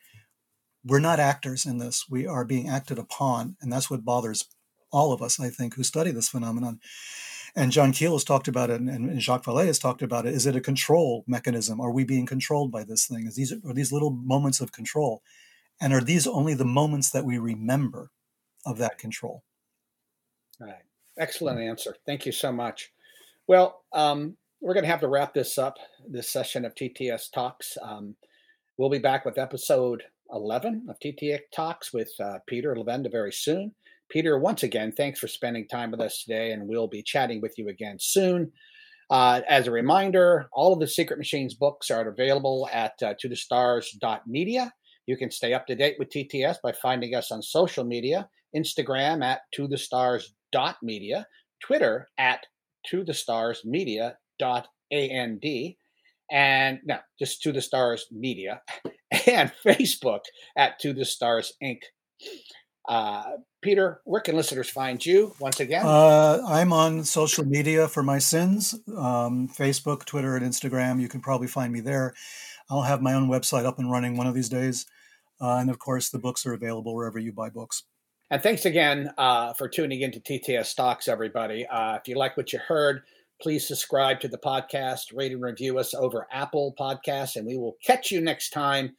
we're 0.84 0.98
not 0.98 1.20
actors 1.20 1.64
in 1.64 1.78
this 1.78 2.06
we 2.10 2.26
are 2.26 2.44
being 2.44 2.68
acted 2.68 2.98
upon 2.98 3.56
and 3.60 3.72
that's 3.72 3.90
what 3.90 4.04
bothers 4.04 4.44
all 4.90 5.12
of 5.12 5.22
us 5.22 5.40
i 5.40 5.48
think 5.48 5.74
who 5.74 5.82
study 5.82 6.10
this 6.10 6.28
phenomenon 6.28 6.80
and 7.56 7.72
John 7.72 7.92
Keel 7.92 8.12
has 8.12 8.24
talked 8.24 8.46
about 8.46 8.70
it, 8.70 8.80
and, 8.80 9.20
Jacques 9.20 9.44
Vallée 9.46 9.66
has 9.66 9.78
talked 9.78 10.02
about 10.02 10.26
it. 10.26 10.34
Is 10.34 10.46
it 10.46 10.54
a 10.54 10.60
control 10.60 11.24
mechanism? 11.26 11.80
Are 11.80 11.90
we 11.90 12.04
being 12.04 12.26
controlled 12.26 12.70
by 12.70 12.84
this 12.84 13.06
thing? 13.06 13.26
Is 13.26 13.34
these 13.34 13.52
are 13.52 13.72
these 13.72 13.90
little 13.90 14.10
moments 14.10 14.60
of 14.60 14.70
control? 14.70 15.22
And 15.80 15.92
are 15.92 16.00
these 16.00 16.26
only 16.26 16.54
the 16.54 16.64
moments 16.64 17.10
that 17.10 17.24
we 17.24 17.38
remember 17.38 18.10
of 18.66 18.78
that 18.78 18.98
control? 18.98 19.42
All 20.60 20.66
right. 20.66 20.76
Excellent 21.18 21.60
answer. 21.60 21.96
Thank 22.06 22.26
you 22.26 22.32
so 22.32 22.52
much. 22.52 22.92
Well, 23.46 23.82
um, 23.92 24.36
we're 24.60 24.74
going 24.74 24.84
to 24.84 24.90
have 24.90 25.00
to 25.00 25.08
wrap 25.08 25.34
this 25.34 25.56
up, 25.58 25.78
this 26.08 26.30
session 26.30 26.64
of 26.64 26.74
TTS 26.74 27.30
Talks. 27.32 27.78
Um, 27.82 28.14
we'll 28.76 28.90
be 28.90 28.98
back 28.98 29.24
with 29.24 29.38
episode 29.38 30.02
11 30.32 30.86
of 30.88 30.98
TTS 30.98 31.40
Talks 31.52 31.92
with 31.92 32.12
uh, 32.20 32.38
Peter 32.46 32.74
Levenda 32.74 33.10
very 33.10 33.32
soon. 33.32 33.72
Peter, 34.08 34.38
once 34.38 34.62
again, 34.62 34.92
thanks 34.92 35.18
for 35.18 35.28
spending 35.28 35.68
time 35.68 35.90
with 35.90 36.00
us 36.00 36.22
today, 36.22 36.52
and 36.52 36.66
we'll 36.66 36.88
be 36.88 37.02
chatting 37.02 37.40
with 37.40 37.58
you 37.58 37.68
again 37.68 37.96
soon. 38.00 38.50
Uh, 39.10 39.40
as 39.48 39.66
a 39.66 39.70
reminder, 39.70 40.48
all 40.52 40.72
of 40.72 40.80
the 40.80 40.86
Sekret 40.86 41.18
Machines 41.18 41.54
books 41.54 41.90
are 41.90 42.06
available 42.08 42.68
at 42.72 42.94
uh, 43.02 43.14
to 43.18 43.28
the 43.28 43.36
stars.media. 43.36 44.72
You 45.08 45.16
can 45.16 45.30
stay 45.30 45.54
up 45.54 45.66
to 45.68 45.74
date 45.74 45.96
with 45.98 46.10
TTS 46.10 46.56
by 46.62 46.72
finding 46.72 47.14
us 47.14 47.32
on 47.32 47.40
social 47.40 47.82
media 47.82 48.28
Instagram 48.54 49.24
at 49.24 49.40
to 49.54 49.66
the 49.66 49.78
stars 49.78 50.34
dot 50.52 50.76
media, 50.82 51.26
Twitter 51.64 52.08
at 52.18 52.44
to 52.90 53.04
the 53.04 53.14
stars 53.14 53.62
media 53.64 54.18
dot 54.38 54.68
and 54.90 55.42
and 56.30 56.78
no, 56.84 56.98
just 57.18 57.42
to 57.42 57.52
the 57.52 57.62
stars 57.62 58.04
media, 58.12 58.60
and 59.26 59.50
Facebook 59.64 60.20
at 60.58 60.78
to 60.80 60.92
the 60.92 61.06
stars 61.06 61.54
inc. 61.62 61.78
Uh, 62.86 63.22
Peter, 63.62 64.02
where 64.04 64.20
can 64.20 64.36
listeners 64.36 64.68
find 64.68 65.04
you 65.04 65.34
once 65.40 65.58
again? 65.58 65.86
Uh, 65.86 66.42
I'm 66.46 66.72
on 66.74 67.02
social 67.04 67.46
media 67.46 67.88
for 67.88 68.02
my 68.02 68.18
sins 68.18 68.74
um, 68.94 69.48
Facebook, 69.48 70.04
Twitter, 70.04 70.36
and 70.36 70.44
Instagram. 70.44 71.00
You 71.00 71.08
can 71.08 71.22
probably 71.22 71.48
find 71.48 71.72
me 71.72 71.80
there. 71.80 72.12
I'll 72.68 72.82
have 72.82 73.00
my 73.00 73.14
own 73.14 73.30
website 73.30 73.64
up 73.64 73.78
and 73.78 73.90
running 73.90 74.18
one 74.18 74.26
of 74.26 74.34
these 74.34 74.50
days. 74.50 74.84
Uh, 75.40 75.56
and 75.56 75.70
of 75.70 75.78
course, 75.78 76.10
the 76.10 76.18
books 76.18 76.44
are 76.46 76.52
available 76.52 76.94
wherever 76.94 77.18
you 77.18 77.32
buy 77.32 77.50
books. 77.50 77.84
And 78.30 78.42
thanks 78.42 78.66
again 78.66 79.10
uh, 79.16 79.54
for 79.54 79.68
tuning 79.68 80.02
in 80.02 80.12
to 80.12 80.20
TTS 80.20 80.74
Talks, 80.76 81.08
everybody. 81.08 81.66
Uh, 81.66 81.94
if 81.94 82.06
you 82.06 82.16
like 82.16 82.36
what 82.36 82.52
you 82.52 82.58
heard, 82.58 83.02
please 83.40 83.66
subscribe 83.66 84.20
to 84.20 84.28
the 84.28 84.38
podcast, 84.38 85.14
rate 85.14 85.32
and 85.32 85.40
review 85.40 85.78
us 85.78 85.94
over 85.94 86.26
Apple 86.30 86.74
Podcasts, 86.78 87.36
and 87.36 87.46
we 87.46 87.56
will 87.56 87.76
catch 87.84 88.10
you 88.10 88.20
next 88.20 88.50
time 88.50 88.96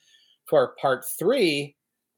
for 0.47 0.75
part 0.81 1.05
three 1.19 1.75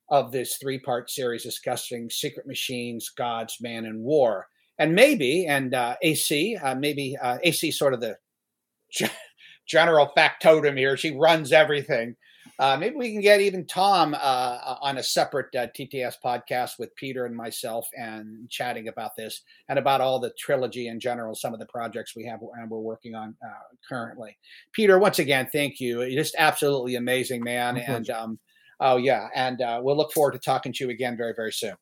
of 0.10 0.32
this 0.32 0.58
three 0.58 0.80
part 0.80 1.10
series 1.10 1.44
discussing 1.44 2.10
Sekret 2.10 2.46
Machines, 2.46 3.10
gods, 3.10 3.58
man, 3.60 3.86
and 3.86 4.04
war. 4.04 4.48
And 4.78 4.96
maybe, 4.96 5.46
and 5.48 5.74
uh, 5.74 5.96
AC, 6.02 6.58
uh, 6.58 6.76
maybe 6.76 7.18
uh, 7.22 7.38
AC 7.44 7.72
sort 7.72 7.94
of 7.94 8.02
the 8.02 8.18
general 9.68 10.12
factotum 10.16 10.78
here. 10.78 10.98
She 10.98 11.12
runs 11.12 11.52
everything. 11.52 12.16
Uh, 12.60 12.78
maybe 12.78 12.96
we 12.96 13.12
can 13.12 13.22
get 13.22 13.42
even 13.42 13.66
Tom 13.66 14.16
uh, 14.20 14.76
on 14.82 14.98
a 14.98 15.04
separate 15.04 15.54
uh, 15.56 15.68
TTS 15.68 16.16
podcast 16.24 16.80
with 16.80 16.96
Peter 16.96 17.26
and 17.26 17.36
myself 17.36 17.88
and 17.98 18.50
chatting 18.50 18.88
about 18.88 19.16
this 19.16 19.42
and 19.70 19.80
about 19.80 20.02
all 20.02 20.20
the 20.20 20.32
trilogy 20.38 20.88
in 20.88 21.00
general, 21.00 21.36
some 21.36 21.54
of 21.54 21.60
the 21.60 21.66
projects 21.66 22.16
we 22.16 22.26
have 22.26 22.40
and 22.58 22.70
we're 22.70 22.80
working 22.80 23.16
on 23.16 23.36
uh, 23.44 23.76
currently. 23.88 24.38
Peter, 24.72 25.00
once 25.00 25.20
again, 25.20 25.50
thank 25.52 25.80
you. 25.80 26.02
You're 26.04 26.22
just 26.22 26.36
absolutely 26.38 26.96
amazing, 26.96 27.44
man. 27.44 27.78
And 27.78 28.10
um, 28.10 28.40
oh, 28.80 28.98
yeah. 28.98 29.30
And 29.36 29.62
uh, 29.62 29.80
we'll 29.84 29.98
look 29.98 30.12
forward 30.12 30.34
to 30.34 30.40
talking 30.40 30.74
to 30.74 30.86
you 30.86 30.90
again 30.92 31.18
very, 31.18 31.34
very 31.36 31.52
soon. 31.52 31.76